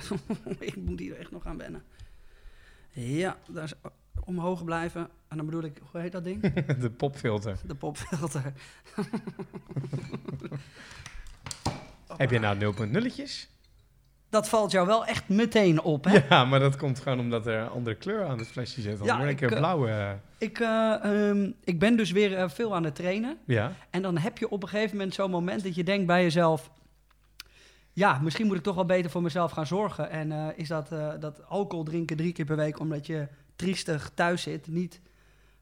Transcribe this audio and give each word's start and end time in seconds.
ik 0.58 0.76
moet 0.76 0.98
hier 0.98 1.18
echt 1.18 1.30
nog 1.30 1.46
aan 1.46 1.58
wennen. 1.58 1.82
Ja, 2.92 3.36
daar 3.48 3.64
is 3.64 3.72
omhoog 4.24 4.64
blijven. 4.64 5.08
En 5.28 5.36
dan 5.36 5.46
bedoel 5.46 5.62
ik, 5.62 5.78
hoe 5.90 6.00
heet 6.00 6.12
dat 6.12 6.24
ding? 6.24 6.40
De 6.80 6.90
popfilter. 6.90 7.56
De 7.66 7.74
popfilter. 7.74 8.52
Heb 12.16 12.30
je 12.30 12.38
nou 12.38 12.74
0.0 12.86 12.90
nulletjes? 12.90 13.50
Dat 14.30 14.48
valt 14.48 14.70
jou 14.70 14.86
wel 14.86 15.06
echt 15.06 15.28
meteen 15.28 15.80
op, 15.82 16.04
hè? 16.04 16.18
Ja, 16.28 16.44
maar 16.44 16.60
dat 16.60 16.76
komt 16.76 17.00
gewoon 17.00 17.20
omdat 17.20 17.46
er 17.46 17.58
een 17.60 17.68
andere 17.68 17.96
kleur 17.96 18.24
aan 18.24 18.38
het 18.38 18.48
flesje 18.48 18.80
zit. 18.80 18.98
Dan 18.98 19.06
Ja, 19.06 19.16
word 19.18 19.30
ik 19.30 19.40
een 19.40 19.50
eh, 19.50 19.56
blauwe. 19.58 19.88
eh, 19.90 20.10
Ik, 20.38 20.58
eh, 20.58 20.94
ehm, 21.04 21.50
ik 21.64 21.78
ben 21.78 21.96
dus 21.96 22.10
weer 22.10 22.36
eh, 22.36 22.48
veel 22.48 22.74
aan 22.74 22.84
het 22.84 22.94
trainen. 22.94 23.38
ja. 23.46 23.72
En 23.90 24.02
dan 24.02 24.18
heb 24.18 24.38
je 24.38 24.48
op 24.50 24.62
een 24.62 24.68
gegeven 24.68 24.96
moment 24.96 25.14
zo'n 25.14 25.30
moment 25.30 25.62
dat 25.62 25.74
je 25.74 25.84
denkt 25.84 26.06
bij 26.06 26.22
jezelf... 26.22 26.70
Ja, 27.94 28.18
misschien 28.18 28.46
moet 28.46 28.56
ik 28.56 28.62
toch 28.62 28.74
wel 28.74 28.84
beter 28.84 29.10
voor 29.10 29.22
mezelf 29.22 29.52
gaan 29.52 29.66
zorgen. 29.66 30.10
En 30.10 30.32
eh, 30.32 30.46
is 30.54 30.68
dat, 30.68 30.92
eh, 30.92 31.12
dat 31.20 31.46
alcohol 31.48 31.84
drinken 31.84 32.16
drie 32.16 32.32
keer 32.32 32.44
per 32.44 32.56
week 32.56 32.78
omdat 32.78 33.06
je 33.06 33.28
triestig 33.56 34.10
thuis 34.14 34.42
zit 34.42 34.66
niet 34.66 35.00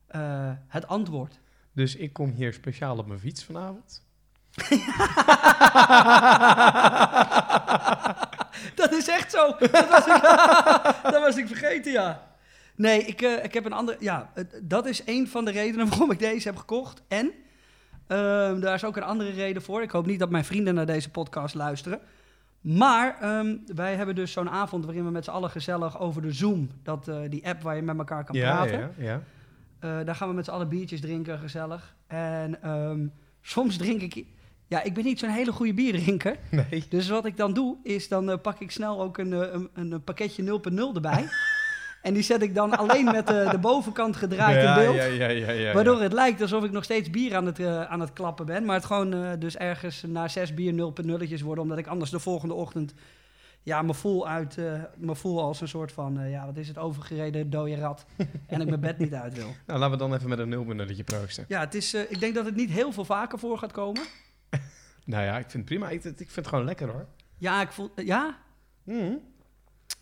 eh, 0.07 0.51
het 0.67 0.87
antwoord? 0.87 1.41
Dus 1.73 1.97
ik 1.97 2.13
kom 2.13 2.31
hier 2.31 2.53
speciaal 2.53 2.99
op 2.99 3.07
mijn 3.07 3.21
fiets 3.21 3.45
vanavond. 3.45 4.09
dat 8.75 8.93
is 8.93 9.09
echt 9.09 9.31
zo. 9.31 9.57
Dat 9.59 9.89
was 9.89 10.07
ik, 10.07 10.23
dat 11.13 11.21
was 11.21 11.37
ik 11.37 11.47
vergeten, 11.47 11.93
ja. 11.93 12.29
Nee, 12.75 13.03
ik, 13.03 13.21
ik 13.21 13.55
heb 13.55 13.65
een 13.65 13.73
andere... 13.73 13.97
Ja, 14.01 14.33
dat 14.63 14.87
is 14.87 15.03
een 15.05 15.29
van 15.29 15.45
de 15.45 15.51
redenen 15.51 15.89
waarom 15.91 16.11
ik 16.11 16.19
deze 16.19 16.49
heb 16.49 16.57
gekocht. 16.57 17.03
En 17.09 17.33
ehm, 18.07 18.61
daar 18.61 18.75
is 18.75 18.85
ook 18.85 18.97
een 18.97 19.03
andere 19.03 19.31
reden 19.31 19.63
voor. 19.63 19.83
Ik 19.83 19.91
hoop 19.91 20.07
niet 20.07 20.19
dat 20.19 20.31
mijn 20.31 20.45
vrienden 20.45 20.75
naar 20.75 20.87
deze 20.87 21.11
podcast 21.11 21.55
luisteren. 21.55 22.01
Maar 22.61 23.17
ehm, 23.21 23.57
wij 23.67 23.97
hebben 23.97 24.15
dus 24.15 24.33
zo'n 24.33 24.51
avond 24.51 24.85
waarin 24.85 25.05
we 25.05 25.11
met 25.11 25.25
z'n 25.25 25.31
allen 25.31 25.51
gezellig 25.51 26.01
over 26.01 26.23
de 26.23 26.33
Zoom... 26.33 26.71
Dat, 26.83 27.09
eh, 27.09 27.17
die 27.29 27.47
app 27.49 27.63
waar 27.63 27.77
je 27.77 27.83
met 27.83 27.99
elkaar 27.99 28.25
kan 28.25 28.37
Ja, 28.37 28.55
praten... 28.55 28.79
ja, 28.79 28.91
ja. 29.05 29.23
Eh, 29.79 30.07
daar 30.07 30.15
gaan 30.15 30.29
we 30.29 30.35
met 30.35 30.45
z'n 30.45 30.51
allen 30.51 30.69
biertjes 30.69 31.01
drinken, 31.01 31.39
gezellig. 31.39 31.97
En 32.07 32.63
ehm, 32.63 33.07
soms 33.41 33.77
drink 33.77 34.01
ik... 34.01 34.25
Ja, 34.67 34.83
ik 34.83 34.95
ben 34.95 35.05
niet 35.05 35.19
zo'n 35.19 35.29
hele 35.31 35.53
goede 35.53 35.75
bierdrinker. 35.75 36.37
Nee. 36.51 36.85
Dus 36.89 37.09
wat 37.09 37.25
ik 37.25 37.37
dan 37.37 37.53
doe, 37.55 37.77
is 37.83 38.09
dan 38.09 38.31
eh, 38.31 38.39
pak 38.43 38.61
ik 38.61 38.71
snel 38.71 39.01
ook 39.01 39.19
een, 39.19 39.33
een, 39.33 39.71
een 39.75 40.05
pakketje 40.05 40.61
0.0 40.71 40.77
erbij. 40.95 41.29
en 42.03 42.15
die 42.15 42.23
zet 42.23 42.43
ik 42.43 42.55
dan 42.55 42.79
alleen 42.79 43.05
met 43.05 43.27
de, 43.27 43.49
de 43.51 43.59
bovenkant 43.59 44.17
gedraaid 44.17 44.63
ja, 44.63 44.77
in 44.77 44.83
beeld. 44.83 44.97
Ja, 44.97 45.05
ja, 45.05 45.29
ja, 45.29 45.51
ja, 45.51 45.73
Waardoor 45.75 46.01
het 46.01 46.13
lijkt 46.13 46.41
alsof 46.41 46.65
ik 46.65 46.71
nog 46.71 46.85
steeds 46.85 47.11
bier 47.11 47.37
aan 47.37 47.47
het, 47.47 47.59
eh, 47.59 47.83
aan 47.83 48.01
het 48.01 48.13
klappen 48.13 48.47
ben. 48.47 48.65
Maar 48.65 48.77
het 48.77 48.85
gewoon 48.85 49.15
eh, 49.15 49.31
dus 49.39 49.57
ergens 49.57 50.03
na 50.07 50.29
zes 50.29 50.55
bier 50.55 50.73
0.0'tjes 50.73 51.43
worden. 51.43 51.63
Omdat 51.65 51.79
ik 51.79 51.87
anders 51.87 52.11
de 52.11 52.19
volgende 52.19 52.55
ochtend 52.55 52.95
ja, 53.63 53.83
me 53.83 53.95
voel, 53.95 54.29
uit, 54.29 54.59
eh, 54.59 54.83
me 54.97 55.15
voel 55.15 55.43
als 55.43 55.61
een 55.61 55.69
soort 55.69 55.93
van... 55.93 56.19
eh, 56.19 56.31
ja, 56.31 56.47
wat 56.47 56.57
is 56.57 56.69
het, 56.69 56.79
overgereden 56.79 57.51
dode 57.51 57.77
rat. 57.77 58.07
en 58.47 58.61
ik 58.61 58.69
mijn 58.69 58.81
bed 58.81 58.99
niet 58.99 59.15
uit 59.15 59.35
wil. 59.35 59.55
Nou, 59.67 59.79
laten 59.79 59.91
we 59.91 59.97
dan 59.97 60.15
even 60.15 60.29
met 60.29 60.39
een 60.39 60.67
0.0 60.67 60.75
nulletje 60.75 61.05
proosten. 61.05 61.45
Ja, 61.49 61.61
het 61.61 61.75
is, 61.75 61.95
eh, 61.95 62.11
ik 62.11 62.21
denk 62.21 62.35
dat 62.35 62.45
het 62.45 62.57
niet 62.57 62.71
heel 62.71 62.93
veel 62.93 63.05
vaker 63.05 63.39
voor 63.39 63.59
gaat 63.59 63.73
komen. 63.73 64.03
Nou 65.05 65.25
ja, 65.25 65.39
ik 65.39 65.51
vind 65.51 65.53
het 65.53 65.65
prima. 65.65 65.89
Ik, 65.89 66.05
ik 66.05 66.17
vind 66.17 66.35
het 66.35 66.47
gewoon 66.47 66.65
lekker 66.65 66.89
hoor. 66.89 67.07
Ja, 67.39 67.61
ik 67.61 67.73
voel... 67.73 67.91
ja? 67.97 68.39
Mm. 68.83 69.21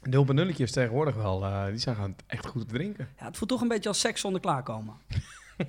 0.0 0.03 0.25
nulletjes 0.35 0.71
tegenwoordig 0.73 1.15
wel, 1.15 1.45
eh, 1.45 1.67
die 1.67 1.79
zijn 1.79 1.95
gewoon 1.95 2.15
echt 2.27 2.47
goed 2.47 2.69
te 2.69 2.75
drinken. 2.75 3.09
ja, 3.19 3.25
het 3.27 3.37
voelt 3.37 3.51
toch 3.51 3.61
een 3.61 3.69
beetje 3.69 3.89
als 3.89 4.01
seks 4.01 4.21
zonder 4.21 4.41
klaarkomen. 4.41 4.95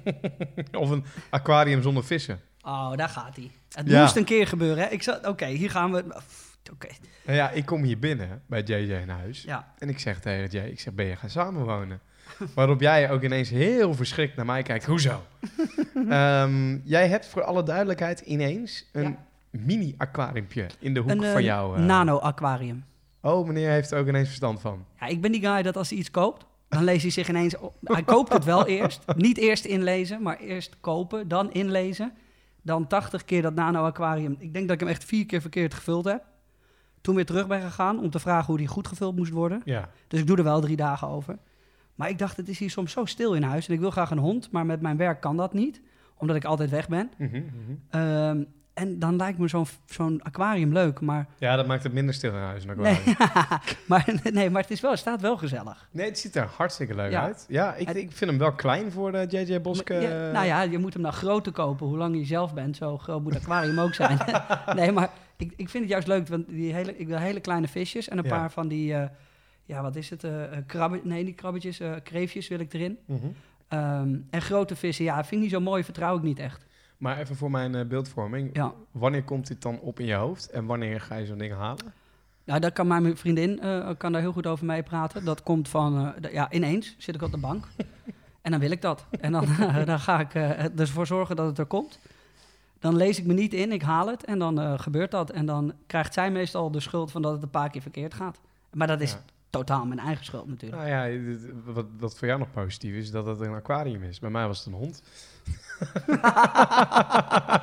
of 0.78 0.90
een 0.90 1.04
aquarium 1.30 1.82
zonder 1.82 2.04
vissen. 2.06 2.40
Oh, 2.62 2.96
daar 2.96 3.10
gaat 3.10 3.36
hij. 3.36 3.52
Het 3.74 3.90
Ja. 3.90 4.02
moest 4.02 4.16
een 4.16 4.24
keer 4.24 4.48
gebeuren, 4.48 4.84
hè? 4.84 4.90
Ik 4.90 5.04
zat, 5.04 5.28
oké, 5.28 5.46
hier 5.46 5.70
gaan 5.70 5.92
we. 5.92 6.04
Oké, 6.72 6.88
Nou 7.26 7.38
ja, 7.38 7.50
ik 7.50 7.66
kom 7.66 7.84
hier 7.84 8.00
binnen 8.00 8.42
bij 8.46 8.62
JJ 8.62 8.94
in 9.02 9.10
huis. 9.10 9.42
ja. 9.44 9.74
En 9.78 9.90
ik 9.90 10.00
zeg 10.00 10.20
tegen 10.20 10.48
Jay, 10.50 10.68
ik 10.70 10.80
zeg, 10.80 10.94
ben 10.94 11.06
je 11.06 11.16
gaan 11.16 11.30
samenwonen? 11.30 12.00
Waarop 12.56 12.82
jij 12.82 13.12
ook 13.12 13.24
ineens 13.24 13.50
heel 13.50 13.94
verschrikt 13.94 14.36
naar 14.36 14.46
mij 14.46 14.64
kijkt. 14.64 14.86
Hoezo? 14.86 15.24
Ehm, 16.10 16.78
jij 16.84 17.08
hebt 17.08 17.28
voor 17.28 17.44
alle 17.44 17.64
duidelijkheid 17.64 18.20
ineens 18.20 18.86
een 18.92 19.04
Ja. 19.04 19.26
mini-aquariumpje 19.50 20.68
in 20.80 20.94
de 20.94 21.00
hoek 21.00 21.10
Een 21.12 21.24
van 21.24 21.36
eh, 21.36 21.40
jou. 21.44 21.78
eh. 21.78 21.84
nano-aquarium. 21.84 22.84
Oh, 23.22 23.48
meneer 23.48 23.70
heeft 23.70 23.92
er 23.92 24.00
ook 24.00 24.08
ineens 24.08 24.28
verstand 24.28 24.62
van. 24.62 24.86
Ja, 25.00 25.06
ik 25.06 25.22
ben 25.22 25.32
die 25.32 25.42
guy 25.42 25.62
dat 25.62 25.78
als 25.78 25.90
hij 25.90 25.98
iets 25.98 26.12
koopt, 26.12 26.46
dan 26.70 26.84
leest 26.84 27.02
hij 27.02 27.12
zich 27.12 27.30
ineens... 27.30 27.58
op. 27.58 27.76
Hij 27.84 28.04
koopt 28.04 28.34
het 28.34 28.44
wel 28.46 28.68
eerst. 28.68 29.02
Niet 29.16 29.38
eerst 29.38 29.66
inlezen, 29.66 30.22
maar 30.22 30.38
eerst 30.38 30.76
kopen, 30.80 31.28
dan 31.28 31.52
inlezen. 31.52 32.14
Dan 32.62 32.88
80 32.88 33.26
keer 33.26 33.42
dat 33.42 33.56
nano-aquarium. 33.56 34.36
Ik 34.40 34.54
denk 34.54 34.66
dat 34.66 34.74
ik 34.74 34.80
hem 34.80 34.90
echt 34.90 35.04
vier 35.04 35.26
keer 35.26 35.42
verkeerd 35.42 35.74
gevuld 35.74 36.06
heb. 36.06 36.24
Toen 37.02 37.16
weer 37.16 37.26
terug 37.26 37.48
ben 37.48 37.62
gegaan 37.62 38.00
om 38.00 38.10
te 38.10 38.20
vragen 38.20 38.46
hoe 38.46 38.58
die 38.58 38.68
goed 38.68 38.88
gevuld 38.88 39.16
moest 39.16 39.32
worden. 39.32 39.62
Ja. 39.66 39.90
Dus 40.08 40.20
ik 40.20 40.28
doe 40.28 40.38
er 40.38 40.44
wel 40.44 40.62
drie 40.62 40.76
dagen 40.76 41.08
over. 41.08 41.38
Maar 41.96 42.10
ik 42.10 42.20
dacht, 42.20 42.38
het 42.38 42.50
is 42.50 42.60
hier 42.60 42.70
soms 42.70 42.92
zo 42.92 43.06
stil 43.06 43.34
in 43.34 43.44
huis. 43.44 43.68
En 43.68 43.74
ik 43.74 43.80
wil 43.80 43.92
graag 43.92 44.12
een 44.12 44.18
hond, 44.18 44.52
maar 44.52 44.66
met 44.66 44.82
mijn 44.82 44.98
werk 44.98 45.22
kan 45.22 45.38
dat 45.38 45.54
niet. 45.54 45.82
Omdat 46.18 46.36
ik 46.36 46.46
altijd 46.46 46.70
weg 46.70 46.88
ben. 46.88 47.12
Mhm, 47.18 47.36
mhm. 47.36 47.44
Ehm, 47.90 48.44
en 48.80 49.00
dan 49.00 49.16
lijkt 49.16 49.38
me 49.38 49.48
zo'n 49.48 49.66
zo'n 49.86 50.22
aquarium 50.24 50.74
leuk, 50.74 51.00
maar, 51.00 51.28
Ja, 51.38 51.56
dat 51.56 51.68
maakt 51.68 51.84
het 51.84 51.94
minder 51.94 52.14
stil 52.14 52.32
in 52.34 52.38
huis. 52.40 52.64
een 52.66 52.82
nee, 52.82 53.00
maar, 53.88 54.14
nee, 54.32 54.50
maar 54.50 54.62
het, 54.62 54.72
is 54.72 54.82
wel, 54.82 54.92
het 54.92 55.00
staat 55.00 55.22
wel 55.22 55.38
gezellig. 55.38 55.88
Nee, 55.92 56.06
het 56.06 56.20
ziet 56.20 56.36
er 56.36 56.50
hartstikke 56.58 56.96
leuk 56.96 57.12
Ja. 57.12 57.24
uit. 57.24 57.46
Ja, 57.48 57.76
ik, 57.76 57.90
ik 57.90 58.12
vind 58.12 58.30
hem 58.30 58.40
wel 58.40 58.52
klein 58.54 58.92
voor 58.92 59.12
de 59.12 59.26
JJ 59.30 59.62
Boske. 59.62 59.94
Ja, 59.94 60.32
nou 60.32 60.46
ja, 60.46 60.62
je 60.62 60.78
moet 60.78 60.94
hem 60.94 61.02
nou 61.02 61.14
groter 61.14 61.52
kopen. 61.52 61.88
Hoe 61.88 61.98
lang 61.98 62.18
je 62.18 62.26
zelf 62.26 62.54
bent, 62.54 62.76
zo 62.76 62.98
groot 62.98 63.22
moet 63.24 63.34
het 63.34 63.44
aquarium 63.44 63.80
ook 63.80 63.94
zijn. 63.94 64.18
nee, 64.76 64.92
maar 64.92 65.10
ik, 65.38 65.54
ik 65.56 65.70
vind 65.70 65.84
het 65.84 65.92
juist 65.92 66.08
leuk, 66.08 66.28
want 66.28 66.48
die 66.48 66.74
hele, 66.74 66.98
ik 66.98 67.08
wil 67.08 67.18
hele 67.18 67.40
kleine 67.40 67.68
visjes 67.68 68.08
en 68.08 68.18
een 68.18 68.28
paar 68.28 68.52
van 68.52 68.68
die, 68.68 68.94
eh, 68.94 69.10
ja, 69.66 69.82
wat 69.82 69.96
is 69.96 70.10
het, 70.10 70.24
eh 70.24 70.44
eh, 70.44 70.64
krabbe, 70.66 71.00
nee, 71.04 71.24
niet 71.24 71.36
krabbetjes, 71.36 71.80
eh, 71.80 71.92
kreefjes 72.04 72.48
wil 72.48 72.60
ik 72.60 72.74
erin. 72.74 72.98
Mhm. 73.06 73.18
Ehm, 73.68 74.16
en 74.30 74.42
grote 74.42 74.76
vissen, 74.76 75.06
ja, 75.06 75.16
vind 75.16 75.32
ik 75.32 75.40
niet 75.40 75.52
zo 75.52 75.60
mooi, 75.60 75.84
vertrouw 75.84 76.18
ik 76.18 76.24
niet 76.24 76.40
echt. 76.40 76.66
Maar 77.00 77.18
even 77.18 77.36
voor 77.36 77.52
mijn 77.52 77.76
eh, 77.76 77.86
beeldvorming. 77.86 78.50
Ja. 78.56 78.74
Wanneer 78.92 79.24
komt 79.24 79.48
dit 79.48 79.62
dan 79.62 79.80
op 79.80 80.00
in 80.00 80.06
je 80.06 80.14
hoofd? 80.14 80.50
En 80.50 80.66
wanneer 80.66 81.02
ga 81.02 81.16
je 81.16 81.26
zo'n 81.26 81.38
ding 81.38 81.54
halen? 81.54 81.94
Nou, 82.44 82.60
daar 82.60 82.72
kan 82.72 82.88
mijn 82.88 83.18
vriendin 83.18 83.60
eh, 83.60 83.90
kan 83.98 84.12
daar 84.12 84.22
heel 84.22 84.32
goed 84.32 84.48
over 84.48 84.66
mee 84.66 84.84
praten. 84.84 85.26
Dat 85.26 85.44
komt 85.44 85.68
van, 85.70 85.98
eh, 86.16 86.22
d- 86.30 86.32
ja, 86.32 86.52
ineens 86.52 86.96
zit 86.98 87.16
ik 87.16 87.22
op 87.22 87.32
de 87.32 87.38
bank. 87.38 87.66
en 88.42 88.52
dan 88.52 88.60
wil 88.60 88.72
ik 88.72 88.82
dat. 88.82 89.06
En 89.22 89.32
dan, 89.32 89.46
dan 89.86 90.00
ga 90.00 90.20
ik 90.20 90.34
eh, 90.34 90.64
er 90.64 90.76
dus 90.76 90.90
voor 90.92 91.06
zorgen 91.08 91.36
dat 91.36 91.46
het 91.46 91.58
er 91.58 91.66
komt. 91.66 92.00
Dan 92.80 92.96
lees 92.96 93.20
ik 93.20 93.26
me 93.26 93.34
niet 93.34 93.54
in, 93.54 93.72
ik 93.72 93.82
haal 93.82 94.08
het 94.08 94.26
en 94.26 94.40
dan 94.40 94.80
gebeurt 94.80 95.12
dat. 95.12 95.32
En 95.32 95.46
dan 95.46 95.74
krijgt 95.88 96.14
zij 96.14 96.32
meestal 96.32 96.72
de 96.72 96.80
schuld 96.80 97.12
van 97.12 97.22
dat 97.22 97.32
het 97.34 97.44
een 97.44 97.50
paar 97.50 97.70
keer 97.70 97.82
verkeerd 97.82 98.14
gaat. 98.14 98.40
Maar 98.74 98.88
dat 98.88 99.02
is 99.02 99.12
Ja. 99.12 99.20
totaal 99.50 99.86
mijn 99.86 100.00
eigen 100.00 100.26
schuld 100.26 100.48
natuurlijk. 100.48 100.82
Nou 100.82 100.94
ja, 101.14 101.24
dit- 101.26 101.52
wat, 101.66 101.86
wat 102.00 102.18
voor 102.18 102.28
jou 102.28 102.40
nog 102.40 102.52
positief 102.52 102.94
is, 102.94 103.12
dat 103.12 103.26
het 103.26 103.40
een 103.40 103.54
aquarium 103.54 104.04
is. 104.04 104.20
Bij 104.20 104.30
mij 104.30 104.48
was 104.48 104.58
het 104.58 104.68
een 104.68 104.74
hond. 104.74 105.04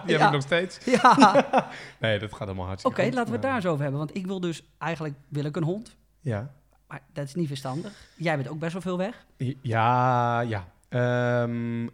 Die 0.06 0.14
heb 0.14 0.20
Ja. 0.20 0.26
ik 0.26 0.32
nog 0.32 0.42
steeds. 0.42 0.78
Ja, 0.84 1.46
Nee, 2.00 2.18
dat 2.18 2.30
gaat 2.32 2.40
allemaal 2.40 2.56
oké, 2.56 2.66
hartstikke 2.66 3.02
goed. 3.02 3.14
laten 3.14 3.26
we 3.28 3.32
het 3.36 3.42
daar 3.42 3.54
eens 3.54 3.66
over 3.66 3.82
hebben. 3.82 3.98
Want 3.98 4.16
ik 4.16 4.26
wil 4.26 4.40
dus, 4.40 4.62
eigenlijk 4.78 5.14
wil 5.28 5.44
ik 5.44 5.56
een 5.56 5.62
hond. 5.62 5.96
Ja, 6.20 6.50
Maar 6.88 7.00
dat 7.12 7.24
is 7.24 7.34
niet 7.34 7.48
verstandig. 7.48 7.92
Jij 8.16 8.36
bent 8.36 8.48
ook 8.48 8.58
best 8.58 8.72
wel 8.72 8.82
veel 8.82 8.98
weg. 8.98 9.24
ja, 9.62 10.40
ja. 10.40 10.68
Ehm, 10.88 11.86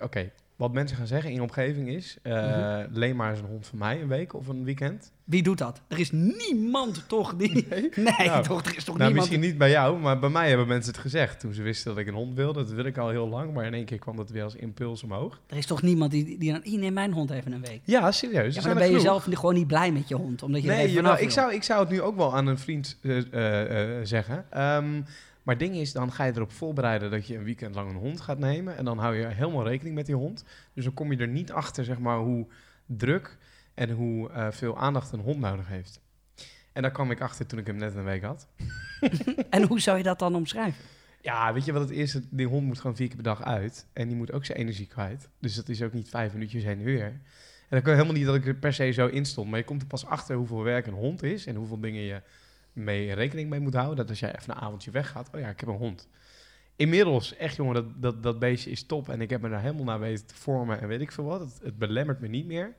Oké, 0.00 0.30
wat 0.60 0.72
mensen 0.72 0.96
gaan 0.96 1.06
zeggen 1.06 1.28
in 1.28 1.34
je 1.34 1.42
omgeving 1.42 1.88
is... 1.88 2.18
Mhm. 2.22 2.86
leen 2.90 3.16
maar 3.16 3.30
eens 3.30 3.38
een 3.38 3.46
hond 3.46 3.66
van 3.66 3.78
mij 3.78 4.00
een 4.00 4.08
week 4.08 4.34
of 4.34 4.48
een 4.48 4.64
weekend. 4.64 5.12
Wie 5.24 5.42
doet 5.42 5.58
dat? 5.58 5.80
Er 5.88 5.98
is 5.98 6.10
niemand 6.12 7.08
toch 7.08 7.34
die... 7.36 7.66
Nee, 7.68 7.90
Nou, 8.28 8.42
toch, 8.42 8.64
er 8.64 8.76
is 8.76 8.84
toch 8.84 8.96
nou, 8.98 9.10
niemand... 9.10 9.14
misschien 9.14 9.40
niet 9.40 9.58
bij 9.58 9.70
jou, 9.70 9.98
maar 9.98 10.18
bij 10.18 10.28
mij 10.28 10.48
hebben 10.48 10.66
mensen 10.66 10.92
het 10.92 11.00
gezegd. 11.00 11.40
Toen 11.40 11.52
ze 11.52 11.62
wisten 11.62 11.90
dat 11.90 11.98
ik 12.00 12.06
een 12.06 12.14
hond 12.14 12.34
wilde, 12.34 12.58
dat 12.64 12.72
wil 12.72 12.84
ik 12.84 12.98
al 12.98 13.08
heel 13.08 13.28
lang. 13.28 13.52
Maar 13.52 13.64
in 13.64 13.74
één 13.74 13.84
keer 13.84 13.98
kwam 13.98 14.16
dat 14.16 14.30
weer 14.30 14.42
als 14.42 14.54
impuls 14.54 15.02
omhoog. 15.02 15.40
Er 15.46 15.56
is 15.56 15.66
toch 15.66 15.82
niemand 15.82 16.10
die, 16.10 16.38
die 16.38 16.52
dan... 16.52 16.62
"Ih, 16.62 16.78
neem 16.78 16.92
mijn 16.92 17.12
hond 17.12 17.30
even 17.30 17.52
een 17.52 17.64
week. 17.64 17.80
Ja, 17.84 18.12
serieus. 18.12 18.56
er 18.56 18.62
Ja, 18.62 18.66
maar 18.66 18.74
dan 18.74 18.82
er 18.82 18.88
ben 18.88 18.98
je 18.98 19.00
zelf 19.00 19.26
gewoon 19.30 19.54
niet 19.54 19.66
blij 19.66 19.92
met 19.92 20.08
je 20.08 20.14
hond. 20.14 20.42
Omdat 20.42 20.62
je 20.62 20.68
er 20.68 20.74
Nee, 20.74 20.82
even 20.84 20.94
jawel, 20.94 21.10
vanaf 21.10 21.28
ik, 21.28 21.34
wil. 21.34 21.44
zou, 21.44 21.54
ik 21.54 21.62
zou 21.62 21.80
het 21.80 21.90
nu 21.90 22.00
ook 22.00 22.16
wel 22.16 22.36
aan 22.36 22.46
een 22.46 22.58
vriend 22.58 22.98
eh, 23.02 23.98
eh, 23.98 24.06
zeggen. 24.06 24.44
Ehm, 24.50 25.00
maar 25.50 25.58
het 25.58 25.68
ding 25.68 25.80
is, 25.80 25.92
dan 25.92 26.12
ga 26.12 26.24
je 26.24 26.32
erop 26.34 26.52
voorbereiden 26.52 27.10
dat 27.10 27.26
je 27.26 27.36
een 27.36 27.44
weekend 27.44 27.74
lang 27.74 27.90
een 27.90 27.96
hond 27.96 28.20
gaat 28.20 28.38
nemen. 28.38 28.76
En 28.76 28.84
dan 28.84 28.98
hou 28.98 29.16
je 29.16 29.26
helemaal 29.26 29.66
rekening 29.66 29.94
met 29.94 30.06
die 30.06 30.14
hond. 30.14 30.44
Dus 30.74 30.84
dan 30.84 30.94
kom 30.94 31.12
je 31.12 31.18
er 31.18 31.28
niet 31.28 31.52
achter, 31.52 31.84
zeg 31.84 31.98
maar, 31.98 32.18
hoe 32.18 32.46
druk 32.86 33.38
en 33.74 33.90
hoe 33.90 34.30
eh, 34.30 34.50
veel 34.50 34.78
aandacht 34.78 35.12
een 35.12 35.20
hond 35.20 35.38
nodig 35.38 35.68
heeft. 35.68 36.00
En 36.72 36.82
daar 36.82 36.90
kwam 36.90 37.10
ik 37.10 37.20
achter 37.20 37.46
toen 37.46 37.58
ik 37.58 37.66
hem 37.66 37.76
net 37.76 37.94
een 37.94 38.04
week 38.04 38.22
had. 38.22 38.48
En 39.50 39.62
hoe 39.62 39.80
zou 39.80 39.96
je 39.98 40.02
dat 40.02 40.18
dan 40.18 40.34
omschrijven? 40.34 40.84
Ja, 41.20 41.52
weet 41.52 41.64
je 41.64 41.72
wat 41.72 41.82
het 41.82 41.90
is? 41.90 42.18
Die 42.30 42.46
hond 42.46 42.66
moet 42.66 42.80
gewoon 42.80 42.96
vier 42.96 43.06
keer 43.06 43.16
per 43.16 43.24
dag 43.24 43.42
uit. 43.42 43.86
En 43.92 44.08
die 44.08 44.16
moet 44.16 44.32
ook 44.32 44.44
zijn 44.44 44.58
energie 44.58 44.86
kwijt. 44.86 45.28
Dus 45.40 45.54
dat 45.54 45.68
is 45.68 45.82
ook 45.82 45.92
niet 45.92 46.08
vijf 46.08 46.32
minuutjes 46.32 46.64
heen 46.64 46.78
en 46.78 46.84
weer. 46.84 47.04
En 47.04 47.20
dan 47.68 47.82
kan 47.82 47.92
helemaal 47.92 48.14
niet 48.14 48.26
dat 48.26 48.34
ik 48.34 48.46
er 48.46 48.54
per 48.54 48.72
se 48.72 48.90
zo 48.90 49.06
in 49.06 49.24
stond. 49.24 49.48
Maar 49.50 49.58
je 49.58 49.64
komt 49.64 49.82
er 49.82 49.88
pas 49.88 50.06
achter 50.06 50.36
hoeveel 50.36 50.62
werk 50.62 50.86
een 50.86 50.94
hond 50.94 51.22
is. 51.22 51.46
En 51.46 51.54
hoeveel 51.54 51.80
dingen 51.80 52.02
je 52.02 52.22
mee 52.72 53.12
rekening 53.12 53.48
mee 53.48 53.60
moet 53.60 53.74
houden. 53.74 53.96
Dat 53.96 54.08
als 54.08 54.20
jij 54.20 54.36
even 54.36 54.54
een 54.54 54.60
avondje 54.60 54.90
weggaat. 54.90 55.30
Oh 55.34 55.40
ja, 55.40 55.48
ik 55.48 55.60
heb 55.60 55.68
een 55.68 55.74
hond. 55.76 56.08
Inmiddels, 56.76 57.36
echt 57.36 57.56
jongen, 57.56 57.74
dat, 57.74 58.02
dat, 58.02 58.22
dat 58.22 58.38
beestje 58.38 58.70
is 58.70 58.86
top. 58.86 59.08
En 59.08 59.20
ik 59.20 59.30
heb 59.30 59.40
me 59.40 59.48
daar 59.48 59.60
helemaal 59.60 59.84
naar 59.84 60.00
weten 60.00 60.26
te 60.26 60.34
vormen. 60.34 60.80
En 60.80 60.88
weet 60.88 61.00
ik 61.00 61.12
veel 61.12 61.24
wat. 61.24 61.40
Het, 61.40 61.60
het 61.62 61.78
belemmert 61.78 62.20
me 62.20 62.28
niet 62.28 62.46
meer. 62.46 62.74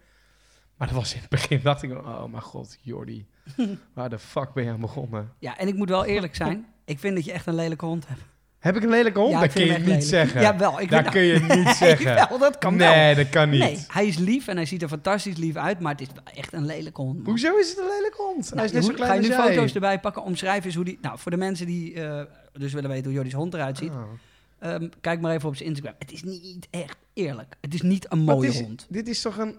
Maar 0.78 0.88
dat 0.88 1.00
was 1.00 1.14
in 1.14 1.20
het 1.20 1.30
begin, 1.30 1.60
dacht 1.64 1.84
ik, 1.84 1.92
oh 1.92 2.26
mijn 2.26 2.44
god, 2.44 2.78
Jordi. 2.82 3.28
Waar 3.94 4.10
de 4.10 4.20
fuck 4.20 4.54
ben 4.54 4.64
je 4.64 4.72
aan 4.72 4.80
begonnen? 4.80 5.34
Ja, 5.40 5.58
en 5.58 5.68
ik 5.68 5.76
moet 5.76 5.90
wel 5.90 6.06
eerlijk 6.06 6.36
zijn. 6.36 6.66
Ik 6.86 7.00
vind 7.00 7.16
dat 7.16 7.26
je 7.26 7.32
echt 7.32 7.46
een 7.46 7.56
lelijke 7.56 7.86
hond 7.86 8.08
hebt. 8.08 8.22
Heb 8.62 8.76
ik 8.76 8.84
een 8.84 8.90
lelijke 8.90 9.20
hond? 9.20 9.32
Ja, 9.32 9.40
dat 9.40 9.54
kun 9.54 9.66
je 9.66 9.72
niet 9.72 9.86
lelijk. 9.86 10.02
zeggen. 10.04 10.42
Jawel, 10.42 10.80
ik 10.82 10.90
dat 10.90 11.10
kun 11.10 11.22
je 11.22 11.40
niet 11.40 11.70
zeggen. 11.88 12.14
Wel, 12.30 12.38
dat 12.38 12.58
kan 12.58 12.78
wel. 12.78 12.94
nee, 12.96 13.16
dat 13.16 13.30
kan 13.30 13.50
niet. 13.50 13.60
Nee, 13.60 13.86
hij 13.88 14.08
is 14.08 14.18
lief 14.18 14.48
en 14.48 14.56
hij 14.56 14.66
ziet 14.66 14.82
er 14.82 14.88
fantastisch 14.88 15.38
lief 15.38 15.56
uit, 15.56 15.80
maar 15.80 15.92
het 15.92 16.02
is 16.02 16.08
wel 16.14 16.34
echt 16.36 16.54
een 16.54 16.66
lelijke 16.66 17.02
hond. 17.02 17.18
man. 17.18 17.26
Hoezo 17.26 17.58
is 17.58 17.70
het 17.70 17.78
een 17.78 17.86
lelijke 17.98 18.22
hond? 18.22 18.46
hij 18.46 18.56
Nou, 18.56 18.68
is 18.68 18.72
net 18.74 18.84
zo 18.86 18.94
klein 18.94 19.10
ga 19.10 19.16
je 19.16 19.22
nu 19.22 19.28
jij. 19.28 19.54
foto's 19.56 19.74
erbij 19.74 20.00
pakken? 20.00 20.24
Omschrijf 20.24 20.66
eens 20.66 20.76
hoe 20.76 20.86
die... 20.86 20.98
Nou, 21.02 21.20
voor 21.20 21.32
de 21.32 21.38
mensen 21.38 21.66
die 21.66 21.94
eh, 22.04 22.22
dus 22.54 22.74
willen 22.74 22.90
weten 22.90 23.06
hoe 23.06 23.14
Jordi's 23.14 23.34
hond 23.34 23.54
eruit 23.54 23.78
ziet. 23.78 23.92
Oh. 23.92 24.04
ehm, 24.60 24.90
kijk 25.02 25.22
maar 25.22 25.34
even 25.36 25.50
op 25.50 25.56
zijn 25.56 25.70
Instagram. 25.70 25.96
Het 26.00 26.12
is 26.12 26.24
niet 26.24 26.68
echt 26.70 26.98
eerlijk. 27.14 27.56
Het 27.62 27.74
is 27.74 27.82
niet 27.82 28.06
een 28.12 28.20
mooie 28.20 28.50
is- 28.50 28.60
hond. 28.60 28.86
Dit 28.90 29.08
is 29.08 29.22
toch 29.22 29.38
een... 29.38 29.56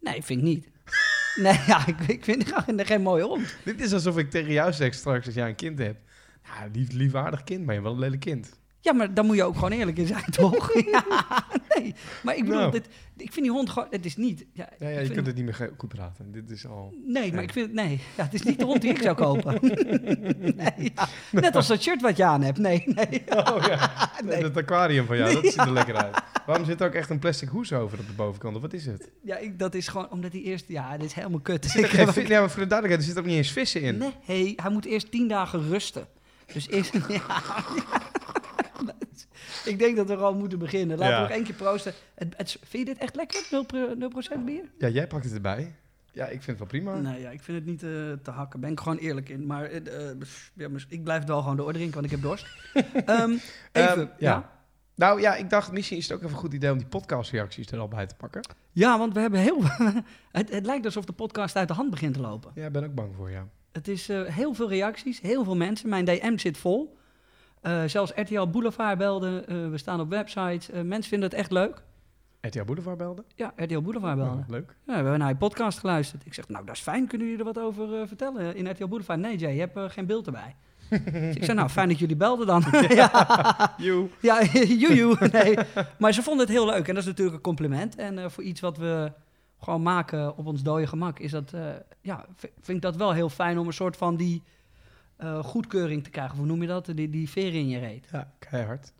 Nee, 0.00 0.22
vind 0.22 0.38
ik 0.40 0.44
niet. 0.44 0.68
nee, 1.44 1.60
ja, 1.66 1.86
ik, 1.86 1.96
ik 2.06 2.24
vind 2.24 2.52
geen, 2.54 2.86
geen 2.86 3.02
mooie 3.02 3.22
hond. 3.24 3.54
Dit 3.64 3.80
is 3.80 3.92
alsof 3.92 4.18
ik 4.18 4.30
tegen 4.30 4.52
jou 4.52 4.72
zeg 4.72 4.94
straks 4.94 5.26
als 5.26 5.34
jij 5.34 5.48
een 5.48 5.54
kind 5.54 5.78
hebt. 5.78 5.98
Ja, 6.48 6.68
lief, 6.72 6.92
liefwaardig 6.92 7.44
kind, 7.44 7.64
maar 7.66 7.74
je 7.74 7.80
wel 7.82 7.92
een 7.92 7.98
lelijk 7.98 8.20
kind. 8.20 8.56
Ja, 8.80 8.92
maar 8.92 9.14
dan 9.14 9.26
moet 9.26 9.36
je 9.36 9.44
ook 9.44 9.54
gewoon 9.54 9.70
eerlijk 9.72 9.98
in 9.98 10.06
zijn, 10.06 10.24
toch? 10.30 10.74
ja, 10.92 11.04
nee. 11.76 11.94
Maar 12.22 12.36
ik 12.36 12.44
bedoel, 12.44 12.58
Nou. 12.58 12.70
dit, 12.70 12.88
ik 13.16 13.32
vind 13.32 13.44
die 13.46 13.50
hond 13.54 13.70
gewoon... 13.70 13.88
Het 13.90 14.04
is 14.04 14.16
niet... 14.16 14.46
Ja, 14.52 14.68
Ja, 14.78 14.88
ja 14.88 14.98
ik 14.98 15.06
je 15.06 15.12
kunt 15.12 15.26
het 15.26 15.36
niet 15.36 15.44
meer 15.44 15.70
goed 15.76 15.88
praten. 15.88 16.32
Dit 16.32 16.50
is 16.50 16.66
al... 16.66 16.94
Nee, 17.06 17.32
maar 17.32 17.42
ik 17.42 17.52
vind... 17.52 17.72
Nee, 17.72 18.00
ja, 18.16 18.24
het 18.24 18.34
is 18.34 18.42
niet 18.42 18.58
de 18.58 18.64
hond 18.64 18.80
die 18.80 18.90
ik 18.90 19.02
zou 19.02 19.16
kopen. 19.16 19.58
nee. 20.56 20.92
Net 21.30 21.56
als 21.56 21.66
dat 21.66 21.82
shirt 21.82 22.00
wat 22.02 22.16
je 22.16 22.24
aan 22.24 22.42
hebt. 22.42 22.58
Nee, 22.58 22.82
nee. 22.86 23.22
Oh 23.54 23.64
ja, 23.66 24.10
Nee. 24.24 24.42
dat 24.42 24.56
aquarium 24.56 25.06
van 25.06 25.16
jou, 25.16 25.32
dat 25.34 25.44
ziet 25.44 25.56
er 25.56 25.72
lekker 25.72 25.96
uit. 25.96 26.22
Waarom 26.46 26.64
zit 26.64 26.80
er 26.80 26.86
ook 26.86 26.94
echt 26.94 27.10
een 27.10 27.18
plastic 27.18 27.48
hoes 27.48 27.72
over 27.72 27.98
op 27.98 28.06
de 28.06 28.12
bovenkant? 28.12 28.56
Of 28.56 28.62
wat 28.62 28.72
is 28.72 28.86
het? 28.86 29.10
Ja, 29.22 29.36
ik, 29.36 29.58
dat 29.58 29.74
is 29.74 29.88
gewoon 29.88 30.10
omdat 30.10 30.32
hij 30.32 30.42
eerst... 30.42 30.64
Ja, 30.68 30.96
dit 30.96 31.06
is 31.06 31.12
helemaal 31.12 31.40
kut. 31.40 31.64
Er 31.64 31.70
zit 31.70 31.84
Ik 31.84 31.90
geen 31.90 32.26
ja, 32.26 32.40
maar 32.40 32.50
voor 32.50 32.62
de 32.62 32.68
duidelijkheid, 32.68 32.98
er 32.98 33.02
zitten 33.02 33.22
ook 33.22 33.28
niet 33.28 33.36
eens 33.36 33.52
vissen 33.52 33.80
in. 33.80 33.98
Nee, 34.26 34.52
hij 34.56 34.70
moet 34.70 34.84
eerst 34.84 35.10
tien 35.10 35.28
dagen 35.28 35.68
rusten. 35.68 36.06
Dus 36.52 36.68
eerst... 36.68 36.92
Ja, 36.92 37.00
ja. 37.88 38.02
Ik 39.64 39.78
denk 39.78 39.96
dat 39.96 40.06
we 40.08 40.12
gewoon 40.14 40.38
moeten 40.38 40.58
beginnen. 40.58 40.98
Laten 40.98 41.14
Ja. 41.14 41.20
we 41.22 41.26
nog 41.28 41.36
één 41.36 41.44
keer 41.44 41.54
proosten. 41.54 41.92
Het, 42.14 42.34
het, 42.36 42.50
vind 42.50 42.88
je 42.88 42.94
dit 42.94 43.02
echt 43.02 43.16
lekker? 43.16 43.42
0%, 43.44 43.48
0 43.98 44.10
bier? 44.44 44.64
Ja, 44.78 44.88
jij 44.88 45.06
pakt 45.06 45.24
het 45.24 45.32
erbij. 45.34 45.74
Ja, 46.12 46.24
ik 46.24 46.42
vind 46.42 46.46
het 46.46 46.58
wel 46.58 46.66
prima. 46.66 46.94
Nee, 47.10 47.20
ja, 47.20 47.30
ik 47.30 47.42
vind 47.42 47.58
het 47.58 47.66
niet 47.66 47.82
eh, 47.82 47.88
te 48.22 48.30
hakken. 48.30 48.60
Ben 48.60 48.70
ik 48.70 48.80
gewoon 48.80 48.98
eerlijk 48.98 49.28
in. 49.28 49.46
Maar 49.46 49.64
eh, 49.64 50.10
eh, 50.10 50.16
ja, 50.54 50.68
mis- 50.68 50.86
ik 50.88 51.04
blijf 51.04 51.18
het 51.18 51.28
wel 51.28 51.40
gewoon 51.40 51.56
doordrinken, 51.56 51.94
want 51.94 52.04
ik 52.04 52.10
heb 52.10 52.22
dorst. 52.22 52.46
Ehm, 53.06 53.30
even, 53.30 53.42
Ehm, 53.72 53.98
ja. 54.00 54.08
ja. 54.18 54.50
Nou 54.94 55.20
ja, 55.20 55.34
ik 55.34 55.50
dacht 55.50 55.72
misschien 55.72 55.96
is 55.96 56.08
het 56.08 56.12
ook 56.16 56.22
even 56.22 56.32
een 56.34 56.40
goed 56.40 56.52
idee 56.54 56.72
om 56.72 56.78
die 56.78 56.86
podcastreacties 56.86 57.70
er 57.70 57.78
al 57.78 57.88
bij 57.88 58.06
te 58.06 58.14
pakken. 58.14 58.40
Ja, 58.72 58.98
want 58.98 59.14
we 59.14 59.20
hebben 59.20 59.40
heel... 59.40 59.62
het, 60.32 60.50
het 60.50 60.66
lijkt 60.66 60.84
alsof 60.84 61.04
de 61.04 61.12
podcast 61.12 61.56
uit 61.56 61.68
de 61.68 61.74
hand 61.74 61.90
begint 61.90 62.14
te 62.14 62.20
lopen. 62.20 62.50
Ja, 62.54 62.66
ik 62.66 62.72
ben 62.72 62.84
ook 62.84 62.94
bang 62.94 63.14
voor, 63.16 63.30
ja. 63.30 63.46
Het 63.72 63.88
is 63.88 64.08
eh, 64.08 64.22
heel 64.22 64.54
veel 64.54 64.68
reacties, 64.68 65.20
heel 65.20 65.44
veel 65.44 65.56
mensen. 65.56 65.88
Mijn 65.88 66.04
DM 66.04 66.36
zit 66.38 66.58
vol. 66.58 66.96
Eh, 67.60 67.82
zelfs 67.86 68.12
RTL 68.16 68.46
Boulevard 68.46 68.98
belde. 68.98 69.44
eh, 69.48 69.68
we 69.70 69.78
staan 69.78 70.00
op 70.00 70.08
websites. 70.10 70.68
Mensen 70.82 71.10
vinden 71.10 71.28
het 71.28 71.38
echt 71.38 71.50
leuk. 71.50 71.82
RTL 72.40 72.64
Boulevard 72.64 72.98
belde? 72.98 73.24
Ja, 73.34 73.52
RTL 73.56 73.80
Boulevard 73.80 74.16
belde. 74.16 74.38
Oh, 74.38 74.48
leuk. 74.48 74.68
Ja, 74.70 74.74
we 74.86 74.92
hebben 74.92 75.18
naar 75.18 75.28
je 75.28 75.36
podcast 75.36 75.78
geluisterd. 75.78 76.26
Ik 76.26 76.34
zeg, 76.34 76.48
nou, 76.48 76.64
dat 76.64 76.74
is 76.74 76.80
fijn. 76.80 77.06
Kunnen 77.06 77.26
jullie 77.28 77.44
er 77.44 77.52
wat 77.52 77.64
over 77.64 78.08
vertellen 78.08 78.56
in 78.56 78.70
RTL 78.70 78.86
Boulevard? 78.86 79.18
Nee, 79.20 79.36
Jay, 79.36 79.52
je 79.52 79.60
hebt 79.60 79.92
geen 79.92 80.06
beeld 80.06 80.26
erbij. 80.26 80.56
dus 80.90 81.34
ik 81.36 81.44
zei, 81.44 81.56
nou, 81.56 81.68
fijn 81.68 81.88
dat 81.88 81.98
jullie 81.98 82.16
belden 82.16 82.46
dan. 82.46 82.64
ja, 82.88 83.74
Joe. 83.76 84.08
ja 84.20 84.42
joejoe. 84.82 85.28
Nee. 85.32 85.58
Maar 85.98 86.12
ze 86.12 86.22
vonden 86.22 86.46
het 86.46 86.54
heel 86.56 86.66
leuk. 86.66 86.88
En 86.88 86.94
dat 86.94 87.02
is 87.02 87.08
natuurlijk 87.08 87.36
een 87.36 87.42
compliment. 87.42 87.96
En 87.96 88.30
voor 88.30 88.42
iets 88.44 88.60
wat 88.60 88.76
we 88.76 89.12
gewoon 89.60 89.82
maken 89.82 90.36
op 90.36 90.46
ons 90.46 90.62
dode 90.62 90.86
gemak... 90.86 91.18
is 91.18 91.30
dat, 91.30 91.52
eh, 91.52 91.60
ja, 92.00 92.26
vind 92.36 92.68
ik 92.68 92.82
dat 92.82 92.96
wel 92.96 93.12
heel 93.12 93.28
fijn 93.28 93.58
om 93.58 93.66
een 93.66 93.72
soort 93.72 93.96
van 93.96 94.16
die 94.16 94.42
eh, 95.16 95.44
goedkeuring 95.44 96.04
te 96.04 96.10
krijgen. 96.10 96.36
Hoe 96.36 96.46
noem 96.46 96.62
je 96.62 96.68
dat? 96.68 96.86
Die, 96.86 97.10
die 97.10 97.30
veren 97.30 97.60
in 97.60 97.68
je 97.68 97.78
reet. 97.78 98.08
Ja, 98.12 98.32
keihard. 98.38 98.92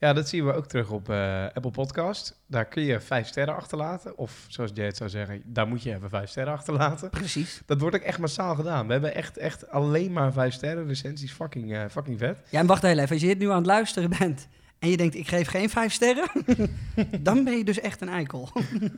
Ja, 0.00 0.12
dat 0.12 0.28
zien 0.28 0.44
we 0.44 0.52
ook 0.52 0.66
terug 0.66 0.90
op 0.90 1.08
eh, 1.08 1.44
Apple 1.44 1.70
Podcast. 1.70 2.40
Daar 2.46 2.64
kun 2.64 2.82
je 2.82 3.00
vijf 3.00 3.26
sterren 3.26 3.56
achterlaten. 3.56 4.18
Of 4.18 4.44
zoals 4.48 4.70
Jay 4.74 4.86
het 4.86 4.96
zou 4.96 5.10
zeggen, 5.10 5.42
daar 5.44 5.68
moet 5.68 5.82
je 5.82 5.94
even 5.94 6.08
vijf 6.08 6.30
sterren 6.30 6.52
achterlaten. 6.52 7.10
Precies. 7.10 7.62
Dat 7.66 7.80
wordt 7.80 7.96
ook 7.96 8.02
echt 8.02 8.18
massaal 8.18 8.54
gedaan. 8.54 8.86
We 8.86 8.92
hebben 8.92 9.14
echt, 9.14 9.36
echt 9.36 9.70
alleen 9.70 10.12
maar 10.12 10.32
vijf 10.32 10.54
sterren. 10.54 10.86
Recensies 10.86 11.32
fucking, 11.32 11.74
eh, 11.74 11.84
fucking 11.90 12.18
vet. 12.18 12.38
Ja, 12.50 12.58
en 12.58 12.66
wacht 12.66 12.82
heel 12.82 12.98
even. 12.98 13.10
Als 13.10 13.20
je 13.20 13.26
dit 13.26 13.38
nu 13.38 13.50
aan 13.50 13.56
het 13.56 13.66
luisteren 13.66 14.10
bent... 14.18 14.48
en 14.78 14.88
je 14.90 14.96
denkt, 14.96 15.14
ik 15.14 15.28
geef 15.28 15.48
geen 15.48 15.70
vijf 15.70 15.92
sterren... 15.92 16.28
dan 17.20 17.44
ben 17.44 17.56
je 17.56 17.64
dus 17.64 17.80
echt 17.80 18.00
een 18.00 18.08
eikel. 18.08 18.48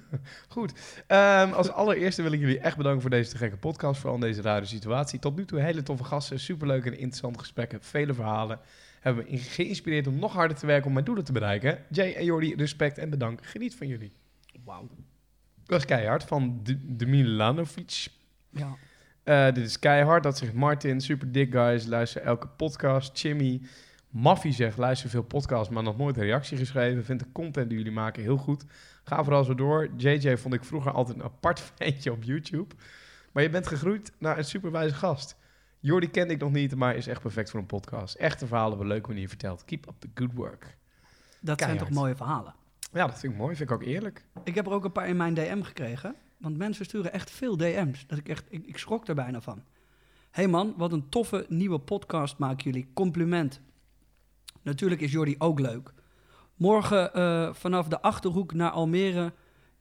Goed. 0.49 0.73
Ehm, 1.06 1.53
als 1.53 1.71
allereerste 1.71 2.23
wil 2.23 2.32
ik 2.32 2.41
jullie 2.41 2.59
echt 2.59 2.77
bedanken 2.77 3.00
voor 3.00 3.11
deze 3.11 3.31
te 3.31 3.37
gekke 3.37 3.56
podcast. 3.56 4.00
Vooral 4.00 4.15
in 4.19 4.27
deze 4.27 4.43
rare 4.43 4.65
situatie. 4.65 5.19
Tot 5.19 5.37
nu 5.37 5.44
toe 5.44 5.61
hele 5.61 5.82
toffe 5.82 6.05
gasten. 6.05 6.41
Superleuk 6.41 6.85
en 6.85 6.93
interessante 6.99 7.38
gesprekken. 7.38 7.79
Vele 7.82 8.15
verhalen. 8.15 8.59
Hebben 9.00 9.27
me 9.31 9.38
geïnspireerd 9.38 10.06
om 10.06 10.19
nog 10.19 10.32
harder 10.32 10.56
te 10.56 10.67
werken 10.67 10.87
om 10.87 10.93
mijn 10.93 11.05
doelen 11.05 11.25
te 11.25 11.32
bereiken. 11.32 11.79
Jay 11.91 12.12
en 12.12 12.25
Jordi, 12.25 12.55
respect 12.55 12.99
en 12.99 13.11
bedankt. 13.11 13.47
Geniet 13.47 13.75
van 13.75 13.87
jullie. 13.87 14.12
Wauw. 14.65 14.88
Dat 15.67 15.79
is 15.79 15.85
keihard 15.87 16.25
van 16.25 16.61
D- 16.62 16.99
Demilanovic. 16.99 18.06
Ja. 18.50 18.77
Eh, 19.23 19.55
dit 19.55 19.67
is 19.67 19.79
keihard. 19.79 20.23
Dat 20.23 20.38
zegt 20.38 20.53
Martin. 20.53 21.00
Super 21.00 21.32
dik 21.32 21.53
guys. 21.53 21.87
Luister 21.87 22.23
elke 22.23 22.47
podcast. 22.47 23.19
Jimmy. 23.21 23.61
Maffie 24.11 24.53
zegt 24.53 24.79
luister 24.79 25.11
veel 25.11 25.23
podcasts, 25.23 25.69
maar 25.69 25.83
nog 25.83 25.97
nooit 25.97 26.17
een 26.17 26.23
reactie 26.23 26.57
geschreven. 26.57 27.05
Vind 27.05 27.21
de 27.21 27.33
content 27.33 27.69
die 27.69 27.79
jullie 27.79 27.93
maken 27.93 28.23
heel 28.23 28.37
goed. 28.37 28.65
Ga 29.05 29.25
vooral 29.25 29.45
zo 29.45 29.55
door. 29.55 29.89
JJ 29.97 30.37
vond 30.37 30.55
ik 30.55 30.65
vroeger 30.65 30.93
altijd 30.93 31.19
een 31.19 31.25
apart 31.25 31.61
ventje 31.75 32.12
op 32.12 32.23
YouTube. 32.23 32.75
Maar 33.33 33.43
je 33.43 33.51
bent 33.51 33.67
gegroeid 33.67 34.12
naar 34.19 34.39
een 34.39 34.45
superwijze 34.45 34.95
gast. 34.95 35.37
Jordi 35.81 36.11
kende 36.11 36.34
ik 36.34 36.41
nog 36.41 36.53
niet, 36.53 36.75
maar 36.75 36.96
is 36.96 37.06
echt 37.06 37.20
perfect 37.20 37.51
voor 37.51 37.61
een 37.61 37.67
podcast. 37.67 38.15
Echte 38.15 38.46
verhalen 38.46 38.73
op 38.75 38.81
een 38.81 38.87
leuke 38.87 39.08
manier 39.08 39.29
verteld. 39.29 39.65
Keep 39.65 39.89
up 39.89 39.94
the 39.99 40.08
good 40.15 40.32
work. 40.34 40.77
Dat 41.41 41.61
zijn 41.61 41.79
toch 41.79 41.91
mooie 41.91 42.17
verhalen. 42.17 42.55
Ja, 42.93 43.06
dat 43.06 43.19
vind 43.19 43.32
ik 43.32 43.39
mooi. 43.39 43.56
Vind 43.56 43.70
ik 43.70 43.77
ook 43.77 43.82
eerlijk. 43.82 44.25
Ik 44.44 44.55
heb 44.55 44.67
er 44.67 44.73
ook 44.73 44.84
een 44.84 44.93
paar 44.93 45.08
in 45.08 45.17
mijn 45.17 45.34
DM 45.34 45.63
gekregen. 45.63 46.15
Want 46.37 46.56
mensen 46.56 46.84
sturen 46.84 47.13
echt 47.13 47.31
veel 47.31 47.56
DM's. 47.56 48.06
Dat 48.06 48.19
ik, 48.19 48.29
echt, 48.29 48.44
ik, 48.49 48.67
ik 48.67 48.79
schrok 48.79 49.08
er 49.08 49.15
bijna 49.15 49.41
van. 49.41 49.63
hey 50.31 50.49
man, 50.49 50.75
wat 50.77 50.93
een 50.93 51.08
toffe 51.08 51.46
nieuwe 51.49 51.79
podcast 51.79 52.39
maken 52.39 52.65
jullie. 52.65 52.91
Compliment. 52.94 53.61
Natuurlijk 54.62 55.00
is 55.00 55.12
Jordi 55.12 55.34
ook 55.38 55.60
leuk. 55.60 55.93
Morgen 56.56 57.14
eh, 57.14 57.48
vanaf 57.52 57.88
de 57.88 58.02
Achterhoek 58.02 58.55
naar 58.55 58.70
Almere... 58.70 59.32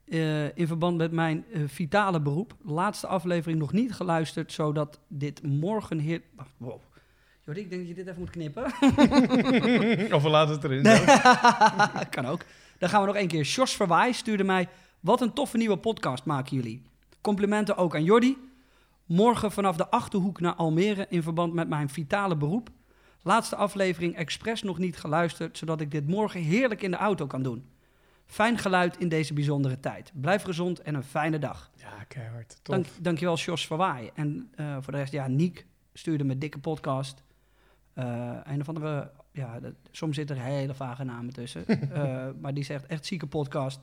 eh, 0.05 0.57
in 0.57 0.67
verband 0.67 0.97
met 0.97 1.11
mijn 1.11 1.45
eh, 1.53 1.61
vitale 1.67 2.21
beroep. 2.21 2.55
Laatste 2.63 3.07
aflevering 3.07 3.59
nog 3.59 3.71
niet 3.71 3.93
geluisterd... 3.93 4.51
zodat 4.51 4.99
dit 5.07 5.43
morgen 5.43 5.99
heer... 5.99 6.21
Wow. 6.57 6.81
Jordi, 7.45 7.61
ik 7.61 7.69
denk 7.69 7.81
dat 7.81 7.89
je 7.89 7.95
dit 7.95 8.07
even 8.07 8.19
moet 8.19 8.29
knippen. 8.29 8.63
of 10.15 10.23
we 10.23 10.29
laten 10.29 10.55
het 10.55 10.63
erin. 10.63 10.81
Nee. 10.81 11.05
kan 12.09 12.25
ook. 12.25 12.41
Dan 12.77 12.89
gaan 12.89 13.01
we 13.01 13.07
nog 13.07 13.15
één 13.15 13.27
keer. 13.27 13.43
Jos 13.43 13.75
Verwaai 13.75 14.13
stuurde 14.13 14.43
mij... 14.43 14.69
Wat 14.99 15.21
een 15.21 15.33
toffe 15.33 15.57
nieuwe 15.57 15.77
podcast 15.77 16.25
maken 16.25 16.55
jullie. 16.55 16.83
Complimenten 17.21 17.77
ook 17.77 17.95
aan 17.95 18.03
Jordi. 18.03 18.37
Morgen 19.05 19.51
vanaf 19.51 19.75
de 19.75 19.89
Achterhoek 19.89 20.39
naar 20.39 20.55
Almere... 20.55 21.05
in 21.09 21.23
verband 21.23 21.53
met 21.53 21.69
mijn 21.69 21.89
vitale 21.89 22.37
beroep. 22.37 22.69
Laatste 23.29 23.55
aflevering 23.55 24.15
expres 24.15 24.63
nog 24.63 24.77
niet 24.77 24.97
geluisterd... 24.97 25.57
zodat 25.57 25.81
ik 25.81 25.91
dit 25.91 26.07
morgen 26.07 26.41
heerlijk 26.41 26.81
in 26.81 26.91
de 26.91 26.97
auto 26.97 27.27
kan 27.27 27.43
doen. 27.43 27.69
Fijn 28.25 28.57
geluid 28.57 28.97
in 28.97 29.09
deze 29.09 29.33
bijzondere 29.33 29.79
tijd. 29.79 30.11
Blijf 30.13 30.43
gezond 30.43 30.81
en 30.81 30.95
een 30.95 31.03
fijne 31.03 31.39
dag. 31.39 31.71
Ja, 31.75 32.03
keihard. 32.07 32.59
Tof. 32.61 32.75
Dank, 32.75 32.87
dankjewel, 33.01 33.35
Jos 33.35 33.67
Verwaai. 33.67 34.09
En 34.13 34.51
eh, 34.55 34.77
voor 34.81 34.93
de 34.93 34.99
rest, 34.99 35.11
ja, 35.11 35.27
Niek 35.27 35.65
stuurde 35.93 36.23
me 36.23 36.37
dikke 36.37 36.59
podcast. 36.59 37.23
Eh 37.93 38.37
een 38.43 38.61
of 38.61 38.67
andere, 38.67 39.11
ja, 39.31 39.59
dat- 39.59 39.73
soms 39.91 40.15
zitten 40.15 40.35
er 40.35 40.43
hele 40.43 40.73
vage 40.73 41.03
namen 41.03 41.33
tussen. 41.33 41.65
Eh, 41.91 42.27
maar 42.41 42.53
die 42.53 42.63
zegt 42.63 42.85
echt 42.85 43.05
zieke 43.05 43.27
podcast. 43.27 43.79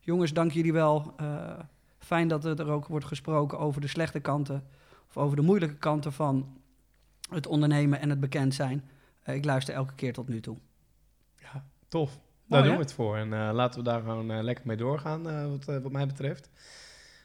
Jongens, 0.00 0.32
dank 0.32 0.52
jullie 0.52 0.72
wel. 0.72 1.14
Fijn 1.98 2.28
dat 2.28 2.44
er 2.44 2.70
ook 2.70 2.86
wordt 2.86 3.04
gesproken 3.06 3.58
over 3.58 3.80
de 3.80 3.86
slechte 3.88 4.20
kanten. 4.20 4.64
Of 5.08 5.16
over 5.16 5.36
de 5.36 5.42
moeilijke 5.42 5.76
kanten 5.76 6.12
van 6.12 6.58
het 7.36 7.46
ondernemen 7.46 8.00
en 8.00 8.10
het 8.10 8.20
bekend 8.20 8.54
zijn. 8.54 8.88
Eh, 9.22 9.34
ik 9.34 9.44
luister 9.44 9.74
elke 9.74 9.94
keer 9.94 10.12
tot 10.12 10.28
nu 10.28 10.40
toe. 10.40 10.56
Ja, 11.36 11.64
tof. 11.88 12.10
Mooi, 12.10 12.22
Daar 12.46 12.62
doen 12.62 12.72
we 12.72 12.82
het 12.82 12.92
voor. 12.92 13.16
En 13.16 13.32
eh, 13.32 13.50
laten 13.52 13.78
we 13.78 13.84
daar 13.90 14.00
gewoon 14.00 14.30
eh, 14.30 14.42
lekker 14.42 14.66
mee 14.66 14.76
doorgaan, 14.76 15.50
wat, 15.50 15.64
wat 15.64 15.92
mij 15.92 16.06
betreft. 16.06 16.50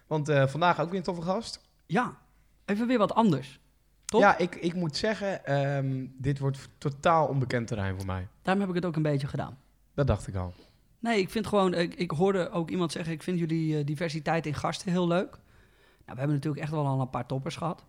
Want 0.08 0.32
vandaag 0.32 0.80
ook 0.80 0.90
weer 0.90 0.98
een 0.98 1.04
toffe 1.04 1.22
gast. 1.22 1.70
Ja, 1.86 2.18
Even 2.66 2.88
weer 2.88 2.98
wat 2.98 3.14
anders. 3.14 3.60
Top. 4.06 4.22
Ja, 4.22 4.38
ik, 4.38 4.56
ik 4.56 4.74
moet 4.74 4.98
zeggen, 4.98 5.46
ehm, 5.46 6.06
dit 6.18 6.40
wordt 6.40 6.70
totaal 6.78 7.28
onbekend 7.28 7.68
terrein 7.68 7.96
voor 7.96 8.06
mij. 8.06 8.28
Daarom 8.42 8.62
heb 8.62 8.70
ik 8.70 8.76
het 8.76 8.86
ook 8.86 8.96
een 8.96 9.02
beetje 9.02 9.28
gedaan. 9.28 9.58
Dat 9.94 10.08
dacht 10.08 10.28
ik 10.28 10.36
al. 10.36 10.54
Nee, 11.00 11.20
ik 11.20 11.30
vind 11.30 11.48
gewoon, 11.48 11.74
ik, 11.74 11.94
ik 11.94 12.12
hoorde 12.12 12.50
ook 12.50 12.70
iemand 12.70 12.92
zeggen, 12.92 13.14
ik 13.14 13.24
vind 13.24 13.40
jullie 13.40 13.84
diversiteit 13.84 14.46
in 14.46 14.54
gasten 14.54 14.92
heel 14.92 15.08
leuk. 15.08 15.30
Nou, 15.32 16.14
we 16.14 16.18
hebben 16.18 16.36
natuurlijk 16.36 16.64
echt 16.64 16.72
wel 16.72 16.86
al 16.86 17.02
een 17.02 17.10
paar 17.10 17.26
toppers 17.26 17.56
gehad. 17.56 17.86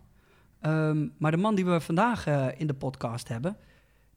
Ehm, 0.59 1.07
maar 1.17 1.31
de 1.31 1.37
man 1.37 1.55
die 1.55 1.65
we 1.65 1.81
vandaag 1.81 2.27
eh, 2.27 2.47
in 2.57 2.67
de 2.67 2.73
podcast 2.73 3.27
hebben, 3.27 3.57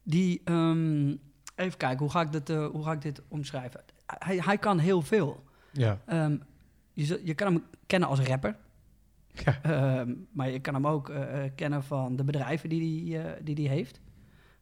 die, 0.03 0.41
ehm, 0.45 1.17
even 1.55 1.77
kijken, 1.77 1.99
hoe 1.99 2.11
ga 2.11 2.21
ik 2.21 2.33
dit, 2.33 2.51
eh, 2.51 2.67
hoe 2.67 2.85
ga 2.85 2.93
ik 2.93 3.03
dit 3.03 3.23
omschrijven? 3.29 3.81
Hij, 4.07 4.37
hij 4.37 4.59
kan 4.59 4.79
heel 4.79 5.03
veel. 5.03 5.45
Ja. 5.71 6.01
Ehm, 6.07 6.37
je, 6.93 7.21
je 7.25 7.35
kan 7.35 7.53
hem 7.53 7.65
kennen 7.87 8.09
als 8.09 8.21
rapper. 8.21 8.57
Ja. 9.33 10.07
Maar 10.33 10.51
je 10.51 10.61
kan 10.61 10.75
hem 10.75 10.87
ook 10.87 11.09
eh, 11.09 11.43
kennen 11.55 11.83
van 11.83 12.17
de 12.17 12.25
bedrijven 12.25 12.69
die 12.69 13.17
hij 13.17 13.39
die 13.43 13.55
die 13.55 13.69
heeft. 13.69 14.01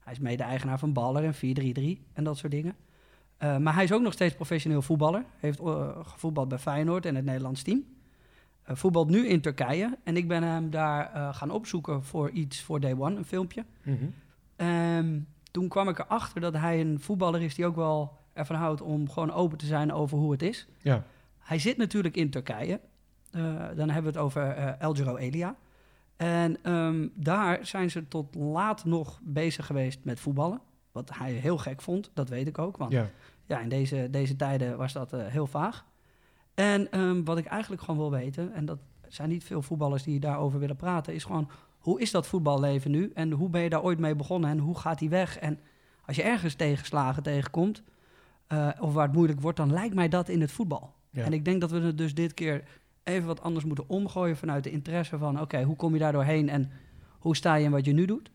Hij 0.00 0.12
is 0.12 0.18
mede-eigenaar 0.18 0.78
van 0.78 0.92
Baller 0.92 1.24
en 1.24 1.34
433 1.34 2.06
en 2.12 2.24
dat 2.24 2.36
soort 2.36 2.52
dingen. 2.52 2.76
Maar 3.38 3.74
hij 3.74 3.84
is 3.84 3.92
ook 3.92 4.02
nog 4.02 4.12
steeds 4.12 4.34
professioneel 4.34 4.82
voetballer. 4.82 5.24
Heeft 5.38 5.60
gevoetbald 6.02 6.48
bij 6.48 6.58
Feyenoord 6.58 7.06
en 7.06 7.14
het 7.14 7.24
Nederlands 7.24 7.62
team. 7.62 7.84
Eh, 8.68 8.76
voetbalt 8.76 9.08
nu 9.10 9.26
in 9.28 9.40
Turkije. 9.40 9.98
En 10.04 10.16
ik 10.16 10.28
ben 10.28 10.42
hem 10.42 10.70
daar 10.70 11.12
eh, 11.12 11.34
gaan 11.34 11.50
opzoeken 11.50 12.04
voor 12.04 12.30
iets 12.30 12.62
voor 12.62 12.80
Day 12.80 12.94
One, 12.98 13.16
een 13.16 13.24
filmpje. 13.24 13.64
Ehm, 14.56 15.18
toen 15.50 15.68
kwam 15.68 15.88
ik 15.88 15.98
erachter 15.98 16.40
dat 16.40 16.54
hij 16.54 16.80
een 16.80 17.00
voetballer 17.00 17.42
is 17.42 17.54
die 17.54 17.66
ook 17.66 17.76
wel 17.76 18.16
ervan 18.32 18.56
houdt 18.56 18.80
om 18.82 19.10
gewoon 19.10 19.32
open 19.32 19.58
te 19.58 19.66
zijn 19.66 19.92
over 19.92 20.18
hoe 20.18 20.32
het 20.32 20.42
is. 20.42 20.68
Ja. 20.82 21.02
Hij 21.38 21.58
zit 21.58 21.76
natuurlijk 21.76 22.16
in 22.16 22.30
Turkije. 22.30 22.80
Eh, 23.30 23.42
dan 23.76 23.90
hebben 23.90 24.12
we 24.12 24.18
het 24.18 24.26
over 24.26 24.48
eh 24.50 24.80
El 24.80 24.94
Giro 24.94 25.16
Elia. 25.16 25.54
En 26.16 26.56
ehm, 26.62 27.08
daar 27.14 27.66
zijn 27.66 27.90
ze 27.90 28.08
tot 28.08 28.34
laat 28.34 28.84
nog 28.84 29.20
bezig 29.22 29.66
geweest 29.66 30.04
met 30.04 30.20
voetballen. 30.20 30.60
Wat 30.92 31.10
hij 31.18 31.32
heel 31.32 31.58
gek 31.58 31.80
vond, 31.82 32.10
dat 32.14 32.28
weet 32.28 32.46
ik 32.46 32.58
ook. 32.58 32.76
Want 32.76 32.92
ja, 32.92 33.06
Ja. 33.46 33.60
in 33.60 33.68
deze, 33.68 34.08
deze 34.10 34.36
tijden 34.36 34.76
was 34.78 34.92
dat 34.92 35.10
heel 35.10 35.46
vaag. 35.46 35.84
En 36.58 36.90
ehm, 36.90 37.24
wat 37.24 37.38
ik 37.38 37.44
eigenlijk 37.44 37.82
gewoon 37.82 37.98
wil 38.00 38.10
weten, 38.10 38.52
en 38.52 38.64
dat 38.64 38.78
zijn 39.08 39.28
niet 39.28 39.44
veel 39.44 39.62
voetballers 39.62 40.02
die 40.02 40.20
daarover 40.20 40.58
willen 40.58 40.76
praten, 40.76 41.14
is 41.14 41.24
gewoon 41.24 41.50
hoe 41.78 42.00
is 42.00 42.10
dat 42.10 42.26
voetballeven 42.26 42.90
nu? 42.90 43.10
En 43.14 43.30
hoe 43.30 43.48
ben 43.48 43.60
je 43.60 43.68
daar 43.68 43.82
ooit 43.82 43.98
mee 43.98 44.14
begonnen 44.14 44.50
en 44.50 44.58
hoe 44.58 44.78
gaat 44.78 44.98
die 44.98 45.08
weg? 45.08 45.38
En 45.38 45.58
als 46.04 46.16
je 46.16 46.22
ergens 46.22 46.54
tegenslagen 46.54 47.22
tegenkomt, 47.22 47.82
eh, 48.46 48.68
of 48.80 48.92
waar 48.92 49.06
het 49.06 49.14
moeilijk 49.14 49.40
wordt, 49.40 49.56
dan 49.56 49.72
lijkt 49.72 49.94
mij 49.94 50.08
dat 50.08 50.28
in 50.28 50.40
het 50.40 50.52
voetbal. 50.52 50.94
Ja. 51.10 51.24
En 51.24 51.32
ik 51.32 51.44
denk 51.44 51.60
dat 51.60 51.70
we 51.70 51.80
het 51.80 51.98
dus 51.98 52.14
dit 52.14 52.34
keer 52.34 52.64
even 53.02 53.26
wat 53.26 53.42
anders 53.42 53.64
moeten 53.64 53.88
omgooien 53.88 54.36
vanuit 54.36 54.64
de 54.64 54.70
interesse 54.70 55.18
van, 55.18 55.40
oké, 55.40 55.62
hoe 55.62 55.76
kom 55.76 55.92
je 55.92 55.98
daar 55.98 56.12
doorheen 56.12 56.48
en 56.48 56.70
hoe 57.18 57.36
sta 57.36 57.54
je 57.54 57.64
in 57.64 57.70
wat 57.70 57.84
je 57.84 57.92
nu 57.92 58.04
doet? 58.04 58.30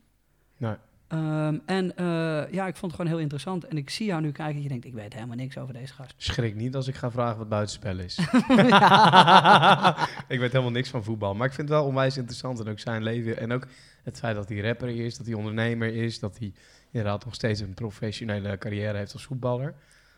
Nee. 0.56 0.74
Ehm, 1.08 1.58
en 1.66 1.96
eh, 1.96 2.52
ja, 2.52 2.66
ik 2.66 2.76
vond 2.76 2.92
het 2.92 3.00
gewoon 3.00 3.06
heel 3.06 3.18
interessant. 3.20 3.64
En 3.66 3.76
ik 3.76 3.90
zie 3.90 4.06
jou 4.06 4.20
nu 4.20 4.32
kijken 4.32 4.56
en 4.56 4.62
je 4.62 4.68
denkt, 4.68 4.84
ik 4.84 4.92
weet 4.94 5.14
helemaal 5.14 5.36
niks 5.36 5.58
over 5.58 5.74
deze 5.74 5.92
gast. 5.94 6.14
Schrik 6.16 6.54
niet 6.54 6.74
als 6.74 6.88
ik 6.88 6.94
ga 6.94 7.10
vragen 7.10 7.38
wat 7.38 7.48
buitenspel 7.48 7.98
is. 7.98 8.18
ik 10.34 10.38
weet 10.38 10.52
helemaal 10.52 10.70
niks 10.70 10.88
van 10.88 11.04
voetbal. 11.04 11.34
Maar 11.34 11.46
ik 11.46 11.52
vind 11.52 11.68
het 11.68 11.78
wel 11.78 11.86
onwijs 11.86 12.16
interessant. 12.16 12.60
En 12.60 12.68
ook 12.68 12.78
zijn 12.78 13.02
leven. 13.02 13.38
En 13.38 13.52
ook 13.52 13.66
het 14.02 14.18
feit 14.18 14.36
dat 14.36 14.48
hij 14.48 14.60
rapper 14.60 14.88
is, 14.88 15.16
dat 15.16 15.26
hij 15.26 15.34
ondernemer 15.34 15.94
is. 15.94 16.18
Dat 16.18 16.38
hij 16.38 16.52
inderdaad 16.90 17.24
nog 17.24 17.34
steeds 17.34 17.60
een 17.60 17.74
professionele 17.74 18.58
carrière 18.58 18.98
heeft 18.98 19.12
als 19.12 19.24
voetballer. 19.24 19.74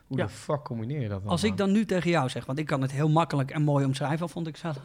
Hoe 0.07 0.17
Ja. 0.17 0.23
de 0.25 0.29
fuck 0.29 0.63
combineer 0.63 1.01
je 1.01 1.07
dat 1.07 1.21
dan? 1.21 1.31
Als 1.31 1.43
ik 1.43 1.57
dan 1.57 1.71
nu 1.71 1.85
tegen 1.85 2.09
jou 2.09 2.29
zeg, 2.29 2.45
want 2.45 2.59
ik 2.59 2.65
kan 2.65 2.81
het 2.81 2.91
heel 2.91 3.09
makkelijk 3.09 3.51
en 3.51 3.61
mooi 3.61 3.85
omschrijven, 3.85 4.29
vond 4.29 4.47
ik 4.47 4.57
zelf. 4.57 4.77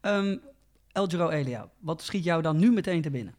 El 0.92 1.06
Giro 1.06 1.28
Elia, 1.28 1.68
wat 1.78 2.02
schiet 2.02 2.24
jou 2.24 2.42
dan 2.42 2.58
nu 2.58 2.72
meteen 2.72 3.02
te 3.02 3.10
binnen? 3.10 3.34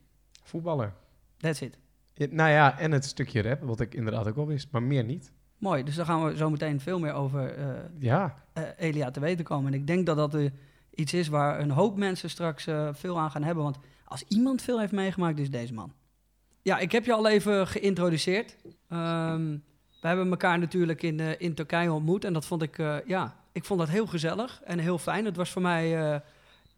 Voetballer. 0.51 0.93
That's 1.38 1.62
it. 1.62 1.77
Ja, 2.13 2.27
nou 2.29 2.50
ja, 2.50 2.79
en 2.79 2.91
het 2.91 3.05
stukje 3.05 3.41
rap, 3.41 3.62
wat 3.63 3.79
ik 3.79 3.93
inderdaad 3.93 4.27
ook 4.27 4.38
al 4.38 4.48
wist. 4.48 4.67
Maar 4.72 4.84
meer 4.84 5.03
niet. 5.03 5.31
Mooi, 5.58 5.84
dus 5.84 5.96
dan 5.96 6.05
gaan 6.05 6.25
we 6.25 6.38
zo 6.38 6.50
meteen 6.50 6.79
veel 6.79 7.00
meer 7.00 7.13
over 7.13 7.53
eh, 7.53 7.65
Ja, 8.00 8.43
eh, 8.53 8.63
Elia 8.77 9.12
te 9.12 9.20
weten 9.20 9.46
komen. 9.46 9.74
En 9.74 9.79
ik 9.79 9.88
denk 9.88 10.05
dat 10.05 10.17
dat 10.17 10.36
eh, 10.36 10.50
iets 10.93 11.13
is 11.13 11.27
waar 11.27 11.60
een 11.60 11.72
hoop 11.72 11.98
mensen 11.98 12.29
straks 12.29 12.67
veel 12.91 13.20
aan 13.20 13.31
gaan 13.31 13.43
hebben. 13.43 13.63
Want 13.63 13.77
als 14.05 14.24
iemand 14.27 14.62
veel 14.62 14.79
heeft 14.79 14.91
meegemaakt, 14.91 15.39
is 15.39 15.50
deze 15.50 15.74
man. 15.74 15.93
Ja, 16.62 16.77
ik 16.77 16.91
heb 16.91 17.05
je 17.05 17.13
al 17.13 17.27
even 17.27 17.67
geïntroduceerd. 17.67 18.58
Ehm, 18.89 19.58
we 20.01 20.08
hebben 20.08 20.29
elkaar 20.29 20.60
natuurlijk 20.60 21.03
in, 21.03 21.39
in 21.39 21.53
Turkije 21.53 21.91
ontmoet. 21.91 22.25
En 22.25 22.34
dat 22.34 22.46
vond 22.46 22.62
ik, 22.62 22.77
ja, 23.05 23.36
ik 23.51 23.65
vond 23.65 23.79
dat 23.79 23.89
heel 23.89 24.08
gezellig 24.08 24.62
en 24.63 24.79
heel 24.79 24.98
fijn. 24.98 25.25
Het 25.25 25.36
was 25.36 25.50
voor 25.50 25.62
mij, 25.62 26.22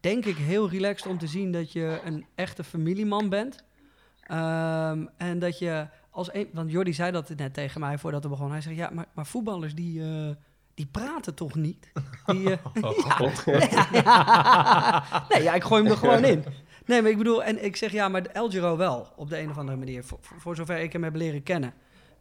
denk 0.03 0.25
ik, 0.25 0.37
heel 0.37 0.69
relaxed 0.69 1.11
om 1.11 1.17
te 1.17 1.27
zien 1.27 1.51
dat 1.51 1.71
je 1.71 1.99
een 2.05 2.25
echte 2.35 2.63
familieman 2.63 3.29
bent. 3.29 3.63
Ehm, 4.21 5.05
en 5.17 5.39
dat 5.39 5.59
je 5.59 5.87
als 6.09 6.33
een, 6.33 6.49
want 6.53 6.71
Jordi 6.71 6.93
zei 6.93 7.11
dat 7.11 7.29
net 7.35 7.53
tegen 7.53 7.79
mij 7.79 7.97
voordat 7.97 8.23
we 8.23 8.29
begonnen. 8.29 8.53
Hij 8.53 8.61
zei, 8.61 8.75
ja, 8.75 8.89
maar, 8.93 9.05
maar 9.13 9.25
voetballers 9.25 9.75
die, 9.75 10.01
eh, 10.01 10.29
die 10.73 10.85
praten 10.85 11.35
toch 11.35 11.55
niet? 11.55 11.91
Die, 12.25 12.51
eh, 12.51 12.57
ja, 13.69 13.87
ja. 13.91 15.03
Nee, 15.29 15.43
ja, 15.43 15.53
ik 15.53 15.63
gooi 15.63 15.83
hem 15.83 15.91
er 15.91 15.97
gewoon 15.97 16.23
in. 16.23 16.43
Nee, 16.85 17.01
maar 17.01 17.11
ik 17.11 17.17
bedoel, 17.17 17.43
en 17.43 17.65
ik 17.65 17.75
zeg 17.75 17.91
ja, 17.91 18.09
maar 18.09 18.25
El 18.25 18.49
Giro 18.49 18.77
wel, 18.77 19.07
op 19.15 19.29
de 19.29 19.39
een 19.39 19.49
of 19.49 19.57
andere 19.57 19.77
manier. 19.77 20.03
Voor, 20.21 20.55
zover 20.55 20.79
ik 20.79 20.93
hem 20.93 21.03
heb 21.03 21.15
leren 21.15 21.43
kennen. 21.43 21.73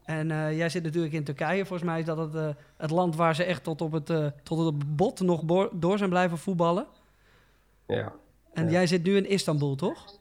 En 0.05 0.31
eh, 0.31 0.57
jij 0.57 0.69
zit 0.69 0.83
natuurlijk 0.83 1.15
in 1.15 1.25
Turkije. 1.25 1.67
Volgens 1.67 1.89
mij 1.89 1.99
is 1.99 2.05
dat 2.05 2.19
het, 2.19 2.57
het 2.77 2.91
land 2.91 3.17
waar 3.17 3.35
ze 3.35 3.45
echt 3.45 3.65
tot 3.65 3.81
op 3.81 3.93
het, 3.93 4.07
tot 4.43 4.59
op 4.59 4.79
het 4.79 4.97
bot 4.97 5.21
nog 5.21 5.43
door 5.73 5.99
zijn 5.99 6.11
blijven 6.11 6.39
voetballen. 6.39 6.87
Ja. 7.87 8.13
En 8.53 8.65
Ja. 8.65 8.71
jij 8.71 8.87
zit 8.87 9.03
nu 9.03 9.17
in 9.17 9.29
Istanbul, 9.29 9.75
toch? 9.77 10.21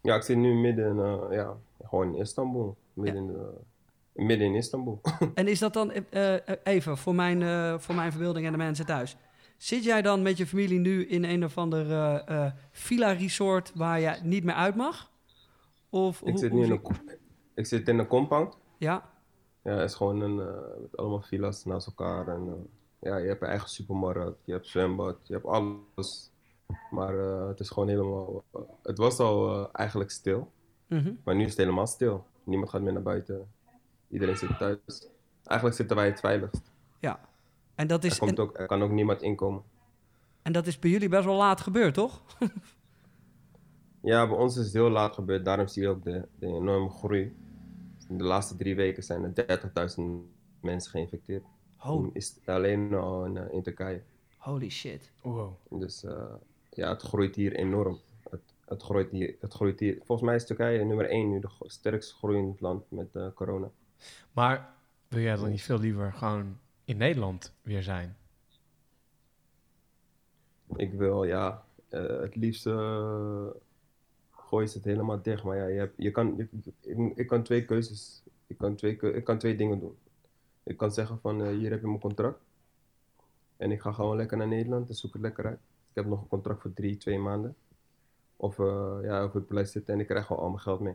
ja, 0.00 0.14
ik 0.14 0.22
zit 0.22 0.36
nu 0.36 0.54
midden 0.54 0.88
in, 0.90 0.98
eh, 0.98 1.22
ja, 1.30 1.56
gewoon 1.84 2.14
in 2.14 2.20
Istanbul. 2.20 2.76
Midden, 2.92 3.22
in, 3.28 3.34
eh, 3.34 4.24
midden 4.26 4.46
in 4.46 4.54
Istanbul. 4.54 5.00
En 5.34 5.48
is 5.48 5.58
dat 5.58 5.72
dan, 5.72 5.92
eh, 5.92 6.34
even 6.64 6.96
voor 6.98 7.14
mijn, 7.14 7.80
voor 7.80 7.94
mijn 7.94 8.10
verbeelding 8.10 8.46
en 8.46 8.52
de 8.52 8.58
mensen 8.58 8.86
thuis. 8.86 9.16
Zit 9.56 9.84
jij 9.84 10.02
dan 10.02 10.22
met 10.22 10.36
je 10.36 10.46
familie 10.46 10.78
nu 10.78 11.06
in 11.06 11.24
een 11.24 11.44
of 11.44 11.58
ander 11.58 11.86
villa-resort 12.70 13.72
waar 13.74 14.00
je 14.00 14.16
niet 14.22 14.44
meer 14.44 14.54
uit 14.54 14.74
mag? 14.74 15.10
Of 15.90 16.20
ik, 16.20 16.28
hoe- 16.28 16.38
zit 16.38 16.52
nu 16.52 16.64
in 16.64 16.70
een, 16.70 16.82
ik 17.54 17.66
zit 17.66 17.88
in 17.88 17.98
een 17.98 18.06
compound. 18.06 18.56
Ja, 18.78 19.12
Ja, 19.62 19.70
het 19.72 19.90
is 19.90 19.94
gewoon 19.96 20.20
een, 20.20 20.34
met 20.80 20.96
allemaal 20.96 21.20
villa's 21.22 21.64
naast 21.64 21.86
elkaar. 21.86 22.28
En, 22.28 22.66
ja, 23.00 23.16
je 23.16 23.26
hebt 23.28 23.42
een 23.42 23.48
eigen 23.48 23.68
supermarkt, 23.68 24.38
je 24.44 24.52
hebt 24.52 24.66
zwembad, 24.66 25.16
je 25.26 25.32
hebt 25.32 25.46
alles. 25.46 26.30
Maar 26.90 27.18
eh, 27.18 27.46
het 27.48 27.60
is 27.60 27.68
gewoon 27.70 27.88
helemaal... 27.88 28.44
eh, 28.52 28.60
het 28.82 28.98
was 28.98 29.18
al 29.18 29.54
eh, 29.54 29.68
eigenlijk 29.72 30.10
stil, 30.10 30.52
mhm. 30.86 31.12
maar 31.24 31.34
nu 31.34 31.42
is 31.42 31.48
het 31.48 31.58
helemaal 31.58 31.86
stil. 31.86 32.26
Niemand 32.44 32.70
gaat 32.70 32.80
meer 32.82 32.92
naar 32.92 33.02
buiten. 33.02 33.52
Iedereen 34.08 34.36
zit 34.36 34.58
thuis. 34.58 35.08
Eigenlijk 35.44 35.76
zitten 35.76 35.96
wij 35.96 36.06
het 36.06 36.20
veiligst. 36.20 36.72
ja. 36.98 37.20
En 37.74 37.86
dat, 37.86 38.04
Er, 38.04 38.10
is, 38.10 38.18
komt 38.18 38.30
en, 38.30 38.44
ook, 38.44 38.58
er 38.58 38.66
kan 38.66 38.82
ook 38.82 38.90
niemand 38.90 39.22
inkomen. 39.22 39.62
en 40.42 40.52
dat 40.52 40.66
is 40.66 40.78
bij 40.78 40.90
jullie 40.90 41.08
best 41.08 41.24
wel 41.24 41.36
laat 41.36 41.60
gebeurd, 41.60 41.94
toch? 41.94 42.22
Ja, 44.00 44.28
bij 44.28 44.36
ons 44.36 44.56
is 44.56 44.64
het 44.64 44.72
heel 44.74 44.90
laat 44.90 45.14
gebeurd. 45.14 45.44
Daarom 45.44 45.66
zie 45.66 45.82
je 45.82 45.88
ook 45.88 46.04
de, 46.04 46.28
de 46.38 46.46
enorme 46.46 46.88
groei. 46.88 47.36
In 48.08 48.18
de 48.18 48.24
laatste 48.24 48.56
drie 48.56 48.74
weken 48.76 49.02
zijn 49.02 49.34
er 49.34 49.60
30.000 49.96 50.02
mensen 50.60 50.90
geïnfecteerd. 50.90 51.44
Holy, 51.76 52.10
Is 52.12 52.38
alleen 52.44 52.94
al 52.94 53.24
in, 53.24 53.52
in 53.52 53.62
Turkije. 53.62 54.02
holy 54.38 54.68
shit. 54.70 55.10
wow. 55.22 55.52
Dus 55.70 56.04
eh, 56.04 56.34
ja, 56.76 56.88
het 56.92 57.02
groeit 57.02 57.34
hier 57.34 57.52
enorm. 57.54 57.98
Het, 58.30 58.40
het, 58.64 58.82
groeit 58.82 59.10
hier, 59.10 59.36
het 59.40 59.54
groeit 59.54 59.80
hier. 59.80 59.96
Volgens 60.04 60.28
mij 60.28 60.36
is 60.36 60.46
Turkije 60.46 60.84
nummer 60.84 61.08
één 61.08 61.30
nu 61.30 61.40
de 61.40 61.48
sterkst 61.60 62.12
groeiend 62.14 62.60
land 62.60 62.90
met 62.90 63.08
eh, 63.16 63.26
corona. 63.34 63.70
Maar 64.32 64.74
wil 65.08 65.20
jij 65.20 65.36
dan 65.36 65.50
niet 65.50 65.62
veel 65.62 65.78
liever 65.78 66.12
gewoon 66.12 66.58
in 66.84 66.96
Nederland 66.96 67.54
weer 67.62 67.82
zijn? 67.82 68.16
Ik 70.76 70.92
wil, 70.92 71.24
ja, 71.24 71.64
eh, 71.88 72.20
het 72.20 72.36
liefst 72.36 72.66
eh 72.66 73.46
gooi 74.30 74.66
je 74.66 74.72
het 74.72 74.84
helemaal 74.84 75.22
dicht. 75.22 75.42
Maar 75.44 75.56
ja, 75.56 75.66
je, 75.66 75.78
hebt, 75.78 75.94
je 75.96 76.10
kan, 76.10 76.34
je- 76.36 76.72
ik, 76.80 77.16
ik 77.16 77.26
kan 77.26 77.42
twee 77.42 77.64
keuzes, 77.64 78.22
ik 78.46 78.58
kan 78.58 78.74
twee, 78.74 78.96
ik 79.00 79.24
kan 79.24 79.38
twee 79.38 79.56
dingen 79.56 79.80
doen. 79.80 79.96
Ik 80.62 80.76
kan 80.76 80.92
zeggen 80.92 81.18
van, 81.20 81.48
hier 81.48 81.70
heb 81.70 81.80
je 81.80 81.86
mijn 81.86 82.00
contract. 82.00 82.38
En 83.56 83.70
ik 83.70 83.80
ga 83.80 83.92
gewoon 83.92 84.16
lekker 84.16 84.36
naar 84.36 84.48
Nederland 84.48 84.88
en 84.88 84.94
zoek 84.94 85.12
het 85.12 85.22
lekker 85.22 85.46
uit. 85.46 85.60
Ik 85.94 86.02
heb 86.02 86.06
nog 86.06 86.20
een 86.20 86.28
contract 86.28 86.60
voor 86.62 86.72
drie, 86.72 86.96
twee 86.96 87.18
maanden. 87.18 87.56
Of, 88.36 88.58
eh, 88.58 88.96
ja, 89.02 89.24
of 89.24 89.34
ik 89.34 89.46
blijf 89.46 89.68
zitten 89.68 89.94
en 89.94 90.00
ik 90.00 90.06
krijg 90.06 90.26
gewoon 90.26 90.42
al 90.42 90.48
mijn 90.48 90.60
geld 90.60 90.80
mee. 90.80 90.94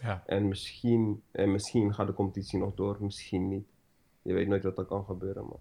Ja. 0.00 0.22
En 0.26 0.48
misschien, 0.48 1.22
en 1.30 1.52
misschien 1.52 1.94
gaat 1.94 2.06
de 2.06 2.12
competitie 2.12 2.58
nog 2.58 2.74
door, 2.74 2.96
misschien 3.00 3.48
niet. 3.48 3.66
Je 4.22 4.32
weet 4.32 4.48
nooit 4.48 4.62
wat 4.62 4.78
er 4.78 4.84
kan 4.84 5.04
gebeuren, 5.04 5.44
maar... 5.44 5.58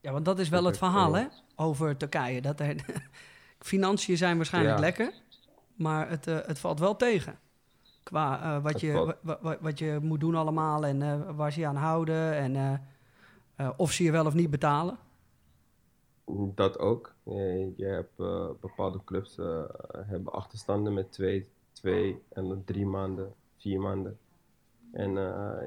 Ja, 0.00 0.12
want 0.12 0.24
dat 0.24 0.38
is 0.38 0.48
wel 0.48 0.62
Dat 0.62 0.68
het 0.70 0.78
verhaal, 0.78 1.14
hè? 1.14 1.26
Over 1.56 1.96
Turkije. 1.96 2.40
Dat 2.40 2.60
er, 2.60 2.84
financiën 3.58 4.16
zijn 4.16 4.36
waarschijnlijk 4.36 4.74
Ja. 4.76 4.80
lekker, 4.80 5.12
maar 5.74 6.08
het, 6.08 6.26
eh, 6.26 6.38
het 6.42 6.58
valt 6.58 6.78
wel 6.78 6.96
tegen. 6.96 7.38
Qua 8.02 8.42
eh, 8.42 8.62
wat, 8.62 8.72
Het 8.72 8.80
je, 8.80 9.16
wat 9.60 9.78
je 9.78 9.98
moet 10.02 10.20
doen 10.20 10.34
allemaal 10.34 10.86
en 10.86 11.02
eh, 11.02 11.36
waar 11.36 11.52
ze 11.52 11.60
je 11.60 11.66
aan 11.66 11.76
houden 11.76 12.34
en 12.34 12.56
eh, 12.56 12.72
eh, 13.56 13.70
of 13.76 13.92
ze 13.92 14.04
je 14.04 14.10
wel 14.10 14.26
of 14.26 14.34
niet 14.34 14.50
betalen. 14.50 14.98
Dat 16.36 16.78
ook. 16.78 17.14
Eh, 17.24 17.76
Je 17.76 17.84
hebt 17.84 18.20
eh, 18.20 18.50
bepaalde 18.60 19.04
clubs 19.04 19.38
eh, 19.38 19.64
hebben 19.90 20.32
achterstanden 20.32 20.94
met 20.94 21.12
twee, 21.12 21.48
twee 21.72 22.22
en 22.28 22.48
dan 22.48 22.64
drie 22.64 22.86
maanden, 22.86 23.34
vier 23.56 23.80
maanden. 23.80 24.18
En 24.92 25.12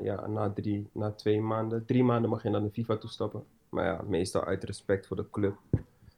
ja, 0.03 0.27
na, 0.27 0.51
drie, 0.53 0.89
na 0.91 1.12
twee 1.12 1.41
maanden, 1.41 1.86
drie 1.86 2.03
maanden 2.03 2.30
mag 2.30 2.44
je 2.44 2.50
naar 2.50 2.62
de 2.62 2.72
FIFA 2.72 2.98
toestappen. 2.98 3.44
Maar 3.70 3.86
ja, 3.86 4.01
meestal 4.08 4.44
uit 4.44 4.63
respect 4.63 5.08
voor 5.08 5.18
de 5.18 5.30
club, 5.30 5.58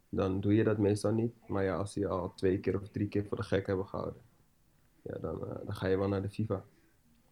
dan 0.10 0.40
doe 0.42 0.56
je 0.56 0.64
dat 0.64 0.78
meestal 0.78 1.12
niet. 1.12 1.34
Maar 1.48 1.64
ja, 1.64 1.76
als 1.76 1.94
die 1.94 2.08
al 2.08 2.34
twee 2.34 2.60
keer 2.60 2.76
of 2.76 2.90
drie 2.90 3.08
keer 3.08 3.26
voor 3.26 3.38
de 3.38 3.44
gek 3.44 3.68
hebben 3.68 3.88
gehouden, 3.88 4.22
ja, 5.02 5.18
dan, 5.20 5.40
dan 5.40 5.76
ga 5.76 5.88
je 5.88 5.98
wel 5.98 6.08
naar 6.08 6.22
de 6.22 6.30
FIFA. 6.30 6.64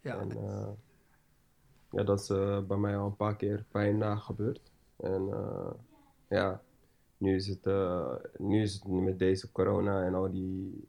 Ja, 0.02 0.20
En 0.20 0.30
ja, 1.92 2.04
dat 2.04 2.20
is 2.20 2.28
bij 2.68 2.78
mij 2.78 2.98
al 2.98 3.06
een 3.06 3.16
paar 3.16 3.36
keer 3.36 3.66
bijna 3.72 4.16
gebeurd. 4.16 4.72
En 4.96 5.30
ja, 6.28 6.62
nu 7.22 7.36
is, 7.36 7.48
het, 7.48 7.66
eh, 7.66 8.14
nu 8.38 8.62
is 8.62 8.74
het 8.74 8.88
met 8.88 9.20
deze 9.20 9.52
corona 9.52 10.04
en 10.04 10.14
al 10.14 10.32
die, 10.32 10.88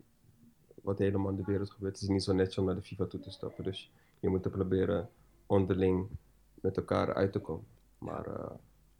wat 0.83 0.99
helemaal 0.99 1.31
in 1.31 1.37
de 1.37 1.45
wereld 1.45 1.71
gebeurt, 1.71 1.95
is 1.95 2.01
het 2.01 2.11
niet 2.11 2.23
zo 2.23 2.33
netjes 2.33 2.59
om 2.59 2.65
naar 2.65 2.75
de 2.75 2.83
FIFA 2.83 3.07
toe 3.07 3.21
te 3.21 3.31
stappen. 3.31 3.65
Dus 3.65 3.91
je 4.21 4.29
moet 4.29 4.45
er 4.45 4.51
proberen 4.51 5.09
onderling 5.47 6.07
met 6.55 6.77
elkaar 6.77 7.15
uit 7.15 7.33
te 7.33 7.39
komen. 7.39 7.67
Maar 7.99 8.27
eh, 8.27 8.51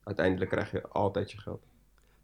uiteindelijk 0.03 0.51
krijg 0.51 0.71
je 0.71 0.89
altijd 0.89 1.31
je 1.31 1.39
geld. 1.39 1.63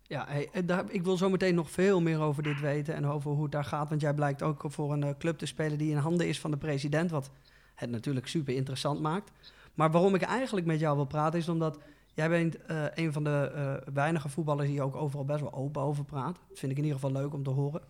Ja, 0.03 0.25
hey, 0.29 0.51
ik 0.89 1.03
wil 1.03 1.17
zo 1.17 1.31
meteen 1.31 1.55
nog 1.55 1.71
veel 1.71 2.01
meer 2.01 2.21
over 2.21 2.43
dit 2.43 2.61
weten 2.61 2.95
en 2.95 3.07
over 3.07 3.31
hoe 3.31 3.43
het 3.43 3.53
daar 3.53 3.65
gaat. 3.65 3.89
Want 3.89 4.01
jij 4.01 4.15
blijkt 4.15 4.43
ook 4.43 4.65
voor 4.67 4.93
een 4.93 5.03
eh, 5.03 5.15
club 5.19 5.39
te 5.39 5.47
spelen 5.47 5.79
die 5.79 5.91
in 5.91 5.97
handen 5.97 6.29
is 6.29 6.41
van 6.41 6.51
de 6.51 6.57
president. 6.57 7.11
Wat 7.11 7.31
het 7.75 7.91
natuurlijk 7.91 8.27
super 8.27 8.55
interessant 8.55 9.01
maakt. 9.01 9.33
Maar 9.75 9.91
waarom 9.91 10.15
ik 10.15 10.23
eigenlijk 10.23 10.67
met 10.67 10.81
jou 10.81 10.97
wil 10.97 11.07
praten 11.07 11.39
is 11.39 11.49
omdat 11.49 11.79
jij 12.19 12.29
bent 12.29 12.67
eh, 12.67 12.85
een 12.95 13.13
van 13.13 13.25
de 13.25 13.51
eh, 13.55 13.93
weinige 13.95 14.29
voetballers 14.29 14.69
die 14.69 14.83
ook 14.83 14.97
overal 14.97 15.25
best 15.25 15.41
wel 15.41 15.53
open 15.53 15.83
over 15.83 16.05
praat. 16.05 16.39
Dat 16.49 16.59
vind 16.59 16.73
ik 16.73 16.79
in 16.79 16.85
ieder 16.85 17.01
geval 17.01 17.21
leuk 17.21 17.35
om 17.35 17.43
te 17.43 17.51
horen. 17.51 17.81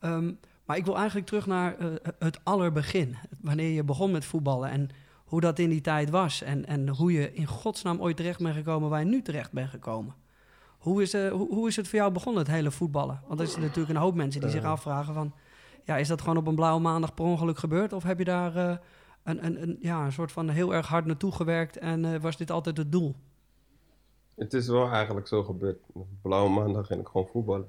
Ehm, 0.00 0.32
maar 0.64 0.76
ik 0.76 0.84
wil 0.84 0.96
eigenlijk 0.96 1.26
terug 1.26 1.46
naar 1.46 1.78
eh, 1.78 1.86
het 2.18 2.40
allerbegin. 2.42 3.16
Wanneer 3.40 3.70
je 3.70 3.84
begon 3.84 4.10
met 4.10 4.24
voetballen 4.24 4.70
en 4.70 4.88
hoe 5.24 5.40
dat 5.40 5.58
in 5.58 5.68
die 5.68 5.80
tijd 5.80 6.10
was. 6.10 6.42
En, 6.42 6.66
en 6.66 6.88
hoe 6.88 7.12
je 7.12 7.32
in 7.32 7.46
godsnaam 7.46 8.00
ooit 8.00 8.16
terecht 8.16 8.38
bent 8.38 8.54
gekomen 8.54 8.90
waar 8.90 8.98
je 8.98 9.06
nu 9.06 9.22
terecht 9.22 9.52
bent 9.52 9.70
gekomen. 9.70 10.14
Hoe 10.78 11.02
is, 11.02 11.12
hoe, 11.12 11.48
hoe 11.48 11.68
is 11.68 11.76
het 11.76 11.88
voor 11.88 11.98
jou 11.98 12.12
begonnen, 12.12 12.42
het 12.42 12.52
hele 12.52 12.70
voetballen? 12.70 13.22
Want 13.26 13.40
er 13.40 13.46
zijn 13.46 13.60
natuurlijk 13.60 13.94
een 13.94 14.02
hoop 14.02 14.14
mensen 14.14 14.40
die 14.40 14.50
zich 14.50 14.64
afvragen 14.64 15.14
van... 15.14 15.34
Ja, 15.84 15.96
is 15.96 16.08
dat 16.08 16.20
gewoon 16.20 16.36
op 16.36 16.46
een 16.46 16.54
blauwe 16.54 16.80
maandag 16.80 17.14
per 17.14 17.24
ongeluk 17.24 17.58
gebeurd? 17.58 17.92
Of 17.92 18.02
heb 18.02 18.18
je 18.18 18.24
daar 18.24 18.56
een, 19.22 19.46
een, 19.46 19.62
een, 19.62 19.76
ja, 19.80 20.04
een 20.04 20.12
soort 20.12 20.32
van 20.32 20.48
heel 20.48 20.74
erg 20.74 20.86
hard 20.86 21.04
naartoe 21.04 21.32
gewerkt... 21.32 21.78
en 21.78 22.20
was 22.20 22.36
dit 22.36 22.50
altijd 22.50 22.76
het 22.76 22.92
doel? 22.92 23.14
Het 24.34 24.54
is 24.54 24.68
wel 24.68 24.90
eigenlijk 24.90 25.26
zo 25.26 25.42
gebeurd. 25.42 25.80
Op 25.92 26.06
Blauwe 26.22 26.50
maandag 26.50 26.86
ging 26.86 27.00
ik 27.00 27.06
gewoon 27.06 27.26
voetballen. 27.26 27.68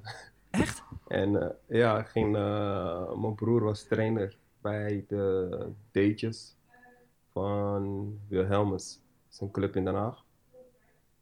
Echt? 0.50 0.84
En 1.08 1.42
eh, 1.42 1.78
ja, 1.80 2.04
ging, 2.04 2.36
eh, 2.36 3.14
mijn 3.14 3.36
broer 3.36 3.64
was 3.64 3.84
trainer 3.84 4.38
bij 4.62 5.06
de 5.08 5.72
D'tjes 5.92 6.56
van 7.32 8.14
Wilhelmus. 8.28 8.94
Dat 8.94 9.34
is 9.34 9.40
een 9.40 9.52
club 9.52 9.76
in 9.76 9.86
Den 9.86 9.96
Haag. 9.96 10.24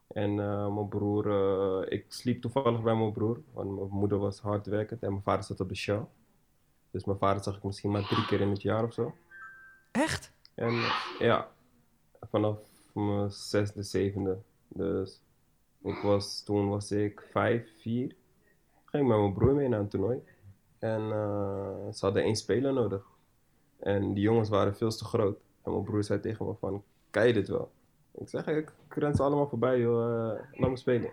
En 0.08 0.40
eh, 0.40 0.74
mijn 0.76 0.88
broer, 0.88 1.92
ik 1.92 2.06
sliep 2.08 2.42
toevallig 2.42 2.82
bij 2.82 2.96
mijn 2.96 3.12
broer, 3.12 3.42
want 3.54 3.76
mijn 3.76 3.90
moeder 3.90 4.18
was 4.18 4.40
hardwerkend 4.40 5.04
en 5.04 5.10
mijn 5.10 5.24
vader 5.24 5.44
zat 5.44 5.60
op 5.60 5.70
de 5.70 5.76
show. 5.76 6.06
Dus 6.92 7.04
mijn 7.04 7.18
vader 7.18 7.44
zag 7.44 7.56
ik 7.58 7.64
misschien 7.64 7.92
maar 7.92 8.08
drie 8.08 8.26
keer 8.26 8.42
in 8.42 8.50
het 8.50 8.62
jaar 8.62 8.84
of 8.84 8.94
zo. 8.94 9.14
Echt? 9.92 10.32
En 10.54 10.74
ja, 11.20 11.48
vanaf 12.30 12.58
mijn 12.94 13.32
zesde, 13.32 13.84
zevende. 13.84 14.38
Dus 14.68 15.22
ik 15.84 16.02
was, 16.02 16.44
toen 16.44 16.70
was 16.70 16.92
ik 16.92 17.28
vijf, 17.32 17.82
vier. 17.82 18.16
Ging 18.86 19.08
met 19.08 19.18
mijn 19.18 19.34
broer 19.34 19.54
mee 19.54 19.68
naar 19.68 19.80
een 19.80 19.88
toernooi. 19.88 20.24
En 20.80 21.02
eh, 21.02 21.92
ze 21.92 22.06
hadden 22.06 22.24
één 22.24 22.36
speler 22.36 22.74
nodig. 22.74 23.06
En 23.80 24.14
die 24.14 24.24
jongens 24.24 24.50
waren 24.50 24.76
veel 24.76 24.90
te 24.90 25.06
groot. 25.06 25.38
En 25.64 25.72
mijn 25.72 25.84
broer 25.84 26.04
zei 26.04 26.20
tegen 26.20 26.46
me 26.46 26.54
van, 26.60 26.84
kan 27.10 27.28
je 27.28 27.34
dit 27.34 27.48
wel? 27.48 27.72
Ik 28.12 28.30
zeg, 28.30 28.48
ik 28.48 28.74
ren 28.90 29.16
ze 29.16 29.24
allemaal 29.24 29.48
voorbij 29.48 29.80
joh, 29.80 30.32
eh, 30.32 30.60
laat 30.60 30.70
me 30.70 30.78
spelen. 30.78 31.12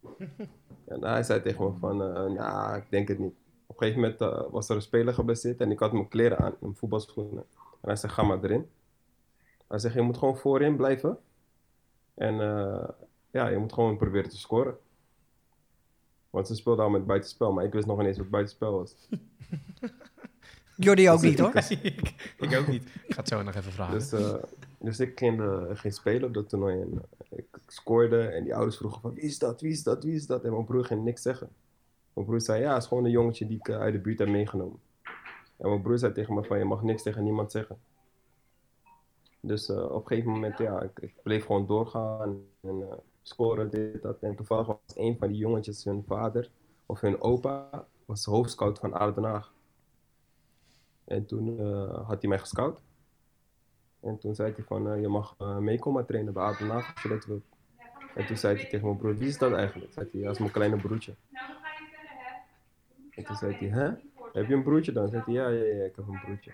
en 0.92 1.04
hij 1.04 1.22
zei 1.22 1.42
tegen 1.42 1.64
me 1.64 1.72
van, 1.78 2.02
eh 2.02 2.26
nou, 2.26 2.76
ik 2.76 2.90
denk 2.90 3.08
het 3.08 3.18
niet. 3.18 3.34
Op 3.66 3.80
een 3.80 3.88
gegeven 3.88 4.16
moment 4.18 4.50
was 4.52 4.68
er 4.68 4.76
een 4.76 4.82
speler 4.82 5.14
geblesseerd 5.14 5.60
en 5.60 5.70
ik 5.70 5.78
had 5.78 5.92
mijn 5.92 6.08
kleren 6.08 6.38
aan, 6.38 6.54
mijn 6.60 6.74
voetbalschoenen. 6.74 7.44
En 7.54 7.88
hij 7.88 7.96
zei, 7.96 8.12
ga 8.12 8.22
maar 8.22 8.44
erin. 8.44 8.68
Hij 9.68 9.78
zegt, 9.78 9.94
je 9.94 10.00
moet 10.00 10.18
gewoon 10.18 10.36
voorin 10.36 10.76
blijven. 10.76 11.18
En 12.14 12.40
eh, 12.40 12.88
ja, 13.30 13.48
je 13.48 13.58
moet 13.58 13.72
gewoon 13.72 13.96
proberen 13.96 14.30
te 14.30 14.38
scoren. 14.38 14.78
Want 16.30 16.46
ze 16.46 16.54
speelden 16.54 16.84
al 16.84 16.90
met 16.90 17.06
buitenspel, 17.06 17.52
maar 17.52 17.64
ik 17.64 17.72
wist 17.72 17.86
nog 17.86 17.98
niet 17.98 18.06
eens 18.06 18.18
wat 18.18 18.30
buitenspel 18.30 18.72
was. 18.72 18.94
Jordi 20.76 21.10
ook 21.10 21.20
Dus 21.20 21.30
niet, 21.30 21.38
hoor. 21.38 21.54
ik, 21.82 22.34
ik 22.38 22.58
ook 22.58 22.66
niet. 22.66 22.84
Ik 22.84 23.14
ga 23.14 23.20
het 23.20 23.28
zo 23.28 23.42
nog 23.42 23.54
even 23.54 23.72
vragen. 23.72 23.98
Dus, 23.98 24.12
eh, 24.12 24.34
dus 24.78 25.00
ik 25.00 25.18
ging, 25.18 25.40
eh, 25.40 25.62
ging 25.72 25.94
spelen 25.94 26.28
op 26.28 26.34
dat 26.34 26.48
toernooi 26.48 26.80
en 26.80 27.02
eh, 27.28 27.38
ik 27.38 27.46
scoorde. 27.66 28.22
En 28.22 28.44
die 28.44 28.54
ouders 28.54 28.76
vroegen 28.76 29.00
van, 29.00 29.14
wie 29.14 29.24
is 29.24 29.38
dat, 29.38 29.60
wie 29.60 29.70
is 29.70 29.82
dat, 29.82 30.04
wie 30.04 30.14
is 30.14 30.26
dat? 30.26 30.44
En 30.44 30.52
mijn 30.52 30.64
broer 30.64 30.84
ging 30.84 31.04
niks 31.04 31.22
zeggen. 31.22 31.48
Mijn 32.12 32.26
broer 32.26 32.40
zei, 32.40 32.60
ja, 32.62 32.72
het 32.72 32.82
is 32.82 32.88
gewoon 32.88 33.04
een 33.04 33.10
jongetje 33.10 33.46
die 33.46 33.58
ik 33.58 33.70
uit 33.70 33.92
de 33.92 34.00
buurt 34.00 34.18
heb 34.18 34.28
meegenomen. 34.28 34.78
En 35.56 35.68
mijn 35.68 35.82
broer 35.82 35.98
zei 35.98 36.12
tegen 36.12 36.34
me 36.34 36.44
van, 36.44 36.58
je 36.58 36.64
mag 36.64 36.82
niks 36.82 37.02
tegen 37.02 37.24
niemand 37.24 37.50
zeggen. 37.50 37.78
Dus 39.40 39.68
eh, 39.68 39.90
op 39.90 40.00
een 40.02 40.06
gegeven 40.06 40.30
moment, 40.30 40.58
ja, 40.58 40.82
ik, 40.82 40.98
ik 41.00 41.14
bleef 41.22 41.44
gewoon 41.44 41.66
doorgaan 41.66 42.40
en 42.60 42.82
eh, 42.90 42.96
scoren, 43.22 43.70
dit, 43.70 44.02
dat. 44.02 44.22
En 44.22 44.36
toevallig 44.36 44.66
was 44.66 44.78
een 44.94 45.16
van 45.18 45.28
die 45.28 45.36
jongetjes, 45.36 45.84
hun 45.84 46.04
vader 46.06 46.50
of 46.86 47.00
hun 47.00 47.20
opa, 47.20 47.86
was 48.04 48.24
hoofdscout 48.24 48.78
van 48.78 48.92
ADO 48.92 49.14
Den 49.14 49.24
Haag. 49.30 49.52
En 51.04 51.26
toen 51.26 51.58
eh, 51.60 52.06
had 52.06 52.20
hij 52.20 52.28
mij 52.28 52.38
gescout. 52.38 52.82
En 54.00 54.18
toen 54.18 54.34
zei 54.34 54.52
hij 54.52 54.64
van, 54.64 54.90
eh, 54.90 55.00
je 55.00 55.08
mag 55.08 55.34
eh, 55.38 55.56
meekomen 55.58 56.06
trainen 56.06 56.32
bij 56.32 56.42
ADO 56.42 56.58
Den 56.58 56.68
Haag 56.70 56.92
als 56.94 57.02
je 57.02 57.08
dat 57.08 57.24
wilt. 57.24 57.44
En 58.14 58.26
toen 58.26 58.36
zei 58.36 58.56
hij 58.56 58.68
tegen 58.68 58.86
mijn 58.86 58.98
broer, 58.98 59.16
wie 59.16 59.28
is 59.28 59.38
dat 59.38 59.52
eigenlijk? 59.52 59.92
Zei 59.92 60.08
hij, 60.12 60.22
dat 60.22 60.32
is 60.32 60.38
mijn 60.38 60.50
kleine 60.52 60.76
broertje. 60.76 61.14
En 63.10 63.24
toen 63.24 63.36
zei 63.36 63.54
hij, 63.54 63.68
hè? 63.68 63.90
Heb 64.32 64.48
je 64.48 64.54
een 64.54 64.62
broertje 64.62 64.92
dan? 64.92 65.08
Zei 65.08 65.22
hij, 65.24 65.34
ja, 65.34 65.48
ja, 65.48 65.64
ja, 65.64 65.84
ik 65.84 65.96
heb 65.96 66.08
een 66.08 66.20
broertje. 66.24 66.52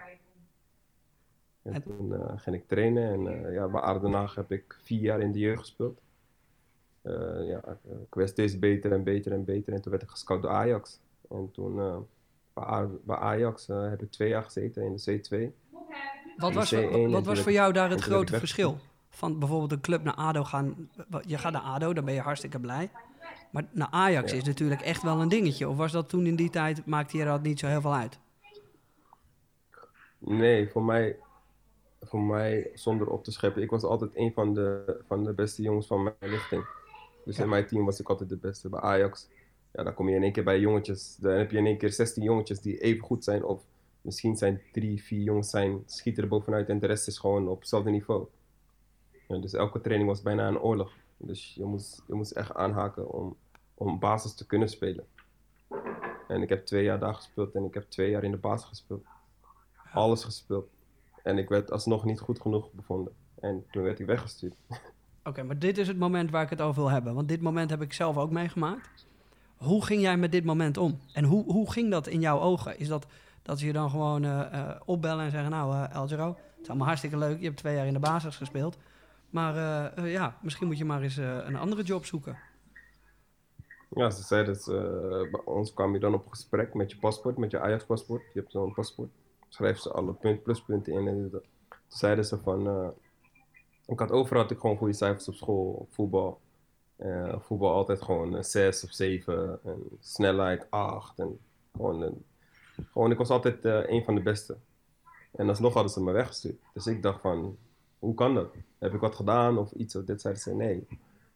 En 1.62 1.72
En- 1.72 1.82
toen 1.82 2.38
ging 2.38 2.56
ik 2.56 2.68
trainen 2.68 3.26
en 3.26 3.52
ja, 3.52 3.68
bij 3.68 3.80
ADO 3.80 4.00
Den 4.00 4.12
Haag 4.12 4.34
heb 4.34 4.52
ik 4.52 4.78
vier 4.82 5.00
jaar 5.00 5.20
in 5.20 5.32
de 5.32 5.38
jeugd 5.38 5.60
gespeeld. 5.60 6.00
Eh, 7.06 7.48
ja, 7.48 7.62
ik, 8.02 8.14
werd 8.14 8.28
steeds 8.28 8.58
beter 8.58 8.92
en 8.92 9.02
beter 9.02 9.32
en 9.32 9.44
beter 9.44 9.72
en 9.72 9.82
toen 9.82 9.90
werd 9.90 10.02
ik 10.02 10.10
gescout 10.10 10.42
door 10.42 10.50
Ajax. 10.50 11.00
En 11.30 11.50
toen 11.52 11.78
eh, 12.54 12.82
bij, 13.04 13.16
Ajax 13.16 13.68
eh, 13.68 13.88
heb 13.88 14.02
ik 14.02 14.10
twee 14.10 14.28
jaar 14.28 14.42
gezeten 14.42 14.82
in 14.82 14.96
de 14.96 15.20
C2. 15.20 15.54
Wat 16.36 16.54
was, 16.54 16.74
C1 16.74 16.78
wat, 16.78 17.10
wat 17.10 17.26
was 17.26 17.40
voor 17.40 17.52
jou 17.52 17.72
daar 17.72 17.90
het 17.90 18.00
grote 18.00 18.38
verschil? 18.38 18.78
Van 19.08 19.38
bijvoorbeeld 19.38 19.72
een 19.72 19.80
club 19.80 20.02
naar 20.02 20.14
ADO 20.14 20.44
gaan. 20.44 20.90
Je 21.20 21.38
gaat 21.38 21.52
naar 21.52 21.62
ADO, 21.62 21.92
dan 21.92 22.04
ben 22.04 22.14
je 22.14 22.20
hartstikke 22.20 22.60
blij. 22.60 22.90
Maar 23.50 23.64
naar 23.70 23.88
Ajax 23.90 24.30
Ja. 24.30 24.36
is 24.36 24.44
natuurlijk 24.44 24.80
echt 24.80 25.02
wel 25.02 25.20
een 25.20 25.28
dingetje. 25.28 25.68
Of 25.68 25.76
was 25.76 25.92
dat 25.92 26.08
toen 26.08 26.26
in 26.26 26.36
die 26.36 26.50
tijd, 26.50 26.86
maakte 26.86 27.16
je 27.16 27.24
dat 27.24 27.42
niet 27.42 27.58
zo 27.58 27.66
heel 27.66 27.80
veel 27.80 27.94
uit? 27.94 28.18
Nee, 30.18 30.70
voor 30.70 30.82
mij, 30.82 31.16
voor 32.00 32.20
mij 32.20 32.70
zonder 32.74 33.08
op 33.08 33.24
te 33.24 33.32
scheppen. 33.32 33.62
Ik 33.62 33.70
was 33.70 33.82
altijd 33.82 34.10
een 34.14 34.32
van 34.32 34.54
de, 34.54 34.96
van 35.06 35.24
de 35.24 35.32
beste 35.32 35.62
jongens 35.62 35.86
van 35.86 36.02
mijn 36.02 36.16
lichting. 36.20 36.64
Dus 37.26 37.38
in 37.38 37.48
mijn 37.48 37.66
team 37.66 37.84
was 37.84 38.00
ik 38.00 38.08
altijd 38.08 38.28
de 38.28 38.36
beste. 38.36 38.68
Bij 38.68 38.80
Ajax, 38.80 39.28
ja, 39.72 39.82
dan 39.82 39.94
kom 39.94 40.08
je 40.08 40.16
in 40.16 40.22
één 40.22 40.32
keer 40.32 40.44
bij 40.44 40.60
jongetjes. 40.60 41.16
Dan 41.16 41.32
heb 41.32 41.50
je 41.50 41.58
in 41.58 41.66
één 41.66 41.78
keer 41.78 41.92
16 41.92 42.22
jongetjes 42.22 42.60
die 42.60 42.78
even 42.78 43.04
goed 43.04 43.24
zijn. 43.24 43.44
Of 43.44 43.62
misschien 44.00 44.36
zijn 44.36 44.62
drie, 44.72 45.02
vier 45.02 45.22
jongens 45.22 45.50
zijn, 45.50 45.82
schieten 45.86 46.22
er 46.22 46.28
bovenuit 46.28 46.68
en 46.68 46.78
de 46.78 46.86
rest 46.86 47.06
is 47.06 47.18
gewoon 47.18 47.48
op 47.48 47.58
hetzelfde 47.58 47.90
niveau. 47.90 48.26
Ja, 49.28 49.38
dus 49.38 49.52
elke 49.52 49.80
training 49.80 50.08
was 50.08 50.22
bijna 50.22 50.48
een 50.48 50.60
oorlog. 50.60 50.92
Dus 51.16 51.54
je 51.54 51.64
moest, 51.64 52.02
je 52.06 52.14
moest 52.14 52.30
echt 52.30 52.54
aanhaken 52.54 53.10
om, 53.12 53.36
om 53.74 53.98
basis 53.98 54.34
te 54.34 54.46
kunnen 54.46 54.68
spelen. 54.68 55.06
En 56.28 56.42
ik 56.42 56.48
heb 56.48 56.66
twee 56.66 56.84
jaar 56.84 56.98
daar 56.98 57.14
gespeeld 57.14 57.54
en 57.54 57.64
ik 57.64 57.74
heb 57.74 57.84
twee 57.88 58.10
jaar 58.10 58.24
in 58.24 58.30
de 58.30 58.36
basis 58.36 58.68
gespeeld. 58.68 59.04
Alles 59.92 60.24
gespeeld. 60.24 60.68
En 61.22 61.38
ik 61.38 61.48
werd 61.48 61.70
alsnog 61.70 62.04
niet 62.04 62.20
goed 62.20 62.40
genoeg 62.40 62.72
bevonden. 62.72 63.12
En 63.40 63.66
toen 63.70 63.82
werd 63.82 63.98
ik 63.98 64.06
weggestuurd. 64.06 64.56
Oké, 65.26 65.42
maar 65.42 65.58
dit 65.58 65.78
is 65.78 65.88
het 65.88 65.98
moment 65.98 66.30
waar 66.30 66.42
ik 66.42 66.50
het 66.50 66.60
over 66.60 66.82
wil 66.82 66.90
hebben. 66.90 67.14
Want 67.14 67.28
dit 67.28 67.40
moment 67.40 67.70
heb 67.70 67.82
ik 67.82 67.92
zelf 67.92 68.16
ook 68.16 68.30
meegemaakt. 68.30 69.06
Hoe 69.56 69.84
ging 69.84 70.02
jij 70.02 70.16
met 70.16 70.32
dit 70.32 70.44
moment 70.44 70.76
om? 70.76 71.00
En 71.12 71.24
hoe, 71.24 71.52
hoe 71.52 71.72
ging 71.72 71.90
dat 71.90 72.06
in 72.06 72.20
jouw 72.20 72.40
ogen? 72.40 72.78
Is 72.78 72.88
dat 72.88 73.06
dat 73.42 73.58
ze 73.58 73.66
je 73.66 73.72
dan 73.72 73.90
gewoon 73.90 74.24
eh, 74.24 74.40
eh, 74.40 74.80
opbellen 74.84 75.24
en 75.24 75.30
zeggen... 75.30 75.50
Nou, 75.50 75.88
Giro, 76.08 76.28
het 76.28 76.62
is 76.62 76.68
allemaal 76.68 76.86
hartstikke 76.86 77.18
leuk. 77.18 77.38
Je 77.38 77.44
hebt 77.44 77.56
twee 77.56 77.74
jaar 77.74 77.86
in 77.86 77.92
de 77.92 77.98
basis 77.98 78.36
gespeeld. 78.36 78.78
Maar 79.30 79.54
ja, 80.08 80.38
misschien 80.42 80.66
moet 80.66 80.78
je 80.78 80.84
maar 80.84 81.02
eens 81.02 81.16
een 81.16 81.56
andere 81.56 81.82
job 81.82 82.04
zoeken. 82.04 82.38
Ja, 83.90 84.10
ze 84.10 84.22
zeiden, 84.22 84.56
ze, 84.56 85.28
bij 85.30 85.40
ons 85.44 85.74
kwam 85.74 85.92
je 85.92 85.98
dan 85.98 86.14
op 86.14 86.28
gesprek 86.28 86.74
met 86.74 86.90
je 86.90 86.98
paspoort, 86.98 87.36
met 87.36 87.50
je 87.50 87.60
Ajax-paspoort. 87.60 88.22
Je 88.32 88.40
hebt 88.40 88.52
zo'n 88.52 88.74
paspoort. 88.74 89.10
Schrijf 89.48 89.78
ze 89.78 89.92
alle 89.92 90.12
punt, 90.12 90.42
pluspunten 90.42 90.92
in 90.92 91.08
en 91.08 91.42
zeiden 91.86 92.24
ze 92.24 92.38
van, 92.38 92.94
ik 93.86 93.98
had 93.98 94.10
overal 94.10 94.42
had 94.42 94.50
ik 94.50 94.58
gewoon 94.58 94.76
goede 94.76 94.92
cijfers 94.92 95.28
op 95.28 95.34
school, 95.34 95.86
voetbal. 95.90 96.40
Eh, 96.96 97.40
voetbal 97.40 97.72
altijd 97.72 98.02
gewoon 98.02 98.34
een 98.34 98.44
6 98.44 98.84
of 98.84 98.92
7. 98.92 99.58
En 99.64 99.82
snelheid 100.00 100.66
8. 100.70 101.18
En 101.18 101.38
gewoon, 101.72 102.22
gewoon, 102.92 103.10
ik 103.10 103.18
was 103.18 103.28
altijd 103.28 103.64
eh, 103.64 103.82
een 103.86 104.04
van 104.04 104.14
de 104.14 104.22
beste. 104.22 104.56
En 105.32 105.48
alsnog 105.48 105.74
hadden 105.74 105.92
ze 105.92 106.02
me 106.02 106.12
weggestuurd. 106.12 106.60
Dus 106.72 106.86
ik 106.86 107.02
dacht 107.02 107.20
van, 107.20 107.56
hoe 107.98 108.14
kan 108.14 108.34
dat? 108.34 108.54
Heb 108.78 108.94
ik 108.94 109.00
wat 109.00 109.14
gedaan 109.14 109.58
of 109.58 109.72
iets? 109.72 109.96
Of 109.96 110.04
dit 110.04 110.20
zeiden 110.20 110.42
ze, 110.42 110.54
nee. 110.54 110.86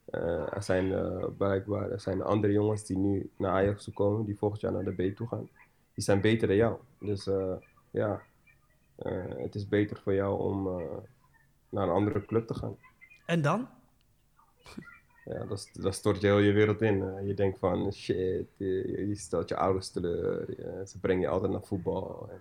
Eh, 0.05 0.55
er 0.55 0.63
zijn 0.63 0.93
eh, 0.93 1.25
blijkbaar 1.37 1.91
er 1.91 2.01
zijn 2.01 2.23
andere 2.23 2.53
jongens 2.53 2.85
die 2.85 2.99
nu 2.99 3.31
naar 3.37 3.53
Ajax 3.53 3.85
toe 3.85 3.93
komen, 3.93 4.25
die 4.25 4.39
volgend 4.39 4.61
jaar 4.61 4.73
naar 4.73 4.85
de 4.85 5.11
B 5.11 5.17
toe 5.17 5.27
gaan. 5.29 5.49
Die 5.95 6.05
zijn 6.05 6.21
beter 6.21 6.49
dan 6.49 6.57
jou. 6.57 6.79
Dus 6.99 7.27
eh, 7.27 7.53
ja, 7.91 8.23
eh, 8.97 9.25
het 9.37 9.55
is 9.55 9.69
beter 9.69 10.01
voor 10.03 10.15
jou 10.15 10.41
om 10.41 10.69
eh, 10.69 10.97
naar 11.71 11.89
een 11.89 11.95
andere 11.95 12.25
club 12.25 12.47
te 12.47 12.55
gaan. 12.55 12.77
En 13.27 13.43
dan? 13.43 13.69
Ja, 15.25 15.45
dat, 15.45 15.71
dat 15.73 15.95
stort 15.95 16.21
je 16.21 16.27
heel 16.27 16.39
je 16.39 16.53
wereld 16.53 16.83
in. 16.83 17.27
Je 17.27 17.35
denkt 17.35 17.59
van 17.59 17.93
shit, 17.93 18.47
je, 18.57 19.07
je 19.09 19.15
stelt 19.15 19.49
je 19.49 19.57
ouders 19.57 19.91
teleur. 19.91 20.51
je- 20.51 20.83
ze 20.87 20.99
brengen 21.01 21.21
je 21.23 21.29
altijd 21.29 21.53
naar 21.53 21.63
voetbal. 21.63 22.29
En, 22.31 22.41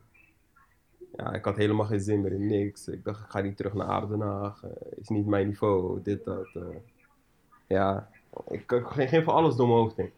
ja, 1.16 1.34
ik 1.34 1.46
had 1.46 1.56
helemaal 1.58 1.86
geen 1.86 2.00
zin 2.02 2.22
meer 2.22 2.32
in 2.32 2.46
niks. 2.48 2.88
Ik 2.88 3.04
dacht, 3.04 3.24
ik 3.24 3.30
ga 3.30 3.42
niet 3.42 3.58
terug 3.58 3.74
naar 3.74 3.88
Aardenhaag. 3.88 4.64
eh, 4.64 4.70
is 4.96 5.08
niet 5.08 5.26
mijn 5.26 5.48
niveau, 5.48 6.02
dit, 6.02 6.24
dat. 6.26 6.50
eh. 6.56 6.64
ja, 7.68 8.10
ik, 8.48 8.72
ik 8.72 8.86
ging, 8.88 9.24
voor 9.24 9.34
alles 9.34 9.56
door 9.56 9.68
mijn 9.68 9.80
hoofd 9.80 9.98
heen. 9.98 10.12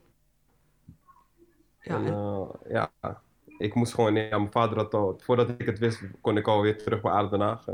Ja, 1.82 1.96
en, 1.96 2.06
eh, 2.06 2.50
ja, 2.70 2.92
ik 3.58 3.74
moest 3.74 3.94
gewoon, 3.94 4.16
ja, 4.16 4.38
mijn 4.38 4.52
vader 4.52 4.78
had 4.78 4.94
al, 4.94 5.20
voordat 5.20 5.50
ik 5.50 5.66
het 5.66 5.80
wist, 5.80 6.02
kon 6.22 6.38
ik 6.38 6.48
alweer 6.48 6.78
terug 6.84 7.02
bij 7.02 7.12
Aardenhaag. 7.12 7.66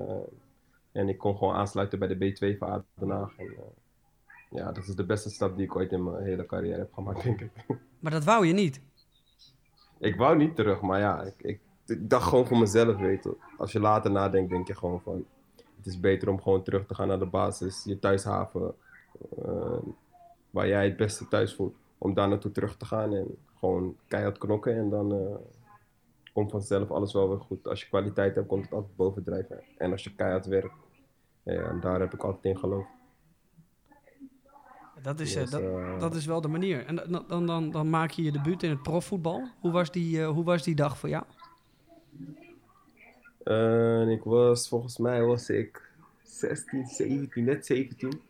En 0.91 1.10
ik 1.10 1.17
kon 1.17 1.38
gewoon 1.38 1.54
aansluiten 1.56 2.00
bij 2.00 2.08
de 2.08 2.15
B2 2.15 2.58
van 2.58 2.67
Aardenhaag. 2.69 3.38
En, 3.38 3.45
eh, 3.45 3.63
ja, 4.50 4.71
dat 4.71 4.88
is 4.88 4.95
de 4.95 5.06
beste 5.06 5.30
stap 5.30 5.56
die 5.56 5.65
ik 5.65 5.76
ooit 5.76 5.91
in 5.91 6.04
mijn 6.04 6.23
hele 6.23 6.45
carrière 6.45 6.78
heb 6.78 6.93
gemaakt, 6.93 7.23
denk 7.23 7.41
ik. 7.41 7.52
maar 8.00 8.12
dat 8.12 8.23
wou 8.23 8.45
je 8.47 8.54
niet. 8.54 8.82
ik 10.00 10.15
wou 10.15 10.38
niet 10.38 10.56
terug, 10.56 10.82
maar 10.82 11.00
ja, 11.00 11.21
ik, 11.23 11.34
ik, 11.38 11.60
ik 11.86 12.10
dacht 12.10 12.28
gewoon 12.28 12.47
voor 12.47 12.58
mezelf, 12.58 12.95
weet 12.97 13.23
je. 13.23 13.38
Als 13.58 13.71
je 13.71 13.80
later 13.80 14.12
nadenkt, 14.12 14.50
denk 14.50 14.67
je 14.67 14.76
gewoon 14.76 15.02
van... 15.02 15.26
Het 15.78 15.86
is 15.86 16.00
beter 16.00 16.30
om 16.30 16.41
gewoon 16.41 16.63
terug 16.63 16.86
te 16.86 16.95
gaan 16.95 17.08
naar 17.08 17.19
de 17.19 17.26
basis, 17.26 17.84
je 17.84 18.00
thuishaven. 18.00 18.76
eh, 19.45 19.78
waar 20.50 20.67
jij 20.67 20.86
het 20.86 20.97
beste 20.97 21.28
thuis 21.28 21.56
voelt. 21.56 21.76
Om 21.97 22.13
daar 22.13 22.28
naartoe 22.28 22.52
terug 22.52 22.78
te 22.78 22.86
gaan 22.86 23.13
en 23.13 23.38
gewoon 23.60 23.95
keihard 24.08 24.38
knokken. 24.38 24.76
En 24.78 24.89
dan 24.89 25.13
eh, 25.13 25.36
komt 26.38 26.52
vanzelf 26.52 26.91
alles 26.91 27.13
wel 27.13 27.30
weer 27.30 27.39
goed. 27.39 27.67
Als 27.67 27.82
je 27.82 27.88
kwaliteit 27.88 28.36
hebt, 28.36 28.47
komt 28.47 28.63
het 28.63 28.73
altijd 28.73 28.95
bovendrijven. 28.95 29.63
En 29.78 29.91
als 29.91 30.04
je 30.04 30.15
keihard 30.15 30.45
werkt. 30.45 30.76
Ja, 31.43 31.69
en 31.69 31.80
daar 31.80 32.00
heb 32.00 32.13
ik 32.13 32.23
altijd 32.23 32.45
in 32.45 32.58
geloofd. 32.58 32.89
Dat 35.02 35.19
is, 35.19 35.36
eh, 35.36 35.41
Dus, 35.41 35.50
dat, 35.50 35.62
eh, 35.62 36.00
dat 36.00 36.15
is 36.15 36.26
wel 36.26 36.41
de 36.41 36.47
manier. 36.47 36.86
En 36.86 36.95
dan, 36.95 37.26
dan, 37.28 37.45
dan, 37.45 37.71
dan 37.71 37.89
maak 37.89 38.12
je 38.12 38.23
je 38.23 38.32
debuut 38.32 38.63
in 38.63 38.69
het 38.69 38.82
profvoetbal. 38.82 39.47
Hoe 39.60 39.71
was 39.71 39.91
die, 39.91 40.21
eh, 40.21 40.30
hoe 40.30 40.43
was 40.43 40.63
die 40.63 40.76
dag 40.76 40.97
voor 40.97 41.10
jou? 41.10 41.23
Ik 44.12 44.23
was, 44.23 44.67
volgens 44.67 44.97
mij 44.97 45.23
was 45.23 45.50
ik 45.50 45.91
16, 46.23 46.86
17, 46.86 47.43
net 47.43 47.65
17. 47.65 48.21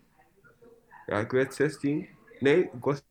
Ja, 1.06 1.20
ik 1.20 1.32
werd 1.32 1.54
16. 1.54 2.08
Nee, 2.40 2.64
ik 2.64 2.84
was 2.84 3.04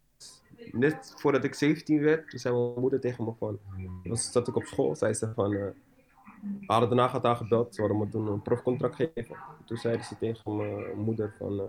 net 0.72 1.14
voordat 1.16 1.44
ik 1.44 1.54
17 1.54 2.00
werd, 2.00 2.30
toen 2.30 2.38
zei 2.38 2.54
mijn 2.54 2.80
moeder 2.80 3.00
tegen 3.00 3.24
me 3.24 3.32
van, 3.38 3.58
was, 4.04 4.32
zat 4.32 4.48
ik 4.48 4.56
op 4.56 4.64
school, 4.64 4.96
zei 4.96 5.14
ze 5.14 5.32
van, 5.34 5.52
eh 5.54 5.66
hadden 6.66 6.88
daarna 6.88 7.08
gaat 7.08 7.22
haar 7.22 7.36
gebeld, 7.36 7.74
ze 7.74 7.80
hadden 7.80 7.98
me 7.98 8.08
toen 8.08 8.26
een 8.26 8.42
profcontract 8.42 8.94
gegeven. 8.94 9.36
Toen 9.64 9.76
zeiden 9.76 10.04
ze 10.04 10.18
tegen 10.18 10.56
mijn 10.56 10.98
moeder 10.98 11.34
van, 11.38 11.60
eh, 11.60 11.66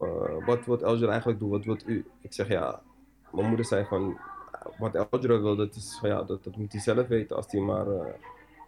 eh, 0.00 0.46
wat 0.46 0.64
wil 0.64 0.80
Elger 0.80 1.08
eigenlijk 1.08 1.38
doen, 1.38 1.50
wat 1.50 1.64
wilt 1.64 1.88
u? 1.88 2.06
Ik 2.20 2.32
zeg 2.32 2.48
ja, 2.48 2.82
mijn 3.32 3.46
moeder 3.48 3.66
zei 3.66 3.84
van, 3.84 4.18
wat 4.78 4.94
Elger 4.94 5.42
wil, 5.42 5.56
dat, 5.56 5.74
is, 5.74 5.98
ja, 6.02 6.22
dat, 6.22 6.56
moet 6.56 6.72
hij 6.72 6.80
zelf 6.80 7.06
weten 7.06 7.36
als 7.36 7.46
hij 7.50 7.60
maar... 7.60 7.86
eh, 7.88 8.12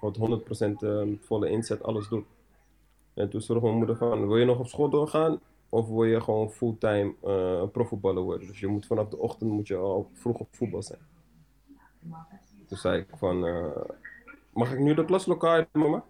wat 0.01 0.17
100% 0.17 0.83
eh, 0.83 1.03
met 1.03 1.25
volle 1.27 1.51
inzet 1.51 1.83
alles 1.83 2.09
doet. 2.09 2.27
En 3.15 3.29
toen 3.31 3.43
vroeg 3.43 3.63
mijn 3.63 3.75
moeder 3.75 3.97
van, 3.97 4.27
wil 4.27 4.37
je 4.37 4.45
nog 4.45 4.59
op 4.59 4.67
school 4.67 4.89
doorgaan? 4.89 5.41
Of 5.69 5.89
wil 5.89 6.05
je 6.05 6.21
gewoon 6.21 6.51
fulltime 6.51 7.15
eh 7.23 7.63
profvoetballer 7.73 8.23
worden? 8.23 8.49
Dus 8.49 8.61
je 8.61 8.67
moet 8.67 8.87
vanaf 8.87 9.09
de 9.09 9.19
ochtend 9.19 9.51
moet 9.51 9.67
je 9.67 9.77
al 9.77 10.11
vroeg 10.13 10.39
op 10.39 10.49
voetbal 10.51 10.83
zijn. 10.83 11.01
Toen 12.67 12.79
zei 12.79 13.01
ik 13.01 13.07
van, 13.17 13.47
eh, 13.47 13.77
mag 14.53 14.73
ik 14.73 14.79
nu 14.79 14.95
de 14.95 15.05
klaslokaal 15.05 15.53
uit, 15.53 15.69
mama? 15.73 16.05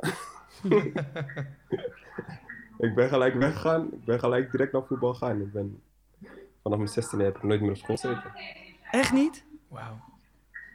ik 2.87 2.95
ben 2.95 3.09
gelijk 3.09 3.35
weggegaan. 3.35 3.93
Ik 3.93 4.05
ben 4.05 4.19
gelijk 4.19 4.51
direct 4.51 4.73
naar 4.73 4.85
voetbal 4.87 5.13
gegaan. 5.13 5.41
Ik 5.41 5.53
ben, 5.53 5.83
vanaf 6.63 6.79
mijn 6.79 6.91
16 6.91 7.19
heb 7.19 7.37
ik 7.37 7.43
nooit 7.43 7.61
meer 7.61 7.71
op 7.71 7.77
school 7.77 7.97
gezeten. 7.97 8.33
Echt 8.91 9.13
niet? 9.13 9.45
Wauw. 9.69 10.01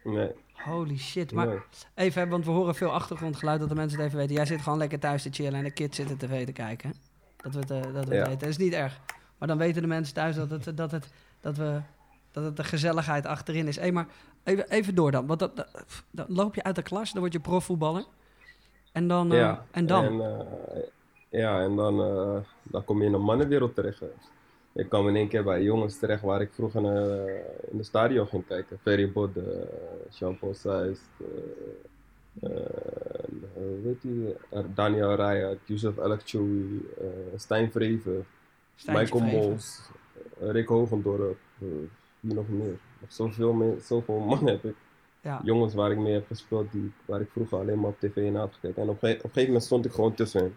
Nee, 0.04 0.32
Holy 0.64 0.98
shit. 0.98 1.32
Maar 1.32 1.48
nee. 1.48 1.60
even, 1.96 2.30
want 2.30 2.46
we 2.46 2.52
horen 2.52 2.76
veel 2.76 2.92
achtergrondgeluid 2.92 3.60
dat 3.60 3.70
de 3.70 3.76
mensen 3.76 3.98
het 3.98 4.08
even 4.08 4.20
weten. 4.20 4.36
Jij 4.36 4.46
zit 4.46 4.62
gewoon 4.62 4.78
lekker 4.78 5.00
thuis 5.00 5.22
te 5.24 5.30
chillen 5.32 5.54
en 5.54 5.64
de 5.64 5.72
kids 5.72 5.98
zitten 5.98 6.18
tv 6.18 6.46
te 6.46 6.52
kijken. 6.52 6.90
hè? 6.90 6.96
Dat 7.44 7.54
we 7.54 7.60
het, 7.60 7.72
eh, 7.72 7.82
dat 7.82 7.92
we 7.92 7.98
het 8.00 8.10
Ja. 8.10 8.24
weten. 8.24 8.40
Dat 8.40 8.50
is 8.50 8.58
niet 8.58 8.74
erg. 8.74 9.00
Maar 9.38 9.48
dan 9.48 9.58
weten 9.58 9.82
de 9.82 9.88
mensen 9.88 10.14
thuis 10.14 10.36
dat 10.36 10.50
het, 10.50 10.78
dat 10.78 10.92
het, 10.92 11.08
dat 11.42 11.58
we, 11.58 11.80
dat 12.32 12.44
het 12.44 12.58
de 12.58 12.64
gezelligheid 12.64 13.26
achterin 13.26 13.68
is. 13.68 13.76
Hé, 13.80 13.92
maar 13.92 14.08
even, 14.44 14.70
even 14.70 14.96
door 14.96 15.12
dan. 15.12 15.26
Want 15.28 15.40
dat, 15.40 15.56
dat- 15.56 16.04
dan 16.12 16.26
loop 16.30 16.56
je 16.56 16.64
uit 16.64 16.76
de 16.76 16.82
klas, 16.82 17.12
dan 17.12 17.22
word 17.22 17.34
je 17.34 17.40
profvoetballer. 17.40 18.04
En 18.92 19.08
dan? 19.08 19.32
eh, 19.32 19.38
Ja, 19.38 19.66
en 19.72 19.86
dan? 19.86 20.04
En, 20.22 20.22
eh, 20.22 20.82
ja, 21.30 21.62
en 21.62 21.76
dan, 21.76 22.02
eh, 22.02 22.38
dan 22.64 22.84
kom 22.84 23.00
je 23.02 23.08
in 23.08 23.14
een 23.14 23.22
mannenwereld 23.22 23.76
terecht. 23.76 24.02
Ik 24.74 24.90
kwam 24.90 25.08
in 25.08 25.16
één 25.16 25.28
keer 25.28 25.44
bij 25.44 25.62
jongens 25.64 25.98
terecht 26.00 26.22
waar 26.22 26.42
ik 26.42 26.54
vroeger 26.54 26.82
naar, 26.82 27.10
eh, 27.10 27.44
in 27.72 27.78
de 27.78 27.84
stadion 27.84 28.28
ging 28.28 28.46
kijken. 28.48 28.80
Ferry 28.82 29.12
Bod, 29.12 29.38
eh, 29.38 29.44
Jean-Paul 30.10 30.54
Seist, 30.54 31.02
eh, 31.20 31.26
eh, 31.28 31.34
hoe 32.40 33.80
heet 33.84 34.02
die? 34.02 34.36
Eh, 34.50 34.60
Daniel 34.76 35.16
Raya, 35.16 35.54
Yusuf 35.66 35.98
eh 35.98 36.12
Stijn 37.36 37.72
Vreven, 37.72 38.26
Michael. 38.86 39.24
Mols, 39.24 39.82
eh, 40.40 40.50
Rick 40.50 40.68
Hogendorp, 40.68 41.38
eh, 41.60 41.68
wie 42.20 42.34
nog 42.34 42.50
meer. 42.50 42.78
Nog 43.00 43.12
zoveel, 43.14 43.54
meer, 43.54 43.76
zoveel 43.82 44.20
mannen 44.20 44.54
heb 44.54 44.66
ik 44.66 44.76
Ja. 45.22 45.42
jongens 45.44 45.74
waar 45.74 45.92
ik 45.92 45.98
mee 45.98 46.14
heb 46.14 46.28
gespeeld, 46.28 46.72
die, 46.72 46.92
waar 47.06 47.22
ik 47.22 47.30
vroeger 47.32 47.58
alleen 47.60 47.80
maar 47.80 47.90
op 47.90 48.00
tv 48.00 48.16
in 48.16 48.36
had 48.36 48.54
gekeken. 48.54 48.82
En 48.82 48.90
op, 48.90 48.96
op 48.96 49.04
een 49.04 49.18
gegeven 49.18 49.46
moment 49.46 49.64
stond 49.64 49.86
ik 49.86 49.92
gewoon 49.92 50.14
tussenin. 50.14 50.56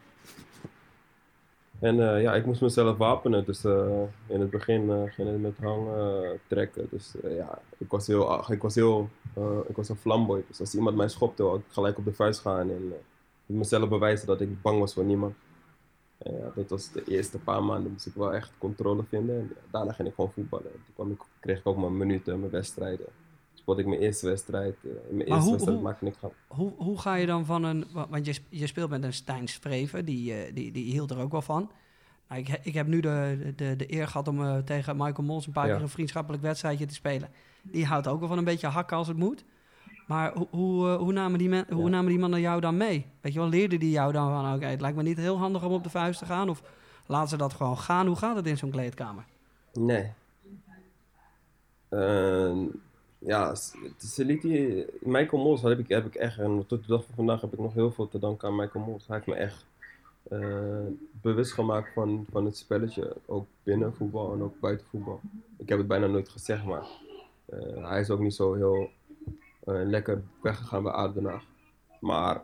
En 1.78 2.00
eh, 2.00 2.22
ja, 2.22 2.34
ik 2.34 2.46
moest 2.46 2.60
mezelf 2.60 2.96
wapenen. 2.96 3.44
Dus 3.44 3.64
eh, 3.64 4.02
in 4.26 4.40
het 4.40 4.50
begin 4.50 4.90
eh, 4.90 5.02
ging 5.12 5.28
het 5.28 5.40
met 5.40 5.58
hangen, 5.58 6.40
trekken. 6.46 6.86
Dus 6.90 7.14
ja, 7.22 7.58
ik 7.78 7.90
was 7.90 8.06
heel, 8.06 8.52
ik 8.52 8.62
was 8.62 8.74
heel, 8.74 9.08
ik 9.68 9.76
was 9.76 9.88
een 9.88 9.96
flamboy. 9.96 10.44
Dus 10.48 10.60
als 10.60 10.74
iemand 10.74 10.96
mij 10.96 11.08
schopte, 11.08 11.42
wou 11.42 11.58
ik 11.58 11.64
gelijk 11.68 11.98
op 11.98 12.04
de 12.04 12.12
vuist 12.12 12.40
gaan 12.40 12.70
en 12.70 12.92
mezelf 13.46 13.88
bewijzen 13.88 14.26
dat 14.26 14.40
ik 14.40 14.62
bang 14.62 14.78
was 14.78 14.94
voor 14.94 15.04
niemand. 15.04 15.34
Ja, 16.18 16.52
dat 16.54 16.70
was 16.70 16.92
de 16.92 17.04
eerste 17.04 17.38
paar 17.38 17.62
maanden 17.62 17.92
moest 17.92 18.06
ik 18.06 18.14
wel 18.14 18.34
echt 18.34 18.52
controle 18.58 19.02
vinden. 19.08 19.36
En 19.36 19.56
daarna 19.70 19.92
ging 19.92 20.08
ik 20.08 20.14
gewoon 20.14 20.32
voetballen. 20.32 20.70
Toen 20.96 21.10
ik, 21.10 21.20
kreeg 21.40 21.58
ik 21.58 21.66
ook 21.66 21.76
mijn 21.76 21.96
minuten, 21.96 22.40
mijn 22.40 22.52
wedstrijden. 22.52 23.06
Speelde 23.66 23.82
ik 23.84 23.88
mijn 23.88 24.00
eerste 24.00 24.26
wedstrijd. 24.26 24.76
eh, 24.84 24.90
in 24.90 25.16
mijn 25.16 25.16
Maar 25.16 25.26
eerste 25.26 25.40
hoe- 25.42 25.50
wedstrijd 25.50 25.76
hoe- 25.78 25.86
maakte 25.86 26.06
ik 26.06 26.14
van. 26.18 26.32
Hoe, 26.46 26.72
hoe 26.76 26.98
ga 27.00 27.14
je 27.14 27.26
dan 27.26 27.44
van 27.44 27.62
een... 27.64 27.84
wa- 27.92 28.06
Want 28.08 28.26
je, 28.26 28.34
je 28.48 28.66
speelt 28.66 28.90
met 28.90 29.02
een 29.02 29.12
Stijn 29.12 29.48
Vreven, 29.48 30.04
die, 30.04 30.34
eh, 30.34 30.54
die, 30.54 30.72
die 30.72 30.92
hield 30.92 31.10
er 31.10 31.18
ook 31.18 31.30
wel 31.32 31.42
van. 31.42 31.70
Nou, 32.28 32.40
ik, 32.40 32.60
ik 32.62 32.74
heb 32.74 32.86
nu 32.86 33.00
de, 33.00 33.52
de, 33.56 33.76
de 33.76 33.92
eer 33.94 34.06
gehad 34.08 34.28
om 34.28 34.42
eh, 34.44 34.56
tegen 34.58 34.96
Michael 34.96 35.26
Mols 35.26 35.46
een 35.46 35.52
paar 35.52 35.66
Ja. 35.66 35.72
keer 35.74 35.82
een 35.82 35.88
vriendschappelijk 35.88 36.42
wedstrijdje 36.42 36.86
te 36.86 36.94
spelen. 36.94 37.28
Die 37.62 37.86
houdt 37.86 38.06
ook 38.08 38.18
wel 38.18 38.28
van 38.28 38.38
een 38.38 38.44
beetje 38.44 38.66
hakken 38.66 38.96
als 38.96 39.08
het 39.08 39.16
moet. 39.16 39.44
Maar 40.06 40.32
hoe, 40.34 40.46
hoe, 40.50 40.88
hoe, 40.88 41.12
namen 41.12 41.38
die 41.38 41.48
men, 41.48 41.66
hoe 41.70 41.84
Ja. 41.84 41.88
namen 41.90 42.08
die 42.10 42.18
mannen 42.18 42.40
jou 42.40 42.60
dan 42.60 42.76
mee? 42.76 43.06
Weet 43.20 43.32
je 43.32 43.38
wel, 43.38 43.48
leerden 43.48 43.78
die 43.78 43.90
jou 43.90 44.12
dan 44.12 44.30
van... 44.42 44.54
Oké, 44.54 44.66
het 44.66 44.80
lijkt 44.80 44.96
me 44.96 45.02
niet 45.02 45.16
heel 45.16 45.38
handig 45.38 45.64
om 45.64 45.72
op 45.72 45.82
de 45.84 45.90
vuist 45.90 46.18
te 46.18 46.26
gaan. 46.26 46.48
Of 46.48 46.62
laten 47.06 47.28
ze 47.28 47.36
dat 47.36 47.52
gewoon 47.52 47.78
gaan. 47.78 48.06
Hoe 48.06 48.16
gaat 48.16 48.36
het 48.36 48.46
in 48.46 48.56
zo'n 48.58 48.70
kleedkamer? 48.70 49.24
Nee. 49.72 50.12
Eh, 51.88 52.56
ja, 53.26 53.54
die, 54.16 54.86
Michael 55.00 55.42
Mols 55.42 55.62
heb 55.62 55.78
ik, 55.78 55.88
heb 55.88 56.06
ik 56.06 56.14
echt, 56.14 56.38
en 56.38 56.66
tot 56.66 56.80
de 56.80 56.88
dag 56.88 57.04
van 57.04 57.14
vandaag 57.14 57.40
heb 57.40 57.52
ik 57.52 57.58
nog 57.58 57.74
heel 57.74 57.90
veel 57.90 58.08
te 58.08 58.18
danken 58.18 58.48
aan 58.48 58.56
Michael 58.56 58.84
Mols. 58.84 59.06
Hij 59.06 59.16
heeft 59.16 59.28
me 59.28 59.34
echt 59.34 59.66
eh, 60.22 60.86
bewust 61.20 61.52
gemaakt 61.52 61.92
van, 61.92 62.26
van 62.30 62.44
het 62.44 62.56
spelletje, 62.56 63.16
ook 63.26 63.46
binnen 63.62 63.94
voetbal 63.94 64.32
en 64.32 64.42
ook 64.42 64.60
buiten 64.60 64.86
voetbal. 64.86 65.20
Ik 65.56 65.68
heb 65.68 65.78
het 65.78 65.86
bijna 65.86 66.06
nooit 66.06 66.28
gezegd, 66.28 66.64
maar 66.64 66.86
eh, 67.44 67.88
hij 67.88 68.00
is 68.00 68.10
ook 68.10 68.20
niet 68.20 68.34
zo 68.34 68.54
heel 68.54 68.90
eh, 69.64 69.80
lekker 69.84 70.22
weggegaan 70.42 70.82
bij 70.82 70.92
ADO 70.92 71.12
Den 71.12 71.24
Haag. 71.24 71.44
Maar 72.00 72.42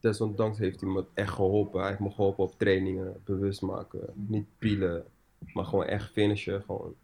desondanks 0.00 0.58
heeft 0.58 0.80
hij 0.80 0.90
me 0.90 1.04
echt 1.14 1.32
geholpen. 1.32 1.80
Hij 1.80 1.88
heeft 1.88 2.00
me 2.00 2.10
geholpen 2.10 2.44
op 2.44 2.58
trainingen, 2.58 3.20
bewust 3.24 3.62
maken, 3.62 4.00
niet 4.14 4.46
pielen, 4.58 5.04
maar 5.52 5.64
gewoon 5.64 5.84
echt 5.84 6.10
finishen. 6.10 6.62
Gewoon 6.62 6.94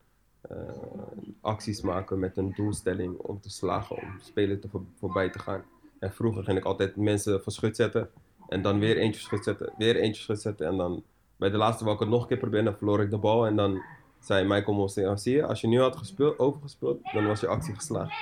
acties 1.41 1.81
maken 1.81 2.19
met 2.19 2.37
een 2.37 2.53
doelstelling 2.57 3.17
om 3.19 3.41
te 3.41 3.51
slagen, 3.51 3.97
om 3.97 4.15
spelen 4.21 4.61
te 4.61 4.69
voor, 4.69 4.83
voorbij 4.99 5.31
te 5.31 5.39
gaan. 5.39 5.63
En 5.99 6.13
vroeger 6.13 6.45
ging 6.45 6.59
ik 6.59 6.65
altijd 6.65 6.97
mensen 6.97 7.43
van 7.43 7.53
schut 7.53 7.77
zetten 7.77 8.11
en 8.49 8.63
dan 8.63 8.79
weer 8.79 8.97
eentje 8.97 9.21
schut 9.21 9.45
zetten, 9.45 9.73
weer 9.79 9.97
eentje 9.97 10.23
schut 10.23 10.41
zetten 10.41 10.67
en 10.67 10.77
dan 10.77 11.03
bij 11.37 11.51
de 11.51 11.57
laatste 11.57 11.85
wou 11.85 11.97
ik 11.97 12.03
het 12.03 12.11
nog 12.13 12.23
een 12.23 12.29
keer 12.29 12.37
proberen, 12.39 12.65
dan 12.65 12.77
verloor 12.77 13.01
ik 13.01 13.11
de 13.11 13.19
bal. 13.19 13.47
En 13.47 13.57
dan 13.57 13.83
zei 14.21 14.45
Michael 14.49 14.77
Mosé, 14.77 15.09
"Ah, 15.09 15.17
zie 15.17 15.35
je, 15.37 15.47
als 15.47 15.61
je 15.61 15.67
nu 15.69 15.81
had 15.81 15.97
gespeeld, 15.97 16.39
overgespeeld, 16.39 17.01
dan 17.13 17.27
was 17.27 17.41
je 17.41 17.47
actie 17.47 17.75
geslaagd. 17.75 18.15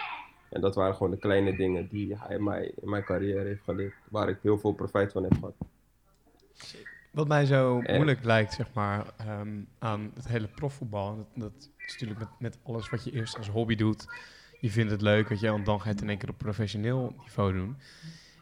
En 0.50 0.61
dat 0.61 0.74
waren 0.74 0.94
gewoon 0.94 1.11
de 1.11 1.18
kleine 1.18 1.56
dingen 1.56 1.88
die 1.88 2.16
hij 2.18 2.38
mij 2.38 2.72
in 2.80 2.90
mijn 2.90 3.04
carrière 3.04 3.44
heeft 3.44 3.62
geleerd. 3.64 3.94
Waar 4.11 4.28
ik 4.28 4.38
heel 4.42 4.59
veel 4.59 4.72
profijt 4.72 5.12
van 5.12 5.22
heb 5.22 5.33
gehad. 5.35 5.54
Wat 7.12 7.28
mij 7.28 7.46
zo 7.46 7.80
Eh. 7.80 7.94
moeilijk 7.94 8.24
lijkt, 8.24 8.52
zeg 8.52 8.72
maar, 8.74 9.06
ehm, 9.16 9.61
aan 9.78 10.11
het 10.14 10.28
hele 10.28 10.48
profvoetbal. 10.48 11.16
Dat, 11.16 11.26
dat 11.35 11.68
is 11.90 12.00
natuurlijk 12.00 12.20
met, 12.20 12.53
met 12.53 12.59
alles 12.62 12.88
wat 12.90 13.05
je 13.05 13.12
eerst 13.12 13.37
als 13.37 13.48
hobby 13.48 13.74
doet. 13.74 14.07
Je 14.61 14.70
vindt 14.70 14.90
het 14.90 15.00
leuk, 15.03 15.29
weet 15.29 15.40
je, 15.40 15.48
en 15.48 15.64
dan 15.64 15.79
ga 15.81 15.85
je 15.85 15.92
het 15.92 16.03
in 16.03 16.09
één 16.09 16.18
keer 16.18 16.29
op 16.29 16.38
professioneel 16.38 17.14
niveau 17.18 17.53
doen. 17.53 17.76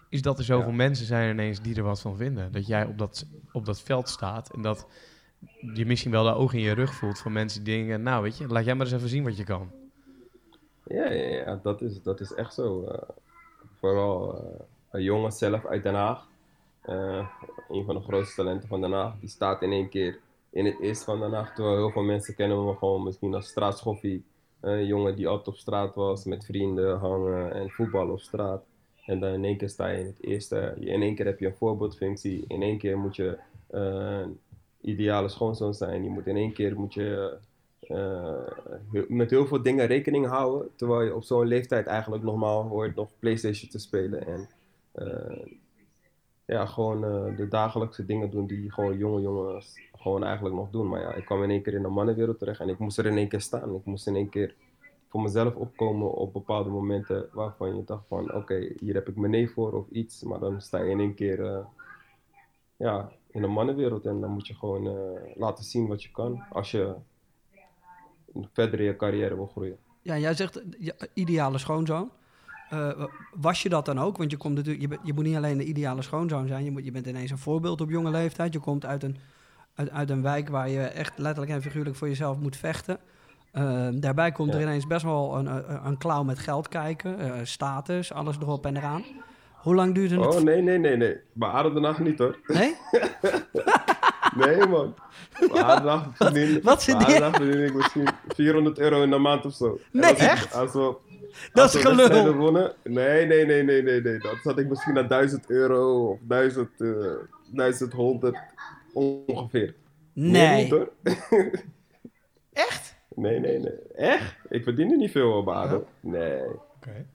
Is 0.08 0.22
dat 0.22 0.38
er 0.38 0.44
zoveel 0.44 0.70
Ja. 0.70 0.76
mensen 0.76 1.06
zijn 1.06 1.30
ineens 1.30 1.60
die 1.60 1.76
er 1.76 1.82
wat 1.82 2.00
van 2.00 2.16
vinden. 2.16 2.52
Dat 2.52 2.66
jij 2.66 2.84
op 2.84 2.98
dat, 2.98 3.26
op 3.52 3.64
dat 3.66 3.80
veld 3.80 4.08
staat 4.08 4.50
en 4.54 4.62
dat 4.62 4.86
je 5.74 5.86
misschien 5.86 6.10
wel 6.10 6.24
de 6.24 6.32
ogen 6.34 6.58
in 6.58 6.64
je 6.64 6.72
rug 6.72 6.94
voelt 6.94 7.18
van 7.18 7.32
mensen 7.32 7.64
die 7.64 7.76
denken, 7.76 8.02
nou 8.02 8.22
weet 8.22 8.38
je, 8.38 8.46
laat 8.46 8.64
jij 8.64 8.74
maar 8.74 8.86
eens 8.86 8.94
even 8.94 9.08
zien 9.08 9.24
wat 9.24 9.36
je 9.36 9.44
kan. 9.44 9.70
Ja, 10.84 11.10
ja, 11.10 11.24
ja 11.28 11.60
dat, 11.62 11.82
is, 11.82 12.02
dat 12.02 12.20
is 12.20 12.34
echt 12.34 12.54
zo. 12.54 12.84
eh. 12.84 13.08
vooral 13.78 14.38
eh, 14.38 14.60
een 14.90 15.02
jongen 15.02 15.32
zelf 15.32 15.66
uit 15.66 15.82
Den 15.82 15.94
Haag. 15.94 16.26
eh, 16.80 17.28
een 17.68 17.84
van 17.84 17.94
de 17.94 18.00
grootste 18.00 18.34
talenten 18.34 18.68
van 18.68 18.80
Den 18.80 18.92
Haag. 18.92 19.14
Die 19.20 19.28
staat 19.28 19.62
in 19.62 19.72
één 19.72 19.88
keer 19.88 20.18
in 20.50 20.64
het 20.64 20.80
eerste 20.80 21.04
van 21.04 21.20
Den 21.20 21.32
Haag. 21.32 21.54
Terwijl 21.54 21.76
heel 21.76 21.90
veel 21.90 22.02
mensen 22.02 22.34
kennen 22.34 22.64
me 22.64 22.74
gewoon 22.74 23.02
misschien 23.02 23.34
als 23.34 23.46
straatschoffie. 23.48 24.24
Een 24.60 24.86
jongen 24.86 25.16
die 25.16 25.28
altijd 25.28 25.48
op 25.48 25.56
straat 25.56 25.94
was, 25.94 26.24
met 26.24 26.44
vrienden 26.44 26.98
hangen 26.98 27.52
en 27.52 27.70
voetballen 27.70 28.12
op 28.12 28.20
straat. 28.20 28.64
En 29.06 29.20
dan 29.20 29.32
in 29.32 29.44
één 29.44 29.56
keer 29.56 29.68
sta 29.68 29.88
je 29.88 29.98
in 29.98 30.06
het 30.06 30.22
eerste. 30.24 30.74
In 30.80 31.02
één 31.02 31.14
keer 31.14 31.26
heb 31.26 31.38
je 31.38 31.46
een 31.46 31.56
voorbeeldfunctie. 31.56 32.44
In 32.48 32.62
één 32.62 32.78
keer 32.78 32.98
moet 32.98 33.16
je 33.16 33.38
eh, 33.66 34.18
een 34.20 34.38
ideale 34.80 35.28
schoonzoon 35.28 35.74
zijn. 35.74 36.04
Je 36.04 36.10
moet 36.10 36.26
in 36.26 36.36
één 36.36 36.52
keer 36.52 36.76
moet 36.78 36.94
je 36.94 37.36
eh, 37.80 38.46
heel- 38.92 39.04
met 39.08 39.30
heel 39.30 39.46
veel 39.46 39.62
dingen 39.62 39.86
rekening 39.86 40.26
houden. 40.26 40.68
Terwijl 40.76 41.02
je 41.02 41.14
op 41.14 41.22
zo'n 41.24 41.46
leeftijd 41.46 41.86
eigenlijk 41.86 42.22
normaal 42.22 42.62
hoort 42.62 42.94
nog 42.94 43.08
PlayStation 43.18 43.70
te 43.70 43.78
spelen. 43.78 44.26
En 44.26 44.48
eh, 44.92 45.46
ja, 46.48 46.66
gewoon 46.66 47.04
eh, 47.04 47.36
de 47.36 47.48
dagelijkse 47.48 48.04
dingen 48.04 48.30
doen 48.30 48.46
die 48.46 48.72
gewoon 48.72 48.96
jonge 48.96 49.20
jongens 49.20 49.80
gewoon 49.96 50.24
eigenlijk 50.24 50.54
nog 50.54 50.70
doen. 50.70 50.88
Maar 50.88 51.00
ja, 51.00 51.14
ik 51.14 51.24
kwam 51.24 51.42
in 51.42 51.50
één 51.50 51.62
keer 51.62 51.74
in 51.74 51.82
de 51.82 51.88
mannenwereld 51.88 52.38
terecht 52.38 52.60
en 52.60 52.68
ik 52.68 52.78
moest 52.78 52.98
er 52.98 53.06
in 53.06 53.16
één 53.16 53.28
keer 53.28 53.40
staan. 53.40 53.74
Ik 53.74 53.84
moest 53.84 54.06
in 54.06 54.16
één 54.16 54.28
keer 54.28 54.54
voor 55.08 55.22
mezelf 55.22 55.54
opkomen 55.54 56.12
op 56.12 56.32
bepaalde 56.32 56.70
momenten 56.70 57.28
waarvan 57.32 57.76
je 57.76 57.84
dacht 57.84 58.04
van 58.08 58.34
oké, 58.34 58.72
hier 58.78 58.94
heb 58.94 59.08
ik 59.08 59.16
mijn 59.16 59.30
neef 59.30 59.52
voor 59.52 59.72
of 59.72 59.88
iets. 59.88 60.22
Maar 60.22 60.38
dan 60.38 60.60
sta 60.60 60.82
je 60.82 60.90
in 60.90 61.00
één 61.00 61.14
keer 61.14 61.44
eh, 61.44 61.64
ja, 62.76 63.12
in 63.30 63.40
de 63.40 63.48
mannenwereld 63.48 64.06
en 64.06 64.20
dan 64.20 64.30
moet 64.30 64.46
je 64.46 64.54
gewoon 64.54 64.86
eh, 64.86 65.36
laten 65.36 65.64
zien 65.64 65.86
wat 65.86 66.02
je 66.02 66.10
kan 66.10 66.44
als 66.50 66.70
je 66.70 66.94
verder 68.52 68.80
in 68.80 68.86
je 68.86 68.96
carrière 68.96 69.34
wil 69.34 69.46
groeien. 69.46 69.78
Ja, 70.02 70.18
jij 70.18 70.34
zegt 70.34 70.62
ja, 70.78 70.94
ideale 71.14 71.58
schoonzoon. 71.58 72.10
Eh, 72.70 73.04
was 73.32 73.62
je 73.62 73.68
dat 73.68 73.84
dan 73.84 74.00
ook? 74.00 74.16
Want 74.16 74.30
je, 74.30 74.36
komt 74.36 74.54
natuurlijk, 74.54 74.90
je, 74.90 74.98
je 75.02 75.12
moet 75.12 75.24
niet 75.24 75.36
alleen 75.36 75.60
een 75.60 75.68
ideale 75.68 76.02
schoonzoon 76.02 76.46
zijn. 76.46 76.64
Je, 76.64 76.70
moet, 76.70 76.84
je 76.84 76.90
bent 76.90 77.06
ineens 77.06 77.30
een 77.30 77.38
voorbeeld 77.38 77.80
op 77.80 77.90
jonge 77.90 78.10
leeftijd. 78.10 78.52
Je 78.52 78.58
komt 78.58 78.86
uit 78.86 79.02
een, 79.02 79.16
uit, 79.74 79.90
uit 79.90 80.10
een 80.10 80.22
wijk 80.22 80.48
waar 80.48 80.68
je 80.68 80.80
echt 80.80 81.18
letterlijk 81.18 81.52
en 81.52 81.62
figuurlijk 81.62 81.96
voor 81.96 82.08
jezelf 82.08 82.38
moet 82.38 82.56
vechten. 82.56 82.98
Eh, 83.50 83.88
daarbij 83.92 84.32
komt 84.32 84.54
er 84.54 84.60
ineens 84.60 84.86
best 84.86 85.02
wel 85.04 85.38
een, 85.38 85.46
een, 85.46 85.86
een 85.86 85.98
klauw 85.98 86.22
met 86.22 86.38
geld 86.38 86.68
kijken. 86.68 87.18
eh, 87.18 87.32
status, 87.42 88.12
alles 88.12 88.36
erop 88.36 88.66
en 88.66 88.76
eraan. 88.76 89.04
Hoe 89.54 89.74
lang 89.74 89.94
duurde 89.94 90.20
het? 90.20 90.34
Oh 90.34 90.40
nee, 90.42 90.62
nee, 90.62 90.78
nee, 90.78 90.96
nee. 90.96 91.16
Bij 91.32 91.48
Adem 91.48 91.74
de 91.74 91.80
Nacht 91.80 91.98
niet 91.98 92.18
hoor. 92.18 92.38
Nee? 92.46 92.74
Nee 94.46 94.66
man. 94.66 94.94
Nacht 95.52 96.16
verdien, 96.16 96.60
wat 96.62 96.84
verdien 96.84 97.64
ik 97.64 97.74
misschien 97.74 98.08
400 98.28 98.78
euro 98.78 99.02
in 99.02 99.10
de 99.10 99.18
maand 99.18 99.44
of 99.46 99.54
zo. 99.54 99.78
Nee, 99.92 100.02
als 100.10 100.12
ik- 100.12 100.28
echt? 100.28 100.54
Als 100.54 100.72
we, 100.72 100.96
Dat 101.52 101.62
als 101.64 101.74
is 101.74 101.82
we 101.82 101.88
gelul. 101.88 102.34
wonnen, 102.34 102.72
nee, 102.84 103.26
nee, 103.26 103.46
nee, 103.46 103.62
nee, 103.62 103.82
nee, 103.82 104.00
nee. 104.00 104.18
Dat 104.18 104.36
zat 104.42 104.58
ik 104.58 104.68
misschien 104.68 104.94
naar 104.94 105.08
1000 105.08 105.50
euro 105.50 106.08
of 106.10 106.18
1000, 106.22 106.68
eh 106.80 106.88
1100 107.52 108.38
ongeveer. 108.92 109.74
Nee. 110.12 110.62
niet, 110.62 110.70
hoor. 110.70 110.90
Echt? 112.52 112.94
Nee, 113.14 113.40
nee, 113.40 113.58
nee. 113.58 113.72
Echt? 113.96 114.34
Ik 114.48 114.64
verdien 114.64 114.90
er 114.90 114.96
niet 114.96 115.10
veel 115.10 115.32
op 115.32 115.50
Adem. 115.50 115.84
Nee. 116.00 116.42
Oké. 116.76 117.06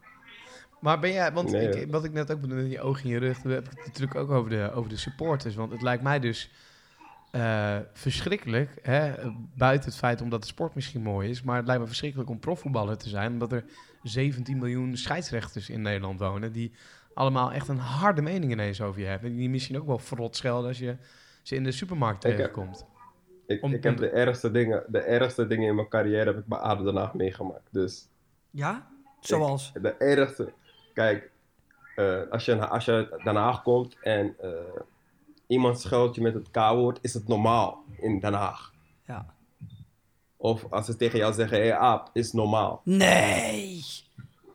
Maar 0.80 1.00
ben 1.00 1.12
jij, 1.12 1.32
want 1.34 1.52
Nee, 1.52 1.70
ik, 1.70 1.92
wat 1.92 2.04
ik 2.04 2.14
net 2.14 2.32
ook 2.32 2.42
bedoelde, 2.42 2.68
die 2.68 2.82
ogen 2.82 3.04
in 3.04 3.10
je 3.10 3.18
rug, 3.20 3.42
dan 3.42 3.52
heb 3.52 3.64
ik 3.66 3.70
het 3.78 3.86
natuurlijk 3.86 4.16
ook 4.16 4.32
over 4.32 4.50
de, 4.50 4.72
over 4.74 4.90
de 4.90 4.98
supporters. 4.98 5.56
Want 5.56 5.72
het 5.72 5.82
lijkt 5.82 6.04
mij 6.04 6.20
dus 6.20 6.52
eh, 7.34 7.78
verschrikkelijk, 7.94 8.70
hè, 8.82 9.14
buiten 9.56 9.90
het 9.90 9.98
feit 10.00 10.22
omdat 10.22 10.42
de 10.42 10.48
sport 10.48 10.76
misschien 10.76 11.02
mooi 11.02 11.30
is, 11.30 11.42
maar 11.44 11.56
het 11.58 11.66
lijkt 11.66 11.82
me 11.82 11.88
verschrikkelijk 11.88 12.30
om 12.30 12.40
profvoetballer 12.40 12.98
te 12.98 13.10
zijn, 13.10 13.32
omdat 13.32 13.52
er 13.52 13.64
17 14.04 14.58
miljoen 14.58 14.98
scheidsrechters 14.98 15.70
in 15.70 15.82
Nederland 15.82 16.20
wonen, 16.20 16.52
die 16.52 16.72
allemaal 17.14 17.52
echt 17.52 17.68
een 17.68 17.78
harde 17.78 18.22
mening 18.22 18.52
ineens 18.52 18.82
over 18.82 19.02
je 19.02 19.08
hebben. 19.08 19.30
En 19.30 19.36
die 19.36 19.50
misschien 19.50 19.78
ook 19.78 19.88
wel 19.88 19.98
verrot 20.00 20.36
schelden 20.36 20.68
als 20.68 20.80
je 20.80 20.96
ze 21.42 21.56
in 21.56 21.64
de 21.64 21.72
supermarkt 21.72 22.24
Ik 22.24 22.30
heb- 22.30 22.40
tegenkomt. 22.40 22.86
Ik, 23.48 23.64
Om- 23.64 23.74
ik 23.74 23.84
heb 23.84 23.98
de 23.98 24.10
ergste, 24.10 24.52
dingen, 24.52 24.84
de 24.88 25.00
ergste 25.00 25.48
dingen 25.48 25.68
in 25.70 25.76
mijn 25.76 25.88
carrière 25.90 26.26
heb 26.26 26.38
ik 26.38 26.46
bij 26.46 26.58
Adem 26.60 26.86
de 26.86 26.92
Nacht 26.92 27.14
meegemaakt. 27.14 27.68
Dus 27.72 28.08
Ja? 28.52 28.88
Zoals? 29.20 29.72
De 29.82 29.94
ergste. 29.98 30.54
Kijk, 30.94 31.32
eh, 31.96 32.22
als, 32.30 32.46
je, 32.46 32.68
als 32.68 32.86
je 32.86 33.20
Den 33.24 33.36
Haag 33.36 33.62
komt 33.64 33.98
en 34.02 34.36
eh, 34.40 34.50
iemand 35.54 35.80
scheldt 35.80 36.16
je 36.16 36.22
met 36.22 36.34
het 36.34 36.52
K-woord, 36.52 37.00
is 37.02 37.14
het 37.14 37.28
normaal 37.28 37.84
in 37.98 38.20
Den 38.20 38.34
Haag. 38.34 38.74
Ja. 39.08 39.34
Of 40.38 40.66
als 40.70 40.86
ze 40.86 40.96
tegen 40.96 41.20
jou 41.20 41.34
zeggen, 41.34 41.58
hé 41.58 41.64
hey, 41.64 41.76
aap, 41.76 42.10
is 42.14 42.32
normaal. 42.32 42.82
Nee. 42.84 43.84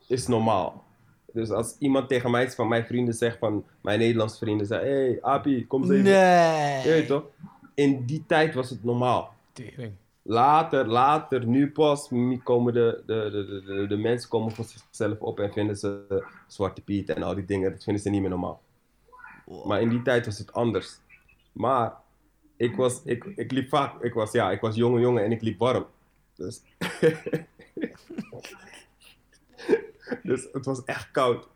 Is 0.06 0.26
normaal. 0.26 0.84
Dus 1.32 1.50
als 1.50 1.76
iemand 1.78 2.08
tegen 2.08 2.30
mij 2.30 2.50
van 2.50 2.68
mijn 2.68 2.86
vrienden 2.86 3.14
zegt, 3.14 3.38
van 3.38 3.64
mijn 3.80 3.98
Nederlandse 3.98 4.38
vrienden, 4.38 4.66
zeggen, 4.66 4.88
hé 4.88 4.94
hey, 4.94 5.18
Apie, 5.22 5.66
kom 5.66 5.82
eens 5.82 5.90
even. 5.90 6.04
Nee. 6.04 6.82
Je 6.82 6.90
weet 6.90 7.06
toch? 7.06 7.24
In 7.74 8.04
die 8.04 8.24
tijd 8.26 8.54
was 8.54 8.70
het 8.70 8.84
normaal. 8.84 9.34
Tering. 9.52 9.92
Later, 10.22 10.86
later, 10.86 11.46
nu 11.46 11.70
pas 11.70 12.10
nu 12.10 12.38
komen 12.38 12.72
de, 12.72 13.02
de, 13.06 13.28
de, 13.30 13.46
de, 13.46 13.62
de, 13.74 13.86
de 13.86 13.96
mensen 13.96 14.28
komen 14.28 14.52
voor 14.52 14.64
zichzelf 14.64 15.20
op 15.20 15.40
en 15.40 15.52
vinden 15.52 15.76
ze 15.76 16.22
Zwarte 16.46 16.82
Piet 16.82 17.08
en 17.08 17.22
al 17.22 17.34
die 17.34 17.44
dingen, 17.44 17.70
dat 17.70 17.84
vinden 17.84 18.02
ze 18.02 18.10
niet 18.10 18.20
meer 18.20 18.30
normaal. 18.30 18.60
Maar 19.66 19.80
in 19.80 19.88
die 19.88 20.02
tijd 20.02 20.26
was 20.26 20.38
het 20.38 20.52
anders. 20.52 20.98
Maar 21.52 21.94
ik 22.56 22.76
was, 22.76 23.02
ik, 23.04 23.24
ik 23.24 23.50
liep 23.50 23.68
vaak, 23.68 24.02
ik 24.02 24.14
was, 24.14 24.32
ja, 24.32 24.50
ik 24.50 24.60
was 24.60 24.74
jonge 24.76 25.00
jongen 25.00 25.24
en 25.24 25.32
ik 25.32 25.42
liep 25.42 25.58
warm. 25.58 25.86
Dus, 26.34 26.62
dus 30.22 30.48
het 30.52 30.64
was 30.64 30.84
echt 30.84 31.10
koud. 31.10 31.48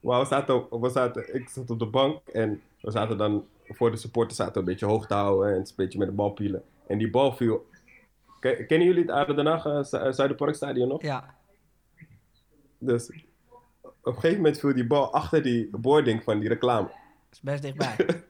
Maar 0.00 0.20
we 0.20 0.26
zaten, 0.26 0.80
we 0.80 0.88
zaten, 0.88 1.34
ik 1.34 1.48
zat 1.48 1.70
op 1.70 1.78
de 1.78 1.86
bank 1.86 2.20
en 2.28 2.62
we 2.80 2.90
zaten 2.90 3.18
dan 3.18 3.46
voor 3.68 3.90
de 3.90 3.96
supporters 3.96 4.36
zaten 4.36 4.58
een 4.60 4.64
beetje 4.64 4.86
hoog 4.86 5.06
te 5.06 5.14
houden 5.14 5.52
en 5.52 5.58
een 5.58 5.66
beetje 5.76 5.98
met 5.98 6.08
de 6.08 6.14
bal 6.14 6.30
pielen. 6.30 6.62
En 6.86 6.98
die 6.98 7.10
bal 7.10 7.32
viel. 7.32 7.66
Ken- 8.40 8.66
Kennen 8.66 8.86
jullie 8.86 9.02
het 9.02 9.10
Aarde 9.10 9.34
Den 9.34 9.46
Haag 9.46 9.64
eh, 9.64 10.10
Zuiderparkstadion 10.12 10.88
nog? 10.88 11.02
Ja. 11.02 11.34
Dus 12.78 13.10
op 13.82 13.94
een 14.02 14.14
gegeven 14.14 14.36
moment 14.36 14.58
viel 14.60 14.74
die 14.74 14.86
bal 14.86 15.12
achter 15.12 15.42
die 15.42 15.68
boarding 15.76 16.22
van 16.22 16.38
die 16.38 16.48
reclame. 16.48 16.90
Is 17.32 17.40
best 17.40 17.62
dichtbij. 17.62 17.96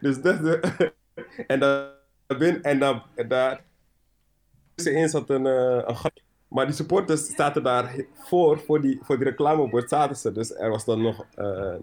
Dus 0.00 0.22
dat 0.22 0.38
de, 0.38 0.92
en 1.46 1.60
dan 1.60 1.88
binnen, 2.38 2.62
en 2.62 3.02
en 3.14 3.28
daar 3.28 3.64
tussenin 4.74 5.08
zat 5.08 5.30
een, 5.30 5.46
eh, 5.46 5.82
een 5.86 5.96
gat. 5.96 6.22
Maar 6.48 6.66
die 6.66 6.74
supporters 6.74 7.34
zaten 7.34 7.62
daar 7.62 8.04
voor, 8.14 8.60
voor 8.60 8.80
die, 8.80 8.98
voor 9.02 9.16
die 9.16 9.24
reclamebord 9.24 9.88
zaten 9.88 10.16
ze. 10.16 10.32
Dus 10.32 10.54
er 10.54 10.70
was 10.70 10.84
dan 10.84 11.02
nog 11.02 11.26
eh, 11.34 11.74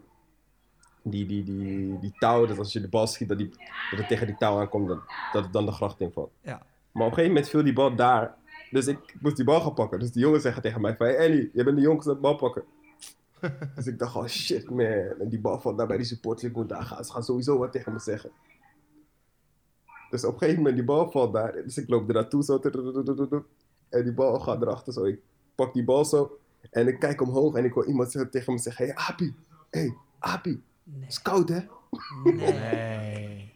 die, 1.03 1.25
die, 1.25 1.43
die, 1.43 1.99
die 1.99 2.13
touw, 2.19 2.45
dat 2.45 2.57
als 2.57 2.73
je 2.73 2.81
de 2.81 2.87
bal 2.87 3.07
schiet, 3.07 3.27
dat, 3.27 3.37
die, 3.37 3.49
dat 3.89 3.99
het 3.99 4.07
tegen 4.07 4.27
die 4.27 4.37
touw 4.37 4.59
aankomt, 4.59 4.87
dat, 4.87 4.99
dat 5.31 5.43
het 5.43 5.53
dan 5.53 5.65
de 5.65 5.71
gracht 5.71 5.99
invalt. 5.99 6.31
Ja. 6.41 6.65
Maar 6.91 7.05
op 7.05 7.11
een 7.11 7.17
gegeven 7.17 7.27
moment 7.27 7.49
viel 7.49 7.63
die 7.63 7.73
bal 7.73 7.95
daar. 7.95 8.35
Dus 8.71 8.87
ik 8.87 9.15
moest 9.19 9.35
die 9.35 9.45
bal 9.45 9.61
gaan 9.61 9.73
pakken. 9.73 9.99
Dus 9.99 10.11
die 10.11 10.21
jongens 10.21 10.43
zeggen 10.43 10.61
tegen 10.61 10.81
mij 10.81 10.95
van, 10.95 11.05
hey 11.05 11.15
Ellie, 11.15 11.49
je 11.53 11.63
bent 11.63 11.75
de 11.75 11.81
jongste 11.81 12.13
de 12.13 12.19
bal 12.19 12.35
pakken. 12.35 12.63
dus 13.75 13.87
ik 13.87 13.99
dacht, 13.99 14.15
oh 14.15 14.27
shit 14.27 14.69
man. 14.69 14.85
En 15.19 15.29
die 15.29 15.39
bal 15.39 15.59
valt 15.59 15.77
daar 15.77 15.87
bij 15.87 15.97
die 15.97 16.05
supporters. 16.05 16.49
Ik 16.49 16.55
moet 16.55 16.69
daar 16.69 16.83
gaan. 16.83 17.05
Ze 17.05 17.11
gaan 17.11 17.23
sowieso 17.23 17.57
wat 17.57 17.71
tegen 17.71 17.93
me 17.93 17.99
zeggen. 17.99 18.31
Dus 20.09 20.25
op 20.25 20.33
een 20.33 20.39
gegeven 20.39 20.59
moment, 20.59 20.75
die 20.75 20.85
bal 20.85 21.11
valt 21.11 21.33
daar. 21.33 21.53
Dus 21.53 21.77
ik 21.77 21.89
loop 21.89 22.07
er 22.07 22.13
naartoe 22.13 22.43
zo. 22.43 22.59
En 23.89 24.03
die 24.03 24.13
bal 24.13 24.39
gaat 24.39 24.61
erachter 24.61 24.93
zo. 24.93 25.05
Ik 25.05 25.19
pak 25.55 25.73
die 25.73 25.83
bal 25.83 26.05
zo. 26.05 26.39
En 26.71 26.87
ik 26.87 26.99
kijk 26.99 27.21
omhoog 27.21 27.55
en 27.55 27.65
ik 27.65 27.73
hoor 27.73 27.85
iemand 27.85 28.11
tegen 28.31 28.53
me 28.53 28.59
zeggen, 28.59 28.85
hey 28.85 28.95
Apie. 28.95 29.35
Hey, 29.69 29.95
Apie. 30.19 30.61
Het 30.99 31.09
is 31.09 31.21
koud 31.21 31.49
hè? 31.49 31.59
Nee. 32.23 33.55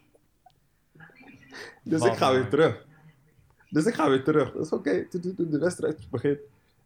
Dus 1.84 2.00
Wat 2.00 2.08
ik 2.08 2.16
ga 2.16 2.32
weer 2.32 2.48
terug. 2.48 2.86
Dus 3.70 3.84
ik 3.84 3.94
ga 3.94 4.08
weer 4.08 4.24
terug. 4.24 4.52
Dat 4.52 4.64
is 4.64 4.72
oké. 4.72 5.06
De 5.10 5.58
wedstrijd 5.58 6.10
begint. 6.10 6.38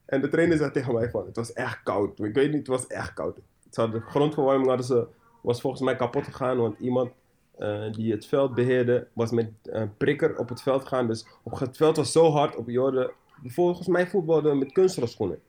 En 0.06 0.20
de 0.20 0.28
trainer 0.28 0.56
zei 0.56 0.70
tegen 0.70 0.94
mij 0.94 1.10
van, 1.10 1.26
het 1.26 1.36
was 1.36 1.52
echt 1.52 1.82
koud. 1.82 2.18
Ik 2.18 2.34
weet 2.34 2.48
niet, 2.48 2.58
het 2.58 2.66
was 2.66 2.86
echt 2.86 3.14
koud. 3.14 3.38
Ze 3.70 3.90
de 3.90 4.00
grondverwarming 4.00 4.68
hadden 4.68 4.86
ze, 4.86 5.06
was 5.42 5.60
volgens 5.60 5.82
mij 5.82 5.96
kapot 5.96 6.24
gegaan, 6.24 6.56
want 6.56 6.78
iemand 6.78 7.10
eh, 7.58 7.92
die 7.92 8.12
het 8.12 8.26
veld 8.26 8.54
beheerde, 8.54 9.08
was 9.12 9.30
met 9.30 9.50
een 9.62 9.96
prikker 9.96 10.38
op 10.38 10.48
het 10.48 10.62
veld 10.62 10.84
gaan. 10.84 11.06
Dus 11.06 11.26
op 11.42 11.58
het 11.58 11.76
veld 11.76 11.96
was 11.96 12.12
zo 12.12 12.30
hard 12.30 12.56
op 12.56 12.68
Jorden. 12.68 13.10
Volgens 13.44 13.86
mij 13.86 14.06
voetbalde 14.06 14.54
met 14.54 14.72
kunstgras-schoenen. 14.72 15.40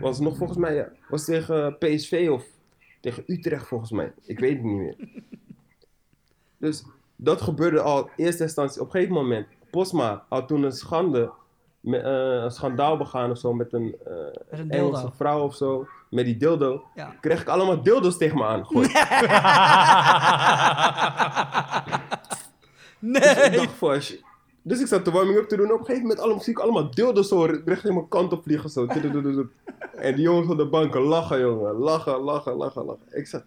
Was 0.00 0.20
nog 0.20 0.36
volgens 0.36 0.58
mij, 0.58 0.74
ja, 0.74 0.92
was 1.08 1.24
tegen 1.24 1.78
PSV 1.78 2.28
of 2.30 2.46
tegen 3.00 3.24
Utrecht 3.26 3.66
volgens 3.66 3.90
mij. 3.90 4.12
Ik 4.22 4.38
weet 4.38 4.56
het 4.56 4.62
niet 4.62 4.76
meer. 4.76 4.96
Dus 6.58 6.84
dat 7.16 7.40
gebeurde 7.40 7.80
al 7.80 8.04
in 8.04 8.24
eerste 8.24 8.42
instantie. 8.42 8.80
Op 8.80 8.86
een 8.86 8.92
gegeven 8.92 9.14
moment, 9.14 9.46
Posma 9.70 10.24
had 10.28 10.48
toen 10.48 10.62
een 10.62 10.72
schande, 10.72 11.30
me- 11.86 11.98
eh, 11.98 12.42
een 12.44 12.50
schandaal 12.50 12.96
begaan 12.96 13.30
of 13.30 13.38
zo 13.38 13.52
met 13.54 13.72
een, 13.72 13.96
eh, 14.04 14.12
Met 14.50 14.60
een. 14.60 14.70
Engelse 14.70 15.10
vrouw 15.16 15.42
of 15.42 15.54
zo. 15.54 15.86
Met 16.10 16.24
die 16.24 16.36
dildo. 16.36 16.82
Ja. 16.94 17.14
Kreeg 17.20 17.40
ik 17.40 17.48
allemaal 17.48 17.82
dildo's 17.82 18.16
tegen 18.16 18.38
me. 18.38 18.64
Dus 18.68 18.86
ik 23.36 23.48
Nee! 23.48 23.50
dacht 23.50 23.72
van, 23.74 24.00
shit. 24.00 24.24
Dus 24.62 24.80
ik 24.80 24.86
zat 24.86 25.04
de 25.04 25.10
warming 25.10 25.38
up 25.38 25.48
te 25.48 25.56
doen. 25.56 25.72
Op 25.72 25.78
een 25.78 25.84
gegeven 25.84 26.02
moment 26.02 26.20
alle 26.20 26.34
muziek, 26.34 26.58
allemaal 26.58 26.90
dildo's 26.90 27.28
zo 27.28 27.44
richting 27.64 27.94
mijn 27.94 28.08
kant 28.08 28.32
op 28.32 28.42
vliegen. 28.42 28.70
Zo. 28.70 28.86
En 29.96 30.14
die 30.14 30.22
jongens 30.24 30.48
op 30.50 30.56
de 30.56 30.66
banken 30.68 31.00
lachen, 31.00 31.40
jongen. 31.40 31.74
Lachen, 31.74 32.18
lachen, 32.20 32.54
lachen, 32.56 32.84
lachen. 32.84 33.02
Ik 33.10 33.26
zat, 33.26 33.44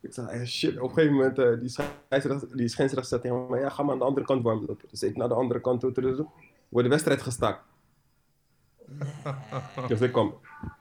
ik 0.00 0.12
zat 0.12 0.28
eh, 0.28 0.44
shit. 0.44 0.80
Op 0.80 0.88
een 0.88 0.94
gegeven 0.94 1.14
moment, 1.14 1.60
die 1.60 1.68
scheidsrechter 1.68 2.56
die 2.56 2.68
scheidsrechter 2.68 3.10
zat 3.12 3.20
tegen 3.22 3.46
me. 3.50 3.58
Ja, 3.58 3.68
ga 3.68 3.82
maar 3.82 3.92
aan 3.92 3.98
de 3.98 4.04
andere 4.04 4.26
kant 4.26 4.42
warmen 4.42 4.70
up. 4.70 4.80
Dus 4.90 5.02
ik 5.02 5.16
naar 5.16 5.28
de 5.28 5.34
andere 5.34 5.60
kant 5.60 5.80
toe. 5.80 5.92
Wordt 6.68 6.88
de 6.88 6.94
wedstrijd 6.94 7.22
gestaakt. 8.98 9.88
Dus 9.88 10.00
ik 10.00 10.12
kwam. 10.12 10.34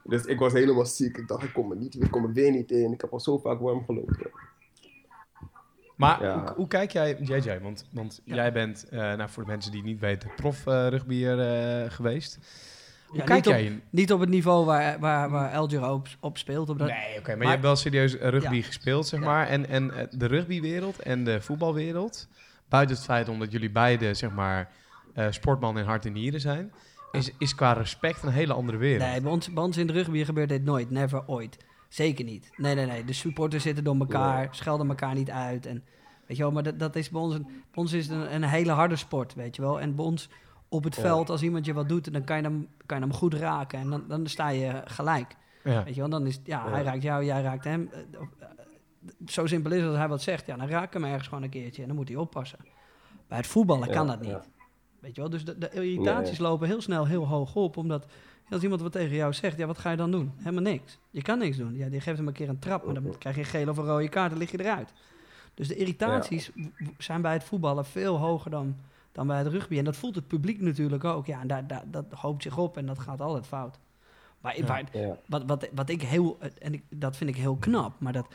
Dus 0.03 0.25
ik 0.25 0.39
was 0.39 0.53
helemaal 0.53 0.85
ziek. 0.85 1.17
Ik 1.17 1.27
dacht, 1.27 1.43
ik 1.43 1.53
kom 1.53 1.71
er 1.71 1.77
niet, 1.77 2.01
ik 2.03 2.11
kom 2.11 2.23
er 2.23 2.33
weer 2.33 2.51
niet 2.51 2.71
in. 2.71 2.91
Ik 2.93 3.01
heb 3.01 3.11
al 3.11 3.19
zo 3.19 3.37
vaak 3.37 3.59
warm 3.59 3.85
gelopen. 3.85 4.31
Maar 5.95 6.23
Ja. 6.23 6.39
hoe, 6.39 6.53
hoe 6.55 6.67
kijk 6.67 6.91
jij, 6.91 7.17
JJ, 7.21 7.59
want, 7.61 7.85
want 7.91 8.21
jij 8.23 8.51
bent, 8.51 8.89
eh, 8.89 8.99
nou, 8.99 9.29
voor 9.29 9.43
de 9.43 9.49
mensen 9.49 9.71
die 9.71 9.79
het 9.81 9.89
niet 9.89 9.99
weten, 9.99 10.29
prof 10.35 10.67
eh 10.67 10.87
rugbyer 10.87 11.39
eh, 11.39 11.91
geweest. 11.91 12.39
Hoe 13.07 13.17
Ja, 13.17 13.23
kijk 13.23 13.37
niet, 13.37 13.47
op, 13.47 13.53
jij 13.53 13.63
in? 13.65 13.81
niet 13.89 14.13
op 14.13 14.19
het 14.19 14.29
niveau 14.29 14.65
waar, 14.65 14.99
waar, 14.99 15.29
waar 15.29 15.51
Elgiro 15.51 15.93
op, 15.93 16.07
op 16.19 16.37
speelt. 16.37 16.69
Op 16.69 16.77
dat, 16.79 16.87
Nee, 16.87 17.17
oké, 17.19 17.27
maar, 17.27 17.37
maar- 17.37 17.45
je 17.45 17.51
hebt 17.51 17.61
wel 17.63 17.75
serieus 17.75 18.13
rugby 18.15 18.55
Ja. 18.55 18.61
gespeeld, 18.61 19.07
zeg 19.07 19.19
Ja. 19.19 19.25
maar. 19.25 19.47
En, 19.47 19.69
en 19.69 20.07
de 20.11 20.25
rugbywereld 20.25 20.99
en 20.99 21.23
de 21.23 21.41
voetbalwereld, 21.41 22.27
buiten 22.69 22.95
het 22.95 23.05
feit 23.05 23.29
omdat 23.29 23.51
jullie 23.51 23.71
beide, 23.71 24.13
zeg 24.13 24.31
maar, 24.31 24.71
eh, 25.13 25.27
sportman 25.29 25.77
in 25.77 25.85
hart 25.85 26.05
en 26.05 26.13
nieren 26.13 26.39
zijn, 26.41 26.71
is, 27.15 27.31
is 27.37 27.55
qua 27.55 27.73
respect 27.73 28.23
een 28.23 28.31
hele 28.31 28.53
andere 28.53 28.77
wereld. 28.77 29.09
Nee, 29.09 29.21
bij 29.21 29.31
ons, 29.31 29.53
bij 29.53 29.63
ons 29.63 29.77
in 29.77 29.87
de 29.87 29.93
rugby 29.93 30.23
gebeurt 30.23 30.49
dit 30.49 30.63
nooit. 30.63 30.89
Never, 30.89 31.27
ooit. 31.27 31.57
Zeker 31.89 32.25
niet. 32.25 32.49
Nee, 32.57 32.75
nee, 32.75 32.85
nee. 32.85 33.03
De 33.03 33.13
supporters 33.13 33.63
zitten 33.63 33.83
door 33.83 33.95
elkaar, 33.99 34.47
schelden 34.51 34.89
elkaar 34.89 35.13
niet 35.13 35.29
uit. 35.31 35.65
En, 35.65 35.83
weet 36.25 36.37
je 36.37 36.43
wel, 36.43 36.51
maar 36.51 36.63
dat, 36.63 36.79
dat 36.79 36.95
is 36.95 37.09
bij 37.09 37.21
ons, 37.21 37.33
een, 37.35 37.43
bij 37.43 37.53
ons 37.73 37.93
is 37.93 38.07
het 38.07 38.17
een, 38.17 38.35
een 38.35 38.43
hele 38.43 38.71
harde 38.71 38.95
sport, 38.95 39.33
weet 39.33 39.55
je 39.55 39.61
wel. 39.61 39.79
En 39.79 39.95
bij 39.95 40.05
ons 40.05 40.29
op 40.69 40.83
het 40.83 40.95
veld, 40.95 41.29
als 41.29 41.41
iemand 41.41 41.65
je 41.65 41.73
wat 41.73 41.89
doet, 41.89 42.13
dan 42.13 42.23
kan 42.23 42.37
je 42.37 42.43
hem, 42.43 42.67
kan 42.85 42.97
je 42.97 43.03
hem 43.03 43.13
goed 43.13 43.33
raken. 43.33 43.79
En 43.79 43.89
dan, 43.89 44.03
dan 44.07 44.27
sta 44.27 44.49
je 44.49 44.81
gelijk. 44.85 45.35
Ja. 45.63 45.83
Weet 45.83 45.95
je 45.95 45.99
wel, 46.01 46.09
dan 46.09 46.27
is 46.27 46.39
ja, 46.43 46.65
Ja. 46.65 46.71
hij 46.71 46.83
raakt 46.83 47.01
jou, 47.03 47.23
jij 47.25 47.41
raakt 47.41 47.63
hem. 47.63 47.89
Eh, 47.91 48.21
of, 48.21 48.27
eh, 48.39 48.47
Zo 49.25 49.45
simpel 49.45 49.71
is 49.71 49.79
het 49.79 49.89
als 49.89 49.97
hij 49.97 50.07
wat 50.07 50.21
zegt. 50.21 50.45
Ja, 50.45 50.55
dan 50.55 50.67
raak 50.67 50.87
ik 50.87 50.93
hem 50.93 51.03
ergens 51.03 51.27
gewoon 51.27 51.43
een 51.43 51.49
keertje 51.49 51.81
en 51.81 51.87
dan 51.87 51.97
moet 51.97 52.07
hij 52.07 52.17
oppassen. 52.17 52.59
Bij 53.27 53.37
het 53.37 53.47
voetballen 53.47 53.89
kan 53.89 54.07
dat 54.07 54.21
niet. 54.21 54.49
Weet 55.05 55.15
je 55.15 55.21
wel, 55.21 55.29
dus 55.29 55.45
de, 55.45 55.57
de 55.57 55.69
irritaties 55.71 56.37
lopen 56.37 56.67
heel 56.67 56.81
snel 56.81 57.05
heel 57.07 57.27
hoog 57.27 57.55
op, 57.55 57.77
omdat 57.77 58.05
als 58.49 58.63
iemand 58.63 58.81
wat 58.81 58.91
tegen 58.91 59.15
jou 59.15 59.33
zegt, 59.33 59.57
ja, 59.57 59.65
wat 59.65 59.77
ga 59.77 59.91
je 59.91 59.97
dan 59.97 60.11
doen? 60.11 60.31
Helemaal 60.37 60.61
niks. 60.61 60.97
Je 61.11 61.21
kan 61.21 61.37
niks 61.39 61.57
doen. 61.57 61.75
Ja, 61.75 61.89
die 61.89 62.01
geeft 62.01 62.17
hem 62.17 62.27
een 62.27 62.33
keer 62.33 62.49
een 62.49 62.59
trap, 62.59 62.85
maar 62.85 62.93
dan 62.93 63.17
krijg 63.17 63.35
je 63.35 63.41
een 63.41 63.47
gele 63.47 63.71
of 63.71 63.77
een 63.77 63.85
rode 63.85 64.09
kaart, 64.09 64.29
dan 64.29 64.39
lig 64.39 64.51
je 64.51 64.59
eruit. 64.59 64.93
Dus 65.53 65.67
de 65.67 65.75
irritaties 65.75 66.51
zijn 66.97 67.21
bij 67.21 67.33
het 67.33 67.43
voetballen 67.43 67.85
veel 67.85 68.17
hoger 68.17 68.51
dan, 68.51 68.75
dan 69.11 69.27
bij 69.27 69.37
het 69.37 69.47
rugby. 69.47 69.77
En 69.77 69.83
dat 69.83 69.95
voelt 69.97 70.15
het 70.15 70.27
publiek 70.27 70.61
natuurlijk 70.61 71.03
ook. 71.03 71.25
Ja, 71.25 71.39
en 71.41 71.47
daar, 71.47 71.67
daar, 71.67 71.83
dat 71.91 72.05
hoopt 72.11 72.43
zich 72.43 72.57
op 72.57 72.77
en 72.77 72.85
dat 72.85 72.99
gaat 72.99 73.21
altijd 73.21 73.47
fout. 73.47 73.79
Maar 74.41 74.57
Ja. 74.57 74.65
waar- 74.65 74.83
Ja. 74.91 75.17
wat, 75.27 75.43
wat, 75.45 75.67
wat 75.73 75.89
ik 75.89 76.01
heel, 76.01 76.37
en 76.59 76.73
ik, 76.73 76.83
dat 76.89 77.17
vind 77.17 77.29
ik 77.29 77.35
heel 77.35 77.55
knap, 77.55 77.99
maar 77.99 78.13
dat, 78.13 78.27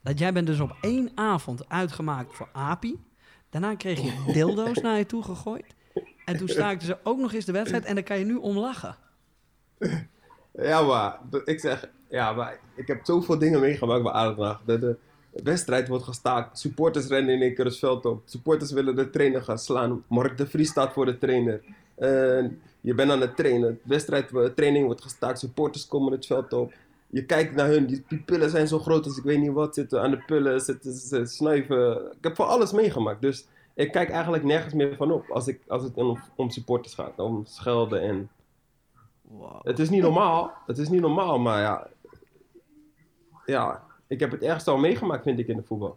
dat 0.00 0.18
jij 0.18 0.32
bent 0.32 0.46
dus 0.46 0.60
op 0.60 0.76
één 0.80 1.10
avond 1.14 1.68
uitgemaakt 1.68 2.34
voor 2.34 2.48
API. 2.52 2.98
Daarna 3.50 3.74
kreeg 3.74 4.00
je 4.00 4.22
dildo's 4.32 4.80
naar 4.80 4.98
je 4.98 5.06
toe 5.06 5.22
gegooid. 5.22 5.74
En 6.30 6.36
toen 6.36 6.48
staakten 6.58 6.86
ze 6.86 6.96
ook 7.02 7.18
nog 7.18 7.32
eens 7.32 7.44
de 7.44 7.52
wedstrijd 7.52 7.84
en 7.84 7.94
daar 7.94 8.04
kan 8.04 8.18
je 8.18 8.24
nu 8.24 8.34
om 8.34 8.58
lachen. 8.58 8.96
Ja, 10.52 10.82
maar 10.82 11.18
ik 11.44 11.60
zeg, 11.60 11.88
ja, 12.08 12.32
maar 12.32 12.58
ik 12.74 12.86
heb 12.86 13.00
zoveel 13.02 13.38
dingen 13.38 13.60
meegemaakt 13.60 14.02
bij 14.02 14.12
Aardendag. 14.12 14.62
De, 14.64 14.78
de 14.78 14.96
wedstrijd 15.42 15.88
wordt 15.88 16.04
gestaakt, 16.04 16.58
supporters 16.58 17.06
rennen 17.06 17.34
in 17.34 17.42
één 17.42 17.54
keer 17.54 17.64
het 17.64 17.78
veld 17.78 18.04
op, 18.04 18.22
supporters 18.24 18.72
willen 18.72 18.96
de 18.96 19.10
trainer 19.10 19.42
gaan 19.42 19.58
slaan. 19.58 20.04
Mark 20.06 20.38
de 20.38 20.46
Vries 20.46 20.70
staat 20.70 20.92
voor 20.92 21.06
de 21.06 21.18
trainer. 21.18 21.60
Eh, 21.94 22.44
je 22.80 22.94
bent 22.94 23.10
aan 23.10 23.20
het 23.20 23.36
trainen, 23.36 23.78
de 23.82 23.88
wedstrijd, 23.88 24.30
de 24.30 24.52
training 24.54 24.84
wordt 24.84 25.02
gestaakt, 25.02 25.38
supporters 25.38 25.86
komen 25.86 26.12
het 26.12 26.26
veld 26.26 26.52
op. 26.52 26.72
Je 27.06 27.24
kijkt 27.24 27.54
naar 27.54 27.68
hun, 27.68 27.86
die 27.86 28.04
pupillen 28.08 28.50
zijn 28.50 28.68
zo 28.68 28.78
groot 28.78 29.04
als 29.04 29.16
ik 29.16 29.24
weet 29.24 29.38
niet 29.38 29.52
wat, 29.52 29.74
zitten 29.74 30.02
aan 30.02 30.10
de 30.10 30.22
pullen, 30.26 30.60
zitten 30.60 30.92
ze 30.92 31.26
snuiven. 31.26 31.96
Ik 31.96 32.24
heb 32.24 32.36
van 32.36 32.48
alles 32.48 32.72
meegemaakt, 32.72 33.20
dus 33.20 33.46
ik 33.80 33.92
kijk 33.92 34.10
eigenlijk 34.10 34.44
nergens 34.44 34.74
meer 34.74 34.96
van 34.96 35.12
op 35.12 35.30
als, 35.30 35.46
ik, 35.48 35.60
als 35.68 35.82
het 35.82 35.94
om, 35.94 36.18
om 36.34 36.50
supporters 36.50 36.94
gaat, 36.94 37.18
om 37.18 37.44
schelden 37.46 38.00
en... 38.02 38.30
Wow. 39.22 39.60
Het 39.66 39.78
is 39.78 39.90
niet 39.90 40.02
normaal. 40.02 40.52
Het 40.66 40.78
is 40.78 40.88
niet 40.88 41.00
normaal, 41.00 41.38
maar 41.38 41.60
ja. 41.60 41.86
Ja, 43.46 43.82
ik 44.06 44.20
heb 44.20 44.30
het 44.30 44.42
ergste 44.42 44.70
al 44.70 44.78
meegemaakt, 44.78 45.22
vind 45.22 45.38
ik, 45.38 45.48
in 45.48 45.56
de 45.56 45.62
voetbal. 45.62 45.96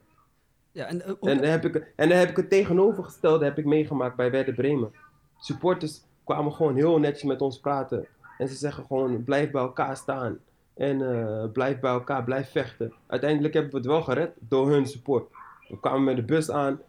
Ja, 0.72 0.86
en, 0.86 1.02
hoe- 1.06 1.30
En 1.30 1.38
dan 1.38 1.50
heb 1.50 1.66
ik, 1.66 1.76
en 1.96 2.10
dan 2.10 2.18
heb 2.18 2.30
ik 2.30 2.36
het 2.38 2.50
tegenovergestelde 2.50 3.46
heb 3.46 3.58
ik 3.58 3.66
meegemaakt 3.66 4.16
bij 4.16 4.32
Werder 4.32 4.54
Bremen. 4.54 4.94
Supporters 5.40 6.02
kwamen 6.24 6.54
gewoon 6.54 6.76
heel 6.76 7.00
netjes 7.00 7.24
met 7.24 7.42
ons 7.42 7.60
praten. 7.60 8.08
En 8.38 8.48
ze 8.48 8.56
zeggen 8.56 8.86
gewoon, 8.86 9.24
blijf 9.24 9.52
bij 9.52 9.62
elkaar 9.62 9.98
staan. 9.98 10.38
En 10.74 11.18
eh, 11.28 11.52
blijf 11.52 11.80
bij 11.80 11.92
elkaar, 11.92 12.24
blijf 12.24 12.52
vechten. 12.52 12.94
Uiteindelijk 13.08 13.54
hebben 13.54 13.72
we 13.72 13.78
het 13.78 13.86
wel 13.88 14.02
gered 14.02 14.32
door 14.40 14.70
hun 14.70 14.86
support. 14.88 15.32
We 15.68 15.80
kwamen 15.80 16.04
met 16.04 16.16
de 16.16 16.24
bus 16.24 16.50
aan. 16.52 16.80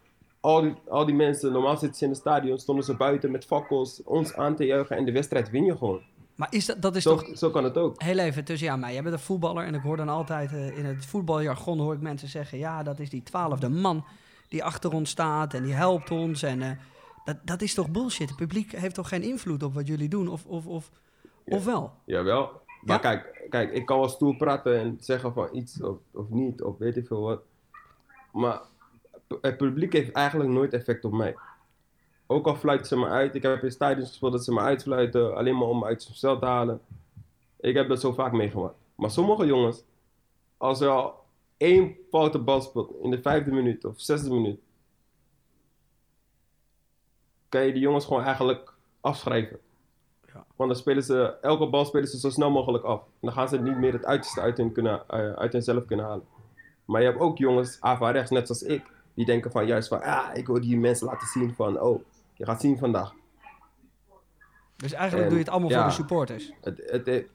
Al 0.44 0.60
die, 0.62 0.74
al 0.88 1.04
die 1.06 1.14
mensen, 1.14 1.52
normaal 1.52 1.76
zitten 1.76 1.98
ze 1.98 2.04
in 2.04 2.10
het 2.10 2.18
stadion, 2.18 2.58
stonden 2.58 2.84
ze 2.84 2.94
buiten 2.96 3.30
met 3.30 3.44
fakkels, 3.44 4.02
ons 4.04 4.34
aan 4.34 4.56
te 4.56 4.64
juichen. 4.64 4.96
En 4.96 5.04
de 5.04 5.12
wedstrijd 5.12 5.50
win 5.50 5.64
je 5.64 5.76
gewoon. 5.76 6.00
maar 6.34 6.48
is 6.50 6.66
dat, 6.66 6.82
dat 6.82 6.96
is 6.96 7.02
Zo, 7.02 7.16
toch... 7.16 7.38
zo 7.38 7.50
kan 7.50 7.64
het 7.64 7.76
ook. 7.78 8.02
Heel 8.02 8.18
even 8.18 8.44
tussen 8.44 8.66
jou 8.66 8.78
en 8.78 8.84
mij. 8.84 8.92
Jij 8.94 9.02
bent 9.02 9.14
een 9.14 9.20
voetballer 9.20 9.64
en 9.64 9.74
ik 9.74 9.80
hoor 9.82 9.96
dan 9.96 10.08
altijd 10.08 10.52
eh, 10.52 10.78
in 10.78 10.84
het 10.84 11.06
voetbaljargon 11.06 11.78
hoor 11.78 11.94
ik 11.94 12.00
mensen 12.00 12.28
zeggen... 12.28 12.58
ja, 12.58 12.82
dat 12.82 12.98
is 12.98 13.10
die 13.10 13.22
twaalfde 13.22 13.68
man 13.68 14.04
die 14.48 14.64
achter 14.64 14.92
ons 14.92 15.10
staat 15.10 15.54
en 15.54 15.62
die 15.62 15.72
helpt 15.74 16.10
ons. 16.10 16.42
En 16.42 16.62
eh, 16.62 16.70
dat, 17.24 17.36
dat 17.44 17.62
is 17.62 17.74
toch 17.74 17.90
bullshit? 17.90 18.28
Het 18.28 18.38
publiek 18.38 18.72
heeft 18.72 18.94
toch 18.94 19.08
geen 19.08 19.22
invloed 19.22 19.62
op 19.62 19.74
wat 19.74 19.86
jullie 19.86 20.08
doen? 20.08 20.28
Of, 20.28 20.44
of, 20.46 20.66
of, 20.66 20.90
of 21.44 21.64
wel? 21.64 21.92
Jawel. 22.04 22.50
Maar 22.80 22.96
Ja? 22.96 22.98
kijk, 22.98 23.46
kijk, 23.50 23.72
ik 23.72 23.86
kan 23.86 23.98
wel 23.98 24.08
stoer 24.08 24.36
praten 24.36 24.80
en 24.80 24.96
zeggen 25.00 25.32
van 25.32 25.48
iets 25.52 25.82
of, 25.82 25.96
of 26.12 26.28
niet, 26.28 26.62
of 26.62 26.78
weet 26.78 26.96
ik 26.96 27.06
veel 27.06 27.20
wat. 27.20 27.40
Maar 28.32 28.60
het 29.40 29.56
publiek 29.56 29.92
heeft 29.92 30.12
eigenlijk 30.12 30.50
nooit 30.50 30.72
effect 30.72 31.04
op 31.04 31.12
mij. 31.12 31.36
Ook 32.26 32.46
al 32.46 32.56
fluiten 32.56 32.86
ze 32.86 32.96
me 32.96 33.06
uit. 33.06 33.34
Ik 33.34 33.42
heb 33.42 33.62
in 33.62 33.70
stadions 33.70 34.08
gespeeld 34.08 34.32
dat 34.32 34.44
ze 34.44 34.52
me 34.52 34.60
uitfluiten, 34.60 35.36
alleen 35.36 35.56
maar 35.56 35.68
om 35.68 35.78
me 35.78 35.84
uit 35.84 36.02
zijn 36.02 36.14
cel 36.14 36.38
te 36.38 36.46
halen. 36.46 36.80
Ik 37.60 37.74
heb 37.74 37.88
dat 37.88 38.00
zo 38.00 38.12
vaak 38.12 38.32
meegemaakt. 38.32 38.74
Maar 38.94 39.10
sommige 39.10 39.46
jongens, 39.46 39.84
als 40.56 40.80
er 40.80 40.88
al 40.88 41.24
één 41.56 41.96
foute 42.10 42.38
bal 42.38 42.60
speelt 42.60 42.94
in 43.02 43.10
de 43.10 43.22
vijfde 43.22 43.52
minuut 43.52 43.84
of 43.84 44.00
zesde 44.00 44.30
minuut, 44.30 44.60
kan 47.48 47.66
je 47.66 47.72
die 47.72 47.82
jongens 47.82 48.04
gewoon 48.06 48.22
eigenlijk 48.22 48.74
afschrijven. 49.00 49.58
Want 50.56 50.70
dan 50.70 50.78
spelen 50.78 51.02
ze, 51.02 51.36
elke 51.40 51.68
bal 51.68 51.84
spelen 51.84 52.08
ze 52.08 52.18
zo 52.18 52.30
snel 52.30 52.50
mogelijk 52.50 52.84
af. 52.84 53.00
En 53.00 53.06
dan 53.20 53.32
gaan 53.32 53.48
ze 53.48 53.60
niet 53.60 53.76
meer 53.76 53.92
het 53.92 54.04
uiterste 54.04 54.40
uit, 54.40 54.56
hun 54.56 54.72
kunnen, 54.72 55.08
eh, 55.08 55.32
uit 55.32 55.52
hunzelf 55.52 55.84
kunnen 55.84 56.06
halen. 56.06 56.24
Maar 56.84 57.00
je 57.00 57.06
hebt 57.06 57.20
ook 57.20 57.38
jongens, 57.38 57.80
averechts, 57.80 58.30
net 58.30 58.46
zoals 58.46 58.62
ik, 58.62 58.82
die 59.14 59.24
denken 59.24 59.50
van 59.50 59.66
juist 59.66 59.88
van, 59.88 60.02
ah, 60.02 60.36
ik 60.36 60.46
wil 60.46 60.60
die 60.60 60.78
mensen 60.78 61.06
laten 61.06 61.26
zien 61.28 61.54
van, 61.54 61.80
oh, 61.80 62.04
je 62.34 62.44
gaat 62.44 62.60
zien 62.60 62.78
vandaag. 62.78 63.12
Dus 64.76 64.92
eigenlijk 64.92 65.22
En, 65.22 65.28
doe 65.28 65.38
je 65.38 65.44
het 65.44 65.52
allemaal 65.52 65.70
ja. 65.70 65.78
voor 65.80 65.88
de 65.88 65.94
supporters. 65.94 66.52
Het, 66.60 66.82
het, 66.86 67.06
heeft, 67.06 67.28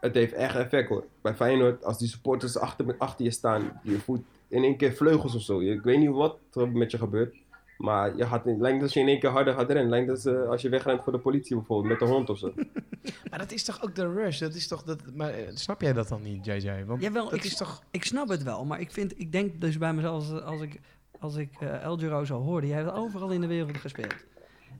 het 0.00 0.14
heeft 0.14 0.32
echt 0.32 0.54
effect 0.56 0.88
hoor. 0.88 1.04
Bij 1.20 1.34
Feyenoord, 1.34 1.84
als 1.84 1.98
die 1.98 2.08
supporters 2.08 2.58
achter, 2.58 2.94
achter 2.98 3.24
je 3.24 3.30
staan, 3.30 3.80
je 3.82 3.98
voelt 3.98 4.22
in 4.48 4.62
één 4.62 4.76
keer 4.76 4.92
vleugels 4.94 5.34
of 5.34 5.42
zo. 5.42 5.62
Je- 5.62 5.72
Ik 5.72 5.82
weet 5.82 5.98
niet 5.98 6.10
wat 6.10 6.38
er 6.52 6.68
met 6.70 6.90
je 6.90 6.98
gebeurt. 6.98 7.36
Maar 7.76 8.16
je 8.16 8.26
gaat, 8.26 8.46
in- 8.46 8.60
lijkt 8.60 8.82
als 8.82 8.92
je 8.92 9.00
in 9.00 9.08
één 9.08 9.18
keer 9.20 9.30
harder 9.30 9.54
gaat 9.54 9.66
rennen. 9.70 9.88
Lijkt 9.88 10.10
als, 10.10 10.24
eh, 10.24 10.48
als 10.48 10.62
je 10.62 10.68
wegrent 10.68 11.02
voor 11.02 11.12
de 11.12 11.18
politie 11.18 11.56
bijvoorbeeld, 11.56 11.88
met 12.00 12.08
de 12.08 12.14
hond 12.14 12.30
of 12.30 12.38
zo. 12.38 12.52
Maar 13.30 13.38
dat 13.38 13.52
is 13.52 13.64
toch 13.64 13.82
ook 13.82 13.94
de 13.94 14.12
rush? 14.12 14.38
Dat 14.40 14.54
is 14.54 14.68
toch 14.68 14.82
dat, 14.82 15.02
maar 15.14 15.30
eh, 15.30 15.44
snap 15.54 15.80
jij 15.80 15.92
dat 15.92 16.08
dan 16.08 16.22
niet, 16.22 16.44
JJ? 16.44 16.84
Want 16.86 17.02
Jawel, 17.02 17.24
dat 17.24 17.34
ik- 17.34 17.44
is 17.44 17.56
toch... 17.56 17.82
Ik 17.90 18.04
snap 18.04 18.28
het 18.28 18.42
wel, 18.42 18.64
maar 18.64 18.80
ik, 18.80 18.90
vind, 18.90 19.20
ik 19.20 19.32
denk 19.32 19.60
dus 19.60 19.78
bij 19.78 19.92
mezelf, 19.92 20.30
als, 20.30 20.42
als 20.42 20.60
ik, 20.60 20.80
als 21.20 21.36
ik 21.36 21.50
eh 21.60 21.82
El 21.82 21.96
Giro 21.98 22.24
zo 22.24 22.40
hoor, 22.42 22.60
die 22.60 22.72
heeft 22.74 22.90
overal 22.92 23.30
in 23.30 23.40
de 23.40 23.46
wereld 23.46 23.76
gespeeld. 23.76 24.14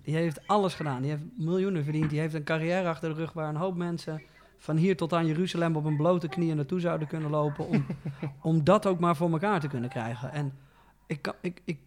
Die 0.02 0.14
heeft 0.16 0.46
alles 0.46 0.74
gedaan, 0.74 1.00
die 1.02 1.10
heeft 1.10 1.22
miljoenen 1.36 1.84
verdiend, 1.84 2.10
die 2.10 2.20
heeft 2.20 2.34
een 2.34 2.44
carrière 2.44 2.88
achter 2.88 3.08
de 3.08 3.14
rug 3.14 3.32
waar 3.32 3.48
een 3.48 3.56
hoop 3.56 3.76
mensen 3.76 4.22
van 4.58 4.76
hier 4.76 4.96
tot 4.96 5.12
aan 5.12 5.26
Jeruzalem 5.26 5.76
op 5.76 5.84
een 5.84 5.96
blote 5.96 6.28
knieën 6.28 6.56
naartoe 6.56 6.80
zouden 6.80 7.08
kunnen 7.08 7.30
lopen 7.30 7.66
om, 7.68 7.86
om 8.42 8.64
dat 8.64 8.86
ook 8.86 8.98
maar 8.98 9.16
voor 9.16 9.30
elkaar 9.30 9.60
te 9.60 9.68
kunnen 9.68 9.90
krijgen. 9.90 10.32
En 10.32 10.52
ik, 11.06 11.22
kan, 11.22 11.34
ik, 11.40 11.60
ik, 11.64 11.78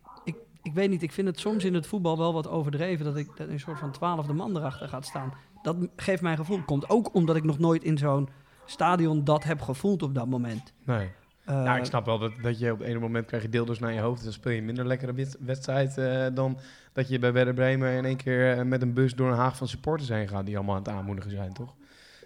ik, 0.62 0.74
weet 0.74 0.90
niet, 0.90 1.02
ik 1.04 1.12
vind 1.12 1.28
het 1.28 1.40
soms 1.40 1.64
in 1.66 1.74
het 1.74 1.88
voetbal 1.88 2.18
wel 2.18 2.34
wat 2.34 2.48
overdreven 2.48 3.06
dat 3.06 3.16
ik 3.18 3.28
dat 3.38 3.48
een 3.48 3.60
soort 3.60 3.80
van 3.80 3.92
twaalfde 3.92 4.34
man 4.34 4.58
erachter 4.58 4.88
gaat 4.90 5.06
staan. 5.06 5.34
Dat 5.62 5.76
geeft 5.96 6.22
mij 6.22 6.36
gevoel. 6.36 6.62
Komt 6.66 6.90
ook 6.90 7.14
omdat 7.14 7.36
ik 7.36 7.44
nog 7.44 7.60
nooit 7.60 7.84
in 7.84 7.98
zo'n 7.98 8.30
stadion 8.66 9.24
dat 9.24 9.44
heb 9.44 9.62
gevoeld 9.62 10.04
op 10.04 10.16
dat 10.16 10.28
moment. 10.28 10.74
Nee. 10.84 11.12
Eh, 11.46 11.64
ja, 11.64 11.78
ik 11.78 11.86
snap 11.86 12.06
wel 12.06 12.20
dat, 12.20 12.32
dat 12.42 12.60
je 12.60 12.72
op 12.72 12.82
een 12.82 13.00
moment 13.00 13.26
krijg 13.26 13.44
je 13.44 13.50
deeldoos 13.50 13.80
naar 13.80 13.94
je 13.94 14.00
hoofd. 14.00 14.24
Dan 14.24 14.32
speel 14.34 14.52
je 14.52 14.58
een 14.58 14.66
minder 14.66 14.86
lekkere 14.86 15.14
wed- 15.14 15.38
wedstrijd 15.40 15.98
eh, 15.98 16.26
dan 16.34 16.58
dat 16.94 17.08
je 17.10 17.20
bij 17.20 17.34
Werder 17.34 17.54
Bremen 17.54 17.92
in 17.92 18.06
één 18.06 18.18
keer 18.18 18.58
eh, 18.58 18.64
met 18.66 18.82
een 18.82 18.94
bus 18.94 19.16
door 19.16 19.30
een 19.32 19.38
haag 19.38 19.58
van 19.58 19.68
supporters 19.68 20.10
heen 20.10 20.28
gaat 20.28 20.46
die 20.46 20.56
allemaal 20.58 20.76
aan 20.76 20.82
het 20.84 20.92
aanmoedigen 20.92 21.32
zijn, 21.32 21.54
toch? 21.54 21.76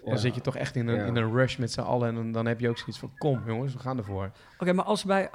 Dan 0.04 0.12
Ja. 0.14 0.18
zit 0.20 0.34
je 0.34 0.40
toch 0.40 0.56
echt 0.56 0.76
in 0.76 0.88
een, 0.88 0.94
Ja. 0.96 1.04
in 1.04 1.16
een 1.16 1.32
rush 1.32 1.56
met 1.56 1.72
z'n 1.72 1.80
allen 1.80 2.08
en 2.08 2.14
dan, 2.14 2.32
dan 2.32 2.46
heb 2.46 2.60
je 2.60 2.68
ook 2.68 2.78
zoiets 2.78 2.98
van 2.98 3.10
kom 3.18 3.42
jongens, 3.46 3.72
we 3.72 3.78
gaan 3.78 3.98
ervoor. 3.98 4.30
Oké, 4.58 4.72
maar 4.72 4.84
als 4.84 5.04
bij, 5.04 5.30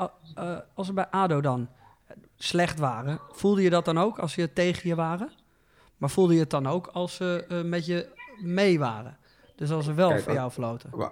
als 0.73 0.93
bij 0.93 1.07
ADO 1.09 1.41
dan 1.41 1.67
slecht 2.35 2.79
waren, 2.79 3.19
voelde 3.31 3.61
je 3.61 3.69
dat 3.69 3.85
dan 3.85 3.97
ook 3.97 4.19
als 4.19 4.33
ze 4.33 4.53
tegen 4.53 4.89
je 4.89 4.95
waren? 4.95 5.31
Maar 5.97 6.09
voelde 6.09 6.33
je 6.33 6.39
het 6.39 6.49
dan 6.49 6.67
ook 6.67 6.87
als 6.87 7.15
ze 7.15 7.45
eh, 7.49 7.61
met 7.61 7.85
je 7.85 8.09
mee 8.41 8.79
waren? 8.79 9.17
Dus 9.55 9.71
als 9.71 9.85
ze 9.85 9.93
wel 9.93 10.09
Kijk, 10.09 10.21
voor 10.21 10.33
jou 10.33 10.51
floten? 10.51 11.11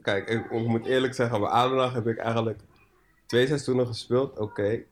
Kijk, 0.00 0.28
ik, 0.28 0.50
ik 0.50 0.66
moet 0.66 0.86
eerlijk 0.86 1.14
zeggen, 1.14 1.40
bij 1.40 1.48
Adendag 1.48 1.92
heb 1.92 2.06
ik 2.06 2.18
eigenlijk 2.18 2.60
twee 3.26 3.46
seizoenen 3.46 3.86
gespeeld. 3.86 4.38
Oké. 4.38 4.82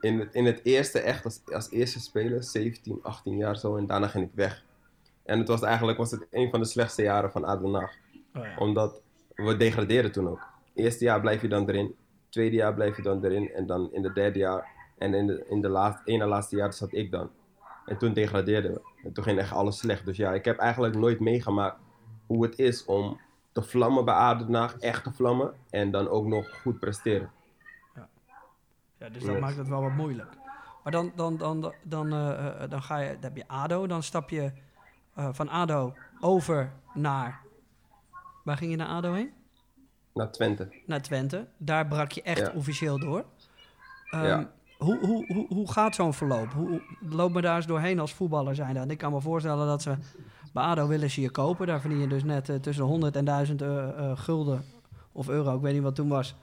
In, 0.00 0.18
het, 0.18 0.34
in 0.34 0.44
het 0.44 0.60
eerste 0.62 1.00
echt 1.00 1.24
als, 1.24 1.40
als 1.44 1.70
eerste 1.70 2.00
speler, 2.00 2.42
17, 2.42 2.98
18 3.02 3.36
jaar 3.36 3.56
zo. 3.56 3.76
En 3.76 3.86
daarna 3.86 4.08
ging 4.08 4.24
ik 4.24 4.34
weg. 4.34 4.64
En 5.24 5.38
het 5.38 5.48
was 5.48 5.62
eigenlijk 5.62 5.98
was 5.98 6.10
het 6.10 6.26
een 6.30 6.50
van 6.50 6.60
de 6.60 6.66
slechtste 6.66 7.02
jaren 7.02 7.30
van 7.30 7.46
Adendag. 7.46 7.92
Omdat 8.58 9.00
we 9.34 9.56
degradeerden 9.56 10.12
toen 10.12 10.28
ook. 10.28 10.46
Eerste 10.74 11.04
jaar 11.04 11.20
blijf 11.20 11.42
je 11.42 11.48
dan 11.48 11.68
erin. 11.68 11.94
Tweede 12.28 12.56
jaar 12.56 12.74
blijf 12.74 12.96
je 12.96 13.02
dan 13.02 13.24
erin. 13.24 13.50
En 13.52 13.66
dan 13.66 13.92
in 13.92 14.04
het 14.04 14.14
derde 14.14 14.38
jaar. 14.38 14.68
En 14.98 15.14
in 15.14 15.26
de, 15.26 15.46
in 15.48 15.60
de 15.60 15.68
laatste, 15.68 16.10
ene 16.10 16.26
laatste 16.26 16.56
jaar 16.56 16.72
zat 16.72 16.92
ik 16.92 17.10
dan. 17.10 17.30
En 17.84 17.98
toen 17.98 18.12
degradeerden 18.12 18.72
we. 18.72 18.80
En 19.04 19.12
toen 19.12 19.24
ging 19.24 19.38
echt 19.38 19.52
alles 19.52 19.78
slecht. 19.78 20.04
Dus 20.04 20.16
ja, 20.16 20.32
ik 20.32 20.44
heb 20.44 20.58
eigenlijk 20.58 20.94
nooit 20.94 21.20
meegemaakt 21.20 21.78
hoe 22.26 22.42
het 22.42 22.58
is 22.58 22.84
om 22.84 23.20
te 23.52 23.62
vlammen 23.62 24.04
bij 24.04 24.14
Adendag. 24.14 24.76
Echt 24.78 25.04
te 25.04 25.12
vlammen. 25.12 25.54
En 25.70 25.90
dan 25.90 26.08
ook 26.08 26.26
nog 26.26 26.60
goed 26.60 26.80
presteren. 26.80 27.30
Ja, 28.98 29.08
dus 29.08 29.24
dat 29.24 29.34
Ja. 29.34 29.40
maakt 29.40 29.56
het 29.56 29.68
wel 29.68 29.82
wat 29.82 29.92
moeilijk. 29.92 30.28
Maar 30.82 30.92
dan, 30.92 31.12
dan, 31.14 31.36
dan, 31.36 31.72
dan, 31.82 32.12
eh, 32.12 32.62
eh, 32.62 32.70
dan, 32.70 32.82
ga 32.82 32.98
je, 32.98 33.12
dan 33.12 33.22
heb 33.22 33.36
je 33.36 33.48
ADO, 33.48 33.86
dan 33.86 34.02
stap 34.02 34.30
je 34.30 34.52
eh, 35.14 35.28
van 35.32 35.48
ADO 35.48 35.94
over 36.20 36.72
naar... 36.94 37.40
Waar 38.44 38.56
ging 38.56 38.70
je 38.70 38.76
naar 38.76 38.88
ADO 38.88 39.12
heen? 39.12 39.32
Naar 40.16 40.30
Twente. 40.30 40.68
Naar 40.86 41.02
Twente. 41.02 41.46
Daar 41.56 41.86
brak 41.86 42.12
je 42.12 42.22
echt 42.22 42.38
Ja. 42.38 42.52
officieel 42.54 42.98
door. 42.98 43.24
Ehm, 44.10 44.24
Ja. 44.24 44.50
hoe, 44.78 44.98
hoe, 44.98 45.26
hoe, 45.32 45.46
hoe 45.48 45.72
gaat 45.72 45.94
zo'n 45.94 46.14
verloop? 46.14 46.52
Hoe, 46.52 46.82
loop 47.00 47.32
me 47.32 47.40
daar 47.40 47.56
eens 47.56 47.66
doorheen 47.66 47.98
als 47.98 48.14
voetballer 48.14 48.54
zijn. 48.54 48.76
En 48.76 48.90
ik 48.90 48.98
kan 48.98 49.12
me 49.12 49.20
voorstellen 49.20 49.66
dat 49.66 49.82
ze 49.82 49.94
bij 50.52 50.62
ADO 50.64 50.86
willen 50.86 51.10
ze 51.10 51.20
je 51.20 51.30
kopen. 51.30 51.66
Daar 51.66 51.80
verdien 51.80 52.00
je 52.00 52.06
dus 52.06 52.24
net 52.24 52.48
eh, 52.48 52.56
tussen 52.56 52.84
de 52.84 52.90
100 52.90 53.16
en 53.16 53.24
1000 53.24 53.62
eh, 53.62 53.88
eh, 53.88 54.18
gulden 54.18 54.64
of 55.12 55.28
euro, 55.28 55.54
ik 55.56 55.60
weet 55.60 55.72
niet 55.74 55.82
wat 55.82 55.94
toen 55.94 56.08
was, 56.08 56.34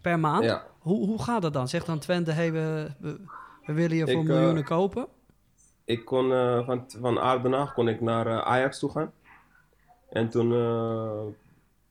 per 0.00 0.18
maand. 0.18 0.44
Ja. 0.44 0.62
Hoe, 0.78 1.06
hoe 1.06 1.22
gaat 1.22 1.42
dat 1.42 1.52
dan? 1.52 1.68
Zegt 1.68 1.86
dan 1.86 1.98
Twente, 1.98 2.30
hey, 2.32 2.52
we, 2.52 2.90
we, 2.98 3.20
we 3.66 3.72
willen 3.72 3.96
je 3.96 4.06
voor 4.10 4.22
Ik, 4.22 4.28
miljoenen 4.28 4.64
kopen? 4.64 5.06
Ik 5.84 6.04
kon 6.04 6.28
van, 6.64 6.84
van 7.00 7.18
Aardenhaag 7.20 7.74
kon 7.74 7.88
ik 7.88 8.00
naar 8.00 8.42
Ajax 8.42 8.78
toe 8.78 8.90
gaan. 8.90 9.12
En 10.10 10.28
toen, 10.28 10.52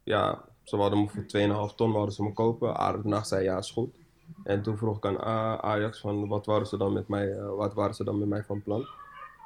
ja, 0.04 0.42
ze 0.68 0.76
hadden 0.76 1.00
me 1.00 1.08
voor 1.10 1.70
2,5 1.72 1.76
ton 1.76 2.12
ze 2.12 2.24
me 2.24 2.34
kopen. 2.34 2.78
Aardenhaag 2.78 3.26
zei 3.26 3.44
ja, 3.44 3.58
is 3.58 3.72
goed. 3.72 3.96
En 4.44 4.62
toen 4.62 4.78
vroeg 4.78 4.98
ik 4.98 5.06
aan 5.06 5.20
Ajax 5.64 6.00
van 6.00 6.28
wat 6.28 6.46
waren 6.46 6.68
ze 6.68 6.78
dan 6.78 6.94
met 6.94 7.08
mij, 7.08 7.32
eh, 7.38 7.50
wat 7.56 7.74
waren 7.74 7.96
ze 7.96 8.04
dan 8.04 8.20
met 8.20 8.28
mij 8.28 8.44
van 8.44 8.64
plan. 8.64 8.86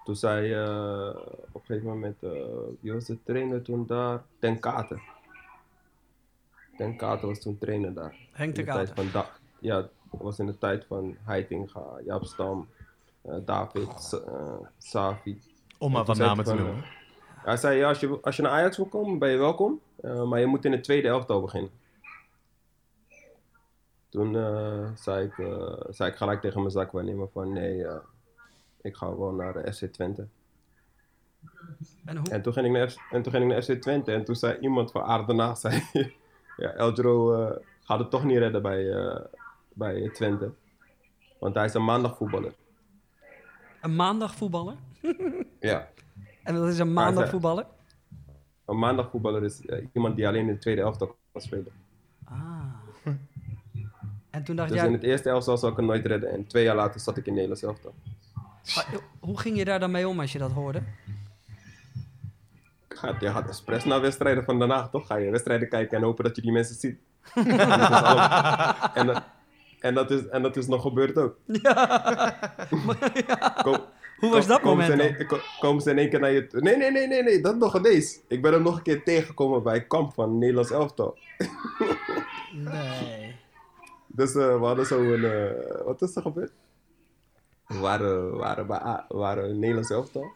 Toen 0.04 0.16
zei 0.16 0.54
eh, 0.54 1.16
op 1.52 1.56
een 1.56 1.66
gegeven 1.66 1.88
moment, 1.90 2.24
eh, 2.24 2.32
wie 2.80 2.94
was 2.94 3.06
de 3.06 3.18
trainer 3.24 3.62
toen 3.62 3.86
daar? 3.88 4.24
Ten 4.40 4.60
Katen. 4.60 5.02
Ten 6.78 6.96
Katen 6.96 7.28
was 7.28 7.40
toen 7.40 7.58
trainer 7.58 7.94
daar. 7.94 8.16
Henk 8.32 8.56
de 8.56 8.62
In 8.62 8.66
de 8.68 8.72
tijd 8.74 8.88
Katen. 8.88 9.12
van 9.12 9.22
Da- 9.22 9.32
ja, 9.60 9.76
dat 9.82 10.22
was 10.22 10.40
in 10.40 10.46
de 10.46 10.58
tijd 10.58 10.86
van 10.86 11.16
Heitinga, 11.24 11.84
Jaap 12.06 12.24
Stam, 12.26 12.68
David, 13.46 13.90
Sa- 14.00 14.22
Savi. 14.78 15.42
Om 15.78 15.92
maar 15.92 16.04
wat 16.06 16.18
namen 16.18 16.46
te 16.46 16.54
noemen. 16.54 16.84
Hij 17.44 17.58
zei, 17.58 17.78
ja, 17.78 17.88
als 17.88 18.00
je, 18.00 18.20
als 18.22 18.36
je 18.36 18.42
naar 18.42 18.52
Ajax 18.52 18.78
wil 18.78 18.86
komen, 18.86 19.20
ben 19.20 19.30
je 19.30 19.38
welkom. 19.38 19.82
eh, 20.02 20.24
maar 20.24 20.40
je 20.40 20.46
moet 20.46 20.66
in 20.66 20.72
het 20.72 20.84
tweede 20.84 21.08
elftal 21.08 21.42
beginnen. 21.42 21.72
Toen 24.10 24.36
eh, 24.36 24.90
zei, 24.96 25.26
ik, 25.26 25.38
eh, 25.38 25.74
zei 25.90 26.12
ik 26.12 26.18
gelijk 26.18 26.42
tegen 26.42 26.60
mijn 26.60 26.72
zakwaarnemer 26.72 27.30
van, 27.34 27.54
nee, 27.54 27.86
ik 28.82 28.96
ga 28.96 29.18
wel 29.18 29.32
naar 29.32 29.54
de 29.54 29.74
FC 29.74 29.86
Twente. 29.86 30.28
En 32.06 32.18
hoe, 32.18 32.30
En 32.30 32.42
toen 32.42 32.54
ging 32.54 32.66
ik 32.66 32.72
naar, 32.72 32.96
en 33.12 33.22
toen 33.22 33.32
ging 33.32 33.44
ik 33.44 33.52
naar 33.52 33.64
FC 33.64 33.82
Twente 33.82 34.12
en 34.12 34.24
toen 34.26 34.36
zei 34.36 34.58
iemand 34.60 34.92
van 34.92 35.02
Aardenaag, 35.02 35.58
zei, 35.68 35.84
ja, 36.58 36.70
Eldro 36.72 37.32
gaat 37.84 38.00
het 38.00 38.10
toch 38.10 38.24
niet 38.24 38.38
redden 38.38 38.62
bij, 38.62 38.94
bij 39.74 40.10
Twente. 40.10 40.52
Want 41.40 41.56
hij 41.56 41.66
is 41.66 41.74
een 41.74 41.86
maandagvoetballer. 41.86 42.54
een 43.82 43.96
maandag 43.96 44.36
voetballer? 44.36 44.76
Ja, 45.60 45.90
En 46.44 46.60
wat 46.60 46.68
is 46.68 46.80
een 46.80 46.86
hij 46.86 46.94
maandag 46.94 47.18
zei- 47.20 47.30
voetballer? 47.30 47.66
een 48.66 48.80
maandagvoetballer 48.80 49.44
is 49.44 49.66
eh, 49.66 49.86
iemand 49.94 50.16
die 50.16 50.28
alleen 50.28 50.42
in 50.42 50.48
het 50.48 50.62
tweede 50.62 50.82
elftal 50.82 51.16
kan 51.32 51.42
spelen. 51.42 51.68
Ah. 52.24 52.64
En 54.30 54.44
toen 54.44 54.56
dacht 54.56 54.70
Dus 54.70 54.78
jij, 54.78 54.88
in 54.88 54.94
het 54.94 55.04
eerste 55.04 55.30
elftal 55.30 55.58
zou 55.58 55.72
ik 55.72 55.78
hem 55.78 55.88
nooit 55.88 56.06
redden. 56.06 56.32
En 56.32 56.48
twee 56.48 56.64
jaar 56.64 56.76
later 56.76 57.00
zat 57.00 57.18
ik 57.18 57.26
in 57.26 57.38
het 57.38 57.48
Nederlands 57.48 57.64
elftal. 57.64 57.94
maar, 58.76 59.00
hoe 59.20 59.40
ging 59.40 59.58
je 59.58 59.66
daar 59.66 59.80
dan 59.80 59.92
mee 59.92 60.08
om 60.08 60.20
als 60.20 60.32
je 60.32 60.40
dat 60.40 60.52
hoorde? 60.52 60.82
Je 63.20 63.32
gaat 63.32 63.48
expres 63.48 63.86
naar 63.86 64.02
wedstrijden 64.02 64.44
van 64.44 64.60
daarna, 64.60 64.88
toch? 64.88 65.08
Ga 65.08 65.16
je 65.16 65.30
wedstrijden 65.32 65.70
kijken 65.70 65.98
en 65.98 66.04
hopen 66.04 66.24
dat 66.24 66.36
je 66.36 66.42
die 66.42 66.52
mensen 66.52 66.76
ziet. 66.76 67.00
en, 67.34 67.58
dat 67.58 67.70
allemaal- 67.70 68.76
en, 68.94 69.08
dat- 69.08 69.24
en, 69.80 69.94
dat 69.94 70.12
is, 70.12 70.28
en 70.28 70.42
dat 70.42 70.58
is 70.58 70.68
nog 70.68 70.82
gebeurd 70.82 71.18
ook. 71.18 71.38
Kom- 73.64 73.86
Hoe 74.22 74.30
was 74.32 74.48
dat 74.48 74.62
komen 74.62 74.84
ze 74.86 74.90
moment 74.92 75.02
in 75.02 75.08
dan? 75.08 75.18
één- 75.18 75.28
ko- 75.28 75.60
Komen 75.60 75.82
ze 75.82 75.90
in 75.92 75.98
één 75.98 76.10
keer 76.10 76.20
naar 76.20 76.32
je... 76.32 76.48
toe. 76.48 76.62
Nee, 76.62 76.78
nee, 76.78 76.92
nee, 76.92 77.08
nee, 77.08 77.24
nee, 77.24 77.42
dat 77.42 77.56
nog 77.58 77.76
ineens. 77.78 78.20
Ik 78.28 78.42
ben 78.42 78.54
hem 78.54 78.62
nog 78.62 78.78
een 78.78 78.84
keer 78.84 79.04
tegengekomen 79.04 79.64
bij 79.64 79.86
kamp 79.88 80.14
van 80.14 80.38
Nederlands 80.38 80.72
elftal. 80.72 81.18
Nee. 82.54 83.36
Dus 84.08 84.36
eh, 84.36 84.60
we 84.60 84.66
hadden 84.66 84.86
zo 84.86 85.14
een... 85.14 85.24
eh, 85.26 85.86
wat 85.86 86.02
is 86.02 86.16
er 86.16 86.22
gebeurd? 86.22 86.52
We 87.68 87.78
waren, 87.80 88.38
waren 88.38 88.68
bij 88.68 88.82
A- 88.82 89.06
we 89.10 89.18
waren 89.18 89.60
Nederlands 89.60 89.90
elftal. 89.90 90.32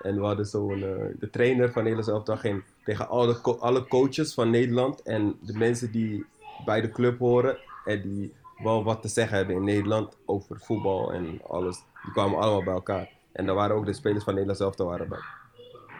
En 0.00 0.14
we 0.14 0.24
hadden 0.26 0.46
zo 0.46 0.70
een... 0.70 0.82
eh, 0.82 1.06
de 1.18 1.30
trainer 1.30 1.72
van 1.72 1.82
Nederlands 1.82 2.10
elftal 2.12 2.36
ging 2.36 2.62
tegen 2.84 3.08
alle, 3.08 3.40
co- 3.40 3.56
alle 3.60 3.86
coaches 3.88 4.34
van 4.34 4.50
Nederland. 4.50 5.02
En 5.02 5.36
de 5.40 5.52
mensen 5.58 5.90
die 5.92 6.26
bij 6.64 6.80
de 6.80 6.90
club 6.90 7.18
horen. 7.18 7.58
En 7.84 8.00
die 8.02 8.32
wel 8.62 8.84
wat 8.84 9.02
te 9.02 9.08
zeggen 9.08 9.36
hebben 9.36 9.56
in 9.56 9.64
Nederland 9.64 10.16
over 10.24 10.60
voetbal 10.60 11.12
en 11.12 11.40
alles. 11.46 11.76
Die 12.02 12.12
kwamen 12.12 12.38
allemaal 12.38 12.64
bij 12.64 12.74
elkaar. 12.74 13.10
En 13.34 13.46
daar 13.46 13.54
waren 13.54 13.76
ook 13.76 13.86
de 13.86 13.92
spelers 13.92 14.24
van 14.24 14.32
Nederlands 14.32 14.62
elftal 14.62 14.86
waren 14.86 15.08
bij. 15.08 15.22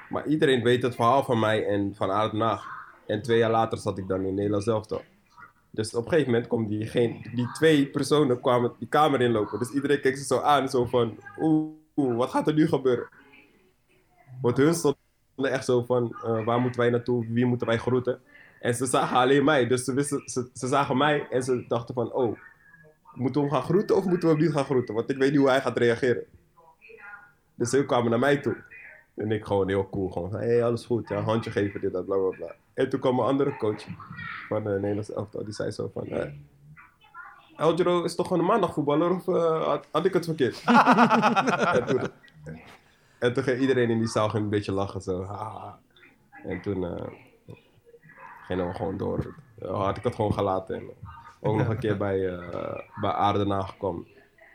Maar 0.08 0.26
iedereen 0.26 0.62
weet 0.62 0.82
het 0.82 0.94
verhaal 0.94 1.24
van 1.24 1.38
mij 1.38 1.66
en 1.66 1.94
van 1.94 2.10
Aard. 2.10 2.62
En 3.06 3.22
twee 3.22 3.38
jaar 3.38 3.50
later 3.50 3.78
zat 3.78 3.98
ik 3.98 4.08
dan 4.08 4.24
in 4.24 4.34
Nederlands 4.34 4.66
elftal. 4.66 5.02
Dus 5.70 5.94
op 5.94 6.04
een 6.04 6.10
gegeven 6.10 6.30
moment 6.32 6.48
komen 6.48 6.68
die, 6.68 7.52
twee 7.54 7.86
personen 7.86 8.40
kwamen 8.40 8.72
die 8.78 8.88
kamer 8.88 9.20
inlopen. 9.20 9.58
Dus 9.58 9.70
iedereen 9.70 10.00
keek 10.00 10.16
ze 10.16 10.24
zo 10.24 10.38
aan, 10.38 10.68
zo 10.68 10.84
van, 10.84 11.18
oeh, 11.38 12.16
wat 12.16 12.30
gaat 12.30 12.46
er 12.46 12.54
nu 12.54 12.68
gebeuren? 12.68 13.08
Want 14.40 14.56
hun 14.56 14.74
stonden 14.74 14.98
echt 15.36 15.64
zo 15.64 15.84
van, 15.84 16.16
eh, 16.24 16.44
waar 16.44 16.60
moeten 16.60 16.80
wij 16.80 16.90
naartoe, 16.90 17.26
wie 17.28 17.46
moeten 17.46 17.66
wij 17.66 17.78
groeten? 17.78 18.20
En 18.60 18.74
ze 18.74 18.86
zagen 18.86 19.16
alleen 19.16 19.44
mij, 19.44 19.66
dus 19.66 19.84
ze, 19.84 19.94
wisten, 19.94 20.22
ze, 20.24 20.50
ze 20.52 20.66
zagen 20.66 20.96
mij 20.96 21.26
en 21.30 21.42
ze 21.42 21.64
dachten 21.68 21.94
van, 21.94 22.12
oh, 22.12 22.38
moeten 23.14 23.42
we 23.42 23.46
hem 23.48 23.56
gaan 23.56 23.66
groeten 23.66 23.96
of 23.96 24.04
moeten 24.04 24.28
we 24.28 24.34
hem 24.34 24.44
niet 24.44 24.54
gaan 24.54 24.64
groeten? 24.64 24.94
Want 24.94 25.10
ik 25.10 25.16
weet 25.16 25.30
niet 25.30 25.40
hoe 25.40 25.48
hij 25.48 25.60
gaat 25.60 25.78
reageren. 25.78 26.24
Dus 27.54 27.70
ze 27.70 27.84
kwamen 27.84 28.10
naar 28.10 28.18
mij 28.18 28.36
toe. 28.36 28.56
En 29.14 29.32
ik 29.32 29.44
gewoon 29.44 29.68
heel 29.68 29.88
cool, 29.90 30.08
gewoon 30.08 30.34
hey, 30.34 30.64
alles 30.64 30.84
goed, 30.84 31.08
ja, 31.08 31.20
handje 31.20 31.50
geven, 31.50 31.80
dit, 31.80 31.92
dat, 31.92 32.04
bla, 32.04 32.16
bla, 32.16 32.36
bla. 32.36 32.54
En 32.74 32.88
toen 32.88 33.00
kwam 33.00 33.18
een 33.18 33.26
andere 33.26 33.56
coach 33.56 33.84
van 34.48 34.64
de 34.64 34.70
Nederlandse 34.70 35.14
elftal, 35.14 35.44
die 35.44 35.52
zei 35.52 35.70
zo 35.70 35.90
van, 35.94 36.06
eh, 36.06 36.32
Eldro 37.56 38.02
is 38.02 38.14
toch 38.14 38.26
gewoon 38.26 38.42
een 38.42 38.48
maandagvoetballer 38.48 39.10
of 39.10 39.28
eh, 39.28 39.66
had, 39.66 39.86
had 39.90 40.04
ik 40.04 40.12
het 40.12 40.24
verkeerd? 40.24 40.62
en, 41.78 41.84
toen, 41.86 42.00
en 43.18 43.32
toen 43.32 43.42
ging 43.42 43.60
iedereen 43.60 43.90
in 43.90 43.98
die 43.98 44.08
zaal 44.08 44.28
ging 44.28 44.44
een 44.44 44.50
beetje 44.50 44.72
lachen, 44.72 45.00
zo, 45.00 45.24
haha. 45.24 45.78
En 46.44 46.60
toen 46.60 46.84
eh, 46.84 47.06
gingen 48.46 48.66
we 48.66 48.74
gewoon 48.74 48.96
door. 48.96 49.34
Eh, 49.58 49.84
had 49.84 49.96
ik 49.96 50.04
het 50.04 50.14
gewoon 50.14 50.32
gelaten. 50.32 50.76
En 50.76 50.90
ook 51.40 51.56
nog 51.56 51.68
een 51.68 51.78
keer 51.78 51.96
bij, 51.96 52.28
eh 52.28 52.78
bij 53.00 53.10
Aardenaar 53.10 53.62
gekomen. 53.62 54.06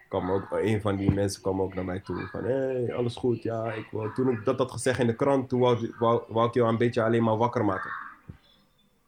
Kwam 0.10 0.32
ook, 0.32 0.48
een 0.52 0.82
van 0.82 0.96
die 0.96 1.12
mensen 1.12 1.42
kwam 1.42 1.62
ook 1.62 1.74
naar 1.74 1.86
mij 1.86 2.00
toe. 2.00 2.28
Van, 2.32 2.44
hey, 2.44 2.94
alles 2.96 3.16
goed? 3.16 3.44
Ja, 3.44 3.72
ik 3.72 3.88
wou, 3.92 4.14
toen 4.14 4.30
ik 4.30 4.46
dat 4.46 4.58
had 4.58 4.72
gezegd 4.72 5.00
in 5.00 5.08
de 5.08 5.16
krant, 5.16 5.50
toen 5.50 5.60
wou, 5.60 5.94
wou, 6.00 6.22
wou 6.28 6.48
ik 6.48 6.54
jou 6.54 6.70
een 6.70 6.78
beetje 6.78 7.04
alleen 7.04 7.24
maar 7.24 7.38
wakker 7.38 7.66
maken. 7.66 7.92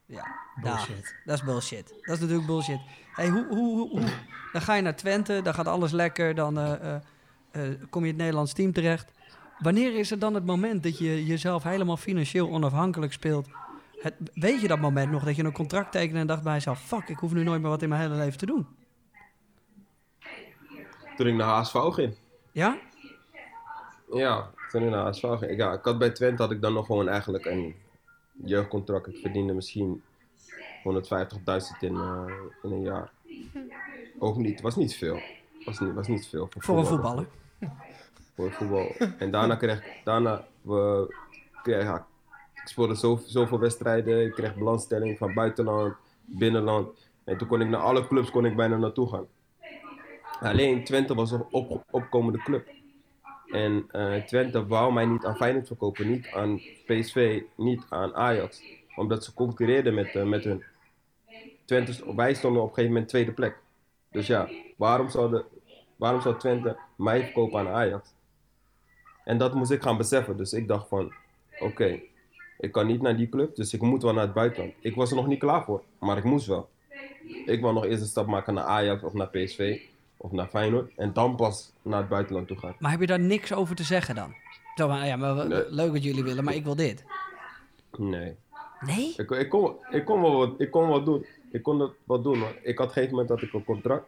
Ja, 0.06 0.28
Bullshit. 0.62 1.16
dat 1.26 1.38
is 1.38 1.43
bullshit. 1.43 1.88
Dat 2.02 2.16
is 2.16 2.20
natuurlijk 2.22 2.47
bullshit. 2.47 2.80
Hey, 3.14 3.30
hoe, 3.30 3.45
hoe, 3.49 3.78
hoe, 3.78 3.89
hoe- 3.89 4.10
dan 4.54 4.62
ga 4.62 4.74
je 4.76 4.82
naar 4.82 4.95
Twente, 4.95 5.41
dan 5.43 5.54
gaat 5.54 5.68
alles 5.68 5.91
lekker, 5.91 6.36
dan 6.36 6.58
eh, 6.60 6.74
eh, 6.95 7.02
eh, 7.52 7.62
kom 7.89 8.02
je 8.02 8.08
het 8.08 8.18
Nederlands 8.18 8.54
team 8.54 8.72
terecht. 8.74 9.12
Wanneer 9.60 9.95
is 9.99 10.12
er 10.12 10.20
dan 10.20 10.34
het 10.34 10.45
moment 10.45 10.84
dat 10.84 10.97
je 10.97 11.26
jezelf 11.26 11.64
helemaal 11.64 11.97
financieel 11.97 12.49
onafhankelijk 12.49 13.14
speelt? 13.14 13.47
Het, 14.02 14.14
weet 14.34 14.62
je 14.62 14.68
dat 14.68 14.80
moment 14.80 15.12
nog 15.12 15.24
dat 15.24 15.36
je 15.36 15.43
een 15.43 15.52
contract 15.52 15.91
tekende 15.91 16.20
en 16.20 16.28
dacht 16.28 16.43
bij 16.43 16.54
jezelf: 16.54 16.80
fuck, 16.82 17.08
ik 17.10 17.18
hoef 17.18 17.34
nu 17.34 17.43
nooit 17.43 17.62
meer 17.62 17.70
wat 17.70 17.82
in 17.82 17.89
mijn 17.89 18.02
hele 18.02 18.16
leven 18.16 18.38
te 18.38 18.45
doen? 18.45 18.68
Toen 21.16 21.28
ik 21.28 21.34
naar 21.34 21.47
HSV 21.47 21.74
ging. 21.74 22.16
Ja? 22.51 22.80
Ja, 24.14 24.49
toen 24.70 24.84
ik 24.84 24.89
naar 24.89 25.05
HSV 25.05 25.26
ging. 25.38 25.57
Ja, 25.57 25.74
ik 25.74 25.84
had 25.84 25.97
bij 25.97 26.09
Twente 26.09 26.41
had 26.41 26.51
ik 26.51 26.62
dan 26.62 26.74
nog 26.74 26.86
gewoon 26.86 27.07
eigenlijk 27.07 27.45
een 27.45 27.76
jeugdcontract. 28.43 29.07
Ik 29.07 29.18
verdiende 29.18 29.53
misschien 29.53 30.03
150.000 30.84 31.82
in, 31.82 31.95
eh, 31.95 32.26
in 32.64 32.72
een 32.72 32.82
jaar. 32.82 33.12
Ook 34.20 34.38
niet, 34.38 34.62
was 34.62 34.76
niet 34.76 34.95
veel. 34.95 35.20
Was 35.66 35.80
niet, 35.80 35.93
was 35.93 36.07
niet 36.07 36.28
veel. 36.28 36.49
Voor 36.57 36.78
een 36.78 36.86
voetballer. 36.86 37.28
Voor 38.36 38.51
voetbal. 38.51 38.95
En 39.18 39.32
daarna 39.32 39.55
kreeg 39.55 39.78
ik, 39.78 40.01
daarna, 40.03 40.45
we, 40.62 41.14
kreeg, 41.64 41.84
ja, 41.84 42.05
ik 42.53 42.68
speelde 42.68 42.95
zo, 42.95 43.20
zoveel 43.26 43.59
wedstrijden. 43.59 44.26
Ik 44.26 44.32
kreeg 44.32 44.55
belangstelling 44.55 45.18
van 45.18 45.34
buitenland, 45.34 45.93
binnenland. 46.26 46.89
En 47.24 47.38
toen 47.38 47.47
kon 47.47 47.62
ik 47.62 47.68
naar 47.68 47.82
alle 47.82 48.07
clubs 48.07 48.32
kon 48.32 48.45
ik 48.45 48.55
bijna 48.55 48.78
naartoe 48.78 49.09
gaan. 49.09 49.26
Alleen 50.42 50.84
Twente 50.84 51.16
was 51.16 51.32
een 51.32 51.46
op, 51.52 51.84
opkomende 51.89 52.38
club. 52.38 52.68
En 53.52 53.86
eh, 53.92 54.24
Twente 54.24 54.66
wou 54.68 54.94
mij 54.94 55.06
niet 55.06 55.26
aan 55.26 55.36
Feyenoord 55.36 55.68
verkopen, 55.68 56.10
niet 56.10 56.28
aan 56.34 56.62
PSV, 56.86 57.42
niet 57.56 57.84
aan 57.89 58.16
Ajax. 58.16 58.64
Omdat 58.96 59.24
ze 59.24 59.34
concurreerden 59.34 59.94
met, 59.94 60.16
eh, 60.16 60.24
met 60.24 60.44
hun. 60.44 60.64
Twente, 61.66 62.16
wij 62.16 62.34
stonden 62.34 62.62
op 62.62 62.68
een 62.68 62.74
gegeven 62.74 62.94
moment 62.94 63.10
tweede 63.10 63.32
plek. 63.32 63.58
Dus 64.12 64.28
ja, 64.28 64.50
waarom 64.78 65.10
zou, 65.10 65.30
de, 65.30 65.46
waarom 65.96 66.22
zou 66.22 66.38
Twente 66.38 66.78
mij 66.96 67.24
verkopen 67.24 67.60
aan 67.60 67.68
Ajax? 67.68 68.14
En 69.24 69.38
dat 69.38 69.54
moest 69.54 69.72
ik 69.72 69.82
gaan 69.82 69.98
beseffen. 69.98 70.38
Dus 70.38 70.54
ik 70.54 70.68
dacht 70.68 70.88
van, 70.88 71.14
oké, 71.60 72.00
ik 72.58 72.72
kan 72.72 72.88
niet 72.88 73.02
naar 73.02 73.18
die 73.18 73.30
club, 73.30 73.56
dus 73.56 73.74
ik 73.74 73.82
moet 73.82 74.04
wel 74.04 74.14
naar 74.14 74.24
het 74.24 74.34
buitenland. 74.34 74.74
Ik 74.80 74.96
was 74.96 75.10
er 75.10 75.16
nog 75.16 75.28
niet 75.28 75.39
klaar 75.39 75.64
voor, 75.64 75.84
maar 76.00 76.18
ik 76.18 76.24
moest 76.24 76.48
wel. 76.48 76.70
Ik 77.46 77.62
wil 77.62 77.74
nog 77.74 77.86
eerst 77.86 78.02
een 78.02 78.08
stap 78.08 78.28
maken 78.28 78.54
naar 78.54 78.64
Ajax 78.64 79.04
of 79.04 79.14
naar 79.14 79.30
PSV 79.30 79.89
of 80.22 80.32
naar 80.32 80.47
Feyenoord. 80.47 80.91
En 80.95 81.13
dan 81.13 81.36
pas 81.36 81.72
naar 81.82 81.99
het 81.99 82.09
buitenland 82.09 82.47
toe 82.47 82.57
gaan. 82.57 82.76
Maar 82.80 82.91
heb 82.91 82.99
je 82.99 83.07
daar 83.07 83.19
niks 83.19 83.53
over 83.53 83.76
te 83.76 83.84
zeggen 83.84 84.15
dan? 84.15 84.34
Zo 84.76 84.93
ja, 84.93 85.15
maar 85.15 85.47
Nee. 85.47 85.65
leuk 85.69 85.91
wat 85.91 86.03
jullie 86.03 86.24
willen, 86.24 86.43
maar 86.43 86.53
ik 86.55 86.63
wil 86.63 86.76
dit. 86.76 87.03
Nee. 87.97 88.36
Nee? 88.80 89.13
Ik, 89.17 89.30
ik, 89.32 89.49
kon, 89.49 89.76
ik, 89.89 90.05
kon 90.05 90.22
wel 90.22 90.36
wat, 90.38 90.53
ik 90.57 90.72
kon 90.72 90.88
wat 90.88 91.05
doen. 91.05 91.26
Ik 91.51 91.63
kon 91.63 91.78
dat 91.78 91.91
wat 92.03 92.24
doen. 92.24 92.39
Maar 92.39 92.55
ik 92.61 92.78
had 92.78 92.88
op 92.88 92.88
een 92.88 92.91
gegeven 92.93 93.09
moment 93.09 93.30
had 93.30 93.41
ik 93.41 93.53
een 93.53 93.63
contract. 93.63 94.07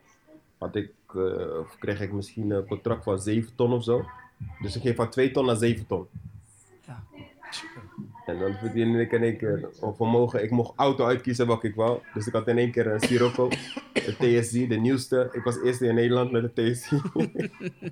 Had 0.57 0.75
ik, 0.75 0.91
eh, 1.15 1.59
of 1.59 1.77
kreeg 1.79 2.01
ik 2.01 2.11
misschien 2.11 2.51
een 2.51 2.67
contract 2.67 3.03
van 3.03 3.19
7 3.19 3.55
ton 3.55 3.73
of 3.73 3.83
zo. 3.83 4.05
Dus 4.61 4.75
ik 4.75 4.81
ging 4.81 4.95
van 4.95 5.09
2 5.09 5.31
ton 5.31 5.45
naar 5.45 5.55
7 5.55 5.87
ton. 5.87 6.07
Ja. 6.87 7.03
En 8.25 8.39
dan 8.39 8.53
verdiende 8.53 9.01
ik 9.01 9.11
in 9.11 9.23
één 9.23 9.37
keer 9.37 9.69
een 9.81 9.95
vermogen. 9.95 10.43
Ik 10.43 10.51
mocht 10.51 10.73
auto 10.75 11.05
uitkiezen 11.05 11.47
wat 11.47 11.63
ik 11.63 11.75
wou. 11.75 11.99
Dus 12.13 12.27
ik 12.27 12.33
had 12.33 12.47
in 12.47 12.57
één 12.57 12.71
keer 12.71 12.87
een 12.87 12.99
Sirocco, 12.99 13.49
de 13.93 14.39
TSI, 14.41 14.67
de 14.67 14.75
nieuwste. 14.75 15.29
Ik 15.31 15.43
was 15.43 15.61
eerste 15.61 15.87
in 15.87 15.95
Nederland 15.95 16.31
met 16.31 16.55
de. 16.55 17.01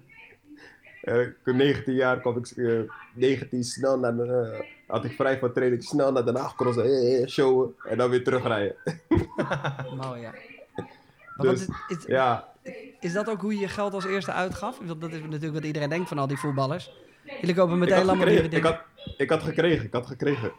Eh, 1.01 1.27
was 1.43 1.55
19 1.55 1.93
jaar 1.93 2.19
kwam 2.19 2.37
ik 2.37 2.47
eh, 2.47 2.79
19 3.13 3.63
snel 3.63 3.99
naar 3.99 4.15
de, 4.15 4.23
eh, 4.23 4.67
had 4.87 5.05
ik 5.05 5.11
vrij 5.11 5.39
van 5.39 5.53
training 5.53 5.83
snel 5.83 6.11
naar 6.11 6.25
Den 6.25 6.35
Haag 6.35 6.55
crossen, 6.55 6.83
eh, 6.83 7.21
eh, 7.21 7.27
showen 7.27 7.75
en 7.83 7.97
dan 7.97 8.09
weer 8.09 8.23
terugrijden. 8.23 8.75
Mooi, 10.01 10.21
ja. 10.21 10.33
Dus, 11.37 11.61
is, 11.61 11.67
is, 11.87 12.05
Ja, 12.05 12.47
is 12.99 13.13
dat 13.13 13.29
ook 13.29 13.41
hoe 13.41 13.53
je 13.53 13.59
je 13.59 13.67
geld 13.67 13.93
als 13.93 14.05
eerste 14.05 14.31
uitgaf? 14.31 14.77
Want 14.77 15.01
dat 15.01 15.11
is 15.11 15.21
natuurlijk 15.21 15.53
wat 15.53 15.63
iedereen 15.63 15.89
denkt 15.89 16.07
van 16.07 16.17
al 16.17 16.27
die 16.27 16.37
voetballers. 16.37 16.91
Jullie 17.39 17.55
kopen 17.55 17.77
meteen 17.77 17.97
allemaal 17.97 18.25
weer 18.25 18.43
ik, 18.43 18.51
dingen. 18.51 18.65
had, 18.65 18.79
ik 19.17 19.29
had 19.29 19.43
gekregen, 19.43 19.85
ik 19.85 19.93
had 19.93 20.07
gekregen. 20.07 20.51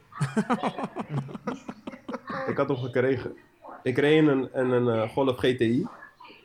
ik 2.51 2.57
had 2.57 2.68
hem 2.68 2.76
gekregen. 2.76 3.36
Ik 3.82 3.99
reed 3.99 4.26
een, 4.26 4.49
een, 4.53 4.70
een 4.70 4.88
eh, 4.88 5.09
Golf 5.09 5.36
GTI. 5.36 5.86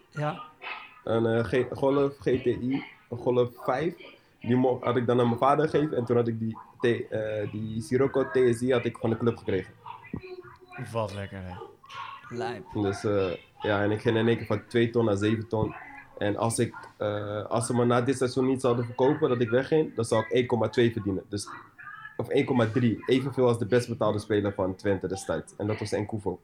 Ja. 0.09 0.41
Een 1.03 1.25
eh, 1.25 1.65
Golf 1.71 2.17
GTI, 2.17 2.83
een 3.09 3.17
Golf 3.17 3.49
5. 3.63 3.93
Die 4.39 4.77
had 4.81 4.95
ik 4.95 5.05
dan 5.05 5.19
aan 5.19 5.27
mijn 5.27 5.39
vader 5.39 5.69
gegeven. 5.69 5.97
En 5.97 6.05
toen 6.05 6.15
had 6.15 6.27
ik 6.27 6.39
die, 6.39 6.57
eh, 7.07 7.51
die 7.51 7.81
Sirocco 7.81 8.29
TSI 8.31 8.71
had 8.71 8.85
ik 8.85 8.97
van 8.97 9.09
de 9.09 9.17
club 9.17 9.37
gekregen. 9.37 9.73
Wat 10.91 11.13
lekker, 11.13 11.43
hè? 11.43 11.53
Lijp. 12.29 12.63
Dus 12.73 13.03
eh, 13.03 13.31
ja, 13.61 13.83
en 13.83 13.91
ik 13.91 14.01
ging 14.01 14.17
in 14.17 14.27
één 14.27 14.37
keer 14.37 14.45
van 14.45 14.67
2 14.67 14.89
ton 14.89 15.05
naar 15.05 15.17
7 15.17 15.47
ton. 15.47 15.75
En 16.17 16.37
als, 16.37 16.59
ik, 16.59 16.73
eh, 16.97 17.45
als 17.45 17.65
ze 17.65 17.73
me 17.73 17.85
na 17.85 18.01
dit 18.01 18.17
seizoen 18.17 18.45
niet 18.45 18.61
zouden 18.61 18.85
verkopen, 18.85 19.29
dat 19.29 19.41
ik 19.41 19.49
wegging, 19.49 19.95
dan 19.95 20.05
zou 20.05 20.25
ik 20.27 20.31
1,2 20.31 20.91
verdienen. 20.91 21.23
Dus, 21.29 21.49
of 22.17 22.27
1,3. 22.29 22.97
Evenveel 23.05 23.47
als 23.47 23.59
de 23.59 23.65
best 23.65 23.87
betaalde 23.89 24.19
speler 24.19 24.53
van 24.53 24.75
Twente 24.75 25.07
destijds. 25.07 25.53
En 25.57 25.67
dat 25.67 25.79
was 25.79 25.91
Nkuvo. 25.91 26.39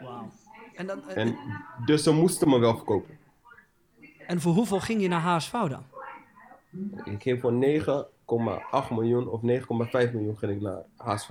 Wauw. 0.00 0.30
En, 0.74 0.86
dan, 0.86 1.08
eh, 1.08 1.16
En 1.22 1.36
dus 1.84 2.02
ze 2.02 2.12
moesten 2.12 2.48
me 2.48 2.58
wel 2.58 2.76
verkopen. 2.76 3.18
en 4.26 4.40
voor 4.40 4.54
hoeveel 4.54 4.80
ging 4.80 5.00
je 5.02 5.08
naar 5.08 5.20
HSV 5.20 5.52
dan? 5.52 5.82
Ik 7.04 7.22
ging 7.22 7.40
voor 7.40 7.52
9,8 7.52 8.90
miljoen 8.90 9.28
of 9.28 9.40
9,5 9.42 10.12
miljoen 10.12 10.36
ging 10.38 10.52
ik 10.52 10.60
naar 10.60 10.82
HSV. 10.96 11.28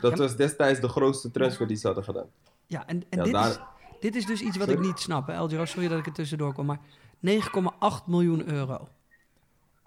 Dat 0.00 0.18
was 0.18 0.36
destijds 0.36 0.80
de 0.80 0.88
grootste 0.88 1.30
transfer 1.30 1.66
die 1.66 1.76
ze 1.76 1.86
hadden 1.86 2.04
gedaan. 2.04 2.26
Ja, 2.66 2.86
en, 2.86 3.02
en 3.08 3.18
Ja, 3.18 3.22
dit, 3.24 3.32
daar- 3.32 3.48
is, 3.50 3.58
dit 4.00 4.14
is 4.16 4.26
dus 4.26 4.40
iets 4.40 4.56
wat 4.56 4.68
Sorry? 4.68 4.82
ik 4.82 4.88
niet 4.88 4.98
snap. 4.98 5.26
Hè? 5.26 5.66
Sorry 5.66 5.88
dat 5.88 5.98
ik 5.98 6.06
er 6.06 6.12
tussendoor 6.12 6.52
kom, 6.52 6.66
maar 6.66 6.80
9,8 7.20 8.06
miljoen 8.06 8.48
euro. 8.48 8.88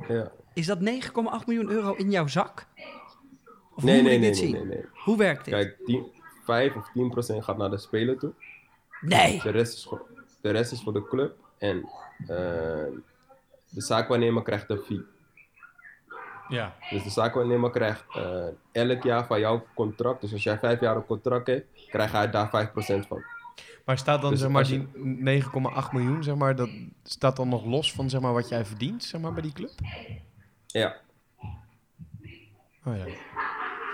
Ja. 0.07 0.31
Is 0.53 0.65
dat 0.65 0.79
9,8 0.79 0.83
miljoen 1.45 1.69
euro 1.69 1.93
in 1.93 2.11
jouw 2.11 2.27
zak? 2.27 2.67
Of 3.75 3.83
Nee, 3.83 3.93
hoe 3.93 4.01
moet 4.01 4.11
nee, 4.11 4.13
ik 4.13 4.19
nee, 4.21 4.31
dit 4.31 4.41
nee, 4.41 4.49
zien? 4.49 4.51
nee, 4.67 4.77
nee. 4.77 4.85
Hoe 4.93 5.17
werkt 5.17 5.45
dit? 5.45 5.53
Kijk, 5.53 5.77
10, 5.85 6.11
5 6.43 6.75
of 6.75 6.89
10 6.93 7.09
procent 7.09 7.43
gaat 7.43 7.57
naar 7.57 7.69
de 7.69 7.77
speler 7.77 8.17
toe. 8.19 8.33
nee! 9.01 9.41
De 9.41 9.49
rest 9.49 9.73
is, 9.73 9.83
voor- 9.85 10.05
de 10.41 10.49
rest 10.51 10.71
is 10.71 10.81
voor 10.83 10.93
de 10.93 11.07
club. 11.07 11.35
En 11.57 11.89
eh, 12.19 12.27
de 13.69 13.81
zaakwaarnemer 13.81 14.43
krijgt 14.43 14.69
een 14.69 14.77
fee. 14.77 15.03
Ja. 16.47 16.75
Dus 16.89 17.03
de 17.03 17.09
zaakwaarnemer 17.09 17.69
krijgt 17.69 18.03
eh, 18.15 18.45
elk 18.71 19.03
jaar 19.03 19.25
van 19.25 19.39
jouw 19.39 19.65
contract. 19.73 20.21
Dus 20.21 20.33
als 20.33 20.43
jij 20.43 20.57
vijf 20.59 20.79
jaar 20.79 20.95
een 20.95 21.05
contract 21.05 21.47
hebt, 21.47 21.65
krijg 21.89 22.11
hij 22.11 22.29
daar 22.29 22.47
5% 22.47 23.07
van. 23.07 23.23
Maar 23.85 23.97
staat 23.97 24.21
dan 24.21 24.31
Dus 24.31 24.39
zeg 24.39 24.49
maar 24.49 24.67
je- 24.67 24.85
die 24.93 25.05
9,8 25.05 25.91
miljoen, 25.91 26.23
zeg 26.23 26.35
maar, 26.35 26.55
dat 26.55 26.69
staat 27.03 27.35
dan 27.35 27.49
nog 27.49 27.65
los 27.65 27.93
van 27.93 28.09
zeg 28.09 28.21
maar 28.21 28.33
wat 28.33 28.49
jij 28.49 28.65
verdient, 28.65 29.03
zeg 29.03 29.21
maar, 29.21 29.33
bij 29.33 29.41
die 29.41 29.53
club? 29.53 29.71
Ja, 30.67 30.95
Oh 32.85 32.95
ja. 32.97 33.05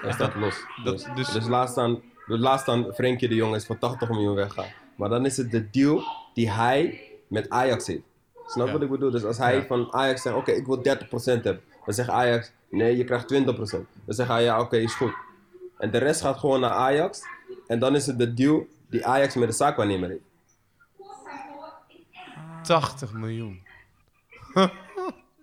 dat 0.01 0.13
staat 0.13 0.35
los. 0.35 0.65
dat- 0.83 0.93
dus, 0.95 1.07
dus- 1.15 1.31
dus... 1.33 1.47
laatst 1.47 1.75
dan, 1.75 2.01
dus 2.27 2.39
laatst 2.39 2.65
dan 2.65 2.91
Frenkie 2.93 3.27
de 3.27 3.35
Jong 3.35 3.55
is 3.55 3.65
voor 3.65 3.77
80 3.77 4.09
miljoen 4.09 4.35
weggaan. 4.35 4.69
Maar 4.95 5.09
dan 5.09 5.25
is 5.25 5.37
het 5.37 5.51
de 5.51 5.69
deal 5.69 6.03
die 6.33 6.51
hij 6.51 7.01
met 7.27 7.49
Ajax 7.49 7.87
heeft. 7.87 8.01
Snap 8.45 8.65
Ja. 8.67 8.73
wat 8.73 8.81
ik 8.81 8.89
bedoel? 8.89 9.11
Dus 9.11 9.23
als 9.23 9.37
hij 9.37 9.55
Ja. 9.55 9.65
van 9.65 9.93
Ajax 9.93 10.21
zegt, 10.21 10.35
oké, 10.35 10.51
ik 10.51 10.65
wil 10.65 10.81
30% 10.81 11.43
hebben. 11.43 11.63
Dan 11.85 11.93
zegt 11.93 12.09
Ajax, 12.09 12.51
nee, 12.69 12.97
je 12.97 13.03
krijgt 13.03 13.27
20%. 13.27 13.87
Dan 14.05 14.15
zegt 14.15 14.29
hij, 14.29 14.43
ja, 14.43 14.59
oké, 14.59 14.77
is 14.77 14.93
goed. 14.93 15.13
En 15.77 15.91
de 15.91 15.97
rest 15.97 16.21
gaat 16.21 16.37
gewoon 16.39 16.59
naar 16.59 16.69
Ajax. 16.71 17.21
En 17.67 17.79
dan 17.79 17.95
is 17.95 18.05
het 18.05 18.17
de 18.17 18.33
deal 18.33 18.67
die 18.91 19.05
Ajax 19.05 19.35
met 19.35 19.47
de 19.49 19.55
zaakwaarnemer 19.55 20.09
heeft. 20.09 20.21
80 22.63 23.13
miljoen. 23.13 23.61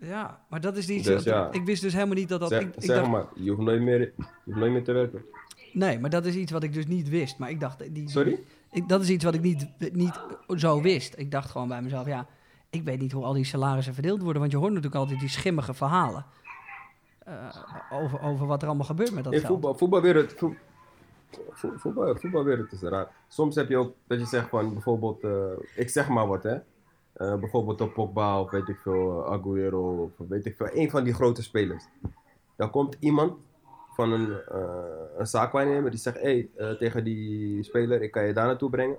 Ja, 0.01 0.40
maar 0.49 0.61
dat 0.61 0.76
is 0.76 0.88
iets... 0.88 1.07
Dus 1.07 1.24
ja. 1.24 1.49
Ik 1.53 1.64
wist 1.64 1.82
dus 1.82 1.92
helemaal 1.92 2.14
niet 2.14 2.28
dat 2.28 2.40
dat... 2.40 2.49
zeg 2.49 2.61
ik, 2.62 2.76
ik 2.76 2.82
zeg 2.84 2.96
dacht, 2.96 3.09
maar, 3.11 3.26
je 3.34 3.51
hoeft, 3.51 3.62
nooit 3.62 3.80
meer, 3.82 3.99
je 4.01 4.12
hoeft 4.44 4.59
nooit 4.59 4.72
meer 4.72 4.84
te 4.84 4.92
werken. 4.92 5.24
Nee, 5.72 5.99
maar 5.99 6.11
dat 6.11 6.26
is 6.26 6.34
iets 6.34 6.53
wat 6.53 6.62
ik 6.62 6.72
dus 6.72 6.86
niet 6.86 7.09
wist. 7.09 7.38
Maar 7.38 7.51
ik 7.51 7.61
dacht... 7.61 7.94
Die, 7.94 8.09
Sorry? 8.11 8.40
Ik, 8.72 8.88
dat 8.88 9.01
is 9.03 9.09
iets 9.11 9.24
wat 9.24 9.34
ik 9.34 9.40
niet, 9.40 9.66
niet 9.92 10.20
zo 10.57 10.80
wist. 10.82 11.14
Ik 11.18 11.30
dacht 11.30 11.51
gewoon 11.51 11.68
bij 11.68 11.82
mezelf, 11.82 12.07
ja... 12.07 12.26
Ik 12.70 12.82
weet 12.84 13.01
niet 13.01 13.12
hoe 13.12 13.24
al 13.24 13.32
die 13.32 13.44
salarissen 13.44 13.94
verdeeld 13.94 14.22
worden. 14.22 14.40
Want 14.40 14.53
je 14.53 14.59
hoort 14.59 14.72
natuurlijk 14.72 15.01
altijd 15.01 15.20
die 15.20 15.28
schimmige 15.28 15.74
verhalen. 15.74 16.24
eh, 17.18 17.34
over, 17.90 18.20
over 18.20 18.46
wat 18.46 18.62
er 18.62 18.68
allemaal 18.68 18.86
gebeurt 18.86 19.12
met 19.12 19.24
dat 19.24 19.32
In 19.32 19.38
geld. 19.38 19.53
voetbal, 19.53 19.74
voetbalwereld, 19.74 20.32
vo- 20.36 20.49
vo- 20.49 20.55
voetbal, 21.53 22.16
voetbalwereld 22.16 22.72
is 22.72 22.83
raar. 22.83 23.09
Soms 23.29 23.55
heb 23.55 23.68
je 23.68 23.76
ook 23.76 23.95
dat 24.07 24.18
je 24.18 24.26
zegt 24.26 24.49
van 24.49 24.72
bijvoorbeeld, 24.72 25.24
eh, 25.24 25.53
ik 25.76 25.89
zeg 25.89 26.09
maar 26.09 26.26
wat 26.26 26.43
hè. 26.43 26.57
Eh, 27.12 27.37
bijvoorbeeld 27.37 27.81
op 27.81 27.93
Pogba 27.93 28.41
of 28.41 28.51
weet 28.51 28.68
ik 28.68 28.79
veel, 28.79 29.26
Aguero 29.33 30.03
of 30.03 30.29
weet 30.29 30.47
ik 30.47 30.57
veel, 30.57 30.68
een 30.72 30.91
van 30.91 31.05
die 31.05 31.14
grote 31.14 31.43
spelers. 31.43 31.85
Dan 32.57 32.70
komt 32.70 32.97
iemand 33.01 33.33
van 33.95 34.12
een, 34.12 34.41
eh, 34.49 35.18
een 35.18 35.26
zaakwaarnemer 35.26 35.91
die 35.91 36.01
zegt, 36.01 36.20
hé, 36.20 36.49
hey, 36.57 36.76
tegen 36.76 37.05
die 37.05 37.62
speler, 37.62 38.03
ik 38.03 38.11
kan 38.11 38.26
je 38.26 38.33
daar 38.33 38.47
naartoe 38.47 38.70
brengen. 38.70 38.97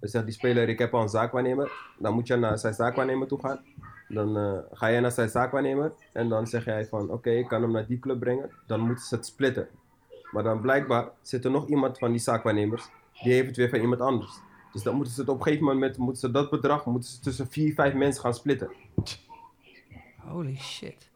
Dan 0.00 0.08
zegt 0.08 0.24
die 0.24 0.34
speler, 0.34 0.68
ik 0.68 0.78
heb 0.78 0.94
al 0.94 1.02
een 1.02 1.08
zaakwaarnemer. 1.08 1.72
Dan 1.98 2.14
moet 2.14 2.26
je 2.26 2.36
naar 2.36 2.58
zijn 2.58 2.74
zaakwaarnemer 2.74 3.26
toe 3.26 3.40
gaan. 3.40 3.60
Dan 4.08 4.64
ga 4.72 4.90
jij 4.90 5.00
naar 5.00 5.12
zijn 5.12 5.28
zaakwaarnemer 5.28 5.92
en 6.12 6.28
dan 6.28 6.46
zeg 6.46 6.64
jij 6.64 6.86
van, 6.86 7.10
oké, 7.10 7.30
ik 7.30 7.48
kan 7.48 7.62
hem 7.62 7.70
naar 7.70 7.86
die 7.86 7.98
club 7.98 8.20
brengen. 8.20 8.50
Dan 8.66 8.80
moeten 8.80 9.04
ze 9.04 9.14
het 9.14 9.26
splitten. 9.26 9.68
Maar 10.32 10.42
dan 10.42 10.60
blijkbaar 10.60 11.08
zit 11.22 11.44
er 11.44 11.50
nog 11.50 11.66
iemand 11.68 11.98
van 11.98 12.10
die 12.10 12.20
zaakwaarnemers, 12.20 12.88
die 13.22 13.32
heeft 13.32 13.46
het 13.46 13.56
weer 13.56 13.68
van 13.68 13.80
iemand 13.80 14.00
anders. 14.00 14.32
Dus 14.72 14.82
dan 14.82 14.94
moeten 14.94 15.14
ze 15.14 15.20
het 15.20 15.28
op 15.30 15.36
een 15.36 15.42
gegeven 15.42 15.64
moment, 15.66 15.96
moeten 15.96 16.20
ze 16.20 16.30
dat 16.30 16.50
bedrag 16.50 16.84
moeten 16.84 17.10
ze 17.10 17.20
tussen 17.20 17.48
vier, 17.50 17.74
vijf 17.74 17.94
mensen 17.94 18.22
gaan 18.22 18.34
splitten. 18.34 18.70
Holy 20.16 20.56
shit. 20.56 21.10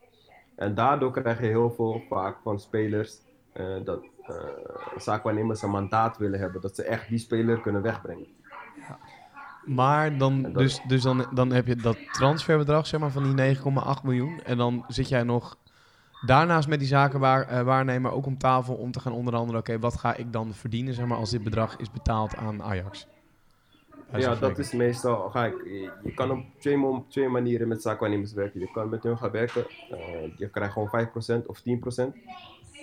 En 0.56 0.74
daardoor 0.74 1.12
krijg 1.12 1.40
je 1.40 1.46
heel 1.46 1.70
veel 1.70 2.02
vaak 2.08 2.36
van 2.42 2.60
spelers 2.60 3.18
eh, 3.52 3.66
dat 3.84 4.04
eh 4.22 4.34
zaakwaarnemers 4.96 5.62
een 5.62 5.70
mandaat 5.70 6.16
willen 6.18 6.40
hebben. 6.40 6.60
Dat 6.60 6.74
ze 6.74 6.82
echt 6.82 7.08
die 7.08 7.18
speler 7.18 7.60
kunnen 7.60 7.82
wegbrengen. 7.82 8.26
Maar 9.64 10.18
dan, 10.18 10.42
dat- 10.42 10.54
dus, 10.54 10.80
dus 10.86 11.02
dan, 11.02 11.26
dan 11.34 11.52
heb 11.52 11.66
je 11.66 11.76
dat 11.76 11.98
transferbedrag 12.12 12.86
zeg 12.86 13.00
maar, 13.00 13.10
van 13.10 13.34
die 13.36 13.56
9,8 13.56 13.62
miljoen. 14.02 14.40
En 14.44 14.56
dan 14.56 14.84
zit 14.88 15.08
jij 15.08 15.22
nog 15.22 15.56
daarnaast 16.26 16.68
met 16.68 16.78
die 16.78 16.88
zakenwaarnemer 16.88 18.10
ook 18.10 18.26
om 18.26 18.38
tafel 18.38 18.74
om 18.74 18.92
te 18.92 19.00
gaan 19.00 19.12
onderhandelen. 19.12 19.60
Oké, 19.60 19.78
wat 19.78 19.98
ga 19.98 20.16
ik 20.16 20.32
dan 20.32 20.54
verdienen 20.54 20.94
zeg 20.94 21.06
maar, 21.06 21.18
als 21.18 21.30
dit 21.30 21.42
bedrag 21.42 21.76
is 21.76 21.90
betaald 21.90 22.36
aan 22.36 22.62
Ajax? 22.62 23.06
Ja, 24.16 24.34
dat 24.34 24.58
is 24.58 24.72
meestal. 24.72 25.30
Ga 25.30 25.46
ik, 25.46 25.54
je, 26.02 26.12
kan 26.14 26.30
op 26.30 26.44
twee, 26.58 27.02
twee 27.08 27.28
manieren 27.28 27.68
met 27.68 27.82
zaakwaarnemers 27.82 28.32
werken. 28.32 28.60
Je 28.60 28.70
kan 28.72 28.88
met 28.88 29.02
hun 29.02 29.18
gaan 29.18 29.30
werken, 29.30 29.66
eh, 29.90 30.36
je 30.36 30.48
krijgt 30.48 30.72
gewoon 30.72 30.88
5% 30.88 31.46
of 31.46 31.60
10%. 31.60 32.16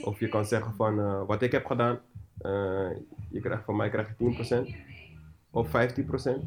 Of 0.04 0.20
je 0.20 0.30
kan 0.30 0.46
zeggen 0.46 0.74
van 0.74 1.00
eh, 1.00 1.22
wat 1.28 1.42
ik 1.42 1.52
heb 1.52 1.66
gedaan, 1.66 2.00
eh, 2.38 2.90
je 3.30 3.40
krijgt, 3.42 3.64
van 3.64 3.76
mij 3.76 3.90
krijg 3.90 4.08
je 4.08 4.14
10% 4.16 4.76
of 5.52 5.70
15%. 5.70 6.44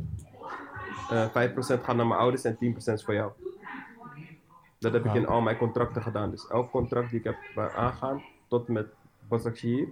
Eh 1.10 1.28
5% 1.30 1.84
gaat 1.84 1.96
naar 1.96 2.06
mijn 2.06 2.20
ouders 2.20 2.44
en 2.44 2.56
10% 2.56 2.98
is 2.98 3.04
voor 3.04 3.14
jou. 3.14 3.32
Dat 4.82 4.92
heb 4.92 5.04
ik 5.04 5.14
in 5.14 5.26
al 5.26 5.40
mijn 5.40 5.56
contracten 5.56 6.02
gedaan. 6.02 6.30
Dus 6.30 6.46
elk 6.48 6.70
contract 6.70 7.10
die 7.10 7.18
ik 7.18 7.24
heb 7.24 7.36
eh, 7.56 7.76
aangaan, 7.76 8.22
tot 8.48 8.68
met 8.68 8.86
Başakşehir, 9.28 9.88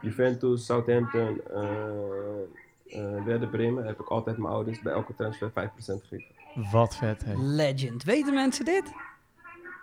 Juventus, 0.00 0.64
Southampton, 0.66 1.40
eh 1.50 2.42
eh 2.86 3.24
Werder 3.24 3.48
Bremen, 3.48 3.84
heb 3.86 4.00
ik 4.00 4.08
altijd 4.08 4.36
mijn 4.36 4.52
ouders 4.52 4.80
bij 4.82 4.92
elke 4.92 5.14
transfer 5.14 5.50
5% 5.50 5.52
gegeven. 5.54 6.34
Wat 6.72 6.96
vet, 6.96 7.24
hè? 7.24 7.34
Legend. 7.36 8.02
Weten 8.04 8.34
mensen 8.34 8.64
dit? 8.64 8.92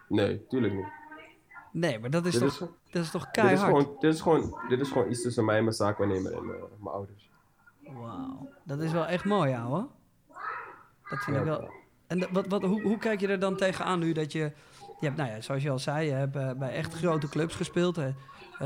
Nee, 0.08 0.48
tuurlijk 0.48 0.74
niet. 0.74 0.86
Nee, 1.72 2.00
maar 2.00 2.10
dat 2.10 2.26
is, 2.26 2.32
Dit 2.32 2.42
toch, 2.42 2.52
is, 2.52 2.92
dat 2.92 3.04
is 3.04 3.12
toch 3.12 3.26
dit, 3.26 3.36
is 3.36 3.42
keihard? 3.42 3.70
gewoon, 3.70 3.96
dit, 4.00 4.14
is 4.14 4.22
gewoon, 4.22 4.60
dit 4.70 4.80
is 4.80 4.92
gewoon 4.92 5.10
iets 5.10 5.22
tussen 5.22 5.46
mij 5.46 5.58
en 5.58 5.64
mijn 5.64 5.76
zaakwaarnemer 5.76 6.34
en 6.38 6.46
mijn 6.46 6.96
ouders. 6.96 7.30
Wauw. 7.84 8.50
Dat 8.64 8.80
is 8.80 8.92
wel 8.92 9.06
echt 9.06 9.26
mooi, 9.26 9.54
ouwe. 9.54 9.88
Dat 11.10 11.20
vind 11.24 11.38
ik 11.38 11.44
Ja. 11.44 11.50
wel... 11.50 11.70
En 12.08 12.28
wat, 12.32 12.48
wat, 12.48 12.62
hoe, 12.64 12.82
hoe 12.82 12.98
kijk 12.98 13.20
je 13.20 13.28
er 13.28 13.40
dan 13.40 13.56
tegenaan 13.56 14.00
nu 14.00 14.12
dat 14.12 14.32
je... 14.32 14.52
Je 15.00 15.06
hebt, 15.06 15.18
nou 15.18 15.30
ja, 15.30 15.42
zoals 15.42 15.64
je 15.64 15.70
al 15.70 15.80
zei, 15.80 16.06
je 16.06 16.12
hebt 16.12 16.36
eh, 16.36 16.52
bij 16.52 16.74
echt 16.74 16.94
grote 16.94 17.30
clubs 17.30 17.56
gespeeld. 17.56 17.98
Eh, 17.98 18.06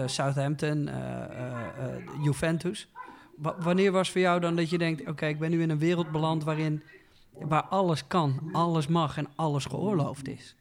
Southampton, 0.05 0.87
eh, 0.87 2.23
Juventus. 2.23 2.87
Wa- 3.35 3.55
wanneer 3.59 3.91
was 3.91 4.11
voor 4.11 4.21
jou 4.21 4.39
dan 4.39 4.55
dat 4.55 4.69
je 4.69 4.77
denkt... 4.77 5.07
Oké, 5.07 5.25
ik 5.25 5.39
ben 5.39 5.49
nu 5.49 5.61
in 5.61 5.69
een 5.69 5.79
wereld 5.79 6.11
beland 6.11 6.43
waarin... 6.43 6.83
Waar 7.39 7.63
alles 7.63 8.07
kan, 8.07 8.49
alles 8.51 8.87
mag 8.87 9.17
en 9.17 9.27
alles 9.35 9.65
geoorloofd 9.65 10.27
is. 10.27 10.55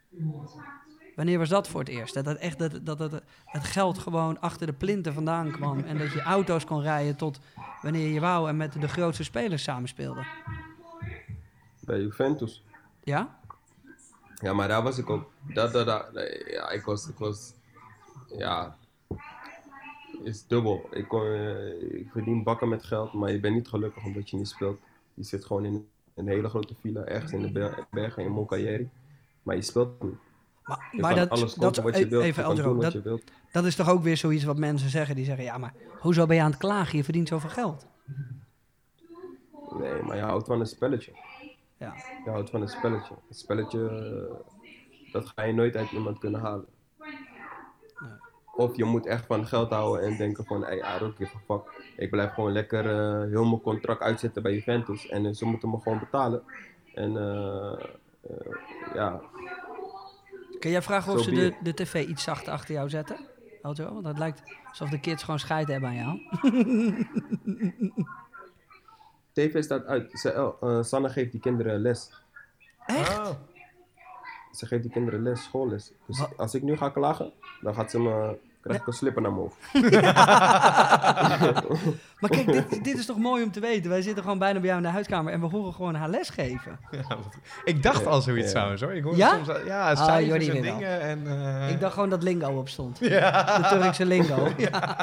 Wanneer 1.17 1.39
was 1.39 1.49
dat 1.49 1.69
voor 1.69 1.81
het 1.81 1.89
eerst? 1.89 2.15
Dat, 2.15 2.25
het, 2.27 2.39
echt, 2.39 2.59
dat, 2.59 2.87
dat, 2.87 2.99
dat 2.99 3.23
het 3.45 3.65
geld 3.65 3.99
gewoon 3.99 4.41
achter 4.41 4.67
de 4.67 4.73
plinten 4.73 5.15
vandaan 5.15 5.51
kwam. 5.51 5.81
En 5.81 5.99
dat 5.99 6.13
je 6.13 6.23
auto's 6.23 6.65
kon 6.65 6.83
rijden 6.83 7.17
tot 7.17 7.41
wanneer 7.83 8.09
je 8.09 8.21
wou 8.21 8.49
en 8.49 8.57
met 8.57 8.81
de 8.81 8.89
grootste 8.89 9.25
spelers 9.25 9.63
samenspeelde. 9.63 10.25
Bij 11.81 12.01
Juventus. 12.01 12.65
Ja? 13.03 13.39
Ja, 14.41 14.53
maar 14.53 14.69
daar 14.69 14.83
was 14.83 14.99
ik 14.99 15.11
ook. 15.11 15.31
Dat, 15.55 15.73
dat, 15.73 15.87
dat, 15.87 16.07
ja, 16.47 16.71
ik 16.71 16.85
was, 16.85 17.09
ik 17.09 17.19
was. 17.19 17.53
Ja. 18.37 18.77
Is 20.23 20.47
dubbel. 20.47 20.89
Ik, 20.91 21.09
kon, 21.09 21.23
eh, 21.25 21.83
ik 22.01 22.09
verdien 22.13 22.43
bakken 22.43 22.69
met 22.69 22.85
geld, 22.85 23.13
maar 23.13 23.31
je 23.33 23.41
bent 23.41 23.55
niet 23.55 23.69
gelukkig 23.69 24.05
omdat 24.05 24.31
je 24.31 24.37
niet 24.37 24.49
speelt. 24.49 24.79
Je 25.15 25.23
zit 25.25 25.45
gewoon 25.45 25.65
in 25.65 25.89
een 26.15 26.29
hele 26.29 26.49
grote 26.49 26.75
villa 26.81 27.05
ergens 27.05 27.33
in 27.33 27.43
de 27.43 27.51
ber- 27.53 27.87
bergen 27.91 28.23
in 28.25 28.31
Moncalieri. 28.31 28.91
Maar 29.43 29.57
je 29.57 29.63
speelt 29.63 30.03
niet. 30.03 30.15
Maar, 30.65 30.89
maar 30.93 31.15
dat, 31.15 31.29
alles 31.29 31.55
dat, 31.55 31.77
wat 31.77 31.99
je 31.99 32.09
wilt. 32.09 32.25
even 32.25 32.43
Eldro, 32.43 32.73
wat 32.73 32.83
dat, 32.83 32.93
je 32.93 33.03
wilt. 33.03 33.23
dat 33.53 33.65
is 33.65 33.75
toch 33.77 33.89
ook 33.89 34.03
weer 34.03 34.17
zoiets 34.17 34.45
wat 34.45 34.59
mensen 34.59 34.91
zeggen. 34.91 35.15
Die 35.17 35.25
zeggen, 35.25 35.45
ja, 35.45 35.59
maar 35.59 35.75
hoezo 35.99 36.27
ben 36.27 36.37
je 36.37 36.43
aan 36.43 36.51
het 36.51 36.61
klagen? 36.61 36.97
Je 36.99 37.05
verdient 37.05 37.29
zoveel 37.29 37.51
geld. 37.51 37.87
Nee, 39.79 40.03
maar 40.03 40.17
je 40.17 40.23
houdt 40.23 40.47
van 40.47 40.61
een 40.61 40.67
spelletje. 40.67 41.13
Ja. 41.81 41.95
Je 42.25 42.31
houdt 42.31 42.51
van 42.51 42.63
een 42.63 42.69
spelletje. 42.69 43.15
Een 43.29 43.35
spelletje, 43.35 44.41
dat 45.13 45.33
ga 45.35 45.43
je 45.43 45.53
nooit 45.53 45.77
uit 45.77 45.91
iemand 45.91 46.19
kunnen 46.19 46.41
halen. 46.41 46.67
Of 48.55 48.77
je 48.77 48.85
moet 48.85 49.07
echt 49.07 49.27
van 49.27 49.47
geld 49.47 49.71
houden 49.71 50.07
en 50.07 50.17
denken 50.17 50.45
van, 50.45 50.65
hey, 50.65 50.79
I 50.79 50.99
don't 50.99 51.17
give 51.17 51.37
a 51.37 51.41
fuck. 51.47 51.83
Ik 51.97 52.11
blijf 52.11 52.33
gewoon 52.33 52.53
lekker 52.53 52.87
eh, 52.87 53.31
heel 53.31 53.45
mijn 53.45 53.61
contract 53.61 54.01
uitzetten 54.01 54.43
bij 54.43 54.55
Juventus. 54.55 55.09
En 55.09 55.27
eh, 55.27 55.33
ze 55.33 55.45
moeten 55.45 55.71
me 55.71 55.81
gewoon 55.81 55.99
betalen. 55.99 56.43
En 56.95 57.17
eh, 57.17 57.87
ja, 58.95 59.21
Kun 60.59 60.71
jij 60.71 60.83
vragen 60.83 61.13
of 61.13 61.23
ze 61.23 61.31
de, 61.31 61.55
de 61.63 61.75
tv 61.75 62.07
iets 62.07 62.23
zachter 62.23 62.53
achter 62.53 62.75
jou 62.75 62.89
zetten? 62.89 63.17
Want 63.63 63.79
het 63.79 64.19
lijkt 64.19 64.43
alsof 64.69 64.89
de 64.89 65.01
kids 65.01 65.23
gewoon 65.23 65.41
scheid 65.41 65.69
hebben 65.69 65.89
aan 65.89 65.97
jou. 65.97 66.19
TV 69.33 69.63
staat 69.63 69.85
uit. 69.87 70.11
Ze, 70.13 70.33
eh, 70.61 70.83
Sanne 70.83 71.09
geeft 71.09 71.31
die 71.33 71.41
kinderen 71.41 71.81
les. 71.81 72.11
Echt? 72.87 73.21
Ze 74.53 74.67
geeft 74.67 74.83
die 74.83 74.91
kinderen 74.91 75.23
les, 75.23 75.43
schoolles. 75.43 75.93
Dus 76.07 76.25
als 76.37 76.55
ik 76.55 76.63
nu 76.63 76.77
ga 76.77 76.89
klagen, 76.89 77.33
dan 77.61 77.75
gaat 77.75 77.91
ze 77.91 78.01
me, 78.01 78.37
krijg 78.63 78.81
ik 78.81 78.87
een 78.87 78.93
slipper 78.93 79.23
naar 79.23 79.33
mijn 79.33 79.43
hoofd. 79.43 79.57
Maar 82.21 82.31
kijk, 82.31 82.47
dit, 82.53 82.85
dit 82.85 82.99
is 82.99 83.07
toch 83.07 83.19
mooi 83.19 83.43
om 83.45 83.51
te 83.51 83.61
weten. 83.61 83.91
Wij 83.91 84.03
zitten 84.03 84.23
gewoon 84.23 84.39
bijna 84.39 84.59
bij 84.59 84.69
jou 84.69 84.81
in 84.81 84.87
de 84.87 84.93
huiskamer 84.93 85.33
en 85.33 85.41
we 85.41 85.47
horen 85.47 85.73
gewoon 85.73 85.95
haar 85.95 86.09
les 86.09 86.29
geven. 86.31 86.79
Ja, 86.91 87.17
ik 87.65 87.83
dacht 87.83 88.07
al 88.07 88.21
zoiets 88.21 88.47
Ja. 88.47 88.53
trouwens 88.53 88.83
hoor. 88.83 88.93
Ik 88.95 89.03
hoorde 89.03 89.19
Ja? 89.19 89.35
soms 89.35 89.49
al- 89.49 89.65
ja, 89.67 89.91
Ah, 89.93 90.05
cijfers 90.05 90.47
en 90.49 90.63
dingen. 90.63 91.01
En, 91.01 91.27
eh, 91.27 91.71
Ik 91.71 91.81
dacht 91.81 91.95
gewoon 91.95 92.11
dat 92.11 92.23
lingo 92.23 92.59
op 92.59 92.69
stond. 92.69 92.99
Ja. 92.99 93.59
De 93.59 93.69
Turkse 93.79 94.07
lingo. 94.07 94.49
Ja. 94.57 94.97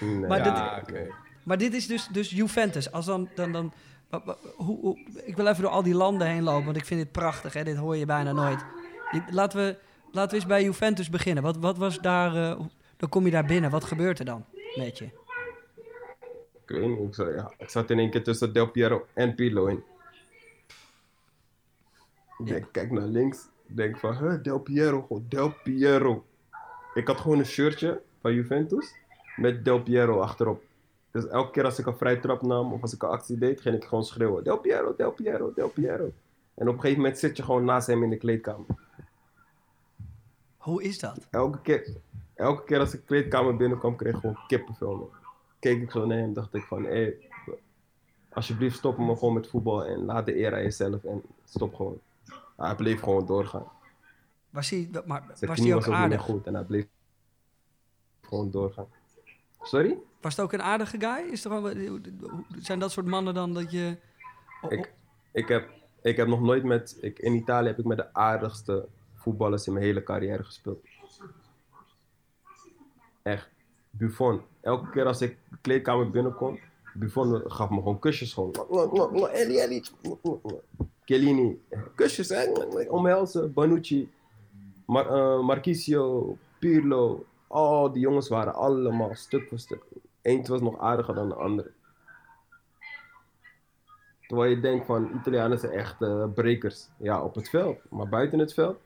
Nee, 0.00 0.26
Maar 0.26 0.38
ja, 0.38 0.44
dit- 0.44 0.82
oké. 0.88 1.06
Maar 1.46 1.58
dit 1.58 1.74
is 1.74 1.86
dus, 1.86 2.06
dus 2.06 2.30
Juventus. 2.30 2.92
Als 2.92 3.06
dan, 3.06 3.28
dan, 3.34 3.52
dan, 3.52 3.72
hoe, 4.56 4.80
hoe- 4.80 4.98
ik 5.24 5.36
wil 5.36 5.46
even 5.46 5.62
door 5.62 5.70
al 5.70 5.82
die 5.82 5.94
landen 5.94 6.26
heen 6.26 6.42
lopen, 6.42 6.64
want 6.64 6.76
ik 6.76 6.84
vind 6.84 7.00
dit 7.00 7.12
prachtig. 7.12 7.52
Hè? 7.52 7.64
Dit 7.64 7.76
hoor 7.76 7.96
je 7.96 8.06
bijna 8.06 8.32
nooit. 8.32 8.64
Laten 9.30 9.58
we, 9.58 9.76
laten 10.12 10.30
we 10.30 10.36
eens 10.36 10.46
bij 10.46 10.62
Juventus 10.62 11.10
beginnen. 11.10 11.42
Wat, 11.42 11.56
wat 11.56 11.78
was 11.78 12.00
daar, 12.00 12.52
hoe- 12.56 12.70
dan 12.96 13.08
kom 13.08 13.24
je 13.24 13.30
daar 13.30 13.44
binnen. 13.44 13.70
Wat 13.70 13.84
gebeurt 13.84 14.18
er 14.18 14.24
dan 14.24 14.44
met 14.76 14.98
je? 14.98 15.04
Ik 15.04 16.76
weet 16.76 16.88
niet, 16.98 17.18
ik 17.18 17.34
ja, 17.36 17.52
ik 17.58 17.70
zat 17.70 17.90
in 17.90 17.98
één 17.98 18.10
keer 18.10 18.22
tussen 18.24 18.52
Del 18.52 18.70
Piero 18.70 19.06
en 19.12 19.34
Pirlo 19.34 19.66
in. 19.66 19.82
Ik 22.38 22.46
denk, 22.46 22.66
kijk 22.72 22.90
naar 22.90 23.06
links, 23.06 23.48
ik 23.66 23.76
denk 23.76 23.98
van, 23.98 24.16
huh, 24.16 24.42
Del 24.42 24.58
Piero, 24.58 25.22
Del 25.28 25.54
Piero. 25.64 26.24
Ik 26.94 27.06
had 27.06 27.20
gewoon 27.20 27.38
een 27.38 27.46
shirtje 27.46 28.00
van 28.20 28.34
Juventus 28.34 28.94
met 29.36 29.64
Del 29.64 29.82
Piero 29.82 30.20
achterop. 30.20 30.62
Dus 31.16 31.26
elke 31.26 31.50
keer 31.50 31.64
als 31.64 31.78
ik 31.78 31.86
een 31.86 31.96
vrije 31.96 32.18
trap 32.18 32.42
nam 32.42 32.72
of 32.72 32.82
als 32.82 32.94
ik 32.94 33.02
een 33.02 33.08
actie 33.08 33.38
deed, 33.38 33.60
ging 33.60 33.76
ik 33.76 33.84
gewoon 33.84 34.04
schreeuwen, 34.04 34.44
Del 34.44 34.58
Piero, 34.58 34.94
Del 34.96 35.10
Piero, 35.10 35.52
Del 35.54 35.68
Piero. 35.68 36.12
En 36.54 36.68
op 36.68 36.74
een 36.74 36.80
gegeven 36.80 37.02
moment 37.02 37.18
zit 37.18 37.36
je 37.36 37.42
gewoon 37.42 37.64
naast 37.64 37.86
hem 37.86 38.02
in 38.02 38.10
de 38.10 38.16
kleedkamer. 38.16 38.66
Hoe 40.56 40.82
is 40.82 40.98
dat? 40.98 41.26
Elke 41.30 41.60
keer, 41.60 41.96
elke 42.34 42.64
keer 42.64 42.78
als 42.78 42.94
ik 42.94 43.00
de 43.00 43.06
kleedkamer 43.06 43.56
binnenkwam, 43.56 43.96
kreeg 43.96 44.14
ik 44.14 44.20
gewoon 44.20 44.38
kippenvel. 44.46 44.96
man. 44.96 45.08
Keek 45.58 45.82
ik 45.82 45.90
zo 45.90 46.06
naar 46.06 46.18
hem, 46.18 46.32
dacht 46.32 46.54
ik 46.54 46.62
van, 46.62 46.84
hé, 46.84 47.12
alsjeblieft 48.28 48.76
stop 48.76 48.98
me 48.98 49.16
gewoon 49.16 49.34
met 49.34 49.48
voetbal 49.48 49.84
en 49.84 50.04
laat 50.04 50.26
de 50.26 50.38
eer 50.38 50.54
aan 50.54 50.62
jezelf 50.62 51.04
en 51.04 51.22
stop 51.44 51.74
gewoon. 51.74 52.00
Hij 52.56 52.74
bleef 52.74 53.00
gewoon 53.00 53.26
doorgaan. 53.26 53.66
Was 54.50 54.70
hij, 54.70 54.90
maar, 55.06 55.24
Zijn 55.34 55.50
was 55.50 55.58
hij 55.60 55.74
was 55.74 55.86
ook 55.86 55.94
aardig? 55.94 56.22
goed 56.22 56.46
en 56.46 56.54
hij 56.54 56.64
bleef 56.64 56.86
gewoon 58.22 58.50
doorgaan. 58.50 58.86
Sorry? 59.62 59.98
Was 60.26 60.36
het 60.36 60.44
ook 60.44 60.52
een 60.52 60.62
aardige 60.62 61.00
guy? 61.00 61.32
Is 61.32 61.44
er 61.44 61.50
wel, 61.50 61.72
zijn 62.58 62.78
dat 62.78 62.92
soort 62.92 63.06
mannen 63.06 63.34
dan 63.34 63.54
dat 63.54 63.70
je... 63.70 63.96
oh, 64.60 64.72
Ik, 64.72 64.92
ik, 65.32 65.48
heb, 65.48 65.68
ik 66.02 66.16
heb 66.16 66.28
nog 66.28 66.40
nooit 66.40 66.64
met, 66.64 66.98
ik, 67.00 67.18
in 67.18 67.34
Italië 67.34 67.66
heb 67.66 67.78
ik 67.78 67.84
met 67.84 67.96
de 67.96 68.14
aardigste 68.14 68.88
voetballers 69.14 69.66
in 69.66 69.72
mijn 69.72 69.84
hele 69.84 70.02
carrière 70.02 70.44
gespeeld. 70.44 70.84
Echt. 73.22 73.48
Buffon. 73.90 74.40
Elke 74.60 74.90
keer 74.90 75.04
als 75.04 75.20
ik 75.20 75.38
de 75.50 75.56
kleedkamer 75.60 76.10
binnenkom, 76.10 76.58
Buffon 76.94 77.42
gaf 77.50 77.70
me 77.70 77.76
gewoon 77.76 77.98
kusjes 77.98 78.32
gewoon. 78.32 78.52
Ellie, 79.32 79.60
Ellie. 79.60 79.82
Chiellini. 81.04 81.60
Kusjes, 81.94 82.28
hè. 82.28 82.44
Omhelzen. 82.88 83.52
Bonucci. 83.52 84.10
Mar 84.86 85.06
eh, 85.06 85.40
Marquisio. 85.40 86.36
Pirlo. 86.58 87.24
Al 87.46 87.92
die 87.92 88.00
jongens 88.00 88.28
waren 88.28 88.54
allemaal 88.54 89.14
stuk 89.14 89.48
voor 89.48 89.58
stuk. 89.58 89.84
Eentje 90.26 90.52
was 90.52 90.60
nog 90.60 90.78
aardiger 90.78 91.14
dan 91.14 91.28
de 91.28 91.34
andere. 91.34 91.70
Terwijl 94.26 94.50
je 94.50 94.60
denkt 94.60 94.86
van 94.86 95.10
Italianen 95.14 95.58
zijn 95.58 95.72
echt 95.72 96.02
eh, 96.02 96.24
brekers. 96.34 96.88
Ja, 96.96 97.22
op 97.22 97.34
het 97.34 97.48
veld. 97.48 97.90
Maar 97.90 98.08
buiten 98.08 98.38
het 98.38 98.54
veld. 98.54 98.78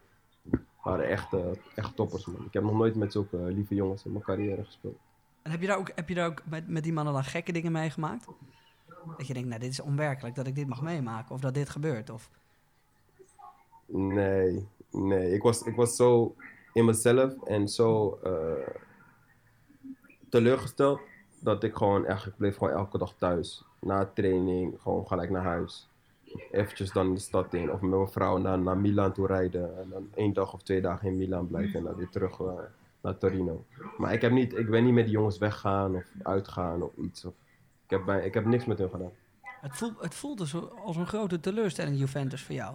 waren 0.82 1.08
echt, 1.08 1.32
eh, 1.32 1.50
echt 1.74 1.96
toppers, 1.96 2.26
man. 2.26 2.44
Ik 2.44 2.52
heb 2.52 2.62
nog 2.62 2.72
nooit 2.72 2.94
met 2.94 3.12
zulke 3.12 3.36
lieve 3.36 3.74
jongens 3.74 4.04
in 4.04 4.12
mijn 4.12 4.24
carrière 4.24 4.64
gespeeld. 4.64 4.98
En 5.42 5.50
heb 5.50 5.60
je 5.60 5.66
daar 5.66 5.78
ook, 5.78 5.90
heb 5.94 6.08
je 6.08 6.14
daar 6.14 6.26
ook 6.26 6.42
met, 6.44 6.68
met 6.68 6.82
die 6.82 6.92
mannen 6.92 7.12
dan 7.12 7.24
gekke 7.24 7.52
dingen 7.52 7.72
meegemaakt? 7.72 8.26
Dat 9.16 9.26
je 9.26 9.32
denkt, 9.32 9.48
nou, 9.48 9.60
dit 9.60 9.70
is 9.70 9.80
onwerkelijk 9.80 10.34
dat 10.34 10.46
ik 10.46 10.54
dit 10.54 10.68
mag 10.68 10.82
meemaken. 10.82 11.34
Of 11.34 11.40
dat 11.40 11.54
dit 11.54 11.68
gebeurt. 11.68 12.10
Of... 12.10 12.30
Nee, 13.86 14.68
nee. 14.90 15.32
Ik 15.32 15.42
was, 15.42 15.62
ik 15.62 15.76
was 15.76 15.96
zo 15.96 16.34
in 16.72 16.84
mezelf 16.84 17.42
en 17.42 17.68
zo 17.68 18.18
eh, 18.22 18.68
teleurgesteld 20.28 21.00
dat 21.40 21.62
ik 21.62 21.74
gewoon 21.74 22.06
echt, 22.06 22.26
ik 22.26 22.36
bleef 22.36 22.56
gewoon 22.56 22.72
elke 22.72 22.98
dag 22.98 23.14
thuis. 23.18 23.64
Na 23.80 24.10
training, 24.14 24.74
gewoon 24.80 25.06
gelijk 25.06 25.30
naar 25.30 25.42
huis. 25.42 25.88
Eventjes 26.50 26.92
dan 26.92 27.14
de 27.14 27.20
stad 27.20 27.54
in 27.54 27.72
of 27.72 27.80
met 27.80 27.90
mijn 27.90 28.08
vrouw 28.08 28.36
naar, 28.38 28.58
naar 28.58 28.78
Milaan 28.78 29.12
toe 29.12 29.26
rijden. 29.26 29.78
En 29.78 29.88
dan 29.90 30.08
één 30.14 30.32
dag 30.32 30.52
of 30.52 30.62
twee 30.62 30.80
dagen 30.80 31.08
in 31.08 31.16
Milaan 31.16 31.48
blijven 31.48 31.78
en 31.78 31.84
dan 31.84 31.94
weer 31.96 32.08
terug 32.08 32.40
eh, 32.40 32.52
naar 33.00 33.18
Torino. 33.18 33.64
Maar 33.96 34.12
ik, 34.12 34.20
heb 34.20 34.32
niet, 34.32 34.56
ik 34.56 34.70
ben 34.70 34.84
niet 34.84 34.94
met 34.94 35.04
die 35.04 35.12
jongens 35.12 35.38
weggaan 35.38 35.94
of 35.94 36.04
uitgaan 36.22 36.82
of 36.82 36.90
iets. 36.96 37.24
Of, 37.24 37.32
ik, 37.84 37.90
heb 37.90 38.04
bij, 38.04 38.24
ik 38.24 38.34
heb 38.34 38.44
niks 38.44 38.64
met 38.64 38.78
hun 38.78 38.90
gedaan. 38.90 39.12
Het 39.42 39.76
voelt, 39.76 40.00
het 40.00 40.14
voelt 40.14 40.38
dus 40.38 40.54
als 40.84 40.96
een 40.96 41.06
grote 41.06 41.40
teleurstelling, 41.40 41.98
Juventus, 41.98 42.42
voor 42.42 42.54
jou. 42.54 42.74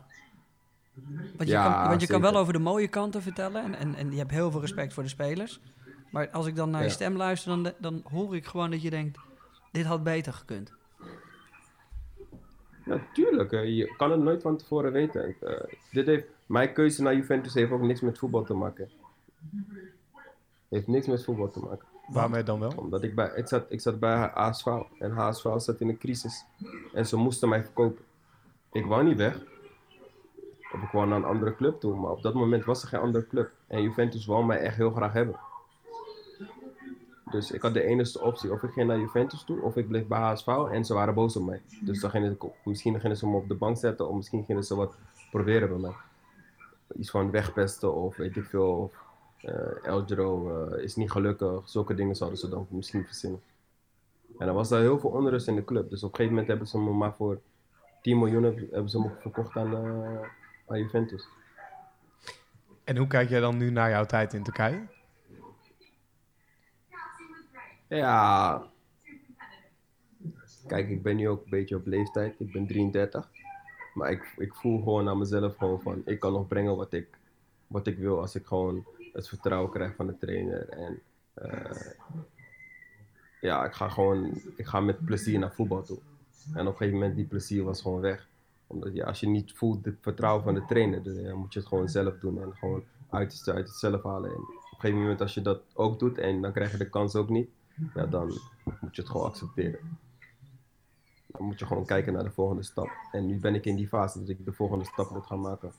Want 1.37 1.49
je, 1.49 1.55
Ja, 1.55 1.79
kan, 1.79 1.87
want 1.87 2.01
je 2.01 2.07
kan 2.07 2.21
wel 2.21 2.35
over 2.35 2.53
de 2.53 2.59
mooie 2.59 2.87
kanten 2.87 3.21
vertellen. 3.21 3.63
En, 3.63 3.75
en, 3.75 3.95
en 3.95 4.11
je 4.11 4.17
hebt 4.17 4.31
heel 4.31 4.51
veel 4.51 4.61
respect 4.61 4.93
voor 4.93 5.03
de 5.03 5.09
spelers. 5.09 5.59
Maar 6.15 6.29
als 6.29 6.47
ik 6.47 6.55
dan 6.55 6.69
naar 6.69 6.83
je 6.83 6.89
stem 6.89 7.15
luister, 7.15 7.63
dan, 7.63 7.73
dan 7.77 8.03
hoor 8.11 8.35
ik 8.35 8.45
gewoon 8.45 8.71
dat 8.71 8.81
je 8.81 8.89
denkt... 8.89 9.19
Dit 9.71 9.85
had 9.85 10.03
beter 10.03 10.33
gekund. 10.33 10.73
Natuurlijk, 12.83 13.51
je 13.51 13.93
kan 13.97 14.11
het 14.11 14.19
nooit 14.19 14.41
van 14.41 14.57
tevoren 14.57 14.91
weten. 14.91 15.35
Eh, 15.41 15.63
dit 15.91 16.05
heeft, 16.05 16.25
mijn 16.45 16.73
keuze 16.73 17.01
naar 17.01 17.15
Juventus 17.15 17.53
heeft 17.53 17.71
ook 17.71 17.81
niks 17.81 18.01
met 18.01 18.17
voetbal 18.17 18.43
te 18.43 18.53
maken. 18.53 18.89
Heeft 20.69 20.87
niks 20.87 21.07
met 21.07 21.23
voetbal 21.23 21.51
te 21.51 21.59
maken. 21.59 21.87
Waarmee 22.07 22.43
dan 22.43 22.59
wel? 22.59 22.73
Omdat 22.75 23.03
ik 23.03 23.15
bij, 23.15 23.31
ik 23.35 23.47
zat, 23.47 23.65
ik 23.69 23.81
zat 23.81 23.99
bij 23.99 24.31
HSV 24.33 24.67
en 24.99 25.11
HSV 25.11 25.45
zat 25.57 25.79
in 25.81 25.89
een 25.89 25.97
crisis. 25.97 26.45
En 26.93 27.05
ze 27.05 27.17
moesten 27.17 27.49
mij 27.49 27.63
verkopen. 27.63 28.03
Ik 28.71 28.85
wou 28.85 29.03
niet 29.03 29.17
weg. 29.17 29.41
Of 30.73 30.81
ik 30.81 30.89
wou 30.91 31.07
naar 31.07 31.17
een 31.17 31.25
andere 31.25 31.55
club 31.55 31.79
toe, 31.79 31.95
maar 31.95 32.11
op 32.11 32.21
dat 32.21 32.33
moment 32.33 32.65
was 32.65 32.81
er 32.81 32.87
geen 32.87 32.99
andere 32.99 33.27
club. 33.27 33.51
En 33.67 33.81
Juventus 33.81 34.25
wou 34.25 34.45
mij 34.45 34.59
echt 34.59 34.75
heel 34.75 34.91
graag 34.91 35.13
hebben. 35.13 35.39
Dus 37.35 37.51
ik 37.51 37.61
had 37.61 37.73
de 37.73 37.83
enige 37.83 38.21
optie. 38.21 38.51
Of 38.51 38.63
ik 38.63 38.71
ging 38.71 38.87
naar 38.87 38.99
Juventus 38.99 39.43
toe, 39.43 39.61
of 39.61 39.75
ik 39.75 39.87
bleef 39.87 40.07
bij 40.07 40.19
HSV 40.19 40.47
en 40.47 40.85
ze 40.85 40.93
waren 40.93 41.13
boos 41.13 41.35
op 41.35 41.45
mij. 41.45 41.61
Dus 41.81 41.99
dan 41.99 42.09
gingen 42.09 42.37
ze, 42.39 42.49
misschien 42.63 42.99
gingen 42.99 43.17
ze 43.17 43.27
me 43.27 43.35
op 43.35 43.47
de 43.47 43.55
bank 43.55 43.77
zetten, 43.77 44.09
of 44.09 44.15
misschien 44.15 44.43
gingen 44.45 44.63
ze 44.63 44.75
wat 44.75 44.95
proberen 45.31 45.69
bij 45.69 45.77
mij. 45.77 45.93
Iets 46.97 47.09
van 47.09 47.31
wegpesten, 47.31 47.93
of 47.93 48.15
weet 48.15 48.35
ik 48.35 48.45
veel. 48.45 48.71
Of, 48.71 49.03
eh 49.41 49.87
Eldro 49.87 50.49
eh, 50.65 50.83
is 50.83 50.95
niet 50.95 51.11
gelukkig. 51.11 51.69
Zulke 51.69 51.93
dingen 51.93 52.15
zouden 52.15 52.39
ze 52.39 52.49
dan 52.49 52.67
misschien 52.69 53.05
verzinnen. 53.05 53.41
En 54.37 54.47
er 54.47 54.53
was 54.53 54.69
daar 54.69 54.81
heel 54.81 54.99
veel 54.99 55.09
onrust 55.09 55.47
in 55.47 55.55
de 55.55 55.65
club. 55.65 55.89
Dus 55.89 56.03
op 56.03 56.09
een 56.09 56.15
gegeven 56.15 56.31
moment 56.31 56.47
hebben 56.47 56.67
ze 56.67 56.79
me 56.79 56.91
maar 56.91 57.13
voor 57.13 57.39
10 58.01 58.17
miljoen 58.17 58.43
hebben 58.43 58.89
ze 58.89 58.99
me 58.99 59.09
verkocht 59.19 59.57
aan, 59.57 59.73
eh, 59.73 60.27
aan 60.67 60.79
Juventus. 60.79 61.27
En 62.83 62.97
hoe 62.97 63.07
kijk 63.07 63.29
jij 63.29 63.39
dan 63.39 63.57
nu 63.57 63.69
naar 63.69 63.89
jouw 63.89 64.05
tijd 64.05 64.33
in 64.33 64.43
Turkije? 64.43 64.94
Ja. 67.87 68.63
Kijk, 70.67 70.89
ik 70.89 71.03
ben 71.03 71.15
nu 71.15 71.29
ook 71.29 71.43
een 71.43 71.49
beetje 71.49 71.75
op 71.75 71.85
leeftijd. 71.85 72.39
Ik 72.39 72.51
ben 72.51 72.67
33. 72.67 73.29
Maar 73.93 74.11
ik, 74.11 74.33
ik 74.37 74.53
voel 74.53 74.77
gewoon 74.77 75.09
aan 75.09 75.17
mezelf 75.17 75.57
gewoon 75.57 75.81
van... 75.81 76.01
Ik 76.05 76.19
kan 76.19 76.33
nog 76.33 76.47
brengen 76.47 76.75
wat 76.75 76.93
ik, 76.93 77.07
wat 77.67 77.87
ik 77.87 77.97
wil 77.97 78.19
als 78.19 78.35
ik 78.35 78.45
gewoon 78.45 78.85
het 79.13 79.27
vertrouwen 79.27 79.71
krijg 79.71 79.95
van 79.95 80.07
de 80.07 80.17
trainer. 80.17 80.69
En 80.69 81.01
eh, 81.33 81.91
ja, 83.41 83.65
ik 83.65 83.73
ga 83.73 83.89
gewoon... 83.89 84.41
Ik 84.55 84.65
ga 84.65 84.79
met 84.79 85.05
plezier 85.05 85.39
naar 85.39 85.53
voetbal 85.53 85.83
toe. 85.83 85.99
En 86.53 86.61
op 86.61 86.71
een 86.71 86.77
gegeven 86.77 86.99
moment, 86.99 87.15
die 87.15 87.25
plezier 87.25 87.63
was 87.63 87.81
gewoon 87.81 88.01
weg. 88.01 88.27
Omdat 88.67 88.93
ja, 88.93 89.05
als 89.05 89.19
je 89.19 89.27
niet 89.27 89.53
voelt 89.53 89.85
het 89.85 89.97
vertrouwen 90.01 90.43
van 90.43 90.53
de 90.53 90.65
trainer... 90.65 91.03
Dan 91.03 91.13
ja, 91.13 91.35
moet 91.35 91.53
je 91.53 91.59
het 91.59 91.67
gewoon 91.67 91.89
zelf 91.89 92.17
doen. 92.19 92.41
En 92.41 92.55
gewoon 92.55 92.83
uit, 93.09 93.43
uit 93.45 93.67
het 93.67 93.77
zelf 93.77 94.03
halen. 94.03 94.29
En 94.29 94.37
op 94.37 94.71
een 94.71 94.79
gegeven 94.79 95.01
moment, 95.01 95.21
als 95.21 95.33
je 95.33 95.41
dat 95.41 95.61
ook 95.73 95.99
doet... 95.99 96.17
En 96.17 96.41
dan 96.41 96.51
krijg 96.51 96.71
je 96.71 96.77
de 96.77 96.89
kans 96.89 97.15
ook 97.15 97.29
niet 97.29 97.49
ja, 97.93 98.05
dan 98.05 98.27
moet 98.63 98.95
je 98.95 99.01
het 99.01 99.09
gewoon 99.09 99.27
accepteren. 99.27 99.79
Dan 101.27 101.45
moet 101.45 101.59
je 101.59 101.65
gewoon 101.65 101.85
kijken 101.85 102.13
naar 102.13 102.23
de 102.23 102.31
volgende 102.31 102.63
stap. 102.63 102.89
En 103.11 103.25
nu 103.25 103.39
ben 103.39 103.55
ik 103.55 103.65
in 103.65 103.75
die 103.75 103.87
fase 103.87 104.19
dat 104.19 104.29
ik 104.29 104.45
de 104.45 104.53
volgende 104.53 104.85
stap 104.85 105.09
moet 105.09 105.25
gaan 105.25 105.41
maken. 105.41 105.71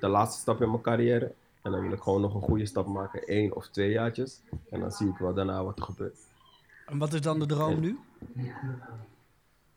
De 0.00 0.08
laatste 0.08 0.40
stap 0.40 0.62
in 0.62 0.70
mijn 0.70 0.82
carrière. 0.82 1.32
En 1.62 1.70
dan 1.70 1.80
wil 1.80 1.92
ik 1.92 2.00
gewoon 2.00 2.20
nog 2.20 2.34
een 2.34 2.40
goede 2.40 2.66
stap 2.66 2.86
maken, 2.86 3.26
één 3.26 3.56
of 3.56 3.68
twee 3.68 3.90
jaartjes. 3.90 4.40
En 4.70 4.80
dan 4.80 4.90
zie 4.90 5.08
ik 5.08 5.16
wel 5.16 5.34
daarna 5.34 5.64
wat 5.64 5.78
er 5.78 5.84
gebeurt. 5.84 6.18
En 6.86 6.98
wat 6.98 7.12
is 7.12 7.20
dan 7.20 7.38
de 7.38 7.46
droom 7.46 7.80
nu? 7.80 7.98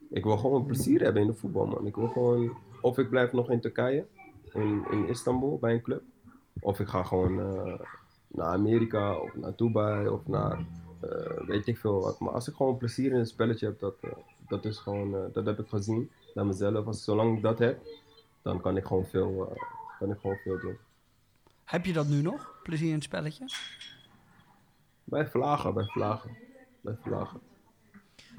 Ik 0.10 0.24
wil 0.24 0.38
gewoon 0.38 0.66
plezier 0.66 1.02
hebben 1.02 1.22
in 1.22 1.28
de 1.28 1.34
voetbal, 1.34 1.66
man. 1.66 1.88
Ik 1.88 1.96
wil 1.96 2.08
gewoon, 2.08 2.58
of 2.82 2.98
ik 2.98 3.10
blijf 3.10 3.32
nog 3.32 3.50
in 3.50 3.60
Turkije, 3.60 4.06
in, 4.54 4.86
in 4.92 5.08
Istanbul, 5.08 5.58
bij 5.58 5.74
een 5.74 5.82
club. 5.82 6.04
Of 6.60 6.80
ik 6.80 6.88
ga 6.88 7.04
gewoon 7.04 7.40
eh, 7.40 7.80
naar 8.28 8.48
Amerika, 8.48 9.16
of 9.16 9.36
naar 9.36 9.56
Dubai, 9.56 10.08
of 10.08 10.28
naar 10.28 10.66
weet 11.46 11.68
ik 11.68 11.78
veel 11.78 12.02
wat. 12.02 12.20
Maar 12.20 12.34
als 12.34 12.48
ik 12.48 12.56
gewoon 12.56 12.78
plezier 12.78 13.12
in 13.12 13.18
het 13.18 13.28
spelletje 13.28 13.66
heb, 13.66 13.80
dat, 13.80 13.96
eh, 14.02 14.12
dat 14.48 14.66
is 14.66 14.78
gewoon, 14.78 15.16
eh, 15.16 15.22
dat 15.34 15.46
heb 15.46 15.60
ik 15.60 15.68
gezien 15.68 16.12
naar 16.34 16.46
mezelf. 16.46 16.86
Als, 16.86 17.04
zolang 17.04 17.36
ik 17.36 17.42
dat 17.42 17.60
heb, 17.60 17.80
dan 18.42 18.62
kan 18.62 18.78
ik 18.78 18.86
gewoon 18.86 19.06
veel, 19.06 19.52
eh, 19.52 19.62
kan 20.00 20.12
ik 20.12 20.20
gewoon 20.20 20.38
veel 20.44 20.60
doen. 20.60 20.78
Heb 21.64 21.86
je 21.86 21.94
dat 21.94 22.08
nu 22.08 22.22
nog? 22.22 22.60
Plezier 22.64 22.88
in 22.88 22.94
het 22.94 23.04
spelletje? 23.04 23.46
Bij 25.04 25.28
vlagen, 25.28 25.74
bij 25.74 25.86
vlagen. 25.86 26.38
Bij 26.82 26.98
vlagen. 27.02 27.40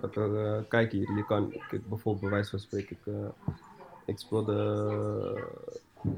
Dat 0.00 0.16
eh, 0.16 0.58
kijk 0.68 0.92
hier, 0.92 1.16
je 1.16 1.24
kan, 1.24 1.52
ik, 1.52 1.88
bijvoorbeeld 1.88 2.20
bij 2.20 2.30
wijze 2.30 2.50
van 2.50 2.58
spreken, 2.58 2.96
ik, 3.00 3.14
eh, 3.14 3.54
ik 4.04 4.18
speelde 4.18 4.54
eh, 6.02 6.10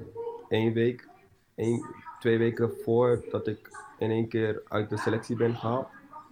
één 0.49 0.73
week, 0.73 1.09
één, 1.55 1.87
twee 2.19 2.39
weken 2.39 2.73
voordat 2.83 3.47
ik 3.47 3.71
in 3.99 4.11
één 4.11 4.29
keer 4.29 4.63
uit 4.69 4.91
de 4.91 4.97
selectie 4.97 5.37
ben 5.37 5.57
gehaald. 5.57 5.89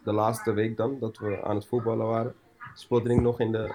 De 0.09 0.15
laatste 0.15 0.53
week 0.53 0.77
dan, 0.77 0.99
dat 0.99 1.19
we 1.19 1.43
aan 1.43 1.55
het 1.55 1.67
voetballen 1.67 2.07
waren, 2.07 2.35
speelde 2.75 3.13
ik 3.13 3.21
nog 3.21 3.41
in 3.41 3.53
de, 3.53 3.75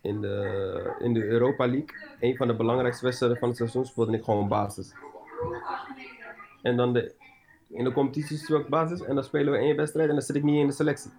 in 0.00 0.20
de, 0.20 0.96
in 0.98 1.14
de 1.14 1.24
Europa 1.24 1.66
League. 1.66 1.88
Een 2.20 2.36
van 2.36 2.46
de 2.46 2.54
belangrijkste 2.54 3.04
wedstrijden 3.04 3.38
van 3.38 3.48
het 3.48 3.56
seizoen 3.56 3.86
speelde 3.86 4.16
ik 4.16 4.24
gewoon 4.24 4.48
basis. 4.48 4.94
En 6.62 6.76
dan 6.76 6.92
de, 6.92 7.14
in 7.68 7.84
de 7.84 7.92
competitie 7.92 8.36
speel 8.36 8.58
ik 8.58 8.68
basis 8.68 9.02
en 9.02 9.14
dan 9.14 9.24
spelen 9.24 9.52
we 9.52 9.58
één 9.58 9.76
wedstrijd 9.76 10.08
en 10.08 10.14
dan 10.14 10.24
zit 10.24 10.36
ik 10.36 10.42
niet 10.42 10.60
in 10.60 10.66
de 10.66 10.72
selectie. 10.72 11.10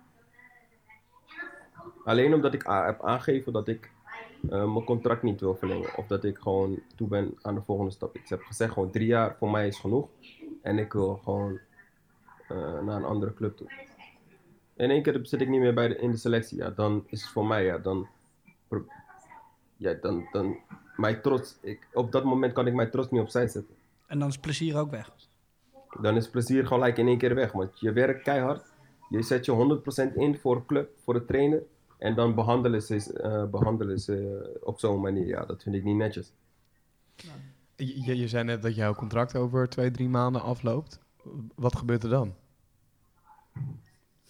Alleen 2.04 2.34
omdat 2.34 2.54
ik 2.54 2.62
heb 2.62 3.04
aangegeven 3.04 3.54
dat 3.54 3.68
ik 3.68 3.92
eh, 4.50 4.74
mijn 4.74 4.86
contract 4.86 5.24
niet 5.24 5.40
wil 5.40 5.56
verlengen. 5.56 5.98
Of 5.98 6.08
dat 6.08 6.24
ik 6.24 6.38
gewoon 6.38 6.80
toe 6.96 7.08
ben 7.08 7.38
aan 7.42 7.56
de 7.56 7.62
volgende 7.62 7.92
stap. 7.92 8.16
Ik 8.16 8.30
heb 8.30 8.42
gezegd 8.42 8.74
gewoon 8.74 8.92
drie 8.92 9.08
jaar 9.08 9.36
voor 9.38 9.52
mij 9.52 9.68
is 9.68 9.80
genoeg. 9.80 10.08
En 10.62 10.78
ik 10.78 10.94
wil 10.94 11.20
gewoon 11.24 11.60
eh, 12.48 12.82
naar 12.82 12.96
een 12.96 13.06
andere 13.06 13.34
club 13.34 13.58
toe. 13.58 13.93
In 14.76 14.90
één 14.90 15.02
keer 15.04 15.20
zit 15.22 15.42
ik 15.42 15.50
niet 15.50 15.60
meer 15.60 15.74
bij 15.74 15.88
de, 15.88 15.96
in 15.96 16.12
de 16.12 16.18
selectie. 16.18 16.58
Ja, 16.58 16.70
dan 16.70 17.04
is 17.08 17.22
het 17.22 17.32
voor 17.32 17.46
mij, 17.46 17.64
ja, 17.64 17.78
dan... 17.78 18.08
Ja, 19.78 19.94
dan, 19.94 20.28
dan... 20.32 20.58
Mijn 20.96 21.22
trots... 21.22 21.58
Ik, 21.62 21.88
op 21.94 22.12
dat 22.12 22.24
moment 22.24 22.54
kan 22.54 22.68
ik 22.68 22.74
mijn 22.74 22.92
trots 22.92 23.12
niet 23.12 23.22
opzij 23.22 23.48
zetten. 23.48 23.76
En 24.08 24.20
dan 24.20 24.28
is 24.28 24.38
plezier 24.38 24.78
ook 24.78 24.92
weg. 24.92 25.12
Dan 26.02 26.16
is 26.16 26.30
plezier 26.30 26.68
gelijk 26.68 26.98
in 26.98 27.08
één 27.08 27.18
keer 27.18 27.36
weg. 27.36 27.52
Want 27.52 27.80
je 27.80 27.92
werkt 27.92 28.24
keihard. 28.24 28.66
Je 29.10 29.22
zet 29.22 29.46
je 29.46 29.82
100% 30.12 30.16
in 30.16 30.38
voor 30.38 30.56
de 30.56 30.66
club, 30.66 30.90
voor 31.04 31.14
de 31.14 31.26
trainer. 31.26 31.64
En 31.98 32.16
dan 32.16 32.36
behandelen 32.36 32.82
ze, 32.82 33.14
eh, 33.14 33.46
behandelen 33.46 34.00
ze 34.00 34.50
eh, 34.56 34.68
op 34.68 34.80
zo'n 34.80 35.02
manier. 35.02 35.28
Ja, 35.28 35.46
dat 35.46 35.64
vind 35.64 35.76
ik 35.76 35.84
niet 35.84 35.96
netjes. 35.96 36.34
Je, 37.76 38.18
je 38.18 38.28
zei 38.28 38.44
net 38.44 38.62
dat 38.62 38.76
jouw 38.76 38.94
contract 38.94 39.36
over 39.36 39.70
twee, 39.70 39.92
drie 39.92 40.10
maanden 40.10 40.42
afloopt. 40.42 41.00
Wat 41.56 41.76
gebeurt 41.76 42.04
er 42.04 42.10
dan? 42.10 42.34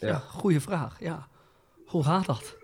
Ja, 0.04 0.10
Ja. 0.10 0.18
goede 0.18 0.62
vraag. 0.62 1.00
Ja. 1.00 1.28
Hoe 1.86 2.04
gaat 2.04 2.26
dat? 2.26 2.58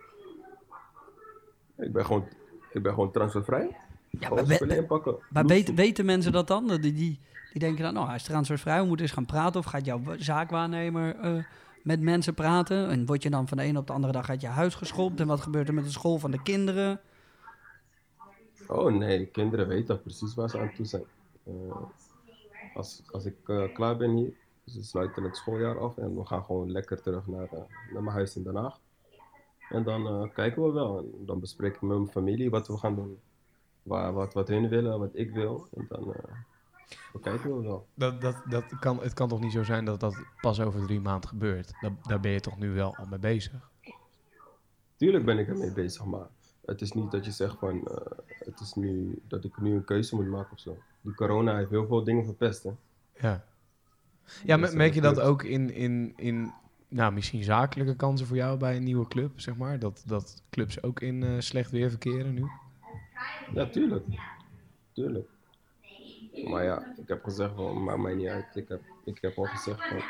Ik 1.77 1.91
ben 1.93 2.05
gewoon, 2.05 2.27
ik 2.71 2.83
ben 2.83 2.93
gewoon 2.93 3.11
transfervrij. 3.11 3.77
Ja, 4.09 4.29
maar 4.29 4.45
we-. 4.45 5.17
Maar 5.29 5.45
weten, 5.45 5.75
weten 5.75 6.05
mensen 6.05 6.31
dat 6.31 6.47
dan? 6.47 6.67
Die, 6.67 6.79
die, 6.79 6.91
die 6.93 7.19
denken 7.59 7.83
dan, 7.83 7.93
nou, 7.93 8.05
hij 8.07 8.15
is 8.15 8.23
transfervrij, 8.23 8.79
we 8.79 8.85
moeten 8.87 9.05
eens 9.05 9.15
gaan 9.15 9.25
praten. 9.25 9.59
Of 9.59 9.65
gaat 9.65 9.85
jouw 9.85 10.01
zaakwaarnemer 10.17 11.15
eh, 11.15 11.43
met 11.83 12.01
mensen 12.01 12.33
praten? 12.33 12.89
En 12.89 13.05
word 13.05 13.23
je 13.23 13.29
dan 13.29 13.47
van 13.47 13.57
de 13.57 13.63
ene 13.63 13.79
op 13.79 13.87
de 13.87 13.93
andere 13.93 14.13
dag 14.13 14.29
uit 14.29 14.41
je 14.41 14.47
huis 14.47 14.75
geschopt? 14.75 15.19
En 15.19 15.27
wat 15.27 15.41
gebeurt 15.41 15.67
er 15.67 15.73
met 15.73 15.83
de 15.83 15.91
school 15.91 16.17
van 16.17 16.31
de 16.31 16.41
kinderen? 16.41 16.99
Oh 18.67 18.91
nee, 18.93 19.17
de 19.17 19.25
kinderen 19.25 19.67
weten 19.67 20.01
precies 20.01 20.33
waar 20.35 20.49
ze 20.49 20.59
aan 20.59 20.71
toe 20.75 20.85
zijn. 20.85 21.03
Eh, 21.43 21.53
als, 22.73 23.01
als 23.11 23.25
ik 23.25 23.35
eh, 23.45 23.73
klaar 23.73 23.97
ben 23.97 24.11
hier, 24.15 24.31
ze 24.69 24.83
sluiten 24.83 25.23
het 25.23 25.35
schooljaar 25.35 25.79
af 25.79 25.97
en 25.97 26.15
we 26.15 26.25
gaan 26.25 26.43
gewoon 26.43 26.71
lekker 26.71 27.01
terug 27.01 27.27
naar, 27.27 27.47
eh, 27.51 27.59
naar 27.93 28.03
mijn 28.03 28.15
huis 28.15 28.35
in 28.35 28.43
Den 28.43 28.55
Haag. 28.55 28.79
En 29.69 29.83
dan 29.83 30.07
eh, 30.07 30.33
kijken 30.33 30.63
we 30.63 30.71
wel. 30.71 30.97
En 30.97 31.25
dan 31.25 31.39
bespreek 31.39 31.75
ik 31.75 31.81
met 31.81 31.97
mijn 31.97 32.11
familie 32.11 32.49
wat 32.49 32.67
we 32.67 32.77
gaan 32.77 32.95
doen. 32.95 33.19
Waar, 33.83 34.13
wat, 34.13 34.33
wat 34.33 34.47
hun 34.47 34.69
willen, 34.69 34.99
wat 34.99 35.09
ik 35.13 35.31
wil. 35.31 35.67
En 35.73 35.85
dan, 35.89 36.13
eh, 36.13 36.23
We 37.13 37.19
kijken 37.19 37.57
we 37.57 37.63
wel. 37.63 37.87
Dat, 37.93 38.21
dat, 38.21 38.35
dat 38.49 38.79
kan, 38.79 38.99
het 38.99 39.13
kan 39.13 39.29
toch 39.29 39.39
niet 39.39 39.51
zo 39.51 39.63
zijn 39.63 39.85
dat 39.85 39.99
dat 39.99 40.23
pas 40.41 40.59
over 40.59 40.85
drie 40.85 40.99
maanden 40.99 41.29
gebeurt? 41.29 41.73
Dat, 41.81 41.91
daar 42.03 42.19
ben 42.19 42.31
je 42.31 42.39
toch 42.39 42.57
nu 42.57 42.73
wel 42.73 42.95
al 42.95 43.05
mee 43.05 43.19
bezig? 43.19 43.69
Tuurlijk 44.95 45.25
ben 45.25 45.37
ik 45.37 45.47
ermee 45.47 45.71
bezig, 45.71 46.05
maar 46.05 46.27
het 46.65 46.81
is 46.81 46.91
niet 46.91 47.11
dat 47.11 47.25
je 47.25 47.31
zegt 47.31 47.57
van, 47.59 47.87
het 48.27 48.59
is 48.59 48.73
nu, 48.73 49.21
dat 49.27 49.43
ik 49.43 49.61
nu 49.61 49.75
een 49.75 49.83
keuze 49.83 50.15
moet 50.15 50.27
maken 50.27 50.51
of 50.51 50.59
zo. 50.59 50.77
Die 51.01 51.15
corona 51.15 51.57
heeft 51.57 51.69
heel 51.69 51.87
veel 51.87 52.03
dingen 52.03 52.25
verpest, 52.25 52.63
hè. 52.63 52.71
Ja. 53.13 53.43
Ja, 54.43 54.57
me- 54.57 54.75
merk 54.75 54.93
je 54.93 55.01
eh, 55.01 55.05
dat 55.05 55.19
ook 55.19 55.43
in, 55.43 55.73
in, 55.73 56.13
in 56.15 56.51
nou, 56.87 57.13
misschien 57.13 57.43
zakelijke 57.43 57.95
kansen 57.95 58.27
voor 58.27 58.35
jou 58.37 58.57
bij 58.57 58.75
een 58.75 58.83
nieuwe 58.83 59.07
club, 59.07 59.39
zeg 59.39 59.55
maar? 59.55 59.79
Dat, 59.79 60.03
dat 60.05 60.43
clubs 60.49 60.83
ook 60.83 60.99
in 61.01 61.23
eh, 61.23 61.29
slecht 61.39 61.71
weer 61.71 61.89
verkeren 61.89 62.33
nu? 62.33 62.45
Ja, 63.53 63.65
tuurlijk. 63.65 64.05
Tuurlijk. 64.93 65.27
Maar 66.43 66.63
ja, 66.63 66.93
ik 66.97 67.07
heb 67.07 67.23
gezegd 67.23 67.51
van, 67.55 67.83
maakt 67.83 67.99
mij 67.99 68.13
niet 68.15 68.27
uit. 68.27 68.55
Ik 68.55 68.67
heb, 68.67 68.81
ik 69.05 69.17
heb 69.21 69.37
al 69.37 69.45
gezegd 69.45 69.87
van, 69.87 70.01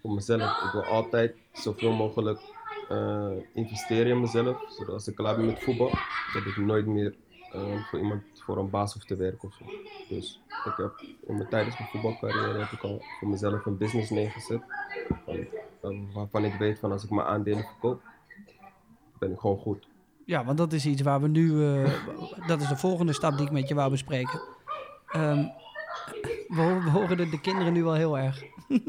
voor 0.00 0.14
mezelf, 0.14 0.62
ik 0.64 0.72
wil 0.72 0.84
altijd 0.84 1.34
zoveel 1.52 1.92
mogelijk 1.92 2.40
eh, 2.88 3.30
investeren 3.54 4.06
in 4.12 4.20
mezelf. 4.20 4.62
Zodat 4.76 4.92
als 4.94 5.08
ik 5.08 5.14
klaar 5.14 5.36
ben 5.36 5.46
met 5.46 5.62
voetbal, 5.62 5.90
dat 6.32 6.46
ik 6.46 6.56
nooit 6.56 6.86
meer 6.86 7.14
eh, 7.52 7.84
voor 7.90 7.98
iemand, 7.98 8.22
voor 8.44 8.58
een 8.58 8.70
baas 8.70 8.92
hoef 8.94 9.04
te 9.04 9.16
werken 9.16 9.48
of 9.48 9.54
zo. 9.54 9.64
Dus 10.08 10.42
ik 10.64 10.72
heb 10.76 11.00
in 11.26 11.36
mijn, 11.36 11.48
tijdens 11.48 11.78
mijn 11.78 11.90
voetbalcarrière 11.90 12.58
heb 12.58 12.70
ik 12.70 12.82
al 12.82 13.02
voor 13.20 13.28
mezelf 13.28 13.66
een 13.66 13.76
business 13.78 14.10
neergezet. 14.10 14.60
Van, 15.24 15.46
van- 15.80 16.12
waarvan 16.12 16.44
ik 16.44 16.54
weet 16.54 16.78
van 16.78 16.92
als 16.92 17.04
ik 17.04 17.10
mijn 17.10 17.26
aandelen 17.26 17.64
verkoop, 17.64 18.02
ben 19.18 19.32
ik 19.32 19.38
gewoon 19.38 19.58
goed. 19.58 19.88
Ja, 20.24 20.44
want 20.44 20.58
dat 20.58 20.72
is 20.72 20.86
iets 20.86 21.02
waar 21.02 21.20
we 21.20 21.28
nu... 21.28 21.64
eh, 21.64 21.92
dat 22.46 22.60
is 22.60 22.68
de 22.68 22.76
volgende 22.76 23.12
stap 23.12 23.36
die 23.36 23.46
ik 23.46 23.52
met 23.52 23.68
je 23.68 23.74
wou 23.74 23.90
bespreken. 23.90 24.40
Ehm, 25.06 25.44
we, 26.48 26.60
ho- 26.60 26.80
we 26.82 26.90
horen 26.90 27.16
de, 27.16 27.28
de 27.28 27.40
kinderen 27.40 27.72
nu 27.72 27.82
wel 27.84 27.94
heel 27.94 28.18
erg. 28.18 28.42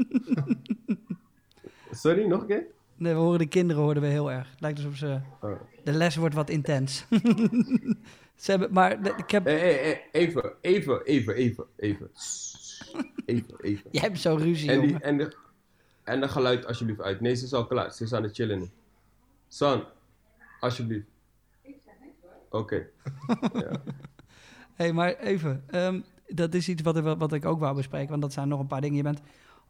Sorry, 1.91 2.25
nog 2.27 2.41
een 2.41 2.47
keer? 2.47 2.65
Nee, 2.95 3.13
we 3.13 3.19
horen 3.19 3.39
de 3.39 3.47
kinderen 3.47 3.83
hoorden 3.83 4.03
we 4.03 4.09
heel 4.09 4.31
erg. 4.31 4.49
Het 4.51 4.61
lijkt 4.61 4.77
alsof 4.77 4.95
ze... 4.95 5.19
Oh. 5.41 5.51
De 5.83 5.91
les 5.91 6.15
wordt 6.15 6.35
wat 6.35 6.49
intens. 6.49 7.05
ze 8.37 8.51
hebben, 8.51 8.73
maar 8.73 9.05
ik 9.17 9.31
heb... 9.31 9.45
Even, 9.45 9.99
even, 10.11 10.53
even, 10.61 11.03
even, 11.05 11.65
even. 11.77 12.09
Even, 13.25 13.55
even. 13.61 13.89
Jij 13.91 14.01
hebt 14.01 14.19
zo 14.19 14.35
ruzie, 14.35 14.71
En, 14.71 14.81
die, 14.81 14.99
en, 14.99 15.17
de, 15.17 15.35
en 16.03 16.19
de 16.21 16.27
geluid 16.27 16.65
alsjeblieft 16.65 17.01
uit. 17.01 17.21
Nee, 17.21 17.35
ze 17.35 17.45
is 17.45 17.53
al 17.53 17.67
klaar. 17.67 17.91
Ze 17.93 18.03
is 18.03 18.13
aan 18.13 18.23
het 18.23 18.35
chillen 18.35 18.59
nu. 18.59 18.69
San, 19.47 19.83
alsjeblieft. 20.59 21.07
Oké. 22.49 22.75
ja. 23.53 23.81
hey, 24.73 24.93
maar 24.93 25.15
even. 25.15 25.63
ehm, 25.67 26.01
dat 26.27 26.53
is 26.53 26.69
iets 26.69 26.81
wat, 26.81 26.97
ik- 26.97 27.17
wat 27.17 27.33
ik 27.33 27.45
ook 27.45 27.59
wou 27.59 27.75
bespreken. 27.75 28.09
Want 28.09 28.21
dat 28.21 28.33
zijn 28.33 28.47
nog 28.47 28.59
een 28.59 28.67
paar 28.67 28.81
dingen. 28.81 28.97
Je 28.97 29.03
bent 29.03 29.21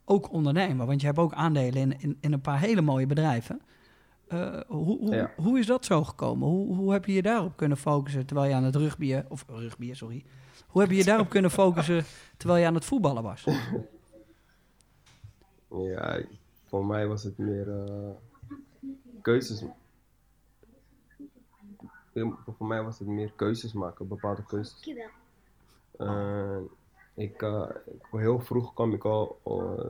ook 0.06 0.32
ondernemer. 0.32 0.86
Want 0.86 1.00
je 1.02 1.08
hebt 1.08 1.20
ook 1.20 1.34
aandelen 1.34 1.82
in, 1.82 2.00
in, 2.02 2.18
in 2.22 2.34
een 2.34 2.42
paar 2.42 2.60
hele 2.60 2.82
mooie 2.82 3.06
bedrijven. 3.08 3.62
Eh, 4.28 4.60
hoe, 4.68 4.98
hoe, 4.98 5.16
Ja. 5.16 5.32
hoe 5.36 5.60
is 5.60 5.66
dat 5.66 5.86
zo 5.86 6.04
gekomen? 6.04 6.48
Hoe, 6.48 6.76
hoe 6.76 6.92
heb 6.92 7.06
je 7.06 7.14
je 7.14 7.22
daarop 7.22 7.56
kunnen 7.56 7.78
focussen 7.78 8.26
terwijl 8.26 8.50
je 8.50 8.56
aan 8.56 8.64
het 8.64 8.76
rugbyen... 8.76 9.26
Of 9.30 9.46
rugbyen, 9.48 9.96
sorry. 9.96 10.26
Hoe 10.68 10.82
heb 10.82 10.92
je 10.92 10.98
je 10.98 11.04
daarop 11.04 11.30
kunnen 11.30 11.52
focussen 11.52 12.04
terwijl 12.38 12.62
je 12.62 12.68
aan 12.68 12.74
het 12.74 12.86
voetballen 12.86 13.24
was? 13.24 13.48
ja, 15.70 16.22
voor 16.64 16.86
mij 16.86 17.08
was 17.08 17.24
het 17.24 17.38
meer 17.38 17.84
eh, 17.86 18.10
keuzes. 19.22 19.64
Voor 22.58 22.68
mij 22.68 22.84
was 22.84 23.00
het 23.00 23.08
meer 23.08 23.32
keuzes 23.36 23.74
maken, 23.74 24.08
bepaalde 24.08 24.46
keuzes. 24.46 24.96
Eh, 25.98 26.58
ik, 27.14 27.46
heel 28.12 28.40
vroeg 28.40 28.74
kwam 28.74 28.94
ik 28.94 29.06
al 29.06 29.40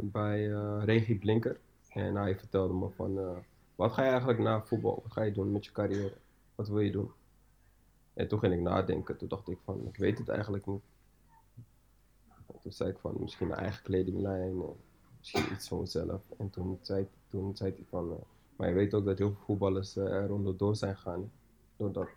bij 0.02 0.48
Regie 0.80 1.18
Blinker. 1.18 1.60
En 1.90 2.16
hij 2.16 2.38
vertelde 2.38 2.74
me 2.74 2.90
van, 2.90 3.44
wat 3.78 3.92
ga 3.94 4.04
je 4.04 4.10
eigenlijk 4.10 4.40
na 4.40 4.62
voetbal, 4.62 5.00
wat 5.04 5.12
ga 5.12 5.22
je 5.22 5.32
doen 5.32 5.52
met 5.52 5.66
je 5.66 5.72
carrière? 5.72 6.18
Wat 6.56 6.68
wil 6.68 6.80
je 6.80 6.92
doen? 6.92 7.12
En 8.14 8.28
toen 8.28 8.40
ging 8.40 8.54
ik 8.54 8.60
nadenken. 8.60 9.18
Toen 9.18 9.28
dacht 9.28 9.50
ik 9.50 9.58
van, 9.64 9.88
ik 9.88 9.98
weet 9.98 10.18
het 10.18 10.30
eigenlijk 10.30 10.66
niet. 10.66 10.82
En 12.48 12.60
toen 12.62 12.72
zei 12.72 12.90
ik 12.90 12.98
van, 13.00 13.16
misschien 13.20 13.52
een 13.52 13.58
eigen 13.58 13.84
kledinglijn, 13.84 14.62
eh, 14.62 14.68
misschien 15.18 15.54
iets 15.54 15.68
voor 15.68 15.80
mezelf. 15.80 16.22
En 16.38 16.50
toen 16.50 16.80
zei, 16.82 17.08
toen 17.28 17.56
zei 17.56 17.74
hij 17.76 17.86
van, 17.90 18.12
eh, 18.12 18.18
maar 18.56 18.68
je 18.68 18.74
weet 18.74 18.94
ook 18.94 19.06
dat 19.06 19.18
heel 19.18 19.32
veel 19.32 19.44
voetballers 19.46 19.96
eh, 19.96 20.06
er 20.14 20.34
onderdoor 20.34 20.76
zijn 20.76 20.96
gegaan. 20.96 21.22
hè, 21.22 21.28
Door 21.76 21.92
dat. 21.92 22.08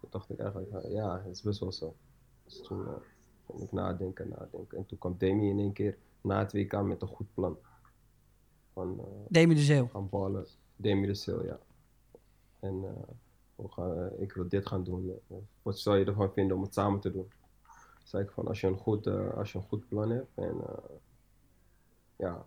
Toen 0.00 0.08
dacht 0.10 0.30
ik 0.30 0.38
eigenlijk, 0.38 0.86
ja, 0.88 1.22
het 1.22 1.34
is 1.34 1.42
best 1.42 1.60
wel 1.60 1.72
zo. 1.72 1.94
Dus 2.44 2.62
toen 2.62 2.86
ging 3.46 3.62
ik 3.62 3.72
nadenken, 3.72 4.28
nadenken. 4.28 4.78
En 4.78 4.86
toen 4.86 4.98
kwam 4.98 5.14
Demi 5.18 5.48
in 5.48 5.58
één 5.58 5.72
keer 5.72 5.96
na 6.20 6.38
het 6.38 6.52
WK 6.52 6.82
met 6.82 7.02
een 7.02 7.08
goed 7.08 7.34
plan. 7.34 7.56
Van, 8.78 8.98
eh, 8.98 9.04
Demi 9.28 9.54
de 9.54 9.60
Zeeuw. 9.60 9.88
gaan 9.88 10.08
ballen. 10.08 10.46
Demi 10.76 11.06
de 11.06 11.14
Sil, 11.22 11.44
ja. 11.44 11.58
En 12.60 12.84
eh, 12.84 13.14
we 13.54 13.68
gaan, 13.68 13.96
eh, 13.96 14.20
ik 14.22 14.32
wil 14.32 14.48
dit 14.48 14.66
gaan 14.66 14.84
doen. 14.84 15.12
Wat 15.62 15.78
zou 15.78 15.98
je 15.98 16.04
ervan 16.04 16.32
vinden 16.32 16.56
om 16.56 16.62
het 16.62 16.74
samen 16.74 17.00
te 17.00 17.12
doen? 17.12 17.32
Zei 18.04 18.22
ik 18.24 18.30
van, 18.30 18.46
als 18.46 18.60
je 18.60 18.66
een 18.66 18.78
goed, 18.78 19.06
als 19.06 19.52
je 19.52 19.58
een 19.58 19.64
goed 19.64 19.88
plan 19.88 20.10
hebt 20.10 20.30
en 20.34 20.56
ja, 22.16 22.46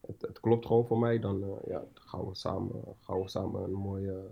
het, 0.00 0.22
het 0.22 0.40
klopt 0.40 0.66
gewoon 0.66 0.86
voor 0.86 0.98
mij, 0.98 1.18
dan 1.18 1.60
ja, 1.66 1.84
gaan, 1.94 2.28
we 2.28 2.34
samen, 2.34 2.82
gaan 3.00 3.20
we 3.20 3.28
samen 3.28 3.62
een 3.62 3.72
mooie, 3.72 4.30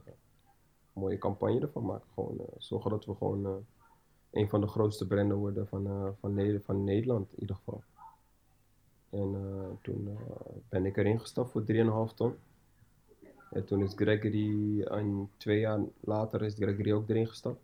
mooie 0.93 1.19
campagne 1.19 1.61
ervan 1.61 1.85
maken. 1.85 2.09
Gewoon 2.15 2.41
zorgen 2.59 2.91
dat 2.91 3.05
we 3.05 3.15
gewoon 3.15 3.67
een 4.31 4.49
van 4.49 4.61
de 4.61 4.67
grootste 4.67 5.07
branden 5.07 5.37
worden 5.37 5.69
van, 5.69 6.15
van, 6.21 6.61
van 6.63 6.85
Nederland 6.85 7.33
in 7.33 7.41
ieder 7.41 7.57
geval. 7.57 7.83
En 9.17 9.35
eh, 9.35 9.77
toen 9.83 10.09
eh, 10.09 10.57
ben 10.69 10.87
ik 10.87 10.97
erin 10.97 11.21
gestapt 11.21 11.51
voor 11.51 11.65
3,5 12.11 12.15
ton. 12.15 12.35
En 13.51 13.65
toen 13.65 13.83
is 13.83 13.93
Gregory, 13.95 14.83
een, 14.83 15.31
twee 15.37 15.61
jaar 15.61 15.81
later 16.01 16.43
is 16.43 16.55
Gregory 16.55 16.93
ook 16.93 17.09
erin 17.09 17.29
gestapt. 17.29 17.61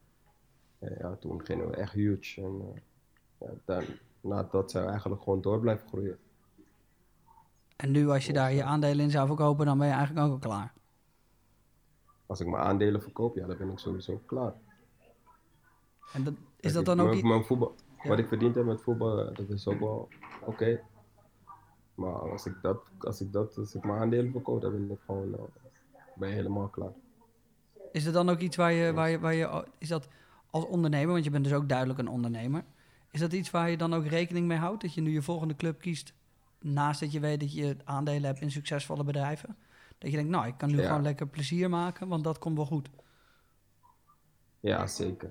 En 0.79 0.97
ja, 0.99 1.17
toen 1.17 1.45
gingen 1.45 1.71
we 1.71 1.77
echt 1.77 1.93
huge. 1.93 2.43
En 2.43 2.61
eh, 3.39 3.51
ja, 3.65 3.83
zijn 4.67 4.85
we 4.85 4.91
eigenlijk 4.91 5.23
gewoon 5.23 5.41
door 5.41 5.61
blijven 5.61 5.89
groeien. 5.89 6.19
En 7.77 7.91
nu 7.91 8.09
als 8.09 8.27
je 8.27 8.33
daar 8.33 8.53
je 8.53 8.65
aandelen 8.65 9.05
in 9.05 9.11
zou 9.11 9.27
verkopen, 9.27 9.67
dan 9.67 9.79
ben 9.79 9.87
je 9.87 9.93
eigenlijk 9.93 10.27
ook 10.27 10.33
al 10.33 10.39
klaar. 10.39 10.73
Als 12.27 12.41
ik 12.41 12.47
mijn 12.47 12.63
aandelen 12.63 13.03
verkoop, 13.03 13.37
ja, 13.37 13.47
dan 13.47 13.57
ben 13.57 13.71
ik 13.71 13.79
sowieso 13.79 14.23
klaar. 14.27 14.55
En 16.13 16.25
dat, 16.25 16.35
is 16.61 16.73
dat 16.73 16.85
dan 16.85 17.01
ook 17.01 17.07
mijn- 17.07 17.19
iets... 17.19 17.29
mijn 17.29 17.45
voetbal, 17.45 17.75
Ja. 18.03 18.09
Wat 18.09 18.19
ik 18.19 18.29
verdiend 18.29 18.55
heb 18.55 18.65
met 18.65 18.83
voetbal, 18.83 19.35
dat 19.35 19.49
is 19.49 19.67
ook 19.69 19.81
wel 19.81 20.09
oké. 20.45 20.81
Maar 22.03 22.31
als 22.31 22.47
ik, 22.47 22.55
dat, 22.63 22.83
als, 22.99 23.21
ik 23.21 23.33
dat, 23.33 23.59
als 23.59 23.75
ik 23.75 23.85
mijn 23.85 23.99
aandelen 24.01 24.31
verkoop, 24.33 24.61
dan 24.61 24.73
ben 24.73 24.91
ik 24.91 24.99
gewoon 25.07 25.35
eh, 25.35 25.41
ben 26.15 26.29
je 26.29 26.35
helemaal 26.35 26.69
klaar. 26.69 26.93
Is 27.93 28.05
er 28.05 28.13
dan 28.13 28.29
ook 28.29 28.39
iets 28.39 28.57
waar 28.57 28.73
je, 28.73 28.93
waar 28.93 29.11
je, 29.11 29.19
waar 29.19 29.35
je, 29.35 29.67
is 29.79 29.89
dat 29.89 30.09
als 30.51 30.65
ondernemer, 30.67 31.13
want 31.13 31.25
je 31.25 31.31
bent 31.31 31.45
dus 31.45 31.53
ook 31.53 31.69
duidelijk 31.69 31.99
een 31.99 32.09
ondernemer, 32.09 32.65
is 33.11 33.21
dat 33.21 33.33
iets 33.33 33.51
waar 33.51 33.71
je 33.71 33.77
dan 33.77 33.95
ook 33.95 34.07
rekening 34.07 34.47
mee 34.47 34.59
houdt? 34.59 34.83
Dat 34.83 34.95
je 34.95 35.01
nu 35.01 35.11
je 35.13 35.23
volgende 35.23 35.57
club 35.57 35.81
kiest, 35.81 36.13
naast 36.61 37.01
dat 37.01 37.13
je 37.13 37.21
weet 37.21 37.41
dat 37.41 37.55
je 37.55 37.77
aandelen 37.85 38.23
hebt 38.25 38.41
in 38.41 38.51
succesvolle 38.51 39.05
bedrijven? 39.05 39.57
Dat 39.99 40.11
je 40.11 40.17
denkt, 40.17 40.31
nou, 40.33 40.47
ik 40.47 40.59
kan 40.59 40.69
nu 40.71 40.81
Ja. 40.81 40.87
gewoon 40.87 41.03
lekker 41.03 41.27
plezier 41.29 41.71
maken, 41.71 42.09
want 42.09 42.25
dat 42.25 42.39
komt 42.39 42.57
wel 42.57 42.67
goed. 42.67 42.89
Ja, 44.61 44.87
zeker. 44.87 45.31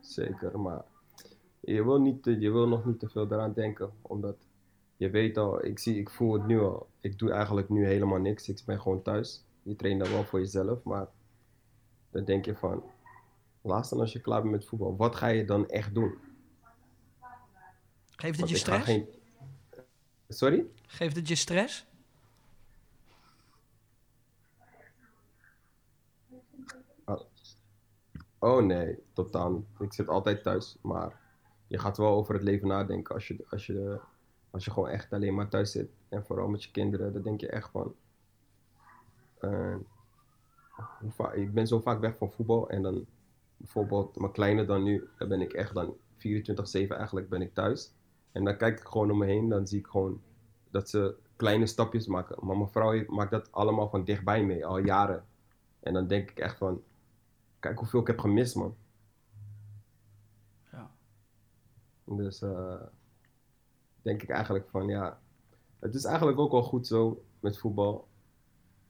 Zeker, 0.00 0.60
maar 0.60 0.84
je 1.60 1.84
wil, 1.84 2.00
niet, 2.00 2.22
te- 2.22 2.40
je 2.40 2.50
wil 2.50 2.68
nog 2.68 2.84
niet 2.84 2.98
te 2.98 3.08
veel 3.08 3.26
eraan 3.32 3.52
denken, 3.52 3.90
omdat 4.02 4.36
je 5.04 5.10
weet 5.10 5.36
al, 5.38 5.64
ik, 5.64 5.78
zie, 5.78 5.98
ik 5.98 6.10
voel 6.10 6.32
het 6.32 6.46
nu 6.46 6.60
al. 6.60 6.88
Ik 7.00 7.18
doe 7.18 7.30
eigenlijk 7.32 7.68
nu 7.68 7.86
helemaal 7.86 8.18
niks, 8.18 8.48
ik 8.48 8.62
ben 8.66 8.80
gewoon 8.80 9.02
thuis. 9.02 9.44
Je 9.62 9.76
traint 9.76 10.00
dan 10.00 10.10
wel 10.12 10.24
voor 10.24 10.38
jezelf, 10.40 10.82
maar 10.82 11.06
dan 12.10 12.24
denk 12.24 12.44
je 12.44 12.56
van, 12.56 12.82
laatst 13.62 13.90
dan 13.90 14.00
als 14.00 14.12
je 14.12 14.20
klaar 14.20 14.40
bent 14.40 14.52
met 14.52 14.64
voetbal, 14.64 14.96
wat 14.96 15.14
ga 15.16 15.26
je 15.26 15.44
dan 15.44 15.68
echt 15.68 15.94
doen? 15.94 16.14
Geeft 18.10 18.40
het 18.40 18.48
je 18.48 18.56
stress? 18.56 18.84
geen- 18.84 19.08
Sorry? 20.28 20.64
Geeft 20.86 21.16
het 21.16 21.28
je 21.28 21.34
stress? 21.34 21.86
Oh 28.38 28.62
nee, 28.62 28.98
totaal 29.12 29.50
niet. 29.50 29.66
Ik 29.78 29.92
zit 29.92 30.08
altijd 30.08 30.42
thuis, 30.42 30.76
maar 30.82 31.20
je 31.66 31.78
gaat 31.78 31.96
wel 31.96 32.14
over 32.14 32.34
het 32.34 32.42
leven 32.42 32.68
nadenken 32.68 33.14
als 33.14 33.28
je, 33.28 33.44
als 33.50 33.66
je, 33.66 34.00
als 34.54 34.64
je 34.64 34.70
gewoon 34.70 34.88
echt 34.88 35.12
alleen 35.12 35.34
maar 35.34 35.48
thuis 35.48 35.72
zit. 35.72 35.90
En 36.08 36.24
vooral 36.24 36.48
met 36.48 36.64
je 36.64 36.70
kinderen, 36.70 37.12
dan 37.12 37.22
denk 37.22 37.40
je 37.40 37.48
echt 37.48 37.70
van... 37.70 37.94
eh, 39.38 39.76
ik 41.32 41.52
ben 41.54 41.66
zo 41.66 41.80
vaak 41.80 42.00
weg 42.00 42.16
van 42.16 42.32
voetbal 42.32 42.68
en 42.68 42.82
dan 42.82 43.06
bijvoorbeeld 43.56 44.18
mijn 44.18 44.32
kleine 44.32 44.64
dan 44.64 44.82
nu, 44.82 45.08
dan 45.18 45.28
ben 45.28 45.40
ik 45.40 45.52
echt 45.52 45.74
dan 45.74 45.96
24-7 45.96 45.96
eigenlijk 46.72 47.28
ben 47.28 47.42
ik 47.42 47.54
thuis. 47.54 47.94
En 48.32 48.44
dan 48.44 48.56
kijk 48.56 48.78
ik 48.78 48.86
gewoon 48.86 49.10
om 49.10 49.18
me 49.18 49.26
heen, 49.26 49.48
dan 49.48 49.66
zie 49.66 49.78
ik 49.78 49.86
gewoon 49.86 50.22
dat 50.70 50.88
ze 50.88 51.16
kleine 51.36 51.66
stapjes 51.66 52.06
maken. 52.06 52.46
Maar 52.46 52.56
mijn 52.56 52.70
vrouw 52.70 53.04
maakt 53.06 53.30
dat 53.30 53.52
allemaal 53.52 53.88
van 53.88 54.04
dichtbij 54.04 54.44
mee, 54.44 54.66
al 54.66 54.78
jaren. 54.78 55.24
En 55.80 55.92
dan 55.92 56.06
denk 56.06 56.30
ik 56.30 56.38
echt 56.38 56.56
van, 56.56 56.82
kijk 57.58 57.78
hoeveel 57.78 58.00
ik 58.00 58.06
heb 58.06 58.18
gemist, 58.18 58.54
man. 58.54 58.76
Ja. 60.72 60.90
Dus 62.04 62.42
eh, 62.42 62.82
denk 64.04 64.22
ik 64.22 64.28
eigenlijk 64.28 64.68
van 64.70 64.86
ja, 64.88 65.18
het 65.78 65.94
is 65.94 66.04
eigenlijk 66.04 66.38
ook 66.38 66.50
wel 66.52 66.62
goed 66.62 66.86
zo 66.86 67.24
met 67.40 67.58
voetbal. 67.58 68.08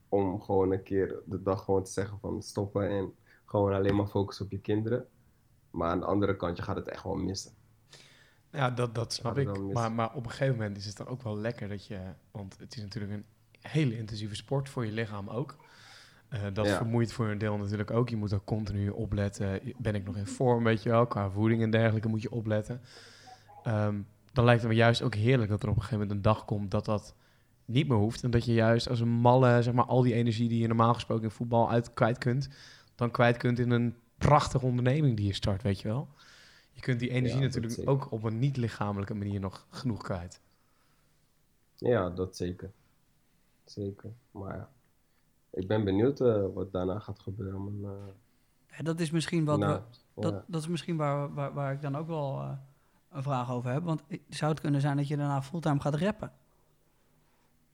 Om 0.09 0.41
gewoon 0.41 0.71
een 0.71 0.83
keer 0.83 1.15
de 1.25 1.41
dag 1.41 1.63
gewoon 1.63 1.83
te 1.83 1.91
zeggen 1.91 2.19
van 2.19 2.41
stoppen 2.41 2.89
en 2.89 3.13
gewoon 3.45 3.73
alleen 3.73 3.95
maar 3.95 4.07
focussen 4.07 4.45
op 4.45 4.51
je 4.51 4.59
kinderen. 4.59 5.07
Maar 5.71 5.89
aan 5.89 5.99
de 5.99 6.05
andere 6.05 6.35
kant, 6.35 6.57
je 6.57 6.63
gaat 6.63 6.75
het 6.75 6.87
echt 6.87 7.03
wel 7.03 7.15
missen. 7.15 7.51
Ja, 8.51 8.71
dat, 8.71 8.95
dat 8.95 9.13
snap 9.13 9.37
ik. 9.37 9.59
Maar, 9.73 9.91
maar 9.91 10.13
op 10.13 10.25
een 10.25 10.31
gegeven 10.31 10.55
moment 10.57 10.77
is 10.77 10.85
het 10.85 10.97
dan 10.97 11.07
ook 11.07 11.21
wel 11.21 11.37
lekker 11.37 11.67
dat 11.67 11.85
je... 11.85 11.99
Want 12.31 12.59
het 12.59 12.75
is 12.75 12.81
natuurlijk 12.81 13.13
een 13.13 13.25
hele 13.61 13.97
intensieve 13.97 14.35
sport 14.35 14.69
voor 14.69 14.85
je 14.85 14.91
lichaam 14.91 15.29
ook. 15.29 15.55
Eh, 16.29 16.41
dat 16.53 16.65
Ja. 16.65 16.75
vermoeit 16.75 17.13
voor 17.13 17.27
een 17.27 17.37
deel 17.37 17.57
natuurlijk 17.57 17.91
ook. 17.91 18.09
Je 18.09 18.15
moet 18.15 18.33
ook 18.33 18.45
continu 18.45 18.89
opletten. 18.89 19.59
Ben 19.77 19.95
ik 19.95 20.05
nog 20.05 20.17
in 20.17 20.27
vorm, 20.27 20.63
weet 20.63 20.83
je 20.83 20.89
wel? 20.89 21.07
Qua 21.07 21.29
voeding 21.29 21.61
en 21.61 21.71
dergelijke 21.71 22.07
moet 22.07 22.21
je 22.21 22.31
opletten. 22.31 22.81
Ehm, 23.63 24.01
dan 24.35 24.45
lijkt 24.45 24.61
het 24.61 24.71
me 24.71 24.77
juist 24.77 25.01
ook 25.01 25.15
heerlijk 25.15 25.49
dat 25.49 25.63
er 25.63 25.69
op 25.69 25.75
een 25.75 25.81
gegeven 25.81 25.99
moment 25.99 26.17
een 26.17 26.31
dag 26.31 26.45
komt 26.45 26.71
dat 26.71 26.85
dat 26.85 27.15
niet 27.65 27.87
meer 27.87 27.97
hoeft. 27.97 28.23
En 28.23 28.31
dat 28.31 28.45
je 28.45 28.53
juist 28.53 28.89
als 28.89 28.99
een 28.99 29.09
malle, 29.09 29.61
zeg 29.63 29.73
maar, 29.73 29.85
al 29.85 30.01
die 30.01 30.13
energie 30.13 30.49
die 30.49 30.59
je 30.59 30.67
normaal 30.67 30.93
gesproken 30.93 31.23
in 31.23 31.31
voetbal 31.31 31.69
uit 31.69 31.93
kwijt 31.93 32.17
kunt, 32.17 32.49
dan 32.95 33.11
kwijt 33.11 33.37
kunt 33.37 33.59
in 33.59 33.71
een 33.71 33.95
prachtige 34.17 34.65
onderneming 34.65 35.17
die 35.17 35.25
je 35.25 35.33
start, 35.33 35.61
weet 35.61 35.81
je 35.81 35.87
wel. 35.87 36.07
Je 36.71 36.81
kunt 36.81 36.99
die 36.99 37.09
energie 37.09 37.39
Ja, 37.39 37.43
natuurlijk 37.45 37.73
zeker. 37.73 37.91
ook 37.91 38.11
op 38.11 38.23
een 38.23 38.39
niet-lichamelijke 38.39 39.13
manier 39.13 39.39
nog 39.39 39.65
genoeg 39.69 40.01
kwijt. 40.01 40.41
Ja, 41.75 42.09
dat 42.09 42.35
zeker. 42.35 42.71
Zeker. 43.65 44.13
Maar 44.31 44.55
ja, 44.55 44.69
ik 45.49 45.67
ben 45.67 45.83
benieuwd 45.83 46.21
eh, 46.21 46.45
wat 46.53 46.71
daarna 46.71 46.99
gaat 46.99 47.19
gebeuren. 47.19 47.79
Eh, 47.83 47.89
Ja, 48.77 48.83
dat 48.83 48.99
is 48.99 49.11
misschien 49.11 49.45
wat 49.45 49.59
nou, 49.59 49.81
we, 50.13 50.21
dat, 50.21 50.33
ja. 50.33 50.43
dat 50.47 50.61
is 50.61 50.67
misschien 50.67 50.97
waar, 50.97 51.33
waar, 51.33 51.53
waar 51.53 51.73
ik 51.73 51.81
dan 51.81 51.95
ook 51.95 52.07
wel 52.07 52.39
eh, 52.39 52.51
een 53.15 53.23
vraag 53.23 53.51
over 53.51 53.71
heb. 53.71 53.83
Want 53.83 54.03
zou 54.29 54.51
het 54.51 54.61
kunnen 54.61 54.81
zijn 54.81 54.97
dat 54.97 55.07
je 55.07 55.17
daarna 55.17 55.41
fulltime 55.41 55.79
gaat 55.79 55.95
rappen? 55.95 56.31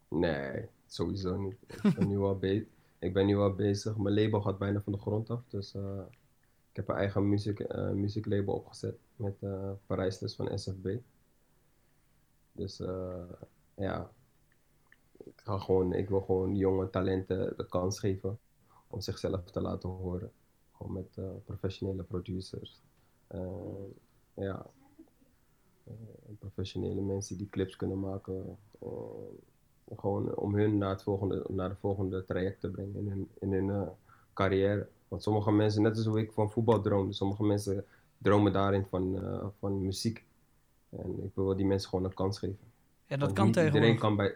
Nee, 0.08 0.70
sowieso 0.88 1.38
niet. 1.38 1.58
Ik 1.88 3.14
ben 3.14 3.26
nu 3.26 3.38
al, 3.38 3.54
bezig. 3.54 3.98
Mijn 3.98 4.16
label 4.16 4.42
gaat 4.42 4.58
bijna 4.58 4.82
van 4.82 4.94
de 4.94 5.00
grond 5.00 5.30
af. 5.30 5.44
Dus 5.48 5.74
eh, 5.74 6.02
ik 6.70 6.76
heb 6.76 6.90
een 6.90 6.96
eigen 6.96 7.30
muziek, 7.30 7.60
eh, 7.60 7.90
muzieklabel 7.90 8.54
opgezet 8.54 8.98
met 9.16 9.36
Parijsles 9.86 10.36
van 10.36 10.60
SFB. 10.60 10.98
Dus 12.52 12.80
eh, 12.80 13.24
ja, 13.76 14.12
ik, 15.18 15.42
ga 15.44 15.58
gewoon, 15.58 15.94
ik 15.94 16.10
wil 16.10 16.22
gewoon 16.22 16.56
jonge 16.56 16.90
talenten 16.90 17.54
de 17.58 17.66
kans 17.66 18.00
geven 18.00 18.40
om 18.88 19.02
zichzelf 19.02 19.52
te 19.52 19.62
laten 19.62 19.90
horen. 19.90 20.32
Gewoon 20.72 20.94
met 20.94 21.44
professionele 21.46 22.04
producers. 22.04 22.82
Ja, 24.34 24.66
professionele 26.40 27.02
mensen 27.02 27.38
die 27.38 27.50
clips 27.50 27.76
kunnen 27.76 28.00
maken. 28.00 28.58
eh, 28.80 28.88
gewoon 29.98 30.36
om 30.36 30.56
hun 30.56 30.78
naar, 30.78 30.90
het 30.90 31.04
volgende, 31.04 31.46
naar 31.50 31.70
de 31.70 31.76
volgende 31.76 32.26
traject 32.26 32.60
te 32.60 32.70
brengen 32.70 32.96
in 32.96 33.08
hun, 33.10 33.30
in 33.40 33.52
hun 33.52 33.70
eh, 33.70 33.88
carrière. 34.34 34.88
Want 35.08 35.24
sommige 35.24 35.52
mensen, 35.52 35.82
net 35.82 35.96
als 35.96 36.06
hoe 36.06 36.20
ik 36.20 36.32
van 36.32 36.52
voetbal 36.52 36.82
droomde, 36.82 37.14
sommige 37.14 37.44
mensen 37.44 37.86
dromen 38.18 38.54
daarin 38.54 38.86
van, 38.86 39.24
eh, 39.24 39.48
van 39.60 39.82
muziek. 39.82 40.26
En 40.90 41.24
ik 41.24 41.32
wil 41.34 41.56
die 41.56 41.66
mensen 41.66 41.90
gewoon 41.90 42.06
een 42.06 42.14
kans 42.14 42.40
geven. 42.40 42.60
Ja, 43.06 43.18
dat 43.18 43.20
Want 43.20 43.34
kan 43.34 43.46
niet 43.46 43.54
tegenwoordig. 43.54 43.90
Iedereen 43.90 44.00
kan 44.00 44.16
bij, 44.16 44.36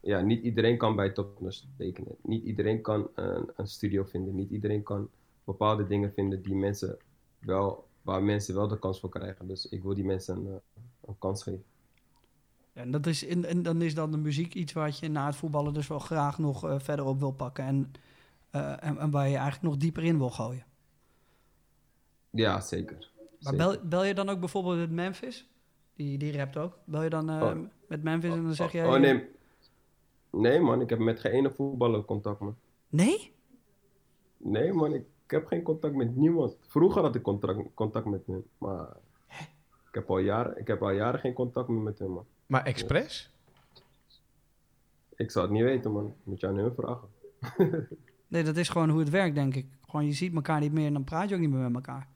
ja, 0.00 0.20
niet 0.20 0.42
iedereen 0.42 0.76
kan 0.76 0.96
bij 0.96 1.10
topnotch 1.10 1.64
tekenen. 1.76 2.16
Niet 2.22 2.44
iedereen 2.44 2.80
kan 2.80 3.08
een, 3.14 3.50
een 3.56 3.66
studio 3.66 4.04
vinden. 4.04 4.34
Niet 4.34 4.50
iedereen 4.50 4.82
kan 4.82 5.10
bepaalde 5.44 5.86
dingen 5.86 6.12
vinden 6.12 6.42
die 6.42 6.54
mensen 6.54 6.98
wel, 7.38 7.87
waar 8.08 8.22
mensen 8.22 8.54
wel 8.54 8.68
de 8.68 8.78
kans 8.78 9.00
voor 9.00 9.10
krijgen. 9.10 9.46
Dus 9.46 9.68
ik 9.68 9.82
wil 9.82 9.94
die 9.94 10.04
mensen 10.04 10.36
een, 10.36 10.46
eh, 10.46 10.52
een 11.08 11.18
kans 11.18 11.42
geven. 11.42 11.64
En, 12.72 12.90
dat 12.90 13.06
is, 13.06 13.26
en, 13.26 13.44
en 13.44 13.62
dan 13.62 13.82
is 13.82 13.94
dan 13.94 14.10
de 14.10 14.16
muziek 14.16 14.54
iets 14.54 14.72
wat 14.72 14.98
je 14.98 15.08
na 15.08 15.26
het 15.26 15.36
voetballen 15.36 15.74
dus 15.74 15.86
wel 15.86 15.98
graag 15.98 16.38
nog 16.38 16.64
eh, 16.64 16.78
verder 16.78 17.04
op 17.04 17.18
wil 17.18 17.32
pakken. 17.32 17.64
En, 17.64 17.92
eh, 18.50 18.84
en, 18.84 18.98
en 18.98 19.10
waar 19.10 19.28
je 19.28 19.36
eigenlijk 19.36 19.62
nog 19.62 19.76
dieper 19.76 20.04
in 20.04 20.18
wil 20.18 20.30
gooien. 20.30 20.64
Ja, 22.30 22.60
zeker. 22.60 23.10
Maar 23.40 23.56
bel, 23.56 23.76
bel 23.84 24.04
je 24.04 24.14
dan 24.14 24.28
ook 24.28 24.40
bijvoorbeeld 24.40 24.78
met 24.78 24.90
Memphis? 24.90 25.48
Die, 25.94 26.18
die 26.18 26.36
rapt 26.36 26.56
ook. 26.56 26.78
Bel 26.84 27.02
je 27.02 27.10
dan 27.10 27.30
Oh. 27.30 27.56
met 27.88 28.02
Memphis 28.02 28.32
en 28.32 28.42
dan 28.42 28.54
zeg 28.54 28.72
je... 28.72 28.86
Oh 28.86 28.96
nee. 28.98 29.28
Nee 30.30 30.60
man, 30.60 30.80
ik 30.80 30.90
heb 30.90 30.98
met 30.98 31.20
geen 31.20 31.32
ene 31.32 31.50
voetballer 31.50 32.04
contact 32.04 32.40
man. 32.40 32.56
Nee? 32.88 33.32
Nee 34.36 34.72
man, 34.72 34.94
ik, 34.94 35.04
ik 35.28 35.34
heb 35.34 35.46
geen 35.46 35.62
contact 35.62 35.94
met 35.94 36.16
niemand. 36.16 36.56
Vroeger 36.60 37.02
had 37.02 37.14
ik 37.14 37.22
contact, 37.22 37.58
contact 37.74 38.06
met 38.06 38.26
hen, 38.26 38.44
maar 38.58 38.86
ik 39.88 39.94
heb, 39.94 40.10
al 40.10 40.18
jaren, 40.18 40.58
ik 40.58 40.66
heb 40.66 40.82
al 40.82 40.90
jaren 40.90 41.20
geen 41.20 41.32
contact 41.32 41.68
meer 41.68 41.80
met 41.82 41.98
hen 41.98 42.10
man. 42.10 42.24
Maar 42.46 42.64
expres? 42.64 43.30
Ik 45.16 45.30
zou 45.30 45.44
het 45.44 45.54
niet 45.54 45.62
weten 45.64 45.92
man, 45.92 46.14
moet 46.22 46.40
je 46.40 46.46
aan 46.46 46.56
hun 46.56 46.74
vragen. 46.74 47.08
Nee, 48.28 48.42
dat 48.42 48.56
is 48.56 48.68
gewoon 48.68 48.90
hoe 48.90 48.98
het 49.00 49.10
werkt, 49.10 49.34
denk 49.34 49.54
ik. 49.54 49.66
Gewoon, 49.88 50.06
je 50.06 50.12
ziet 50.12 50.34
elkaar 50.34 50.60
niet 50.60 50.72
meer 50.72 50.86
en 50.86 50.92
dan 50.92 51.04
praat 51.04 51.28
je 51.28 51.34
ook 51.34 51.40
niet 51.40 51.50
meer 51.50 51.60
met 51.60 51.74
elkaar. 51.74 52.08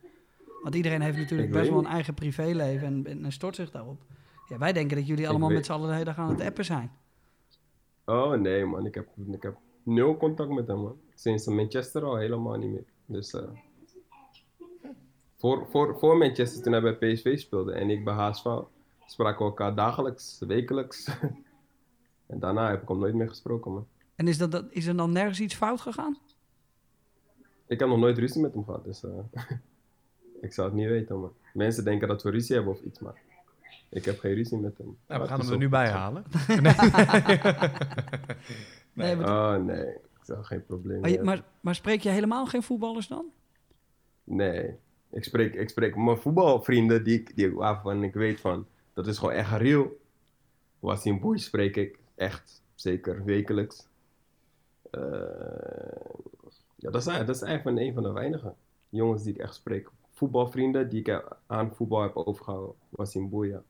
Want 0.62 0.74
iedereen 0.74 1.00
heeft 1.00 1.16
natuurlijk 1.16 1.48
Ik 1.48 1.54
best 1.54 1.68
wel 1.68 1.78
een 1.78 1.84
niet. 1.84 1.92
eigen 1.92 2.14
privéleven 2.14 2.86
en, 2.86 3.06
en, 3.06 3.24
en 3.24 3.32
stort 3.32 3.54
zich 3.54 3.70
daarop. 3.70 4.00
Ja, 4.48 4.58
wij 4.58 4.72
denken 4.72 4.96
dat 4.96 5.06
jullie 5.06 5.28
allemaal 5.28 5.48
weet- 5.48 5.56
met 5.56 5.66
z'n 5.66 5.72
allen 5.72 5.86
de 5.86 5.92
hele 5.92 6.04
dag 6.04 6.18
aan 6.18 6.28
het 6.30 6.40
appen 6.40 6.64
zijn. 6.64 6.90
Oh 8.04 8.32
nee 8.32 8.64
man, 8.64 8.86
ik 8.86 8.94
heb, 8.94 9.08
ik 9.32 9.42
heb 9.42 9.56
nul 9.82 10.16
contact 10.16 10.50
met 10.50 10.66
hem 10.66 10.78
man. 10.80 10.96
Sinds 11.14 11.46
Manchester 11.46 12.04
al 12.04 12.16
helemaal 12.16 12.56
niet 12.56 12.70
meer. 12.70 12.84
Dus 13.06 13.32
eh, 13.32 13.48
voor, 15.36 15.66
voor, 15.70 15.98
voor 15.98 16.16
Manchester 16.16 16.62
toen 16.62 16.72
hij 16.72 16.80
bij 16.80 16.94
PSV 16.94 17.38
speelde 17.38 17.72
en 17.72 17.90
ik 17.90 18.04
bij 18.04 18.14
HSV 18.14 18.46
spraken 19.06 19.38
we 19.38 19.44
elkaar 19.44 19.74
dagelijks, 19.74 20.38
wekelijks. 20.46 21.06
en 22.26 22.38
daarna 22.38 22.70
heb 22.70 22.82
ik 22.82 22.88
hem 22.88 22.98
nooit 22.98 23.14
meer 23.14 23.28
gesproken 23.28 23.72
man. 23.72 23.86
En 24.14 24.28
is, 24.28 24.38
dat, 24.38 24.52
dat, 24.52 24.64
is 24.70 24.86
er 24.86 24.96
dan 24.96 25.12
nergens 25.12 25.40
iets 25.40 25.54
fout 25.54 25.80
gegaan? 25.80 26.18
Ik 27.66 27.78
heb 27.78 27.88
nog 27.88 27.98
nooit 27.98 28.18
ruzie 28.18 28.40
met 28.40 28.54
hem 28.54 28.64
gehad, 28.64 28.84
dus 28.84 29.04
eh, 29.04 29.18
ik 30.46 30.52
zou 30.52 30.68
het 30.68 30.76
niet 30.76 30.88
weten 30.88 31.20
man. 31.20 31.32
Mensen 31.52 31.84
denken 31.84 32.08
dat 32.08 32.22
we 32.22 32.30
ruzie 32.30 32.54
hebben 32.54 32.72
of 32.72 32.80
iets, 32.80 32.98
maar 32.98 33.20
ik 33.88 34.04
heb 34.04 34.18
geen 34.18 34.34
ruzie 34.34 34.58
met 34.58 34.78
hem. 34.78 34.96
Nou, 35.06 35.22
we 35.22 35.28
gaan 35.28 35.40
hem 35.40 35.50
er 35.50 35.58
nu 35.58 35.68
bij 35.68 35.90
halen. 35.90 36.24
Nee, 38.94 39.16
maar, 39.16 39.54
Oh 39.56 39.64
nee, 39.64 39.96
geen 40.40 40.66
probleem 40.66 41.00
maar, 41.00 41.10
je- 41.10 41.22
maar, 41.22 41.44
maar 41.60 41.74
spreek 41.74 42.00
je 42.00 42.08
helemaal 42.08 42.46
geen 42.46 42.62
voetballers 42.62 43.08
dan? 43.08 43.24
Nee, 44.24 44.74
ik 45.10 45.24
spreek, 45.24 45.54
ik 45.54 45.68
spreek 45.68 45.96
mijn 45.96 46.16
voetbalvrienden 46.18 47.04
die, 47.04 47.34
die, 47.34 47.54
waarvan 47.54 48.02
ik 48.02 48.14
weet 48.14 48.40
van, 48.40 48.66
dat 48.92 49.06
is 49.06 49.18
gewoon 49.18 49.34
echt 49.34 49.50
real. 49.56 49.86
Wassim 50.78 51.20
Boy 51.20 51.38
spreek 51.38 51.76
ik 51.76 51.98
echt 52.14 52.62
zeker 52.74 53.24
wekelijks. 53.24 53.86
Eh, 54.90 55.00
ja, 56.76 56.90
dat 56.90 56.94
is, 56.94 57.04
dat 57.04 57.28
is 57.28 57.42
eigenlijk 57.42 57.78
een 57.78 57.94
van 57.94 58.02
de 58.02 58.12
weinige 58.12 58.54
jongens 58.88 59.22
die 59.22 59.34
ik 59.34 59.40
echt 59.40 59.54
spreek. 59.54 59.88
Voetbalvrienden 60.10 60.88
die 60.88 61.00
ik 61.00 61.24
aan 61.46 61.74
voetbal 61.74 62.02
heb 62.02 62.16
overgehouden. 62.16 62.74
Wassim 62.88 63.28
Boy, 63.28 63.46
ja. 63.48 63.62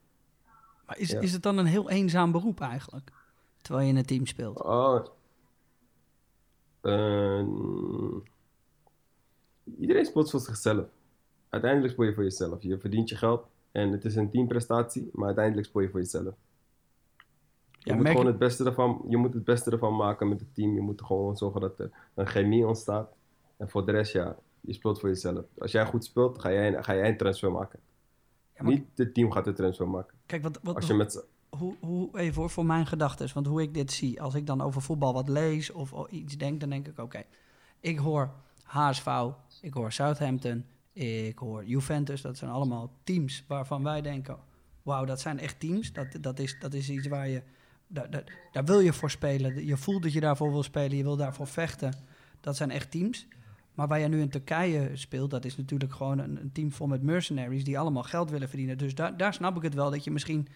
Maar 0.86 0.98
is, 0.98 1.10
Ja. 1.10 1.20
is 1.20 1.32
het 1.32 1.42
dan 1.42 1.58
een 1.58 1.66
heel 1.66 1.90
eenzaam 1.90 2.32
beroep 2.32 2.60
eigenlijk? 2.60 3.12
Terwijl 3.62 3.84
je 3.86 3.92
in 3.92 3.98
een 3.98 4.04
team 4.06 4.26
speelt. 4.26 4.62
Oh. 4.62 5.04
Eh, 6.82 7.42
iedereen 9.78 10.04
speelt 10.04 10.30
voor 10.30 10.40
zichzelf. 10.40 10.86
Uiteindelijk 11.48 11.92
speel 11.92 12.06
je 12.06 12.14
voor 12.14 12.22
jezelf. 12.22 12.62
Je 12.62 12.78
verdient 12.78 13.08
je 13.08 13.16
geld 13.16 13.46
en 13.72 13.92
het 13.92 14.04
is 14.04 14.16
een 14.16 14.30
teamprestatie, 14.30 15.10
maar 15.12 15.26
uiteindelijk 15.26 15.66
speel 15.66 15.82
je 15.82 15.90
voor 15.90 16.00
jezelf. 16.00 16.34
Je 17.68 17.90
Ja, 17.90 17.94
moet 17.94 18.02
merk 18.02 18.16
gewoon 18.16 18.30
het 18.30 18.38
beste 18.38 18.64
ervan, 18.64 19.04
je 19.08 19.16
moet 19.16 19.34
het 19.34 19.44
beste 19.44 19.70
ervan 19.70 19.96
maken 19.96 20.28
met 20.28 20.40
het 20.40 20.54
team. 20.54 20.74
Je 20.74 20.80
moet 20.80 21.02
gewoon 21.02 21.36
zorgen 21.36 21.60
dat 21.60 21.78
er 21.78 21.90
een 22.14 22.26
chemie 22.26 22.66
ontstaat. 22.66 23.14
En 23.56 23.68
voor 23.68 23.86
de 23.86 23.92
rest, 23.92 24.12
ja, 24.12 24.36
je 24.60 24.72
speelt 24.72 25.00
voor 25.00 25.08
jezelf. 25.08 25.44
Als 25.58 25.72
jij 25.72 25.84
goed 25.86 26.04
speelt, 26.04 26.38
ga 26.40 26.52
jij, 26.52 26.82
ga 26.82 26.94
jij 26.94 27.08
een 27.08 27.16
transfer 27.16 27.52
maken. 27.52 27.80
Ja, 28.54 28.62
maar 28.62 28.72
Niet 28.72 28.86
het 28.94 29.14
team 29.14 29.32
gaat 29.32 29.44
de 29.44 29.52
transfer 29.52 29.88
maken. 29.88 30.18
Kijk, 30.26 30.42
wat, 30.42 30.58
wat, 30.62 30.74
Als 30.74 30.86
je 30.86 30.94
met 30.94 31.26
hoe, 31.58 31.76
hoe, 31.80 32.18
even 32.18 32.34
voor, 32.34 32.50
voor 32.50 32.66
mijn 32.66 32.86
gedachten, 32.86 33.28
want 33.34 33.46
hoe 33.46 33.62
ik 33.62 33.74
dit 33.74 33.92
zie, 33.92 34.22
als 34.22 34.34
ik 34.34 34.46
dan 34.46 34.60
over 34.60 34.82
voetbal 34.82 35.12
wat 35.12 35.28
lees 35.28 35.70
of 35.70 36.10
iets 36.10 36.36
denk, 36.36 36.60
dan 36.60 36.70
denk 36.70 36.88
ik: 36.88 36.98
oké, 36.98 37.22
ik 37.80 37.98
hoor 37.98 38.30
HSV, 38.62 39.06
ik 39.60 39.74
hoor 39.74 39.92
Southampton, 39.92 40.64
ik 40.92 41.38
hoor 41.38 41.64
Juventus. 41.64 42.20
Dat 42.20 42.36
zijn 42.36 42.50
allemaal 42.50 42.92
teams 43.04 43.44
waarvan 43.46 43.82
wij 43.82 44.02
denken: 44.02 44.36
wauw, 44.82 45.04
dat 45.04 45.20
zijn 45.20 45.38
echt 45.38 45.60
teams. 45.60 45.92
Dat, 45.92 46.06
dat, 46.20 46.38
is, 46.38 46.56
dat 46.60 46.74
is 46.74 46.90
iets 46.90 47.06
waar 47.06 47.28
je, 47.28 47.42
daar, 47.86 48.10
daar, 48.10 48.24
daar 48.52 48.64
wil 48.64 48.80
je 48.80 48.92
voor 48.92 49.10
spelen. 49.10 49.66
Je 49.66 49.76
voelt 49.76 50.02
dat 50.02 50.12
je 50.12 50.20
daarvoor 50.20 50.50
wil 50.50 50.62
spelen, 50.62 50.96
je 50.96 51.02
wil 51.02 51.16
daarvoor 51.16 51.46
vechten. 51.46 51.94
Dat 52.40 52.56
zijn 52.56 52.70
echt 52.70 52.90
teams. 52.90 53.26
Maar 53.74 53.88
waar 53.88 54.00
je 54.00 54.08
nu 54.08 54.20
in 54.20 54.28
Turkije 54.28 54.90
speelt, 54.96 55.30
dat 55.30 55.44
is 55.44 55.56
natuurlijk 55.56 55.92
gewoon 55.92 56.18
een, 56.18 56.40
een 56.40 56.52
team 56.52 56.72
vol 56.72 56.86
met 56.86 57.02
mercenaries 57.02 57.64
die 57.64 57.78
allemaal 57.78 58.02
geld 58.02 58.30
willen 58.30 58.48
verdienen. 58.48 58.78
Dus 58.78 58.94
daar, 58.94 59.16
daar 59.16 59.34
snap 59.34 59.56
ik 59.56 59.62
het 59.62 59.74
wel 59.74 59.90
dat 59.90 60.04
je 60.04 60.10
misschien 60.10 60.48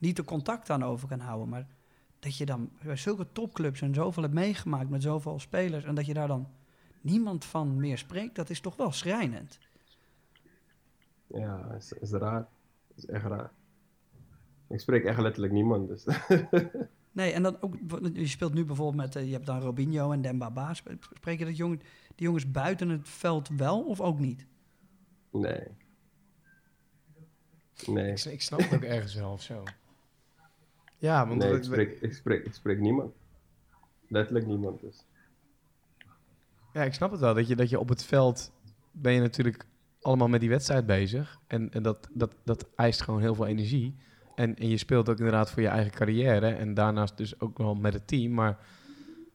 niet 0.00 0.16
de 0.16 0.24
contact 0.24 0.70
aan 0.70 0.84
over 0.84 1.08
kan 1.08 1.20
houden. 1.20 1.48
Maar 1.48 1.66
dat 2.18 2.36
je 2.36 2.46
dan 2.46 2.70
bij 2.82 2.96
zulke 2.96 3.32
topclubs 3.32 3.80
en 3.80 3.94
zoveel 3.94 4.22
hebt 4.22 4.34
meegemaakt 4.34 4.90
met 4.90 5.02
zoveel 5.02 5.38
spelers. 5.38 5.84
En 5.84 5.94
dat 5.94 6.06
je 6.06 6.14
daar 6.14 6.28
dan 6.28 6.48
niemand 7.00 7.44
van 7.44 7.76
meer 7.76 7.98
spreekt, 7.98 8.34
dat 8.34 8.50
is 8.50 8.60
toch 8.60 8.76
wel 8.76 8.92
schrijnend. 8.92 9.58
Ja, 11.26 11.72
is, 11.76 11.92
is 11.92 12.10
raar. 12.10 12.48
is 12.94 13.06
echt 13.06 13.24
raar. 13.24 13.50
Ik 14.68 14.80
spreek 14.80 15.04
echt 15.04 15.18
letterlijk 15.20 15.52
niemand, 15.52 15.88
dus... 15.88 16.04
Nee, 17.12 17.32
en 17.32 17.42
dan 17.42 17.56
ook, 17.60 17.76
je 18.12 18.26
speelt 18.26 18.54
nu 18.54 18.64
bijvoorbeeld 18.64 18.96
met, 19.04 19.16
eh, 19.16 19.26
je 19.26 19.32
hebt 19.32 19.46
dan 19.46 19.60
Robinho 19.60 20.12
en 20.12 20.22
Dembaba. 20.22 20.74
Sp- 20.74 21.08
Spreek 21.14 21.38
je 21.38 21.44
dat 21.44 21.56
jongen, 21.56 21.78
die 22.14 22.26
jongens 22.26 22.50
buiten 22.50 22.88
het 22.88 23.08
veld 23.08 23.48
wel 23.48 23.82
of 23.82 24.00
ook 24.00 24.18
niet? 24.18 24.46
nee. 25.30 25.62
Nee. 27.86 28.12
Ik, 28.12 28.24
ik 28.24 28.42
snap 28.42 28.60
het 28.60 28.74
ook 28.74 28.82
ergens 28.82 29.14
wel 29.14 29.32
of 29.32 29.42
zo. 29.42 29.62
Ja, 31.00 31.26
want 31.26 31.38
Nee, 31.38 31.54
ik 31.54 31.62
spreek, 31.62 32.00
ik, 32.00 32.12
spreek, 32.12 32.44
ik 32.44 32.54
spreek 32.54 32.80
niemand. 32.80 33.12
Letterlijk 34.08 34.46
niemand, 34.46 34.80
dus. 34.80 35.04
Ja, 36.72 36.82
ik 36.82 36.94
snap 36.94 37.10
het 37.10 37.20
wel. 37.20 37.34
Dat 37.34 37.48
je, 37.48 37.56
dat 37.56 37.70
je 37.70 37.78
op 37.78 37.88
het 37.88 38.04
veld 38.04 38.52
ben 38.90 39.12
je 39.12 39.20
natuurlijk 39.20 39.64
allemaal 40.00 40.28
met 40.28 40.40
die 40.40 40.48
wedstrijd 40.48 40.86
bezig. 40.86 41.38
En, 41.46 41.72
en 41.72 41.82
dat, 41.82 42.08
dat, 42.12 42.34
dat 42.44 42.66
eist 42.76 43.02
gewoon 43.02 43.20
heel 43.20 43.34
veel 43.34 43.46
energie. 43.46 43.96
En, 44.34 44.56
en 44.56 44.68
je 44.68 44.76
speelt 44.76 45.08
ook 45.08 45.18
inderdaad 45.18 45.50
voor 45.50 45.62
je 45.62 45.68
eigen 45.68 45.92
carrière. 45.92 46.48
En 46.48 46.74
daarnaast 46.74 47.16
dus 47.16 47.40
ook 47.40 47.58
wel 47.58 47.74
met 47.74 47.92
het 47.92 48.06
team. 48.06 48.32
Maar 48.32 48.58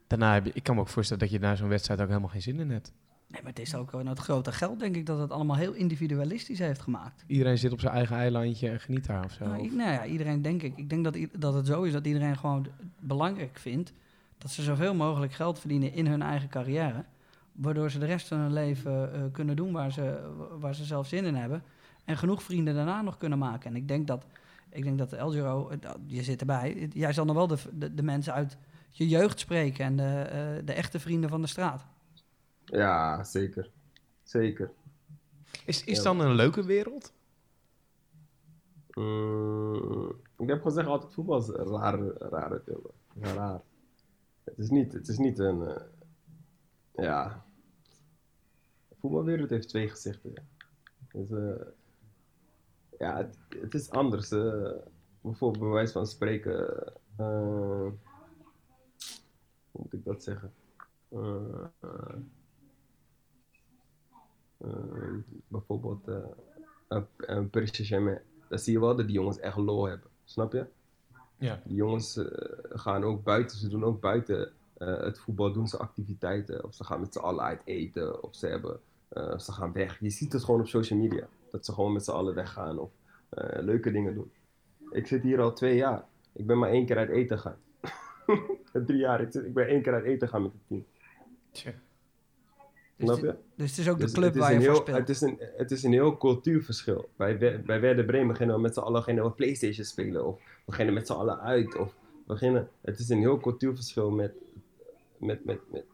daarna 0.07 0.34
heb 0.34 0.45
je, 0.45 0.51
ik 0.53 0.63
kan 0.63 0.76
me 0.76 0.82
ook 0.82 0.88
voorstellen 0.88 1.24
dat 1.24 1.32
je 1.32 1.39
na 1.39 1.55
zo'n 1.55 1.70
wedstrijd 1.70 2.01
ook 2.01 2.07
helemaal 2.07 2.30
geen 2.30 2.41
zin 2.41 2.59
in 2.59 2.70
hebt. 2.72 2.93
Nee, 3.28 3.41
maar 3.41 3.51
het 3.51 3.59
is 3.59 3.76
ook 3.76 3.91
wel 3.91 4.05
het 4.05 4.19
grote 4.19 4.51
geld, 4.51 4.80
denk 4.80 4.95
ik, 4.95 5.05
dat 5.05 5.19
het 5.19 5.32
allemaal 5.32 5.55
heel 5.55 5.73
individualistisch 5.73 6.59
heeft 6.59 6.82
gemaakt. 6.82 7.23
Iedereen 7.28 7.57
zit 7.57 7.71
op 7.71 7.80
zijn 7.80 7.93
eigen 7.93 8.15
eilandje 8.15 8.69
en 8.69 8.80
geniet 8.80 9.05
daar 9.05 9.23
of 9.23 9.32
zo. 9.32 9.45
Nou, 9.45 9.76
nou 9.76 9.91
ja, 9.91 10.05
iedereen 10.05 10.41
denk 10.41 10.61
ik. 10.61 10.78
Ik 10.78 10.89
denk 10.89 11.03
dat, 11.03 11.17
dat 11.39 11.53
het 11.53 11.65
zo 11.65 11.84
is 11.84 11.91
dat 11.91 12.05
iedereen 12.05 12.38
gewoon 12.38 12.67
belangrijk 12.99 13.57
vindt 13.59 13.93
dat 14.38 14.51
ze 14.51 14.61
zoveel 14.61 14.93
mogelijk 14.93 15.34
geld 15.34 15.59
verdienen 15.59 15.93
in 15.93 16.07
hun 16.07 16.21
eigen 16.21 16.49
carrière. 16.49 17.05
Waardoor 17.51 17.91
ze 17.91 17.99
de 17.99 18.05
rest 18.05 18.28
van 18.28 18.38
hun 18.38 18.53
leven 18.53 19.13
eh, 19.13 19.21
kunnen 19.32 19.55
doen 19.55 19.71
waar 19.71 19.91
ze, 19.91 20.34
waar 20.59 20.76
ze 20.76 20.84
zelf 20.84 21.07
zin 21.07 21.26
in 21.26 21.36
hebben. 21.36 21.63
En 22.03 22.17
genoeg 22.17 22.43
vrienden 22.43 22.76
daarna 22.76 23.01
nog 23.01 23.17
kunnen 23.17 23.38
maken. 23.38 23.69
En 23.69 23.76
ik 23.76 23.88
denk 23.88 24.07
dat, 24.07 24.26
ik 24.69 24.84
denk 24.84 24.97
dat 24.97 25.09
de 25.09 25.15
El 25.15 25.32
Giro, 25.32 25.69
eh, 25.69 25.89
je 26.05 26.23
zit 26.23 26.39
erbij. 26.39 26.89
Jij 26.93 27.13
zal 27.13 27.26
nog 27.26 27.36
wel 27.36 27.47
de, 27.47 27.57
de, 27.73 27.93
de 27.93 28.03
mensen 28.03 28.34
uit 28.34 28.57
je 28.89 29.07
jeugd 29.07 29.39
spreken 29.39 29.86
en 29.86 29.95
de, 29.95 30.03
eh, 30.03 30.65
de 30.65 30.73
echte 30.73 30.99
vrienden 30.99 31.30
van 31.30 31.41
de 31.41 31.47
straat. 31.47 31.86
Ja, 32.66 33.24
zeker. 33.24 33.70
Zeker. 34.24 34.72
Is, 35.66 35.84
is 35.84 35.97
Ja. 35.97 36.03
dan 36.03 36.20
een 36.20 36.34
leuke 36.36 36.63
wereld? 36.63 37.13
Mm, 38.93 40.09
ik 40.38 40.47
heb 40.49 40.61
gezegd 40.61 40.88
altijd 40.88 41.13
voetbal 41.13 41.38
is 41.39 41.47
een 41.47 41.68
rare, 41.68 42.13
rare 42.18 42.61
film. 42.66 42.82
Ja, 43.13 43.34
raar. 43.34 43.61
Het 44.43 44.57
is 44.57 44.70
niet, 44.70 44.93
het 44.93 45.07
is 45.07 45.18
niet 45.18 45.39
een... 45.39 45.61
eh, 45.68 45.82
ja... 46.95 47.45
De 48.89 48.95
voetbalwereld 48.99 49.49
heeft 49.49 49.68
twee 49.68 49.89
gezichten. 49.89 50.32
Ja. 50.34 50.41
Dus, 51.11 51.30
eh, 51.32 51.66
ja, 52.99 53.18
het, 53.18 53.38
het 53.61 53.74
is 53.74 53.89
anders. 53.89 54.32
eh. 54.32 54.72
bijvoorbeeld 55.22 55.63
bij 55.63 55.74
wijze 55.74 55.91
van 55.93 56.07
spreken... 56.07 56.86
eh, 57.18 57.28
hoe 59.72 59.82
moet 59.84 59.93
ik 59.93 60.03
dat 60.05 60.24
zeggen? 60.24 60.53
Eh, 64.66 64.72
eh, 64.72 65.03
eh, 65.07 65.13
bijvoorbeeld 65.47 66.07
eh, 66.07 66.16
een, 66.88 67.05
een 67.18 67.49
Paris 67.49 67.74
Saint-Germain. 67.76 68.20
Dan 68.49 68.59
zie 68.59 68.74
je 68.74 68.80
wel 68.80 68.95
dat 68.95 69.05
die 69.05 69.16
jongens 69.16 69.39
echt 69.39 69.57
lol 69.57 69.86
hebben. 69.86 70.09
Snap 70.24 70.53
je? 70.53 70.66
Ja. 71.38 71.61
Die 71.66 71.76
jongens 71.76 72.18
eh, 72.18 72.26
gaan 72.70 73.03
ook 73.03 73.24
buiten, 73.24 73.57
ze 73.57 73.68
doen 73.70 73.84
ook 73.84 73.99
buiten 74.01 74.51
eh, 74.78 74.99
het 74.99 75.20
voetbal, 75.20 75.51
doen 75.53 75.68
ze 75.68 75.78
activiteiten. 75.78 76.63
Of 76.63 76.74
ze 76.74 76.84
gaan 76.84 76.99
met 76.99 77.13
z'n 77.13 77.20
allen 77.20 77.43
uit 77.43 77.61
eten, 77.66 78.24
of 78.24 78.36
ze, 78.36 78.47
hebben, 78.47 78.80
ze 79.39 79.51
gaan 79.51 79.72
weg. 79.72 79.99
Je 79.99 80.09
ziet 80.09 80.34
het 80.34 80.43
gewoon 80.43 80.59
op 80.59 80.68
social 80.68 80.99
media, 80.99 81.28
dat 81.51 81.66
ze 81.66 81.74
gewoon 81.74 81.93
met 81.93 82.03
z'n 82.05 82.11
allen 82.11 82.36
weggaan 82.36 82.80
of 82.80 82.89
leuke 83.59 83.91
dingen 83.91 84.13
doen. 84.13 84.32
Ik 84.91 85.07
zit 85.07 85.24
hier 85.24 85.41
al 85.41 85.53
twee 85.53 85.76
jaar. 85.76 86.05
Ik 86.34 86.45
ben 86.45 86.57
maar 86.57 86.70
één 86.70 86.86
keer 86.86 86.97
uit 86.97 87.09
eten 87.09 87.39
gaan. 87.39 87.57
Drie 88.86 88.97
jaar, 88.99 89.22
ik, 89.22 89.32
zit- 89.32 89.45
ik 89.45 89.53
ben 89.53 89.68
één 89.68 89.82
keer 89.82 89.93
uit 89.93 90.03
eten 90.03 90.28
gaan 90.28 90.41
met 90.41 90.51
het 90.51 90.61
team. 90.68 90.86
Tja. 91.51 91.72
Dus, 92.98 93.08
Snap 93.08 93.22
het- 93.22 93.36
je? 93.36 93.43
dus 93.56 93.70
het 93.70 93.80
is 93.80 93.89
ook 93.89 93.98
de 93.98 94.04
Dus 94.04 94.14
club 94.14 94.36
waar 94.36 94.50
je 94.52 94.56
een 94.56 94.64
voor 94.64 94.72
heel, 94.74 94.82
speelt. 94.82 94.98
Het 94.98 95.10
is, 95.10 95.22
een, 95.22 95.39
het 95.58 95.72
is 95.72 95.84
een 95.84 95.91
heel 95.91 96.18
cultuurverschil. 96.18 97.10
Bij, 97.16 97.38
bij 97.66 97.80
Werder 97.80 98.06
Bremen 98.06 98.36
gingen 98.36 98.56
we 98.56 98.62
met 98.62 98.74
z'n 98.74 98.80
allen 98.80 99.04
we 99.24 99.32
Playstation 99.32 99.86
spelen. 99.86 100.26
Of 100.26 100.39
we 100.66 100.72
gingen 100.72 100.93
met 100.93 101.08
z'n 101.08 101.14
allen 101.14 101.39
uit. 101.39 101.78
Of 101.78 101.96
we 102.26 102.36
gingen, 102.36 102.70
het 102.82 103.00
is 103.00 103.10
een 103.10 103.20
heel 103.20 103.39
cultuurverschil 103.39 104.12
met, 104.12 104.32
met, 105.18 105.46
met, 105.46 105.60
met, 105.72 105.86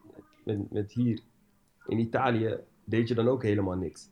met, 0.43 0.71
met 0.71 0.91
hier. 0.91 1.19
In 1.87 1.99
Italië 1.99 2.57
deed 2.83 3.07
je 3.07 3.13
dan 3.13 3.27
ook 3.27 3.43
helemaal 3.43 3.75
niks. 3.75 4.09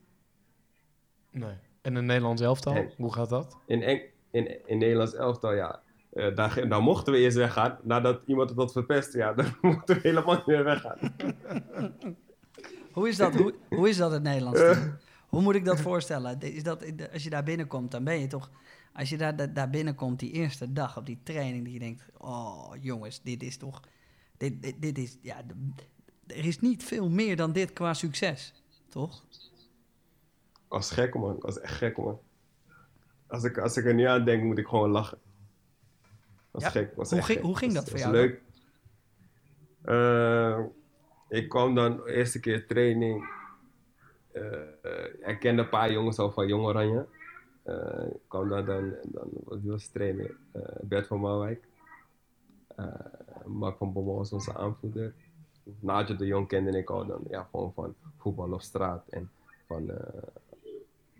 Nee. 1.32 1.54
En 1.82 1.96
een 1.96 2.06
Nederlands 2.06 2.42
elftal, 2.42 2.86
hoe 2.98 3.14
gaat 3.14 3.30
dat? 3.30 3.58
In, 3.66 3.82
Eng, 3.82 4.02
in, 4.32 4.68
in 4.68 4.78
Nederlands 4.78 5.14
elftal, 5.16 5.54
ja. 5.54 5.82
eh, 6.14 6.36
daar 6.70 6.82
mochten 6.82 7.14
we 7.14 7.20
eerst 7.20 7.38
weggaan. 7.38 7.78
Nadat 7.84 8.22
iemand 8.26 8.50
het 8.50 8.58
had 8.60 8.72
verpest, 8.72 9.14
ja, 9.14 9.34
dan 9.34 9.46
mochten 9.62 9.96
we 9.96 10.02
helemaal 10.02 10.36
niet 10.36 10.46
meer 10.46 10.64
weggaan. 10.64 10.98
Hoe 12.92 13.08
is 13.08 13.18
dat, 13.18 13.36
hoe, 13.36 13.56
hoe 13.70 13.90
is 13.90 13.98
dat 13.98 14.12
het 14.12 14.24
Nederlands 14.24 14.60
team? 14.60 14.98
Hoe 15.28 15.42
moet 15.42 15.56
ik 15.56 15.66
dat 15.66 15.80
voorstellen? 15.82 16.40
Is 16.42 16.64
dat, 16.64 16.86
als 17.14 17.24
je 17.24 17.30
daar 17.30 17.44
binnenkomt, 17.44 17.92
dan 17.92 18.04
ben 18.04 18.20
je 18.20 18.28
toch... 18.28 18.50
Als 18.94 19.10
je 19.10 19.18
daar, 19.18 19.54
daar, 19.54 19.70
binnenkomt 19.70 20.20
die 20.20 20.32
eerste 20.32 20.74
dag 20.74 20.98
op 20.98 21.06
die 21.06 21.20
training... 21.24 21.64
dat 21.64 21.74
je 21.74 21.80
denkt, 21.80 22.06
oh 22.18 22.72
jongens, 22.80 23.22
dit 23.22 23.44
is 23.44 23.58
toch... 23.58 23.82
Dit, 24.38 24.62
dit, 24.62 24.82
dit 24.82 24.98
is, 24.98 25.18
ja, 25.22 25.38
er 26.28 26.46
is 26.46 26.60
niet 26.60 26.84
veel 26.84 27.10
meer 27.10 27.36
dan 27.36 27.52
dit 27.52 27.74
qua 27.74 27.94
succes, 27.94 28.54
toch? 28.90 29.26
Was 30.68 30.92
gek, 30.92 31.14
man. 31.16 31.36
Was 31.40 31.60
echt 31.60 31.74
gek, 31.74 31.98
man. 31.98 32.20
Als 33.28 33.44
ik, 33.44 33.58
als 33.58 33.78
ik 33.78 33.86
er 33.86 33.94
nu 33.94 34.04
aan 34.04 34.26
denk, 34.26 34.44
moet 34.44 34.58
ik 34.58 34.68
gewoon 34.68 34.90
lachen. 34.90 35.18
was 36.52 36.64
Ja, 36.64 36.70
gek. 36.70 36.96
Was 36.96 37.10
hoe 37.10 37.18
echt 37.18 37.28
ging- 37.28 37.38
gek. 37.40 37.48
hoe 37.48 37.58
ging 37.58 37.74
Was- 37.74 37.82
dat 37.86 37.90
voor 37.90 38.00
was 38.04 38.12
jou 38.12 38.14
leuk. 38.28 38.42
Eh, 39.82 40.60
ik 41.30 41.50
kwam 41.50 41.76
dan 41.76 42.06
eerste 42.06 42.40
keer 42.40 42.68
training. 42.68 43.30
eh, 44.32 45.30
ik 45.30 45.40
kende 45.40 45.62
een 45.62 45.70
paar 45.70 45.92
jongens 45.92 46.20
al 46.20 46.32
van 46.32 46.48
Jong 46.48 46.66
Oranje. 46.66 47.06
Eh, 47.64 48.06
ik 48.06 48.22
kwam 48.28 48.50
daar 48.50 48.66
dan, 48.66 48.94
dan 49.04 49.30
was 49.44 49.60
was 49.64 49.88
trainer. 49.88 50.36
Bert 50.82 51.08
van 51.08 51.20
Marwijk. 51.20 51.68
Mark 53.46 53.78
van 53.78 53.94
Bommel 53.94 54.16
was 54.16 54.32
onze 54.32 54.58
aanvoerder. 54.58 55.14
Najo 55.80 56.16
de 56.16 56.26
Jong 56.26 56.48
kende 56.48 56.78
ik 56.78 56.90
al 56.90 57.06
dan, 57.06 57.24
ja, 57.30 57.48
gewoon 57.52 57.74
van 57.74 57.96
voetbal 58.18 58.52
op 58.52 58.62
straat. 58.62 59.08
En 59.10 59.32
van, 59.68 59.92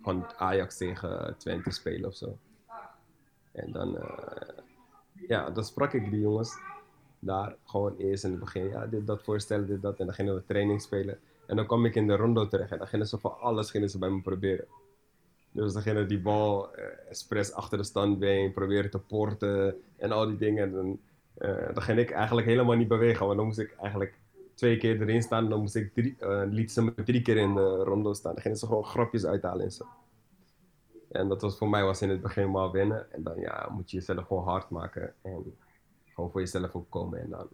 van 0.02 0.26
Ajax 0.36 0.76
tegen 0.76 1.34
Twente 1.38 1.70
spelen 1.70 2.08
of 2.08 2.16
zo. 2.16 2.38
En 3.52 3.72
dan, 3.72 3.98
ja, 5.28 5.50
dan 5.50 5.64
sprak 5.64 5.92
ik 5.92 6.10
die 6.10 6.20
jongens 6.20 6.58
daar 7.20 7.56
gewoon 7.64 7.96
eerst 7.96 8.24
in 8.24 8.30
het 8.30 8.40
begin. 8.40 8.68
Ja, 8.68 8.86
dit, 8.86 9.06
dat 9.06 9.22
voorstellen, 9.22 9.66
dit, 9.66 9.82
dat. 9.82 9.98
En 9.98 10.06
dan 10.06 10.14
gingen 10.14 10.34
we 10.34 10.44
training 10.44 10.82
spelen. 10.82 11.18
En 11.46 11.56
dan 11.56 11.66
kwam 11.66 11.84
ik 11.84 11.94
in 11.94 12.06
de 12.06 12.16
rondo 12.16 12.48
terecht 12.48 12.70
en 12.70 12.78
dan 12.78 12.86
gingen 12.86 13.06
ze 13.06 13.18
van 13.18 13.40
alles 13.40 13.70
gingen 13.70 13.90
ze 13.90 13.98
bij 13.98 14.10
me 14.10 14.20
proberen. 14.20 14.66
Dus 15.52 15.72
dan 15.72 15.82
gingen 15.82 16.08
die 16.08 16.20
bal 16.20 16.74
eh, 16.74 16.84
expres 17.08 17.52
achter 17.52 17.78
de 17.78 17.84
standbeen 17.84 18.52
proberen 18.52 18.90
te 18.90 18.98
porten 18.98 19.76
en 19.96 20.12
al 20.12 20.26
die 20.26 20.36
dingen. 20.36 20.64
En 20.64 20.72
dan, 20.72 21.00
eh, 21.34 21.74
dan 21.74 21.82
ging 21.82 21.98
ik 21.98 22.10
eigenlijk 22.10 22.46
helemaal 22.46 22.76
niet 22.76 22.88
bewegen, 22.88 23.26
want 23.26 23.36
dan 23.36 23.46
moest 23.46 23.58
ik 23.58 23.76
eigenlijk 23.80 24.18
twee 24.54 24.76
keer 24.76 25.00
erin 25.00 25.22
staan. 25.22 25.48
Dan 25.48 25.60
moest 25.60 25.74
ik 25.74 25.94
drie, 25.94 26.16
eh, 26.18 26.42
liet 26.50 26.72
ze 26.72 26.82
me 26.82 26.94
drie 26.94 27.22
keer 27.22 27.36
in 27.36 27.54
de 27.54 27.76
rondo 27.76 28.12
staan. 28.12 28.32
Dan 28.34 28.42
gingen 28.42 28.58
ze 28.58 28.66
gewoon 28.66 28.84
grapjes 28.84 29.26
uithalen 29.26 29.64
en 29.64 29.72
zo. 29.72 29.84
En 31.10 31.28
dat 31.28 31.42
was 31.42 31.58
voor 31.58 31.68
mij 31.68 31.84
was 31.84 32.02
in 32.02 32.08
het 32.08 32.20
begin 32.20 32.50
maar 32.50 32.70
wennen. 32.70 33.12
En 33.12 33.22
dan 33.22 33.40
ja, 33.40 33.68
moet 33.70 33.90
je 33.90 33.96
jezelf 33.96 34.26
gewoon 34.26 34.44
hard 34.44 34.70
maken 34.70 35.14
en 35.22 35.56
gewoon 36.20 36.30
voor 36.30 36.40
jezelf 36.40 36.88
komen. 36.88 37.20
En 37.20 37.30
dan 37.30 37.48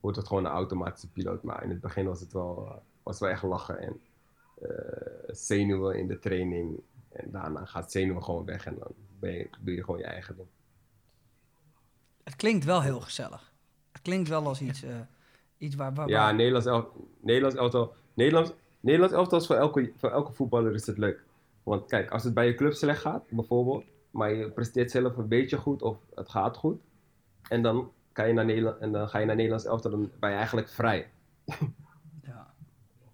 wordt 0.00 0.16
het 0.16 0.26
gewoon 0.26 0.44
een 0.44 0.50
automatische 0.50 1.08
piloot. 1.08 1.42
Maar 1.42 1.62
in 1.62 1.70
het 1.70 1.80
begin 1.80 2.06
was 2.06 2.20
het 2.20 2.32
wel, 2.32 2.66
eh, 2.66 2.76
was 3.02 3.20
wel 3.20 3.30
echt 3.30 3.42
lachen 3.42 3.78
en 3.78 4.00
eh, 4.62 4.68
zenuwen 5.26 5.98
in 5.98 6.06
de 6.06 6.18
training. 6.18 6.80
En 7.08 7.30
daarna 7.30 7.64
gaat 7.64 7.92
zenuwen 7.92 8.24
gewoon 8.24 8.44
weg 8.44 8.66
en 8.66 8.76
dan 8.78 8.92
ben 9.18 9.32
je, 9.32 9.48
doe 9.60 9.74
je 9.74 9.84
gewoon 9.84 9.98
je 9.98 10.06
eigen 10.06 10.36
ding. 10.36 10.48
Het 12.24 12.36
klinkt 12.36 12.64
wel 12.64 12.82
heel 12.82 13.00
gezellig. 13.00 13.52
Het 13.92 14.02
klinkt 14.02 14.28
wel 14.28 14.46
als 14.46 14.60
iets, 14.60 14.82
eh, 14.82 15.00
iets 15.58 15.74
waar... 15.74 15.94
waar, 15.94 16.08
Ja, 16.08 16.24
waar- 16.24 16.34
Nederlands, 16.34 16.66
el 16.66 17.08
Nederlands 17.20 17.56
elftal. 17.56 17.94
Nederlands, 18.14 18.52
Nederlands 18.80 19.14
elftal 19.14 19.38
is 19.38 19.46
voor 19.46 19.56
elke, 19.56 19.92
voor 19.96 20.10
elke 20.10 20.32
voetballer 20.32 20.74
is 20.74 20.86
het 20.86 20.98
leuk. 20.98 21.24
Want 21.62 21.86
kijk, 21.86 22.10
als 22.10 22.24
het 22.24 22.34
bij 22.34 22.46
je 22.46 22.54
club 22.54 22.72
slecht 22.72 23.00
gaat, 23.00 23.24
bijvoorbeeld, 23.30 23.84
maar 24.10 24.34
je 24.34 24.50
presteert 24.50 24.90
zelf 24.90 25.16
een 25.16 25.28
beetje 25.28 25.56
goed 25.56 25.82
of 25.82 25.96
het 26.14 26.28
gaat 26.28 26.56
goed, 26.56 26.80
en 27.48 27.62
dan, 27.62 27.92
kan 28.18 28.28
je 28.28 28.32
naar 28.32 28.44
Nederland, 28.44 28.78
en 28.78 28.92
dan 28.92 29.08
ga 29.08 29.18
je 29.18 29.26
naar 29.26 29.34
Nederlands 29.34 29.66
elftal, 29.66 29.90
dan 29.90 30.10
ben 30.20 30.30
je 30.30 30.36
eigenlijk 30.36 30.68
vrij. 30.68 31.10
ja. 32.30 32.54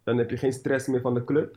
Dan 0.02 0.18
heb 0.18 0.31
je 0.31 0.36
geen 0.36 0.52
stress 0.52 0.86
meer 0.86 1.01
van 1.01 1.14
de 1.14 1.24
club. 1.24 1.56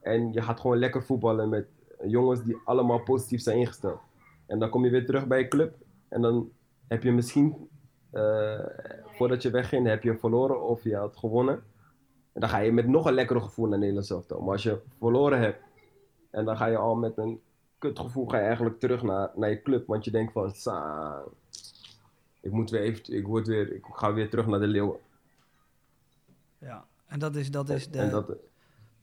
En 0.00 0.32
je 0.32 0.42
gaat 0.42 0.60
gewoon 0.60 0.78
lekker 0.78 1.04
voetballen 1.04 1.48
met 1.48 1.68
jongens 2.06 2.42
die 2.42 2.56
allemaal 2.64 3.02
positief 3.02 3.40
zijn 3.40 3.58
ingesteld. 3.58 4.00
En 4.46 4.58
dan 4.58 4.68
kom 4.70 4.84
je 4.84 4.90
weer 4.90 5.06
terug 5.06 5.26
bij 5.26 5.38
je 5.38 5.48
club. 5.48 5.76
En 6.08 6.22
dan 6.22 6.50
heb 6.86 7.02
je 7.02 7.12
misschien, 7.12 7.68
eh, 8.10 8.66
voordat 9.04 9.42
je 9.42 9.50
wegging, 9.50 9.86
heb 9.86 10.02
je 10.02 10.18
verloren 10.18 10.62
of 10.62 10.84
je 10.84 10.96
had 10.96 11.16
gewonnen. 11.16 11.62
En 12.32 12.40
dan 12.40 12.48
ga 12.48 12.58
je 12.58 12.72
met 12.72 12.86
nog 12.86 13.06
een 13.06 13.14
lekkere 13.14 13.40
gevoel 13.40 13.66
naar 13.66 13.78
Nederland 13.78 14.10
elftal. 14.10 14.40
Maar 14.40 14.52
als 14.52 14.62
je 14.62 14.80
verloren 14.98 15.40
hebt 15.40 15.62
en 16.30 16.44
dan 16.44 16.56
ga 16.56 16.66
je 16.66 16.76
al 16.76 16.94
met 16.94 17.18
een 17.18 17.40
kutgevoel 17.78 18.26
ga 18.26 18.36
je 18.38 18.44
eigenlijk 18.44 18.80
terug 18.80 19.02
naar, 19.02 19.30
naar 19.34 19.50
je 19.50 19.62
club. 19.62 19.86
Want 19.86 20.04
je 20.04 20.10
denkt 20.10 20.32
van, 20.32 20.50
sa, 20.50 21.22
ik 22.40 22.50
moet 22.52 22.70
weer 22.70 22.80
even, 22.80 23.16
ik, 23.16 23.26
word 23.26 23.46
weer, 23.46 23.72
ik 23.72 23.84
ga 23.92 24.12
weer 24.12 24.30
terug 24.30 24.46
naar 24.46 24.60
de 24.60 24.66
Leeuwen. 24.66 24.98
Ja, 26.58 26.86
en 27.06 27.18
dat 27.18 27.36
is, 27.36 27.50
dat 27.50 27.70
is 27.70 27.90
de... 27.90 27.98
en 27.98 28.10
dat, 28.10 28.26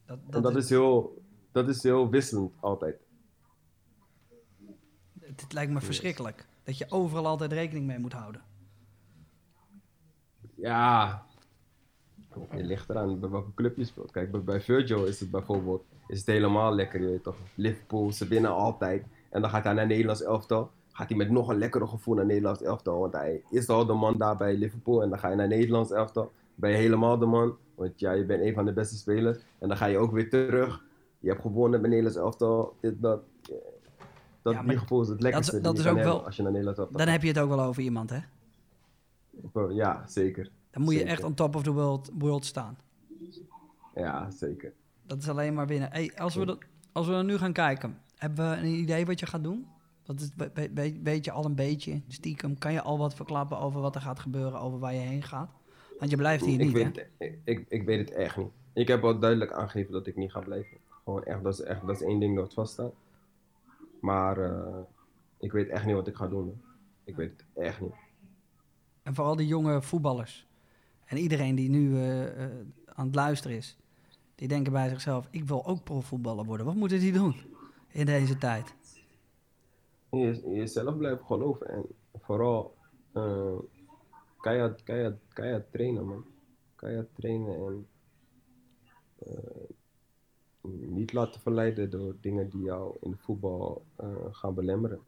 dat, 0.05 0.19
en 0.29 0.41
dat 0.41 0.55
is 0.55 0.69
heel, 0.69 1.23
dat 1.51 1.69
is 1.69 1.83
heel 1.83 2.09
wisselend 2.09 2.53
altijd. 2.59 2.99
Het, 5.19 5.41
het 5.41 5.53
lijkt 5.53 5.71
me 5.71 5.81
verschrikkelijk. 5.81 6.45
Dat 6.63 6.77
je 6.77 6.85
overal 6.89 7.25
altijd 7.25 7.51
rekening 7.51 7.85
mee 7.85 7.99
moet 7.99 8.13
houden. 8.13 8.41
Ja, 10.55 11.25
je 12.51 12.63
ligt 12.63 12.89
eraan 12.89 13.19
bij 13.19 13.29
welke 13.29 13.53
club 13.53 13.77
je 13.77 13.85
speelt. 13.85 14.11
Kijk, 14.11 14.31
bij, 14.31 14.43
bij 14.43 14.61
Virgil 14.61 15.05
is 15.05 15.19
het 15.19 15.31
bijvoorbeeld 15.31 15.85
is 16.07 16.17
het 16.17 16.27
helemaal 16.27 16.75
lekker, 16.75 17.01
je 17.01 17.07
weet 17.07 17.23
toch. 17.23 17.37
Liverpool, 17.55 18.11
ze 18.11 18.27
winnen 18.27 18.51
altijd. 18.51 19.05
En 19.29 19.41
dan 19.41 19.49
gaat 19.49 19.63
hij 19.63 19.73
naar 19.73 19.87
Nederlands 19.87 20.23
elftal. 20.23 20.71
Gaat 20.95 21.09
hij 21.09 21.17
met 21.17 21.29
nog 21.29 21.47
een 21.49 21.57
lekkere 21.57 21.87
gevoel 21.87 22.15
naar 22.15 22.25
Nederlands 22.25 22.61
elftal. 22.61 22.99
Want 22.99 23.13
hij 23.13 23.41
is 23.49 23.67
al 23.69 23.85
de 23.85 23.93
man 23.93 24.17
daar 24.17 24.37
bij 24.37 24.55
Liverpool. 24.57 25.01
En 25.03 25.09
dan 25.09 25.19
ga 25.19 25.29
je 25.29 25.35
naar 25.35 25.47
Nederlands 25.47 25.91
elftal. 25.91 26.31
Ben 26.55 26.69
je 26.69 26.75
helemaal 26.77 27.17
de 27.17 27.25
man. 27.25 27.55
Want 27.75 27.99
ja, 27.99 28.11
je 28.11 28.25
bent 28.25 28.41
een 28.43 28.53
van 28.53 28.65
de 28.65 28.73
beste 28.73 28.97
spelers. 28.97 29.37
En 29.59 29.67
dan 29.67 29.77
ga 29.77 29.85
je 29.85 29.97
ook 29.97 30.11
weer 30.11 30.29
terug. 30.29 30.83
Je 31.19 31.29
hebt 31.29 31.41
gewonnen 31.41 31.79
bij 31.81 31.89
Nederlands 31.89 32.17
elftal. 32.19 32.75
Dit, 32.81 33.01
dat. 33.01 33.21
Dat 34.41 34.53
Ja, 34.53 34.59
die 34.59 34.67
maar 34.67 34.77
gevoel 34.77 35.01
is 35.01 35.07
het 35.07 35.21
lekkerste 35.21 35.61
dat- 35.61 35.77
is 35.77 35.87
ook 35.87 35.95
wel- 35.97 36.25
als 36.25 36.35
je 36.35 36.41
naar 36.41 36.51
Nederlands 36.51 36.79
elftal 36.81 36.97
Dan 36.99 37.07
heb 37.07 37.21
je 37.21 37.27
het 37.27 37.39
ook 37.39 37.49
wel 37.49 37.61
over 37.61 37.81
iemand, 37.83 38.09
hè? 38.09 38.19
Ja, 39.69 40.03
zeker. 40.07 40.49
Dan 40.71 40.81
moet 40.83 40.93
je 40.93 41.03
echt 41.03 41.23
on 41.23 41.33
top 41.33 41.55
of 41.55 41.63
the 41.63 41.71
world, 41.71 42.11
world 42.17 42.45
staan. 42.45 42.77
Ja, 43.95 44.31
zeker. 44.31 44.73
Dat 45.07 45.17
is 45.17 45.29
alleen 45.29 45.53
maar 45.53 45.67
winnen. 45.67 45.89
Hey, 45.91 46.11
als, 46.17 46.35
we 46.35 46.45
dat, 46.45 46.57
als 46.91 47.07
we 47.07 47.13
er 47.13 47.23
nu 47.23 47.37
gaan 47.37 47.53
kijken, 47.53 47.97
hebben 48.15 48.49
we 48.49 48.57
een 48.57 48.65
idee 48.65 49.05
wat 49.05 49.19
je 49.19 49.25
gaat 49.25 49.43
doen? 49.43 49.67
Wat 50.05 50.31
weet 51.03 51.25
je 51.25 51.31
al 51.31 51.45
een 51.45 51.55
beetje, 51.55 52.01
stiekem, 52.07 52.57
kan 52.57 52.73
je 52.73 52.81
al 52.81 52.97
wat 52.97 53.15
verklappen 53.15 53.59
over 53.59 53.81
wat 53.81 53.95
er 53.95 54.01
gaat 54.01 54.19
gebeuren, 54.19 54.59
over 54.59 54.79
waar 54.79 54.93
je 54.93 54.99
heen 54.99 55.23
gaat? 55.23 55.49
Want 55.99 56.11
je 56.11 56.17
blijft 56.17 56.45
hier 56.45 56.59
ik, 56.59 56.65
niet, 56.65 56.75
hè? 56.75 56.83
het- 56.83 57.37
ik, 57.43 57.65
ik, 57.69 57.83
weet 57.83 57.99
het 57.99 58.17
echt 58.17 58.37
niet. 58.37 58.51
Ik 58.73 58.87
heb 58.87 59.03
al 59.03 59.19
duidelijk 59.19 59.51
aangegeven 59.51 59.91
dat 59.91 60.07
ik 60.07 60.15
niet 60.15 60.31
ga 60.31 60.39
blijven. 60.39 60.77
Gewoon 61.03 61.23
echt, 61.23 61.43
dat 61.43 61.53
is, 61.53 61.61
echt, 61.61 61.87
dat 61.87 61.95
is 61.95 62.01
één 62.01 62.19
ding 62.19 62.35
dat 62.35 62.53
vaststaat. 62.53 62.93
Maar 64.01 64.37
eh, 64.37 64.77
ik 65.39 65.51
weet 65.51 65.69
echt 65.69 65.85
niet 65.85 65.95
wat 65.95 66.07
ik 66.07 66.15
ga 66.15 66.27
doen. 66.27 66.61
Ik 67.03 67.15
weet 67.15 67.31
het 67.31 67.63
echt 67.63 67.81
niet. 67.81 67.93
En 69.03 69.15
vooral 69.15 69.35
die 69.35 69.47
jonge 69.47 69.81
voetballers. 69.81 70.47
En 71.05 71.17
iedereen 71.17 71.55
die 71.55 71.69
nu 71.69 71.95
eh, 71.97 72.43
eh, 72.43 72.51
aan 72.85 73.05
het 73.05 73.15
luisteren 73.15 73.57
is. 73.57 73.77
Die 74.35 74.47
denken 74.47 74.71
bij 74.71 74.89
zichzelf, 74.89 75.27
ik 75.31 75.43
wil 75.43 75.65
ook 75.65 75.83
profvoetballer 75.83 76.45
worden. 76.45 76.65
Wat 76.65 76.75
moeten 76.75 76.99
die 76.99 77.11
doen 77.13 77.35
in 77.91 78.05
deze 78.05 78.37
tijd? 78.37 78.73
Je, 80.15 80.41
in 80.43 80.53
jezelf 80.53 80.97
blijven 80.97 81.25
geloven. 81.25 81.67
En 81.67 81.85
vooral 82.13 82.75
keihard, 84.41 84.83
keihard 85.33 85.71
trainen, 85.71 86.05
man. 86.05 86.25
Keihard 86.75 87.15
trainen 87.15 87.55
en 87.55 87.87
eh, 89.15 89.69
niet 90.87 91.13
laten 91.13 91.41
verleiden 91.41 91.89
door 91.89 92.15
dingen 92.21 92.49
die 92.49 92.61
jou 92.61 92.97
in 93.01 93.11
de 93.11 93.17
voetbal 93.17 93.85
eh, 93.95 94.25
gaan 94.31 94.53
belemmeren. 94.53 94.99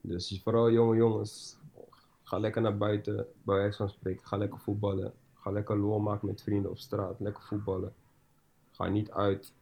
Dus 0.00 0.40
vooral 0.42 0.70
jonge 0.70 0.96
jongens, 0.96 1.58
ga 2.22 2.38
lekker 2.38 2.62
naar 2.62 2.76
buiten, 2.76 3.26
bij 3.42 3.56
wijze 3.56 3.76
van 3.76 3.88
spreken. 3.88 4.26
Ga 4.26 4.36
lekker 4.36 4.58
voetballen. 4.58 5.12
Ga 5.34 5.50
lekker 5.50 5.78
lol 5.78 5.98
maken 5.98 6.26
met 6.26 6.42
vrienden 6.42 6.70
op 6.70 6.78
straat. 6.78 7.20
Lekker 7.20 7.42
voetballen. 7.42 7.94
Ga 8.70 8.86
niet 8.86 9.10
uit 9.10 9.52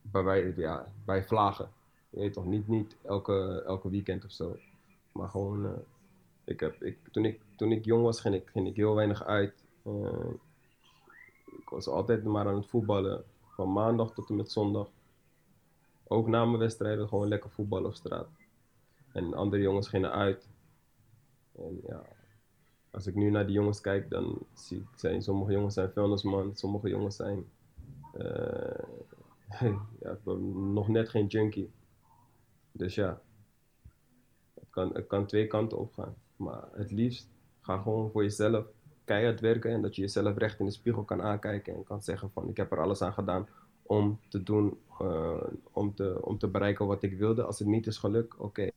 bij, 0.00 0.24
wij, 0.24 0.54
ja, 0.56 0.92
bij 1.04 1.24
vlagen. 1.24 1.70
Je 2.16 2.22
weet 2.22 2.32
toch, 2.32 2.46
niet, 2.46 2.68
niet 2.68 2.96
elke, 3.02 3.62
elke 3.66 3.90
weekend 3.90 4.24
of 4.24 4.30
zo. 4.30 4.56
Maar 5.12 5.28
gewoon, 5.28 5.66
eh, 5.66 5.72
ik 6.44 6.60
heb, 6.60 6.82
ik, 6.82 6.98
toen, 7.10 7.24
ik, 7.24 7.40
toen 7.56 7.72
ik 7.72 7.84
jong 7.84 8.02
was, 8.02 8.20
ging 8.20 8.34
ik, 8.34 8.48
ging 8.48 8.66
ik 8.66 8.76
heel 8.76 8.94
weinig 8.94 9.24
uit. 9.24 9.64
Eh, 9.82 10.30
ik 11.58 11.68
was 11.68 11.88
altijd 11.88 12.24
maar 12.24 12.46
aan 12.46 12.54
het 12.54 12.66
voetballen. 12.66 13.24
Van 13.46 13.72
maandag 13.72 14.12
tot 14.12 14.28
en 14.28 14.36
met 14.36 14.52
zondag. 14.52 14.88
Ook 16.06 16.26
na 16.28 16.44
mijn 16.44 16.58
wedstrijden 16.58 17.08
gewoon 17.08 17.28
lekker 17.28 17.50
voetballen 17.50 17.86
op 17.86 17.94
straat. 17.94 18.28
En 19.12 19.34
andere 19.34 19.62
jongens 19.62 19.88
gingen 19.88 20.12
uit. 20.12 20.48
En 21.52 21.80
ja, 21.86 22.02
als 22.90 23.06
ik 23.06 23.14
nu 23.14 23.30
naar 23.30 23.46
die 23.46 23.54
jongens 23.54 23.80
kijk, 23.80 24.10
dan 24.10 24.38
zie 24.54 24.78
ik, 24.78 24.88
zijn, 24.98 25.22
sommige 25.22 25.52
jongens 25.52 25.74
zijn 25.74 25.92
vuilnisman, 25.92 26.56
sommige 26.56 26.88
jongens 26.88 27.16
zijn 27.16 27.44
eh, 28.12 28.84
ja, 30.00 30.18
nog 30.72 30.88
net 30.88 31.08
geen 31.08 31.26
junkie. 31.26 31.70
Dus 32.76 32.94
ja, 32.94 33.20
het 34.54 34.70
kan, 34.70 34.90
het 34.94 35.06
kan 35.06 35.26
twee 35.26 35.46
kanten 35.46 35.78
op 35.78 35.94
gaan. 35.94 36.14
Maar 36.36 36.68
het 36.72 36.90
liefst 36.90 37.28
ga 37.60 37.78
gewoon 37.78 38.10
voor 38.10 38.22
jezelf 38.22 38.66
keihard 39.04 39.40
werken 39.40 39.70
en 39.70 39.82
dat 39.82 39.96
je 39.96 40.02
jezelf 40.02 40.36
recht 40.36 40.58
in 40.58 40.64
de 40.66 40.72
spiegel 40.72 41.02
kan 41.02 41.22
aankijken 41.22 41.74
en 41.74 41.84
kan 41.84 42.02
zeggen 42.02 42.30
van 42.30 42.48
ik 42.48 42.56
heb 42.56 42.72
er 42.72 42.80
alles 42.80 43.02
aan 43.02 43.12
gedaan 43.12 43.48
om 43.82 44.20
te 44.28 44.42
doen, 44.42 44.78
eh, 45.00 45.42
om, 45.72 45.94
te, 45.94 46.18
om 46.22 46.38
te 46.38 46.48
bereiken 46.48 46.86
wat 46.86 47.02
ik 47.02 47.18
wilde. 47.18 47.42
Als 47.42 47.58
het 47.58 47.68
niet 47.68 47.86
is 47.86 47.98
gelukt, 47.98 48.36
oké. 48.36 48.70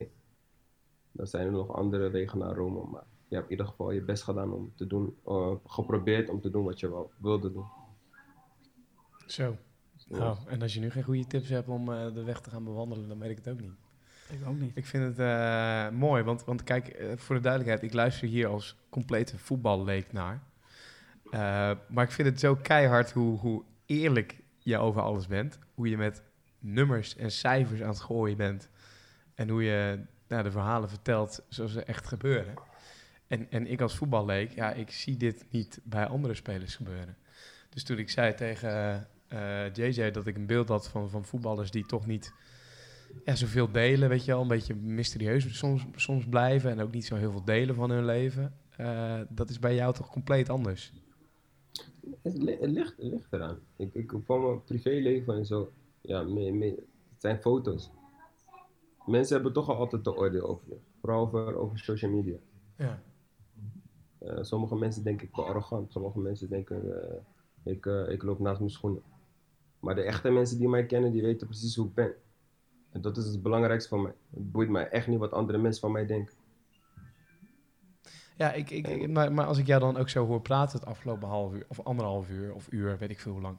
Dan 1.12 1.28
zijn 1.28 1.46
er 1.46 1.52
nog 1.52 1.76
andere 1.76 2.10
wegen 2.10 2.40
naar 2.40 2.56
Rome. 2.56 2.84
Maar 2.92 3.04
je 3.28 3.36
hebt 3.36 3.48
in 3.48 3.52
ieder 3.52 3.66
geval 3.66 3.92
je 3.92 4.02
best 4.02 4.24
gedaan 4.24 4.54
om 4.54 4.72
te 4.76 4.88
doen, 4.88 5.18
eh, 5.26 5.56
geprobeerd 5.66 6.30
om 6.30 6.42
te 6.42 6.50
doen 6.50 6.64
wat 6.64 6.80
je 6.80 6.90
wel 6.90 7.12
wilde 7.18 7.52
doen. 7.52 7.66
Zo. 9.26 9.56
Nou, 10.08 10.38
en 10.48 10.62
als 10.62 10.74
je 10.74 10.80
nu 10.80 10.90
geen 10.90 11.04
goede 11.04 11.28
tips 11.28 11.50
hebt 11.50 11.68
om 11.68 11.92
eh, 11.92 12.14
de 12.14 12.24
weg 12.24 12.42
te 12.42 12.50
gaan 12.50 12.64
bewandelen, 12.64 13.08
dan 13.08 13.20
weet 13.20 13.30
ik 13.30 13.38
het 13.38 13.50
ook 13.50 13.62
niet. 13.62 13.74
Ik 14.30 14.47
ook 14.47 14.60
niet. 14.60 14.72
Ik 14.76 14.85
vind 14.85 15.03
het 15.03 15.19
eh, 15.19 15.89
mooi, 15.97 16.23
want, 16.23 16.43
want 16.45 16.64
kijk, 16.64 16.88
eh, 16.88 17.07
voor 17.15 17.35
de 17.35 17.41
duidelijkheid, 17.41 17.84
ik 17.84 17.93
luister 17.93 18.27
hier 18.27 18.47
als 18.47 18.76
complete 18.89 19.38
voetballeek 19.38 20.11
naar. 20.11 20.41
Eh, 21.31 21.72
maar 21.88 22.03
ik 22.03 22.11
vind 22.11 22.27
het 22.27 22.39
zo 22.39 22.56
keihard 22.56 23.11
hoe, 23.11 23.39
hoe 23.39 23.64
eerlijk 23.85 24.41
je 24.57 24.77
over 24.77 25.01
alles 25.01 25.27
bent. 25.27 25.60
Hoe 25.73 25.89
je 25.89 25.97
met 25.97 26.22
nummers 26.60 27.15
en 27.15 27.31
cijfers 27.31 27.81
aan 27.81 27.89
het 27.89 27.99
gooien 27.99 28.38
bent. 28.38 28.69
En 29.35 29.49
hoe 29.49 29.64
je 29.64 29.99
nou, 30.27 30.43
de 30.43 30.51
verhalen 30.51 30.89
vertelt 30.89 31.45
zoals 31.47 31.72
ze 31.72 31.84
echt 31.84 32.07
gebeuren. 32.07 32.53
En, 33.27 33.51
en 33.51 33.68
ik 33.68 33.81
als 33.81 33.95
voetballeek, 33.95 34.51
ja, 34.51 34.72
ik 34.72 34.91
zie 34.91 35.18
dit 35.18 35.45
niet 35.49 35.80
bij 35.84 36.06
andere 36.06 36.34
spelers 36.34 36.76
gebeuren. 36.76 37.18
Dus 37.69 37.84
toen 37.84 37.97
ik 37.97 38.10
zei 38.10 38.34
tegen 38.34 39.07
eh, 39.27 39.73
JJ 39.73 40.11
dat 40.11 40.27
ik 40.27 40.35
een 40.35 40.45
beeld 40.45 40.68
had 40.68 40.89
van, 40.89 41.10
van 41.10 41.26
voetballers 41.26 41.72
die 41.72 41.85
toch 41.85 42.06
niet 42.06 42.34
ja, 43.23 43.36
zoveel 43.36 43.72
delen, 43.72 44.10
weet 44.10 44.26
je 44.26 44.31
wel, 44.31 44.41
een 44.41 44.48
beetje 44.48 44.76
mysterieus 44.76 45.57
soms, 45.57 45.86
soms 45.95 46.26
blijven 46.27 46.72
en 46.72 46.80
ook 46.80 46.91
niet 46.94 47.06
zo 47.06 47.15
heel 47.15 47.31
veel 47.31 47.44
delen 47.45 47.76
van 47.76 47.90
hun 47.90 48.06
leven. 48.06 48.53
Eh, 48.77 49.22
dat 49.30 49.49
is 49.49 49.60
bij 49.60 49.76
jou 49.76 49.94
toch 49.94 50.10
compleet 50.10 50.49
anders? 50.49 50.94
Het, 52.22 52.38
li- 52.38 52.57
het 52.60 52.69
ligt, 52.69 52.98
het 52.98 53.06
ligt 53.06 53.34
eraan. 53.34 53.60
Ik, 53.76 53.94
ik, 53.94 54.14
van 54.26 54.41
mijn 54.44 54.64
privéleven 54.64 55.36
en 55.36 55.45
zo, 55.45 55.72
ja, 56.02 56.23
me, 56.23 56.52
me- 56.52 56.65
het 57.10 57.22
zijn 57.22 57.41
foto's. 57.41 57.91
Mensen 59.06 59.36
hebben 59.36 59.53
toch 59.53 59.69
al 59.69 59.76
altijd 59.76 60.03
de 60.03 60.15
oordeel 60.15 60.48
over 60.48 60.64
je. 60.69 60.77
Vooral 61.02 61.22
over, 61.22 61.56
over 61.56 61.80
social 61.80 62.11
media. 62.11 62.38
Ja. 62.77 63.02
Eh, 64.19 64.38
sommige 64.44 64.76
mensen 64.76 65.03
denken 65.03 65.27
ik 65.27 65.34
ben 65.36 65.45
arrogant. 65.45 65.91
Sommige 65.91 66.19
mensen 66.19 66.49
denken 66.49 67.02
eh, 67.10 67.18
ik, 67.73 67.86
ik 67.86 68.23
loop 68.23 68.40
naast 68.40 68.60
mijn 68.60 68.72
schoenen. 68.72 69.02
Maar 69.80 69.95
de 69.95 70.02
echte 70.02 70.30
mensen 70.30 70.57
die 70.57 70.69
mij 70.69 70.86
kennen, 70.86 71.11
die 71.11 71.22
weten 71.22 71.48
precies 71.48 71.76
hoe 71.76 71.88
ik 71.88 71.94
ben. 71.94 72.14
En 72.91 73.02
dat 73.02 73.18
is 73.18 73.26
het 73.26 73.41
belangrijkste 73.41 73.90
voor 73.90 73.99
mij. 74.02 74.14
Het 74.34 74.52
boeit 74.52 74.70
mij 74.70 74.90
echt 74.90 75.07
niet 75.07 75.20
wat 75.20 75.32
andere 75.32 75.57
mensen 75.57 75.82
van 75.82 75.91
mij 75.91 76.06
denken. 76.06 76.34
Ja, 78.38 78.52
ik, 78.53 78.70
ik, 78.70 78.88
ik- 78.88 79.10
maar, 79.10 79.34
maar 79.34 79.45
als 79.45 79.57
ik 79.57 79.68
jou 79.68 79.80
dan 79.80 79.98
ook 79.98 80.10
zo 80.10 80.26
hoor 80.26 80.41
praten 80.41 80.80
het 80.80 80.88
afgelopen 80.88 81.28
half 81.28 81.53
uur, 81.53 81.66
of 81.68 81.80
anderhalf 81.80 82.30
uur, 82.30 82.53
of 82.53 82.72
uur, 82.72 82.98
weet 82.98 83.10
ik 83.10 83.20
veel 83.20 83.32
hoe 83.32 83.41
lang. 83.41 83.57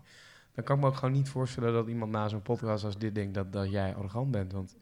Dan 0.55 0.65
kan 0.65 0.77
ik 0.77 0.82
me 0.82 0.89
ook 0.89 0.94
gewoon 0.97 1.15
niet 1.15 1.28
voorstellen 1.28 1.73
dat 1.73 1.89
iemand 1.89 2.12
na 2.12 2.28
zo'n 2.28 2.43
podcast 2.43 2.85
als 2.85 2.98
dit 2.98 3.15
denkt 3.15 3.35
dat, 3.35 3.52
dat 3.52 3.70
jij 3.70 3.94
arrogant 3.94 4.31
bent. 4.31 4.52
Want 4.52 4.77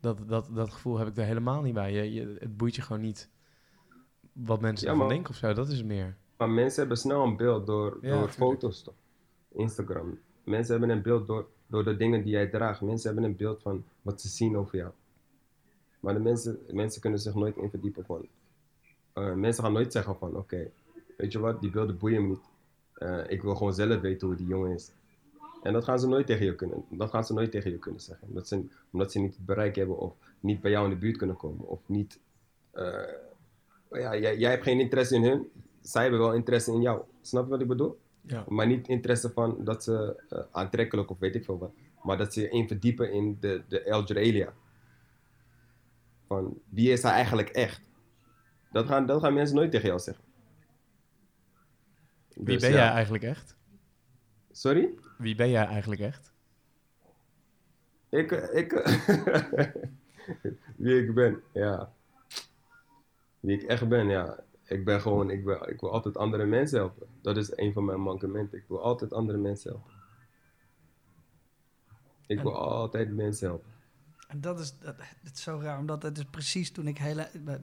dat, 0.00 0.28
dat, 0.28 0.48
dat 0.54 0.70
gevoel 0.72 0.98
heb 0.98 1.08
ik 1.08 1.16
er 1.16 1.24
helemaal 1.24 1.62
niet 1.62 1.74
bij. 1.74 1.92
Je, 1.92 2.12
je, 2.12 2.36
het 2.38 2.56
boeit 2.56 2.74
je 2.74 2.82
gewoon 2.82 3.02
niet 3.02 3.30
wat 4.32 4.60
mensen 4.60 4.86
Ja, 4.86 4.92
ervan 4.92 5.06
maar- 5.06 5.14
denken 5.14 5.32
of 5.34 5.38
zo. 5.38 5.52
Dat 5.52 5.68
is 5.68 5.76
het 5.78 5.86
meer. 5.86 6.16
Maar 6.36 6.50
mensen 6.50 6.78
hebben 6.80 6.98
snel 6.98 7.22
een 7.24 7.36
beeld 7.36 7.66
door, 7.66 7.98
Ja, 8.00 8.10
door 8.18 8.28
foto's 8.28 8.82
toch? 8.82 8.94
Instagram. 9.52 10.18
Mensen 10.44 10.70
hebben 10.78 10.96
een 10.96 11.02
beeld 11.02 11.26
door, 11.26 11.48
door 11.66 11.84
de 11.84 11.96
dingen 11.96 12.22
die 12.22 12.32
jij 12.32 12.46
draagt. 12.46 12.80
Mensen 12.80 13.12
hebben 13.12 13.30
een 13.30 13.36
beeld 13.36 13.62
van 13.62 13.84
wat 14.02 14.20
ze 14.20 14.28
zien 14.28 14.56
over 14.56 14.76
jou. 14.76 14.92
Maar 16.00 16.14
de 16.14 16.20
mensen, 16.20 16.58
mensen 16.70 17.00
kunnen 17.00 17.20
zich 17.20 17.34
nooit 17.34 17.56
in 17.56 17.70
verdiepen 17.70 18.04
van. 18.04 18.26
eh, 19.12 19.32
mensen 19.34 19.62
gaan 19.64 19.72
nooit 19.72 19.92
zeggen 19.92 20.16
van 20.16 20.36
oké, 20.36 20.70
weet 21.16 21.32
je 21.32 21.38
wat, 21.38 21.60
die 21.60 21.70
beelden 21.70 21.98
boeien 21.98 22.22
me 22.22 22.28
niet. 22.28 22.40
Eh, 22.94 23.30
ik 23.30 23.42
wil 23.42 23.54
gewoon 23.56 23.74
zelf 23.74 24.00
weten 24.00 24.26
hoe 24.26 24.36
die 24.36 24.46
jongen 24.46 24.72
is. 24.74 24.92
En 25.62 25.72
dat 25.72 25.84
gaan 25.84 25.98
ze 26.00 26.06
nooit 26.08 26.26
tegen 26.26 26.44
je 26.46 26.54
kunnen. 26.54 26.84
Dat 26.88 27.10
gaan 27.10 27.24
ze 27.24 27.32
nooit 27.32 27.50
tegen 27.50 27.70
je 27.70 27.78
kunnen 27.78 28.00
zeggen. 28.00 28.28
Omdat 28.28 28.48
ze, 28.48 28.64
omdat 28.90 29.12
ze 29.12 29.18
niet 29.18 29.34
het 29.34 29.46
bereik 29.46 29.76
hebben 29.76 29.98
of 29.98 30.14
niet 30.40 30.60
bij 30.60 30.70
jou 30.70 30.84
in 30.84 30.90
de 30.90 30.96
buurt 30.96 31.16
kunnen 31.16 31.36
komen. 31.36 31.66
Of 31.68 31.80
niet. 31.86 32.18
eh, 32.70 33.02
ja, 33.90 34.16
jij, 34.16 34.38
jij 34.38 34.50
hebt 34.50 34.62
geen 34.62 34.80
interesse 34.80 35.14
in 35.14 35.22
hun. 35.24 35.50
Zij 35.82 36.02
hebben 36.02 36.20
wel 36.20 36.34
interesse 36.34 36.72
in 36.72 36.80
jou. 36.80 37.02
Snap 37.22 37.44
je 37.44 37.50
wat 37.50 37.60
ik 37.60 37.68
bedoel? 37.68 37.98
Ja. 38.26 38.44
Maar 38.48 38.66
niet 38.66 38.88
interesse 38.88 39.30
van 39.30 39.64
dat 39.64 39.84
ze 39.84 40.22
eh, 40.28 40.38
aantrekkelijk 40.50 41.10
of 41.10 41.18
weet 41.18 41.34
ik 41.34 41.44
veel 41.44 41.58
wat. 41.58 41.72
Maar 42.02 42.18
dat 42.18 42.32
ze 42.32 42.40
je 42.40 42.48
in 42.48 42.68
verdiepen 42.68 43.12
in 43.12 43.36
de, 43.40 43.62
de 43.68 44.02
Jurelia. 44.06 44.52
Van 46.26 46.58
wie 46.68 46.90
is 46.90 47.02
hij 47.02 47.12
eigenlijk 47.12 47.48
echt? 47.48 47.82
Dat 48.72 48.86
gaan, 48.86 49.06
dat 49.06 49.20
gaan 49.20 49.34
mensen 49.34 49.56
nooit 49.56 49.70
tegen 49.70 49.86
jou 49.86 50.00
zeggen. 50.00 50.24
Wie 52.34 52.44
Dus 52.44 52.60
ben 52.60 52.70
ja. 52.70 52.76
jij 52.76 52.88
eigenlijk 52.88 53.24
echt? 53.24 53.56
Sorry? 54.50 54.94
Wie 55.18 55.34
ben 55.34 55.50
jij 55.50 55.66
eigenlijk 55.66 56.00
echt? 56.00 56.32
Ik, 58.08 58.30
ik, 58.30 58.72
wie 60.76 61.02
ik 61.02 61.14
ben, 61.14 61.42
ja. 61.52 61.92
Wie 63.40 63.60
ik 63.60 63.62
echt 63.62 63.88
ben, 63.88 64.08
ja. 64.08 64.44
Ik 64.64 64.84
ben 64.84 65.00
gewoon, 65.00 65.30
ik, 65.30 65.44
ben, 65.44 65.68
ik 65.68 65.80
wil 65.80 65.92
altijd 65.92 66.16
andere 66.16 66.44
mensen 66.44 66.78
helpen. 66.78 67.06
Dat 67.20 67.36
is 67.36 67.56
een 67.56 67.72
van 67.72 67.84
mijn 67.84 68.00
mankementen. 68.00 68.58
Ik 68.58 68.64
wil 68.68 68.82
altijd 68.82 69.12
andere 69.12 69.38
mensen 69.38 69.70
helpen. 69.70 69.92
Ik 72.26 72.40
wil 72.40 72.58
altijd 72.58 73.14
mensen 73.14 73.48
helpen. 73.48 73.70
En 74.28 74.40
dat 74.40 74.60
is, 74.60 74.78
dat, 74.78 74.96
dat 75.22 75.32
is 75.34 75.42
zo 75.42 75.60
raar, 75.62 75.78
omdat 75.78 76.02
het 76.02 76.18
is 76.18 76.24
precies 76.24 76.70
toen 76.70 76.86
ik 76.86 76.98
hele... 76.98 77.28
We, 77.44 77.60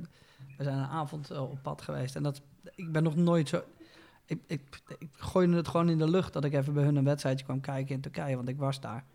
we 0.58 0.64
zijn 0.64 0.78
een 0.78 0.86
avond 0.86 1.32
eh, 1.32 1.52
op 1.52 1.60
pad 1.62 1.82
geweest 1.82 2.16
en 2.16 2.24
dat, 2.24 2.42
ik 2.76 2.92
ben 2.92 3.04
nog 3.04 3.16
nooit 3.16 3.50
zo... 3.50 3.64
Ik, 4.26 4.42
ik, 4.48 4.82
ik 4.98 5.10
gooide 5.12 5.56
het 5.56 5.68
gewoon 5.68 5.90
in 5.90 5.98
de 5.98 6.10
lucht 6.10 6.34
dat 6.34 6.44
ik 6.44 6.54
even 6.54 6.74
bij 6.74 6.84
hun 6.84 6.96
een 6.96 7.04
wedstrijdje 7.04 7.46
kwam 7.46 7.62
kijken 7.62 7.96
in 7.96 8.02
Turkije, 8.02 8.36
want 8.36 8.50
ik 8.50 8.58
was 8.58 8.80
daar. 8.80 9.06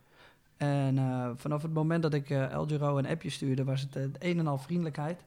En 0.57 0.97
eh, 0.97 1.31
vanaf 1.35 1.61
het 1.61 1.73
moment 1.73 2.01
dat 2.01 2.13
ik 2.13 2.29
El 2.29 2.65
Giro 2.65 2.97
een 2.97 3.07
appje 3.07 3.29
stuurde, 3.29 3.63
was 3.63 3.81
het 3.81 3.93
het 3.93 4.15
een 4.19 4.39
en 4.39 4.47
al 4.47 4.57
vriendelijkheid. 4.57 5.23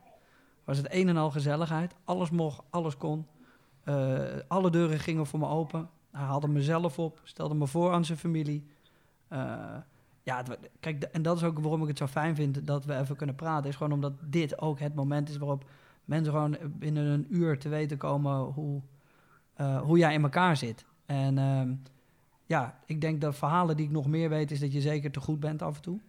Was 0.70 0.78
het 0.78 0.92
een 0.94 1.08
en 1.08 1.16
al 1.16 1.30
gezelligheid. 1.30 1.94
Alles 2.04 2.30
mocht, 2.30 2.62
alles 2.70 2.96
kon. 2.96 3.26
Eh, 3.84 4.20
alle 4.48 4.70
deuren 4.70 4.98
gingen 4.98 5.26
voor 5.26 5.38
me 5.38 5.46
open. 5.46 5.88
Hij 6.10 6.24
haalde 6.24 6.48
mezelf 6.48 6.98
op, 6.98 7.20
stelde 7.24 7.54
me 7.54 7.66
voor 7.66 7.92
aan 7.92 8.04
zijn 8.04 8.18
familie. 8.18 8.66
Eh, 9.28 9.76
ja, 10.22 10.44
kijk, 10.80 11.02
en 11.02 11.22
dat 11.22 11.36
is 11.36 11.42
ook 11.42 11.58
waarom 11.58 11.82
ik 11.82 11.88
het 11.88 11.98
zo 11.98 12.06
fijn 12.06 12.34
vind 12.34 12.66
dat 12.66 12.84
we 12.84 12.96
even 12.98 13.16
kunnen 13.16 13.34
praten. 13.34 13.70
Is 13.70 13.76
gewoon 13.76 13.92
omdat 13.92 14.12
dit 14.24 14.60
ook 14.60 14.78
het 14.78 14.94
moment 14.94 15.28
is 15.28 15.36
waarop 15.36 15.64
mensen 16.04 16.32
gewoon 16.32 16.56
binnen 16.64 17.06
een 17.06 17.26
uur 17.28 17.58
te 17.58 17.68
weten 17.68 17.96
komen 17.96 18.38
hoe, 18.38 18.80
eh, 19.54 19.80
hoe 19.80 19.98
jij 19.98 20.14
in 20.14 20.22
elkaar 20.22 20.56
zit. 20.56 20.84
En 21.06 21.38
ehm, 21.38 21.74
ja, 22.46 22.78
ik 22.86 23.00
denk 23.00 23.20
dat 23.20 23.36
verhalen 23.36 23.76
die 23.76 23.86
ik 23.86 23.92
nog 23.92 24.06
meer 24.06 24.28
weet, 24.28 24.50
is 24.50 24.60
dat 24.60 24.72
je 24.72 24.80
zeker 24.80 25.10
te 25.10 25.20
goed 25.20 25.40
bent 25.40 25.62
af 25.62 25.76
en 25.76 25.82
toe. 25.82 26.00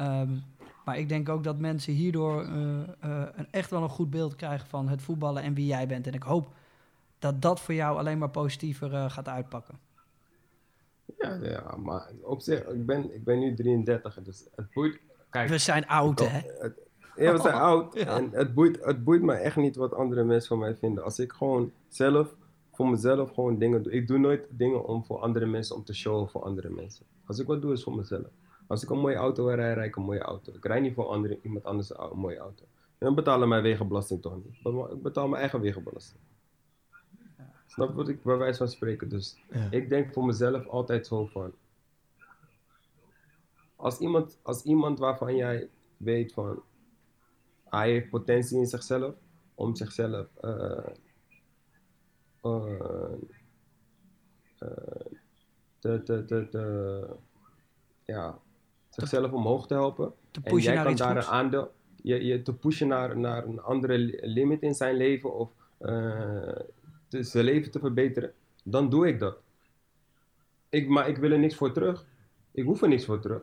Ehm, 0.00 0.30
maar 0.84 0.98
ik 0.98 1.08
denk 1.08 1.28
ook 1.28 1.44
dat 1.44 1.58
mensen 1.58 1.92
hierdoor 1.92 2.42
eh, 2.42 2.80
eh, 3.00 3.26
een, 3.36 3.46
echt 3.50 3.70
wel 3.70 3.82
een 3.82 3.88
goed 3.88 4.10
beeld 4.10 4.36
krijgen 4.36 4.66
van 4.68 4.88
het 4.88 5.02
voetballen 5.02 5.42
en 5.42 5.54
wie 5.54 5.66
jij 5.66 5.86
bent. 5.86 6.06
En 6.06 6.12
ik 6.12 6.22
hoop 6.22 6.48
dat 7.18 7.42
dat 7.42 7.60
voor 7.60 7.74
jou 7.74 7.98
alleen 7.98 8.18
maar 8.18 8.30
positiever 8.30 8.94
eh, 8.94 9.10
gaat 9.10 9.28
uitpakken. 9.28 9.78
Ja, 11.18 11.34
ja 11.42 11.76
maar 11.76 12.10
op 12.22 12.40
zich, 12.40 12.58
ik 12.66 12.86
ben, 12.86 13.14
ik 13.14 13.24
ben 13.24 13.38
nu 13.38 13.54
33, 13.54 14.18
dus 14.22 14.44
het 14.54 14.70
boeit. 14.72 15.00
Kijk, 15.30 15.48
We 15.48 15.58
zijn 15.58 15.86
oud, 15.86 16.18
hè? 16.18 16.40
het- 16.58 16.78
ja, 17.16 17.32
we 17.32 17.40
zijn 17.40 17.54
oud. 17.54 17.94
Ja. 17.98 18.16
En 18.16 18.30
het 18.32 18.54
boeit, 18.54 18.84
het 18.84 19.04
boeit 19.04 19.22
me 19.22 19.32
echt 19.34 19.56
niet 19.56 19.76
wat 19.76 19.94
andere 19.94 20.24
mensen 20.24 20.48
van 20.48 20.58
mij 20.58 20.74
vinden. 20.76 21.04
Als 21.04 21.18
ik 21.18 21.32
gewoon 21.32 21.72
zelf, 21.88 22.34
voor 22.72 22.88
mezelf 22.88 23.30
gewoon 23.34 23.58
dingen 23.58 23.82
doe. 23.82 23.92
Ik 23.92 24.06
doe 24.08 24.18
nooit 24.18 24.46
dingen 24.50 24.84
om 24.86 25.04
voor 25.04 25.18
andere 25.20 25.46
mensen, 25.46 25.76
om 25.76 25.84
te 25.84 25.94
showen 25.94 26.28
voor 26.28 26.42
andere 26.42 26.70
mensen. 26.70 27.06
Als 27.26 27.38
ik 27.38 27.46
wat 27.46 27.62
doe, 27.62 27.72
is 27.72 27.82
voor 27.82 27.94
mezelf. 27.96 28.26
Als 28.70 28.82
ik 28.82 28.90
een 28.90 28.98
mooie 28.98 29.16
auto 29.16 29.44
wil 29.44 29.54
rijden, 29.54 29.74
rijd 29.74 29.88
ik 29.88 29.96
een 29.96 30.02
mooie 30.02 30.20
auto. 30.20 30.52
Ik 30.52 30.64
rijd 30.64 30.82
niet 30.82 30.94
voor 30.94 31.06
andere, 31.06 31.38
iemand 31.42 31.64
anders 31.64 31.98
een 31.98 32.18
mooie 32.18 32.38
auto. 32.38 32.64
En 32.98 33.06
dan 33.06 33.14
betalen 33.14 33.48
mijn 33.48 33.62
wegenbelasting 33.62 34.22
toch 34.22 34.36
niet. 34.36 34.54
Ik 34.92 35.02
betaal 35.02 35.28
mijn 35.28 35.40
eigen 35.40 35.60
wegenbelasting. 35.60 36.20
Snap 37.66 37.94
wat 37.94 38.08
ik 38.08 38.22
bij 38.22 38.36
wijze 38.36 38.58
van 38.58 38.68
spreken? 38.68 39.08
Dus 39.08 39.42
Ja. 39.50 39.70
ik 39.70 39.88
denk 39.88 40.12
voor 40.12 40.24
mezelf 40.26 40.66
altijd 40.66 41.06
zo 41.06 41.26
van. 41.26 41.52
Als 43.76 43.98
iemand, 43.98 44.38
als 44.42 44.62
iemand 44.62 44.98
waarvan 44.98 45.36
jij 45.36 45.68
weet 45.96 46.32
van. 46.32 46.62
Hij 47.64 47.90
heeft 47.90 48.10
potentie 48.10 48.58
in 48.58 48.66
zichzelf 48.66 49.14
om 49.54 49.74
zichzelf. 49.74 50.26
eh, 50.40 50.86
te, 55.78 56.02
te, 56.02 56.24
te, 56.24 56.48
te, 56.50 57.16
ja, 58.04 58.38
zichzelf 59.00 59.32
omhoog 59.32 59.66
te 59.66 59.74
helpen. 59.74 60.12
Te 60.30 60.40
En 60.42 60.56
jij 60.56 60.82
kan 60.82 60.96
daar 60.96 61.16
een 61.16 61.22
aandeel, 61.22 61.72
je, 62.02 62.24
je 62.24 62.42
te 62.42 62.54
pushen 62.54 62.88
naar, 62.88 63.18
naar 63.18 63.44
een 63.46 63.60
andere 63.62 63.98
li- 63.98 64.18
limit 64.22 64.62
in 64.62 64.74
zijn 64.74 64.96
leven 64.96 65.34
of 65.34 65.50
eh, 65.78 66.56
te- 67.08 67.22
zijn 67.22 67.44
leven 67.44 67.70
te 67.70 67.78
verbeteren, 67.78 68.32
dan 68.64 68.90
doe 68.90 69.08
ik 69.08 69.18
dat. 69.18 69.36
Ik, 70.68 70.88
maar 70.88 71.08
ik 71.08 71.16
wil 71.16 71.30
er 71.30 71.38
niks 71.38 71.54
voor 71.54 71.72
terug. 71.72 72.06
Ik 72.52 72.64
hoef 72.64 72.82
er 72.82 72.88
niks 72.88 73.04
voor 73.04 73.20
terug. 73.20 73.42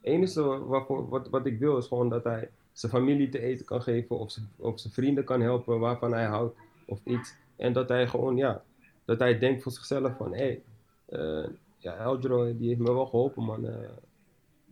Het 0.00 0.12
enige 0.14 0.42
waarvoor, 0.42 1.08
wat, 1.08 1.28
wat 1.28 1.46
ik 1.46 1.58
wil 1.58 1.76
is 1.76 1.86
gewoon 1.86 2.08
dat 2.08 2.24
hij 2.24 2.50
zijn 2.72 2.92
familie 2.92 3.28
te 3.28 3.40
eten 3.40 3.64
kan 3.66 3.82
geven 3.82 4.18
of 4.18 4.30
zijn, 4.30 4.48
of 4.56 4.80
zijn 4.80 4.92
vrienden 4.92 5.24
kan 5.24 5.40
helpen 5.40 5.78
waarvan 5.78 6.12
hij 6.12 6.24
houdt 6.24 6.56
of 6.86 7.00
iets. 7.04 7.36
En 7.56 7.72
dat 7.72 7.88
hij 7.88 8.08
gewoon, 8.08 8.36
ja, 8.36 8.62
dat 9.04 9.18
hij 9.18 9.38
denkt 9.38 9.62
voor 9.62 9.72
zichzelf 9.72 10.16
van, 10.16 10.34
hé, 10.34 10.38
hey, 10.38 10.62
eh, 11.06 11.50
ja, 11.78 11.96
Eldro, 11.96 12.56
die 12.56 12.68
heeft 12.68 12.80
me 12.80 12.92
wel 12.92 13.06
geholpen, 13.06 13.42
man. 13.42 13.66
Eh, 13.66 13.88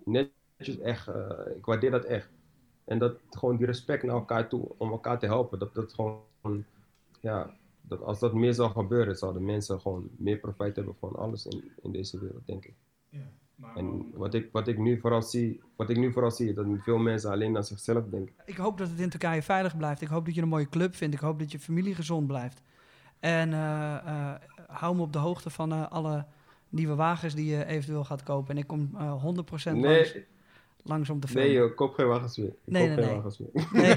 netjes, 0.04 0.78
echt, 0.78 1.08
eh, 1.08 1.56
ik 1.56 1.64
waardeer 1.64 1.90
dat 1.90 2.04
echt. 2.04 2.28
En 2.84 2.98
dat 2.98 3.20
gewoon 3.30 3.56
die 3.56 3.66
respect 3.66 4.02
naar 4.02 4.14
elkaar 4.14 4.48
toe, 4.48 4.74
om 4.76 4.90
elkaar 4.90 5.18
te 5.18 5.26
helpen, 5.26 5.58
dat 5.58 5.74
dat 5.74 5.92
gewoon, 5.92 6.64
ja, 7.20 7.54
dat 7.80 8.02
als 8.02 8.18
dat 8.18 8.34
meer 8.34 8.54
zou 8.54 8.70
gebeuren, 8.70 9.16
zouden 9.16 9.44
mensen 9.44 9.80
gewoon 9.80 10.08
meer 10.16 10.38
profijt 10.38 10.76
hebben 10.76 10.94
van 10.94 11.14
alles 11.16 11.46
in, 11.46 11.72
in 11.82 11.92
deze 11.92 12.18
wereld, 12.18 12.46
denk 12.46 12.64
ik. 12.64 12.74
En 13.74 14.10
wat 14.14 14.34
ik, 14.34 14.48
wat, 14.52 14.68
ik 14.68 14.78
nu 14.78 15.00
vooral 15.00 15.22
zie, 15.22 15.60
wat 15.76 15.90
ik 15.90 15.96
nu 15.96 16.12
vooral 16.12 16.30
zie, 16.30 16.48
is 16.48 16.54
dat 16.54 16.66
veel 16.78 16.98
mensen 16.98 17.30
alleen 17.30 17.56
aan 17.56 17.64
zichzelf 17.64 18.04
denken. 18.08 18.34
Ik 18.44 18.56
hoop 18.56 18.78
dat 18.78 18.88
het 18.88 19.00
in 19.00 19.08
Turkije 19.08 19.42
veilig 19.42 19.76
blijft. 19.76 20.00
Ik 20.00 20.08
hoop 20.08 20.24
dat 20.24 20.34
je 20.34 20.42
een 20.42 20.48
mooie 20.48 20.68
club 20.68 20.94
vindt. 20.94 21.14
Ik 21.14 21.20
hoop 21.20 21.38
dat 21.38 21.52
je 21.52 21.58
familie 21.58 21.94
gezond 21.94 22.26
blijft. 22.26 22.62
En 23.20 23.52
eh, 23.52 23.94
eh, 23.94 24.34
hou 24.66 24.96
me 24.96 25.02
op 25.02 25.12
de 25.12 25.18
hoogte 25.18 25.50
van 25.50 25.72
eh, 25.72 25.88
alle 25.88 26.26
nieuwe 26.74 26.94
wagens 26.94 27.34
die 27.34 27.46
je 27.56 27.64
eventueel 27.64 28.04
gaat 28.04 28.22
kopen. 28.22 28.50
En 28.54 28.60
ik 28.60 28.66
kom 28.66 28.90
eh 28.96 29.24
100% 29.24 29.26
langs, 29.26 29.64
Nee, 29.64 30.26
langs 30.82 31.10
om 31.10 31.20
te 31.20 31.26
filmen. 31.28 31.46
nee 31.48 31.56
joh, 31.56 31.76
koop 31.76 31.94
geen 31.94 32.06
wagens 32.06 32.36
meer. 32.36 32.48
Ik 32.48 32.54
Nee, 32.64 32.86
koop 32.88 32.96
nee, 32.96 33.06
geen 33.06 33.14
wagens 33.14 33.38
meer. 33.38 33.50
Nee. 33.72 33.94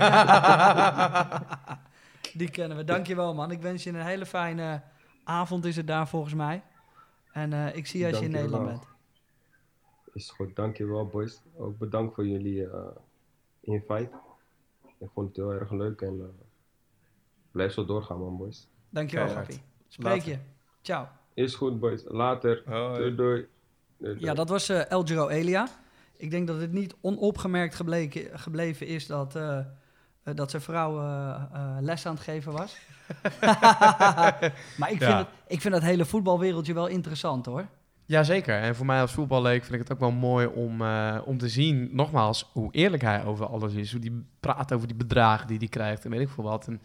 die 2.39 2.49
kennen 2.49 2.77
we. 2.77 2.83
Dankjewel 2.83 3.33
man. 3.33 3.51
Ik 3.51 3.61
wens 3.61 3.83
je 3.83 3.89
een 3.89 4.01
hele 4.01 4.25
fijne 4.25 4.81
avond 5.23 5.65
is 5.65 5.75
het 5.75 5.87
daar 5.87 6.07
volgens 6.07 6.33
mij. 6.33 6.63
En 7.31 7.53
eh, 7.53 7.75
ik 7.75 7.87
zie 7.87 7.99
je 7.99 8.07
als 8.07 8.19
je 8.19 8.25
in. 8.25 8.31
Nederland 8.31 8.65
bent. 8.65 8.87
Is 10.13 10.29
goed, 10.29 10.55
dankjewel 10.55 11.07
boys. 11.07 11.41
Ook 11.57 11.77
bedankt 11.77 12.15
voor 12.15 12.27
jullie 12.27 12.69
eh, 12.69 12.87
invite. 13.61 14.09
Ik 14.97 15.09
vond 15.13 15.27
het 15.27 15.35
heel 15.35 15.53
erg 15.53 15.71
leuk 15.71 16.01
en 16.01 16.19
eh, 16.19 16.45
blijf 17.51 17.73
zo 17.73 17.85
doorgaan 17.85 18.19
man 18.19 18.37
boys. 18.37 18.67
Dankjewel. 18.89 19.27
Gappie. 19.27 19.61
Spreek 19.87 20.15
Later. 20.15 20.31
je. 20.31 20.37
Ciao. 20.81 21.07
Is 21.37 21.55
goed 21.55 21.79
boys, 21.79 22.01
later. 22.07 22.61
Hoi. 22.65 22.97
Doei 22.97 23.15
doei. 23.15 23.45
Doei, 23.97 24.13
doei. 24.13 24.17
Ja, 24.19 24.33
dat 24.33 24.49
was 24.49 24.69
eh 24.69 24.91
El 24.91 25.03
Giro 25.05 25.27
Elia. 25.27 25.67
Ik 26.17 26.31
denk 26.31 26.47
dat 26.47 26.61
het 26.61 26.71
niet 26.71 26.95
onopgemerkt 27.01 27.75
gebleken, 27.75 28.39
gebleven 28.39 28.87
is 28.87 29.07
dat, 29.07 29.35
eh, 29.35 29.57
eh, 29.57 29.65
dat 30.35 30.49
zijn 30.49 30.61
vrouw 30.61 30.93
les 31.81 32.05
aan 32.05 32.13
het 32.13 32.23
geven 32.23 32.51
was. 32.51 32.77
maar 34.79 34.91
ik 34.91 34.97
vind, 34.97 34.99
Ja. 34.99 35.17
het, 35.17 35.27
ik 35.47 35.61
vind 35.61 35.73
dat 35.73 35.83
hele 35.83 36.05
voetbalwereldje 36.05 36.73
wel 36.73 36.87
interessant 36.87 37.45
hoor. 37.45 37.65
Jazeker. 38.05 38.59
En 38.61 38.75
voor 38.75 38.85
mij 38.85 39.01
als 39.01 39.11
voetballeek 39.11 39.61
vind 39.63 39.73
ik 39.73 39.79
het 39.79 39.91
ook 39.91 39.99
wel 39.99 40.11
mooi 40.11 40.47
om, 40.47 40.81
eh, 40.81 41.17
om 41.25 41.37
te 41.37 41.49
zien, 41.49 41.89
nogmaals, 41.91 42.49
hoe 42.53 42.71
eerlijk 42.71 43.03
hij 43.03 43.25
over 43.25 43.45
alles 43.45 43.73
is. 43.73 43.91
Hoe 43.91 43.99
die 44.01 44.23
praat 44.39 44.73
over 44.73 44.87
die 44.87 44.95
bedragen 44.97 45.47
die 45.47 45.57
hij 45.57 45.67
krijgt 45.67 46.05
en 46.05 46.11
weet 46.11 46.19
ik 46.21 46.29
veel 46.29 46.43
wat. 46.43 46.67
En 46.67 46.81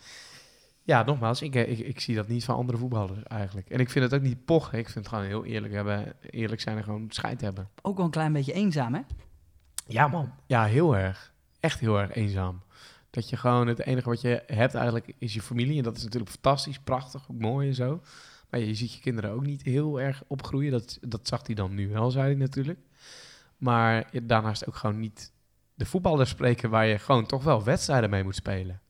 ja, 0.85 1.03
nogmaals, 1.03 1.43
ik, 1.43 1.55
eh, 1.55 1.71
ik, 1.71 1.79
ik 1.79 2.01
zie 2.01 2.15
dat 2.15 2.29
niet 2.29 2.45
van 2.45 2.57
andere 2.57 2.79
voetballers 2.79 3.23
eigenlijk. 3.23 3.71
En 3.71 3.81
ik 3.81 3.91
vind 3.91 4.05
het 4.05 4.15
ook 4.15 4.27
niet 4.27 4.45
pochen. 4.45 4.79
Ik 4.79 4.89
vind 4.89 5.05
het 5.05 5.09
gewoon 5.15 5.25
heel 5.25 5.45
eerlijk 5.45 5.73
hebben. 5.73 6.15
Eerlijk 6.31 6.61
zijn 6.61 6.77
en 6.77 6.85
gewoon 6.85 7.07
scheid 7.09 7.41
hebben. 7.41 7.69
Ook 7.83 7.97
wel 7.97 8.05
een 8.05 8.11
klein 8.11 8.33
beetje 8.33 8.53
eenzaam 8.53 8.95
hè? 8.95 9.01
Ja, 9.87 10.09
man. 10.09 10.33
Ja, 10.47 10.65
heel 10.65 10.97
erg. 10.97 11.33
Echt 11.61 11.81
heel 11.81 12.01
erg 12.01 12.15
eenzaam. 12.15 12.63
Dat 13.11 13.29
je 13.29 13.37
gewoon 13.37 13.67
het 13.67 13.81
enige 13.81 14.09
wat 14.09 14.21
je 14.21 14.43
hebt 14.47 14.75
eigenlijk 14.75 15.15
is 15.19 15.35
je 15.35 15.43
familie. 15.43 15.79
En 15.79 15.83
dat 15.83 15.97
is 15.97 16.03
natuurlijk 16.03 16.31
fantastisch, 16.31 16.79
prachtig, 16.79 17.23
ook 17.31 17.39
mooi 17.39 17.69
en 17.69 17.75
zo. 17.75 18.01
Maar 18.51 18.61
je 18.61 18.75
ziet 18.75 18.93
je 18.93 19.01
kinderen 19.01 19.31
ook 19.31 19.47
niet 19.47 19.63
heel 19.63 20.01
erg 20.01 20.23
opgroeien. 20.27 20.71
Dat, 20.71 20.99
dat 21.01 21.29
zag 21.29 21.47
hij 21.47 21.55
dan 21.55 21.75
nu 21.75 21.89
wel, 21.89 22.11
zei 22.11 22.25
hij 22.25 22.35
natuurlijk. 22.35 22.79
Maar 23.57 24.11
daarnaast 24.23 24.69
ook 24.69 24.77
gewoon 24.77 24.99
niet 24.99 25.33
de 25.75 25.87
voetballers 25.87 26.31
spreken 26.31 26.71
waar 26.71 26.87
je 26.87 26.99
gewoon 26.99 27.27
toch 27.27 27.45
wel 27.45 27.65
wedstrijden 27.65 28.11
mee 28.11 28.25
moet 28.25 28.35
spelen. 28.35 28.81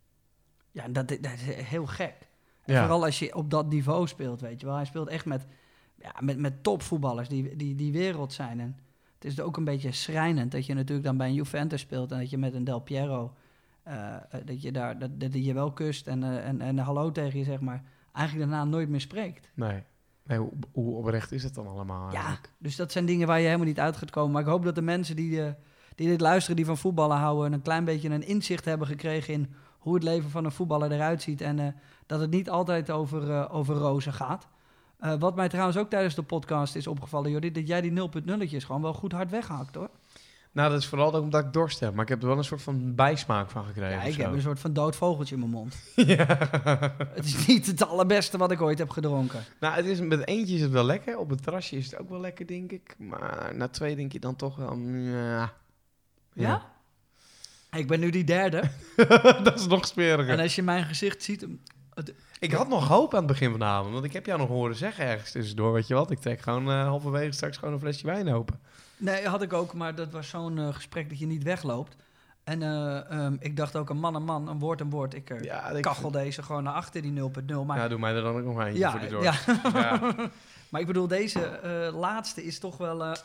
Ja, 0.72 0.88
dat, 0.88 1.08
dat 1.08 1.32
is 1.32 1.42
heel 1.44 1.86
gek. 1.86 2.14
En 2.62 2.74
Ja. 2.74 2.80
Vooral 2.80 3.04
als 3.04 3.18
je 3.18 3.34
op 3.34 3.50
dat 3.50 3.68
niveau 3.68 4.06
speelt, 4.06 4.40
weet 4.40 4.60
je 4.60 4.66
wel. 4.66 4.74
Hij 4.74 4.84
speelt 4.84 5.08
echt 5.08 5.24
met, 5.24 5.46
ja, 5.94 6.14
met, 6.20 6.38
met 6.38 6.62
topvoetballers 6.62 7.28
die, 7.28 7.56
die, 7.56 7.74
die 7.74 7.92
wereld 7.92 8.32
zijn. 8.32 8.60
En 8.60 8.78
het 9.18 9.24
is 9.24 9.40
ook 9.40 9.56
een 9.56 9.64
beetje 9.64 9.92
schrijnend 9.92 10.52
dat 10.52 10.66
je 10.66 10.74
natuurlijk 10.74 11.06
dan 11.06 11.16
bij 11.16 11.28
een 11.28 11.34
Juventus 11.34 11.80
speelt... 11.80 12.12
en 12.12 12.18
dat 12.18 12.30
je 12.30 12.38
met 12.38 12.54
een 12.54 12.64
Del 12.64 12.80
Piero, 12.80 13.34
eh, 13.82 14.14
eh, 14.14 14.20
dat 14.44 14.62
je 14.62 14.72
daar 14.72 14.98
dat, 14.98 15.20
dat 15.20 15.32
die 15.32 15.44
je 15.44 15.54
wel 15.54 15.72
kust 15.72 16.06
en, 16.06 16.22
eh, 16.22 16.48
en, 16.48 16.60
en 16.60 16.78
hallo 16.78 17.12
tegen 17.12 17.38
je 17.38 17.44
zeg 17.44 17.60
maar... 17.60 17.82
eigenlijk 18.12 18.50
daarna 18.50 18.64
nooit 18.64 18.88
meer 18.88 19.00
spreekt. 19.00 19.50
Nee. 19.54 19.82
Nee, 20.24 20.38
hoe, 20.38 20.52
hoe 20.72 20.96
oprecht 20.96 21.32
is 21.32 21.42
het 21.42 21.54
dan 21.54 21.66
allemaal 21.66 22.12
Ja, 22.12 22.38
dus 22.58 22.76
dat 22.76 22.92
zijn 22.92 23.06
dingen 23.06 23.26
waar 23.26 23.38
je 23.38 23.44
helemaal 23.44 23.66
niet 23.66 23.80
uit 23.80 23.96
gaat 23.96 24.10
komen. 24.10 24.32
Maar 24.32 24.42
ik 24.42 24.48
hoop 24.48 24.64
dat 24.64 24.74
de 24.74 24.82
mensen 24.82 25.16
die, 25.16 25.54
die 25.94 26.08
dit 26.08 26.20
luisteren, 26.20 26.56
die 26.56 26.64
van 26.64 26.78
voetballen 26.78 27.16
houden, 27.16 27.52
een 27.52 27.62
klein 27.62 27.84
beetje 27.84 28.08
een 28.08 28.26
inzicht 28.26 28.64
hebben 28.64 28.86
gekregen 28.86 29.34
in 29.34 29.54
hoe 29.82 29.94
het 29.94 30.02
leven 30.02 30.30
van 30.30 30.44
een 30.44 30.52
voetballer 30.52 30.92
eruit 30.92 31.22
ziet. 31.22 31.40
En 31.40 31.59
eh, 31.59 31.66
dat 32.06 32.20
het 32.20 32.30
niet 32.30 32.50
altijd 32.50 32.90
over, 32.90 33.30
eh, 33.30 33.54
over 33.54 33.74
rozen 33.76 34.12
gaat. 34.12 34.48
Eh, 34.98 35.14
wat 35.18 35.36
mij 35.36 35.48
trouwens 35.48 35.76
ook 35.76 35.90
tijdens 35.90 36.14
de 36.14 36.22
podcast 36.22 36.74
is 36.74 36.86
opgevallen, 36.86 37.30
Jordi, 37.30 37.52
dat 37.52 37.66
jij 37.66 37.80
die 37.80 37.90
0.0'tjes 37.92 38.64
gewoon 38.64 38.82
wel 38.82 38.92
goed 38.94 39.12
hard 39.12 39.30
weghakt 39.30 39.74
hoor. 39.74 39.90
Nou, 40.52 40.70
dat 40.70 40.78
is 40.80 40.86
vooral 40.86 41.14
ook 41.14 41.22
omdat 41.22 41.44
ik 41.44 41.52
dorst 41.52 41.80
heb. 41.80 41.94
Maar 41.94 42.02
ik 42.02 42.09
heb 42.09 42.22
er 42.22 42.28
wel 42.28 42.38
een 42.38 42.44
soort 42.44 42.62
van 42.62 42.94
bijsmaak 42.94 43.50
van 43.50 43.64
gekregen. 43.64 43.96
Ja, 43.96 44.02
ik 44.02 44.14
heb 44.14 44.32
een 44.32 44.40
soort 44.40 44.60
van 44.60 44.72
dood 44.72 44.96
vogeltje 44.96 45.34
in 45.34 45.40
mijn 45.40 45.52
mond. 45.52 45.76
ja. 46.16 46.26
Het 47.14 47.24
is 47.24 47.46
niet 47.46 47.66
het 47.66 47.86
allerbeste 47.86 48.38
wat 48.38 48.50
ik 48.50 48.60
ooit 48.60 48.78
heb 48.78 48.90
gedronken. 48.90 49.40
Nou, 49.60 49.74
het 49.74 49.84
is, 49.86 50.00
met 50.00 50.26
eentje 50.26 50.54
is 50.54 50.60
het 50.60 50.70
wel 50.70 50.84
lekker. 50.84 51.18
Op 51.18 51.30
het 51.30 51.42
terrasje 51.42 51.76
is 51.76 51.90
het 51.90 52.00
ook 52.00 52.09
wel 52.09 52.20
lekker, 52.20 52.46
denk 52.46 52.72
ik. 52.72 52.94
Maar 52.98 53.52
na 53.54 53.68
twee 53.68 53.96
denk 53.96 54.12
je 54.12 54.20
dan 54.20 54.36
toch 54.36 54.56
wel... 54.56 54.76
mm, 54.76 55.14
Ja. 55.14 55.52
Ja? 56.32 56.71
Ik 57.76 57.86
ben 57.86 58.00
nu 58.00 58.10
die 58.10 58.24
derde. 58.24 58.62
dat 59.42 59.58
is 59.58 59.66
nog 59.66 59.86
smeriger. 59.86 60.32
En 60.32 60.40
als 60.40 60.54
je 60.54 60.62
mijn 60.62 60.84
gezicht 60.84 61.22
ziet, 61.22 61.46
Ik 62.38 62.52
had 62.52 62.68
nog 62.68 62.88
hoop 62.88 63.12
aan 63.12 63.18
het 63.18 63.26
begin 63.26 63.50
van 63.50 63.58
de 63.58 63.64
avond. 63.64 63.92
Want 63.92 64.04
ik 64.04 64.12
heb 64.12 64.26
jou 64.26 64.38
nog 64.38 64.48
horen 64.48 64.76
zeggen 64.76 65.04
ergens 65.04 65.30
tussendoor. 65.30 65.72
Weet 65.72 65.86
je 65.86 65.94
wat? 65.94 66.10
Ik 66.10 66.18
trek 66.18 66.40
gewoon 66.40 66.70
eh, 66.70 66.84
halverwege 66.84 67.32
straks 67.32 67.56
gewoon 67.56 67.74
een 67.74 67.80
flesje 67.80 68.06
wijn 68.06 68.32
open. 68.32 68.60
Nee, 68.96 69.26
had 69.26 69.42
ik 69.42 69.52
ook, 69.52 69.74
maar 69.74 69.94
dat 69.94 70.10
was 70.10 70.28
zo'n 70.28 70.58
eh, 70.58 70.74
gesprek 70.74 71.08
dat 71.08 71.18
je 71.18 71.26
niet 71.26 71.42
wegloopt. 71.42 71.96
En 72.44 72.62
eh, 72.62 73.10
ehm, 73.10 73.36
ik 73.38 73.56
dacht 73.56 73.76
ook 73.76 73.90
een 73.90 73.98
man 74.00 74.14
een 74.14 74.24
man, 74.24 74.48
een 74.48 74.58
woord 74.58 74.80
een 74.80 74.90
woord. 74.90 75.14
Ik 75.14 75.44
Ja, 75.44 75.70
ik 75.70 75.82
kachel 75.82 76.10
deze 76.10 76.42
gewoon 76.42 76.62
naar 76.62 76.74
achter, 76.74 77.02
die 77.02 77.12
0.0. 77.12 77.64
Maar, 77.66 77.78
Ja, 77.78 77.88
doe 77.88 77.98
mij 77.98 78.14
er 78.14 78.22
dan 78.22 78.36
ook 78.36 78.44
nog 78.44 78.60
eentje 78.60 78.78
ja, 78.78 78.90
voor 78.90 79.00
de 79.00 79.08
door. 79.08 79.22
ja. 79.22 79.34
Ja. 79.72 80.14
maar 80.70 80.80
ik 80.80 80.86
bedoel, 80.86 81.08
deze 81.08 81.60
laatste 81.94 82.44
is 82.44 82.58
toch 82.58 82.76
wel... 82.76 83.16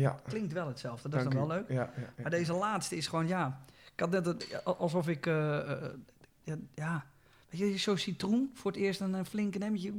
ja. 0.00 0.20
klinkt 0.28 0.52
wel 0.52 0.66
hetzelfde, 0.68 1.08
dat 1.08 1.12
Dank 1.20 1.32
is 1.32 1.38
dan 1.38 1.44
u. 1.44 1.48
wel 1.48 1.56
leuk. 1.56 1.68
Ja, 1.68 1.74
ja, 1.96 2.02
ja. 2.16 2.22
Maar 2.22 2.30
deze 2.30 2.52
laatste 2.52 2.96
is 2.96 3.06
gewoon, 3.06 3.26
ja... 3.26 3.60
Ik 3.94 4.00
had 4.00 4.10
net 4.10 4.60
alsof 4.64 5.08
ik... 5.08 5.26
eh, 5.26 5.60
ja, 6.74 7.04
weet 7.50 7.60
je, 7.60 7.78
zo'n 7.78 7.98
citroen 7.98 8.50
voor 8.54 8.70
het 8.70 8.80
eerst 8.80 9.00
een, 9.00 9.12
een 9.12 9.26
flinke 9.26 9.58
neemtje. 9.58 9.92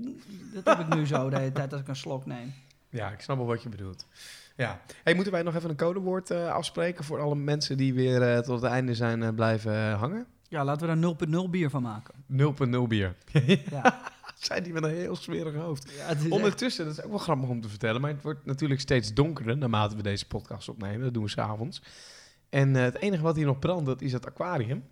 Dat 0.54 0.78
heb 0.78 0.88
ik 0.88 0.96
nu 0.96 1.06
zo 1.06 1.30
de 1.30 1.38
hele 1.38 1.52
tijd 1.52 1.72
als 1.72 1.82
ik 1.82 1.88
een 1.88 1.96
slok 1.96 2.26
neem. 2.26 2.54
Ja, 2.90 3.12
ik 3.12 3.22
snap 3.22 3.38
wel 3.38 3.46
wat 3.46 3.64
je 3.64 3.70
bedoelt. 3.70 4.08
Ja. 4.56 4.80
Hey, 5.04 5.14
moeten 5.14 5.34
wij 5.34 5.44
nog 5.44 5.56
even 5.56 5.70
een 5.70 5.76
codewoord 5.76 6.32
eh, 6.32 6.52
afspreken 6.52 7.04
voor 7.04 7.20
alle 7.20 7.36
mensen 7.36 7.78
die 7.78 7.94
weer 7.94 8.42
tot 8.44 8.62
het 8.62 8.72
einde 8.72 8.96
zijn 8.96 9.36
blijven 9.36 9.92
hangen? 9.92 10.26
Ja, 10.48 10.64
laten 10.64 10.88
we 10.88 11.16
daar 11.28 11.44
0.0 11.46 11.50
bier 11.50 11.70
van 11.70 11.82
maken. 11.82 12.14
0.0 12.32 12.88
bier. 12.88 13.16
Ja. 13.70 14.02
Zijn 14.48 14.64
die 14.64 14.74
met 14.74 14.84
een 14.84 14.90
heel 14.96 15.16
smerig 15.16 15.56
hoofd. 15.56 15.92
Ja, 15.98 16.08
echt- 16.08 16.30
Ondertussen, 16.30 16.86
dat 16.86 16.98
is 16.98 17.04
ook 17.04 17.10
wel 17.10 17.20
grappig 17.20 17.50
om 17.50 17.62
te 17.62 17.70
vertellen, 17.70 18.02
maar 18.02 18.12
het 18.12 18.22
wordt 18.22 18.46
natuurlijk 18.46 18.82
steeds 18.82 19.14
donkerder 19.14 19.58
naarmate 19.58 19.96
we 19.96 20.02
deze 20.04 20.28
podcast 20.28 20.70
opnemen. 20.70 21.02
Dat 21.02 21.14
doen 21.14 21.24
we 21.24 21.30
s'avonds. 21.30 21.82
En 22.50 22.76
eh, 22.76 22.82
het 22.84 22.96
enige 23.02 23.24
wat 23.24 23.36
hier 23.36 23.46
nog 23.46 23.60
brandt, 23.60 23.86
dat 23.86 24.02
is 24.02 24.12
het 24.12 24.26
aquarium. 24.26 24.84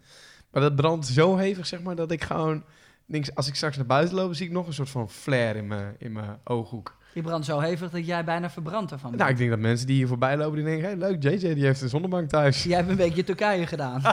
Maar 0.51 0.61
dat 0.61 0.75
brandt 0.75 1.07
zo 1.07 1.37
hevig, 1.37 1.65
zeg 1.67 1.81
maar, 1.81 1.95
dat 1.95 2.11
ik 2.11 2.23
gewoon... 2.23 2.63
Denk, 3.05 3.25
als 3.33 3.47
ik 3.47 3.55
straks 3.55 3.77
naar 3.77 3.85
buiten 3.85 4.15
loop, 4.15 4.33
zie 4.33 4.45
ik 4.45 4.51
nog 4.51 4.67
een 4.67 4.73
soort 4.73 4.89
van 4.89 5.09
flare 5.09 5.57
in 5.57 5.67
mijn, 5.67 5.95
in 5.97 6.11
mijn 6.11 6.39
ooghoek. 6.43 6.97
Je 7.13 7.21
brandt 7.21 7.45
zo 7.45 7.59
hevig 7.59 7.89
dat 7.89 8.05
jij 8.05 8.23
bijna 8.23 8.49
verbrandt 8.49 8.91
ervan 8.91 9.09
bent. 9.09 9.21
Nou, 9.21 9.31
ik 9.33 9.37
denk 9.37 9.49
dat 9.49 9.59
mensen 9.59 9.87
die 9.87 9.95
hier 9.95 10.07
voorbij 10.07 10.37
lopen, 10.37 10.55
die 10.55 10.65
denken... 10.65 10.83
Hey, 10.85 10.95
leuk, 10.97 11.23
JJ, 11.23 11.53
die 11.53 11.65
heeft 11.65 11.81
een 11.81 11.89
zonnebank 11.89 12.29
thuis. 12.29 12.63
Jij 12.63 12.77
hebt 12.77 12.89
een 12.89 12.95
beetje 12.95 13.23
Turkije 13.23 13.67
gedaan. 13.67 14.01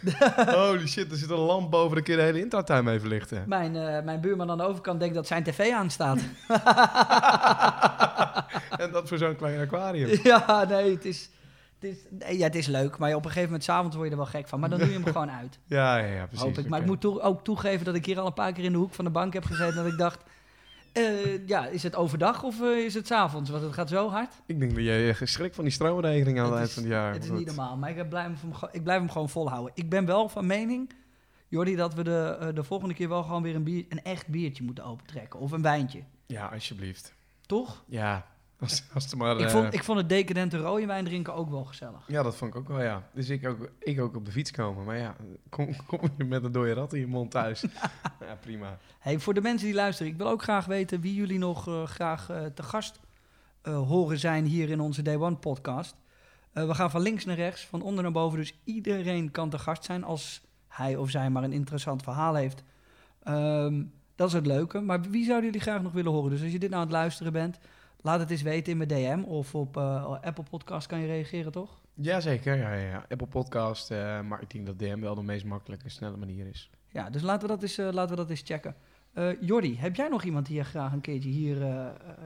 Holy 0.54 0.86
shit, 0.86 1.10
er 1.10 1.16
zit 1.16 1.30
een 1.30 1.36
lamp 1.38 1.70
boven, 1.70 1.94
dan 1.94 2.02
kun 2.04 2.12
je 2.14 2.18
de 2.20 2.26
hele 2.26 2.40
intratuin 2.40 2.84
mee 2.84 3.00
verlichten. 3.00 3.42
mijn, 3.46 3.76
eh, 3.76 4.02
mijn 4.04 4.20
buurman 4.20 4.50
aan 4.50 4.58
de 4.58 4.64
overkant 4.64 5.00
denkt 5.00 5.14
dat 5.14 5.26
zijn 5.26 5.42
tv 5.42 5.72
aanstaat. 5.72 6.18
en 8.84 8.90
dat 8.92 9.08
voor 9.08 9.18
zo'n 9.18 9.36
klein 9.36 9.60
aquarium. 9.60 10.18
ja, 10.22 10.64
nee, 10.68 10.94
het 10.94 11.04
is, 11.04 11.30
het, 11.80 11.90
is, 11.90 11.96
nee, 12.10 12.38
ja, 12.38 12.44
het 12.44 12.54
is 12.54 12.66
leuk. 12.66 12.98
Maar 12.98 13.10
op 13.10 13.16
een 13.16 13.22
gegeven 13.24 13.44
moment, 13.48 13.64
s'avonds 13.64 13.96
word 13.96 14.06
je 14.08 14.12
er 14.14 14.20
wel 14.20 14.30
gek 14.30 14.48
van. 14.48 14.60
Maar 14.60 14.68
dan 14.70 14.78
doe 14.78 14.88
je 14.88 14.94
hem 14.94 15.04
gewoon 15.04 15.30
uit. 15.30 15.58
Ja, 15.66 15.96
ja, 15.96 16.06
ja, 16.06 16.26
precies. 16.26 16.44
Hoop 16.44 16.58
ik. 16.58 16.68
Maar 16.68 16.80
ik 16.80 16.86
moet 16.86 17.00
toe- 17.00 17.20
ook 17.20 17.44
toegeven 17.44 17.84
dat 17.84 17.94
ik 17.94 18.06
hier 18.06 18.18
al 18.20 18.26
een 18.26 18.34
paar 18.34 18.52
keer 18.52 18.64
in 18.64 18.72
de 18.72 18.78
hoek 18.78 18.94
van 18.94 19.04
de 19.04 19.10
bank 19.10 19.32
heb 19.32 19.44
gezeten. 19.44 19.74
Dat 19.74 19.86
ik 19.92 19.98
dacht, 19.98 20.22
eh, 20.92 21.46
ja, 21.46 21.66
is 21.66 21.82
het 21.82 21.96
overdag 21.96 22.42
of 22.42 22.60
eh, 22.60 22.68
is 22.68 22.94
het 22.94 23.06
's 23.06 23.10
avonds? 23.10 23.50
Want 23.50 23.62
het 23.62 23.72
gaat 23.72 23.88
zo 23.88 24.08
hard. 24.08 24.34
Ik 24.46 24.60
denk 24.60 24.74
dat 24.74 24.84
je 24.84 25.12
geschrikt 25.14 25.54
van 25.54 25.64
die 25.64 25.72
stroomregeling 25.72 26.40
aan 26.40 26.44
het, 26.44 26.52
Het 26.52 26.60
eind 26.60 26.72
van 26.72 26.82
het 26.82 26.92
jaar. 26.92 27.12
Het 27.12 27.24
is 27.24 27.30
niet 27.30 27.46
normaal, 27.46 27.76
maar 27.76 27.96
ik 27.96 28.08
blijf, 28.08 28.40
hem, 28.40 28.52
ik 28.72 28.82
blijf 28.82 28.98
hem 28.98 29.10
gewoon 29.10 29.28
volhouden. 29.28 29.72
Ik 29.74 29.88
ben 29.88 30.06
wel 30.06 30.28
van 30.28 30.46
mening, 30.46 30.90
Jordi, 31.48 31.76
dat 31.76 31.94
we 31.94 32.02
de, 32.02 32.36
eh, 32.40 32.48
de 32.54 32.64
volgende 32.64 32.94
keer 32.94 33.08
wel 33.08 33.22
gewoon 33.22 33.42
weer 33.42 33.54
een, 33.54 33.64
bier, 33.64 33.84
een 33.88 34.02
echt 34.02 34.26
biertje 34.28 34.64
moeten 34.64 34.84
opentrekken. 34.84 35.40
Of 35.40 35.52
een 35.52 35.62
wijntje. 35.62 36.02
Ja, 36.26 36.46
alsjeblieft. 36.46 37.14
Toch? 37.46 37.84
Ja, 37.86 38.26
als, 38.60 38.82
als 38.94 39.14
maar... 39.14 39.38
Ik, 39.38 39.46
eh, 39.46 39.50
vond, 39.50 39.74
ik 39.74 39.84
vond 39.84 39.98
het 39.98 40.08
decadente 40.08 40.58
rode 40.58 40.86
wijn 40.86 41.04
drinken 41.04 41.34
ook 41.34 41.50
wel 41.50 41.64
gezellig. 41.64 42.04
Ja, 42.06 42.22
dat 42.22 42.36
vond 42.36 42.54
ik 42.54 42.60
ook 42.60 42.68
wel, 42.68 42.82
ja. 42.82 43.08
Dus 43.12 43.28
ik 43.28 43.48
ook, 43.48 43.70
ik 43.78 44.00
ook 44.00 44.16
op 44.16 44.24
de 44.24 44.32
fiets 44.32 44.50
komen. 44.50 44.84
Maar 44.84 44.98
ja, 44.98 45.16
kom, 45.48 45.86
kom 45.86 46.00
je 46.16 46.24
met 46.24 46.44
een 46.44 46.52
dode 46.52 46.72
rat 46.72 46.92
in 46.92 47.00
je 47.00 47.06
mond 47.06 47.30
thuis. 47.30 47.60
ja, 48.28 48.36
prima. 48.40 48.78
Hey, 48.98 49.18
voor 49.18 49.34
de 49.34 49.40
mensen 49.40 49.66
die 49.66 49.76
luisteren, 49.76 50.12
ik 50.12 50.18
wil 50.18 50.28
ook 50.28 50.42
graag 50.42 50.66
weten 50.66 51.00
wie 51.00 51.14
jullie 51.14 51.38
nog 51.38 51.68
eh, 51.68 51.86
graag 51.86 52.30
eh, 52.30 52.44
te 52.44 52.62
gast 52.62 53.00
eh, 53.62 53.88
horen 53.88 54.18
zijn 54.18 54.44
hier 54.44 54.70
in 54.70 54.80
onze 54.80 55.02
Day 55.02 55.16
One 55.16 55.36
podcast. 55.36 55.96
Eh, 56.52 56.66
we 56.66 56.74
gaan 56.74 56.90
van 56.90 57.00
links 57.00 57.24
naar 57.24 57.36
rechts, 57.36 57.66
van 57.66 57.82
onder 57.82 58.02
naar 58.02 58.12
boven. 58.12 58.38
Dus 58.38 58.54
iedereen 58.64 59.30
kan 59.30 59.50
te 59.50 59.58
gast 59.58 59.84
zijn 59.84 60.04
als 60.04 60.40
hij 60.68 60.96
of 60.96 61.10
zij 61.10 61.30
maar 61.30 61.42
een 61.42 61.52
interessant 61.52 62.02
verhaal 62.02 62.34
heeft. 62.34 62.62
Ehm, 63.22 63.82
dat 64.14 64.28
is 64.28 64.34
het 64.34 64.46
leuke. 64.46 64.80
Maar 64.80 65.00
wie 65.00 65.24
zouden 65.24 65.44
jullie 65.44 65.60
graag 65.60 65.82
nog 65.82 65.92
willen 65.92 66.12
horen? 66.12 66.30
Dus 66.30 66.42
als 66.42 66.52
je 66.52 66.58
dit 66.58 66.70
nou 66.70 66.82
aan 66.82 66.88
het 66.88 66.96
luisteren 66.96 67.32
bent, 67.32 67.58
laat 68.02 68.20
het 68.20 68.30
eens 68.30 68.42
weten 68.42 68.72
in 68.72 68.78
mijn 68.78 68.88
DM. 68.88 69.22
Of 69.24 69.54
op 69.54 69.76
eh, 69.76 70.16
Apple 70.20 70.44
Podcast 70.50 70.86
kan 70.86 71.00
je 71.00 71.06
reageren, 71.06 71.52
toch? 71.52 71.80
Jazeker, 71.94 72.56
ja, 72.56 72.72
ja, 72.72 72.88
ja. 72.88 73.04
Apple 73.08 73.26
Podcast. 73.26 73.90
eh, 73.90 74.20
maar 74.20 74.42
ik 74.42 74.50
denk 74.50 74.66
dat 74.66 74.78
DM 74.78 75.00
wel 75.00 75.14
de 75.14 75.22
meest 75.22 75.44
makkelijke 75.44 75.84
en 75.84 75.90
snelle 75.90 76.16
manier 76.16 76.46
is. 76.46 76.70
Ja, 76.88 77.10
dus 77.10 77.22
laten 77.22 77.48
we 77.48 77.54
dat 77.54 77.62
eens, 77.62 77.78
eh, 77.78 77.88
laten 77.92 78.10
we 78.10 78.16
dat 78.16 78.30
eens 78.30 78.42
checken. 78.44 78.74
Jordi, 79.40 79.78
heb 79.78 79.96
jij 79.96 80.08
nog 80.08 80.24
iemand 80.24 80.46
die 80.46 80.56
je 80.56 80.64
graag 80.64 80.92
een 80.92 81.00
keertje 81.00 81.28
hier 81.28 81.56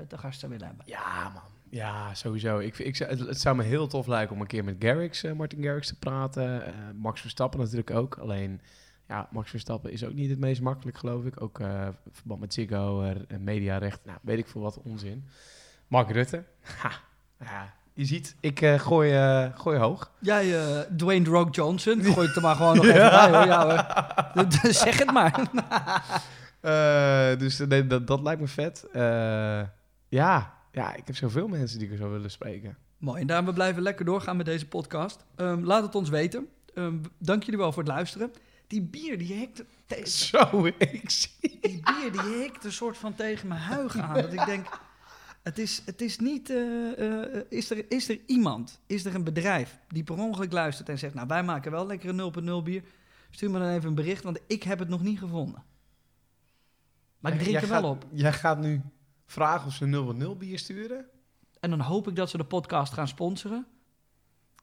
te 0.08 0.18
gast 0.18 0.40
zou 0.40 0.52
willen 0.52 0.66
hebben? 0.66 0.84
Ja, 0.88 1.30
man. 1.34 1.42
Ja, 1.70 2.14
sowieso. 2.14 2.58
Ik, 2.58 2.78
ik, 2.78 2.96
het, 2.96 3.18
het 3.18 3.40
zou 3.40 3.56
me 3.56 3.62
heel 3.62 3.86
tof 3.86 4.06
lijken 4.06 4.34
om 4.34 4.40
een 4.40 4.46
keer 4.46 4.64
met 4.64 4.76
Garrix, 4.78 5.22
Martin 5.22 5.62
Garrix 5.62 5.88
te 5.88 5.98
praten. 5.98 6.74
Max 6.96 7.20
Verstappen 7.20 7.60
natuurlijk 7.60 7.90
ook. 7.90 8.18
Alleen, 8.18 8.60
ja, 9.08 9.28
Max 9.30 9.50
Verstappen 9.50 9.92
is 9.92 10.04
ook 10.04 10.12
niet 10.12 10.30
het 10.30 10.38
meest 10.38 10.60
makkelijk, 10.60 10.98
geloof 10.98 11.24
ik. 11.24 11.42
Ook 11.42 11.60
verband 12.10 12.40
met 12.40 12.54
Ziggo, 12.54 13.14
mediarecht. 13.38 14.00
Nou, 14.04 14.18
weet 14.22 14.38
ik 14.38 14.48
veel 14.48 14.60
wat 14.60 14.80
onzin. 14.82 15.24
Mark 15.94 16.10
Rutte. 16.10 16.44
Ha, 16.78 16.90
ja, 17.40 17.72
je 17.92 18.04
ziet, 18.04 18.36
ik 18.40 18.60
eh, 18.60 18.78
gooi, 18.80 19.12
eh, 19.12 19.46
gooi 19.58 19.78
hoog. 19.78 20.10
Jij, 20.18 20.60
eh, 20.60 20.80
Dwayne 20.96 21.28
Rock 21.28 21.54
Johnson, 21.54 22.02
gooi 22.12 22.26
het 22.26 22.36
er 22.36 22.42
maar 22.42 22.56
gewoon 22.56 22.76
nog 22.76 22.84
even 22.84 23.10
bij 23.10 23.28
hoor. 23.30 23.46
Ja, 23.46 23.66
hoor. 24.34 24.44
Dus 24.62 24.78
zeg 24.78 24.98
het 24.98 25.12
maar. 25.12 25.40
Eh, 26.60 27.38
dus 27.38 27.58
nee, 27.58 27.86
dat, 27.86 28.06
dat 28.06 28.20
lijkt 28.22 28.40
me 28.40 28.46
vet. 28.46 28.84
Eh, 28.92 29.02
ja, 30.08 30.52
ja, 30.72 30.94
ik 30.94 31.06
heb 31.06 31.16
zoveel 31.16 31.48
mensen 31.48 31.78
die 31.78 31.86
ik 31.86 31.92
er 31.92 31.98
zou 31.98 32.10
willen 32.10 32.30
spreken. 32.30 32.76
Mooi, 32.98 33.20
en 33.20 33.26
daarom 33.26 33.46
we 33.46 33.52
blijven 33.52 33.82
lekker 33.82 34.04
doorgaan 34.04 34.36
met 34.36 34.46
deze 34.46 34.66
podcast. 34.66 35.24
Ehm, 35.36 35.60
laat 35.64 35.82
het 35.82 35.94
ons 35.94 36.08
weten. 36.08 36.46
Ehm, 36.74 36.94
dank 37.18 37.42
jullie 37.42 37.58
wel 37.60 37.72
voor 37.72 37.82
het 37.82 37.92
luisteren. 37.92 38.32
Die 38.66 38.82
bier, 38.82 39.18
die 39.18 39.34
hikt, 39.34 39.64
te- 39.86 40.06
Zo, 40.10 40.66
ik 40.78 41.10
zie. 41.10 41.58
die 41.60 41.80
bier, 41.82 42.12
die 42.12 42.36
hikt 42.42 42.64
een 42.64 42.72
soort 42.72 42.96
van 42.98 43.14
tegen 43.14 43.48
mijn 43.48 43.60
huig 43.60 43.96
aan. 43.98 44.14
Dat 44.14 44.32
ik 44.32 44.44
denk, 44.46 44.66
het 45.44 45.58
is, 45.58 45.82
het 45.86 46.00
is 46.00 46.18
niet... 46.18 46.50
eh, 46.50 47.22
eh, 47.22 47.42
is, 47.48 47.70
er, 47.70 47.84
is 47.92 48.08
er 48.08 48.18
iemand, 48.26 48.80
is 48.86 49.04
er 49.04 49.14
een 49.14 49.24
bedrijf 49.24 49.78
die 49.88 50.04
per 50.04 50.18
ongeluk 50.18 50.52
luistert 50.52 50.88
en 50.88 50.98
zegt... 50.98 51.14
Nou, 51.14 51.26
wij 51.26 51.42
maken 51.42 51.70
wel 51.70 51.86
lekker 51.86 52.08
een 52.18 52.60
0.0 52.60 52.64
bier. 52.64 52.82
Stuur 53.30 53.50
me 53.50 53.58
dan 53.58 53.68
even 53.68 53.88
een 53.88 53.94
bericht, 53.94 54.22
want 54.22 54.38
ik 54.46 54.62
heb 54.62 54.78
het 54.78 54.88
nog 54.88 55.02
niet 55.02 55.18
gevonden. 55.18 55.62
Maar 57.18 57.32
ik 57.32 57.38
drink 57.38 57.60
er 57.62 57.68
wel 57.68 57.80
gaat- 57.82 57.90
op. 57.90 58.06
Jij 58.12 58.32
gaat 58.32 58.58
nu 58.58 58.80
vragen 59.26 59.66
of 59.66 59.72
ze 59.74 60.14
0.0 60.34 60.38
bier 60.38 60.58
sturen? 60.58 61.04
En 61.60 61.70
dan 61.70 61.80
hoop 61.80 62.08
ik 62.08 62.16
dat 62.16 62.30
ze 62.30 62.36
de 62.36 62.44
podcast 62.44 62.92
gaan 62.92 63.08
sponsoren. 63.08 63.66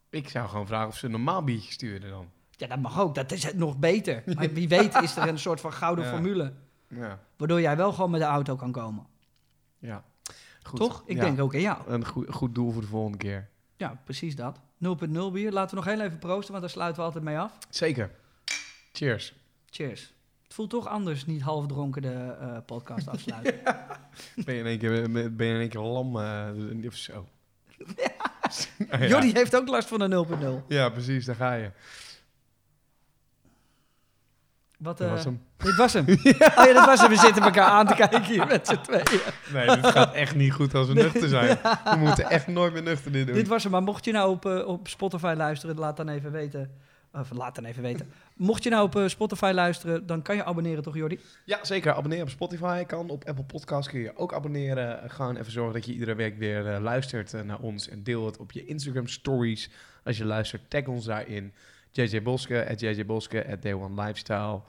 Ik 0.10 0.30
zou 0.30 0.50
gewoon 0.50 0.68
vragen 0.68 0.88
of 0.88 0.98
ze 0.98 1.06
een 1.06 1.12
normaal 1.12 1.44
biertje 1.44 1.72
sturen 1.72 2.10
dan. 2.10 2.30
Ja, 2.52 2.68
dat 2.68 2.80
mag 2.80 3.00
ook. 3.00 3.16
Dat 3.16 3.32
is 3.32 3.44
het 3.44 3.58
nog 3.58 3.78
beter. 3.78 4.24
Maar 4.36 4.54
wie 4.54 4.68
weet 4.68 4.96
is 4.96 5.16
er 5.16 5.28
een 5.28 5.40
soort 5.40 5.62
van 5.62 5.74
gouden 5.74 6.06
Ja. 6.06 6.12
formule. 6.12 6.54
Ja. 6.88 7.20
Waardoor 7.38 7.62
jij 7.62 7.78
wel 7.78 7.94
gewoon 7.94 8.12
met 8.12 8.20
de 8.20 8.26
auto 8.26 8.56
kan 8.56 8.72
komen. 8.72 9.06
ja. 9.80 10.04
Goed. 10.64 10.80
Toch? 10.80 11.04
Ik 11.06 11.16
Ja. 11.16 11.22
denk 11.24 11.40
ook 11.42 11.54
aan 11.54 11.62
jou. 11.62 11.78
Een 11.88 12.06
goed, 12.06 12.26
goed 12.30 12.56
doel 12.56 12.72
voor 12.72 12.82
de 12.82 12.88
volgende 12.88 13.18
keer. 13.18 13.50
Ja, 13.78 14.02
precies 14.04 14.36
dat. 14.36 14.60
0.0 14.78 15.32
bier. 15.32 15.52
Laten 15.52 15.78
we 15.78 15.84
nog 15.84 15.94
heel 15.94 16.02
even 16.06 16.20
proosten, 16.20 16.50
want 16.52 16.62
daar 16.62 16.70
sluiten 16.74 17.00
we 17.00 17.06
altijd 17.08 17.24
mee 17.24 17.38
af. 17.38 17.58
Zeker. 17.70 18.12
Cheers. 18.94 19.34
Cheers. 19.70 20.14
Het 20.44 20.54
voelt 20.54 20.70
toch 20.70 20.88
anders 20.88 21.26
niet 21.26 21.42
half 21.42 21.68
dronken 21.68 22.02
de 22.02 22.36
eh, 22.40 22.58
podcast 22.66 23.08
afsluiten. 23.14 23.60
Ben 24.46 24.54
je 24.56 24.60
in 24.60 24.66
één 24.66 24.78
keer, 24.80 25.12
ben 25.12 25.48
je 25.48 25.54
in 25.54 25.60
één 25.60 25.70
keer 25.70 25.82
lam 25.82 26.20
eh, 26.20 26.86
of 26.88 26.94
zo? 26.96 27.28
Ja. 28.92 29.06
Jordi 29.08 29.32
heeft 29.34 29.56
ook 29.56 29.68
last 29.68 29.88
van 29.88 30.02
een 30.02 30.26
0.0. 30.64 30.68
Ja, 30.68 30.90
precies. 30.90 31.26
Daar 31.26 31.36
ga 31.36 31.54
je. 31.54 31.72
Wat, 34.82 34.98
Dat 34.98 35.08
eh, 35.08 35.14
was 35.14 35.24
hem. 35.24 35.42
Dit 35.58 35.76
was 35.76 35.94
hem. 35.94 36.06
Oh 36.10 36.66
ja, 36.66 36.74
dit 36.74 36.86
was 36.86 37.02
hem. 37.02 37.10
We 37.10 37.18
zitten 37.18 37.44
elkaar 37.44 37.70
aan 37.70 37.88
te 37.88 37.96
kijken 37.96 38.24
hier 38.24 38.48
met 38.48 38.68
z'n 38.68 38.82
tweeën. 38.82 39.22
Nee, 39.54 39.66
dit 39.66 39.86
gaat 39.86 40.14
echt 40.14 40.36
niet 40.36 40.54
goed 40.54 40.76
als 40.76 40.88
we 40.88 40.94
nuchter 40.94 41.30
zijn. 41.30 41.58
We 41.92 41.96
moeten 41.98 42.30
echt 42.30 42.48
nooit 42.48 42.74
meer 42.74 42.84
nuchter 42.84 43.12
dit 43.12 43.26
doen. 43.26 43.36
Dit 43.36 43.48
was 43.48 43.64
hem. 43.64 43.72
Maar 43.72 43.84
mocht 43.84 44.06
je 44.06 44.12
nou 44.12 44.32
op, 44.32 44.46
eh, 44.46 44.68
op 44.68 44.88
Spotify 44.88 45.34
luisteren, 45.38 45.76
laat 45.76 45.98
dan 45.98 46.10
even 46.10 46.32
weten. 46.32 46.72
Of 47.14 47.32
laat 47.32 47.56
dan 47.56 47.66
even 47.66 47.84
weten. 47.84 48.12
Mocht 48.36 48.64
je 48.64 48.70
nou 48.70 48.84
op 48.84 48.96
eh, 48.96 49.08
Spotify 49.08 49.52
luisteren, 49.54 50.06
dan 50.06 50.22
kan 50.22 50.36
je 50.36 50.44
abonneren, 50.44 50.84
toch 50.84 50.96
Jordi? 50.96 51.20
Ja, 51.46 51.60
zeker. 51.62 51.94
Abonneer 51.94 52.22
op 52.22 52.30
Spotify. 52.30 52.84
Kan 52.84 53.10
op 53.10 53.28
Apple 53.28 53.44
Podcasts 53.44 53.92
kun 53.92 54.00
je 54.00 54.18
ook 54.18 54.34
abonneren. 54.34 55.10
Gewoon 55.10 55.38
even 55.38 55.52
zorgen 55.52 55.74
dat 55.74 55.86
je 55.86 55.94
iedere 55.94 56.16
week 56.16 56.38
weer 56.38 56.80
luistert 56.80 57.46
naar 57.46 57.60
ons. 57.60 57.90
En 57.90 58.04
deel 58.04 58.26
het 58.26 58.38
op 58.38 58.52
je 58.52 58.66
Instagram 58.66 59.08
stories. 59.08 59.70
Als 60.04 60.18
je 60.18 60.26
luistert, 60.26 60.70
tag 60.70 60.86
ons 60.86 61.06
daarin. 61.06 61.54
JJ 61.92 62.22
Boske, 62.22 62.66
at 62.70 62.80
JJ 62.80 63.06
Boske, 63.06 63.48
at 63.48 63.62
Day 63.62 63.74
One 63.74 64.04
Lifestyle, 64.04 64.62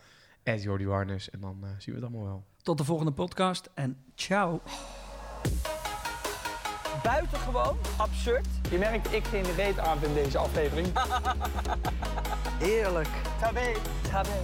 at 0.44 0.62
Jordi 0.62 0.86
Warnes. 0.86 1.30
En 1.30 1.40
dan 1.40 1.58
eh, 1.62 1.68
zien 1.78 1.94
we 1.94 2.00
het 2.00 2.10
allemaal 2.10 2.24
wel. 2.24 2.44
Tot 2.62 2.78
de 2.78 2.84
volgende 2.84 3.12
podcast 3.12 3.70
en 3.74 3.96
ciao. 4.14 4.60
Buitengewoon 7.02 7.76
absurd. 7.96 8.46
Je 8.70 8.78
merkt, 8.78 9.12
ik 9.12 9.24
geen 9.24 9.54
reet 9.56 9.78
aan 9.78 10.04
in 10.04 10.14
deze 10.14 10.38
aflevering. 10.38 10.86
Heerlijk. 12.66 13.08
Tabé. 13.40 13.72
Tabé. 14.10 14.40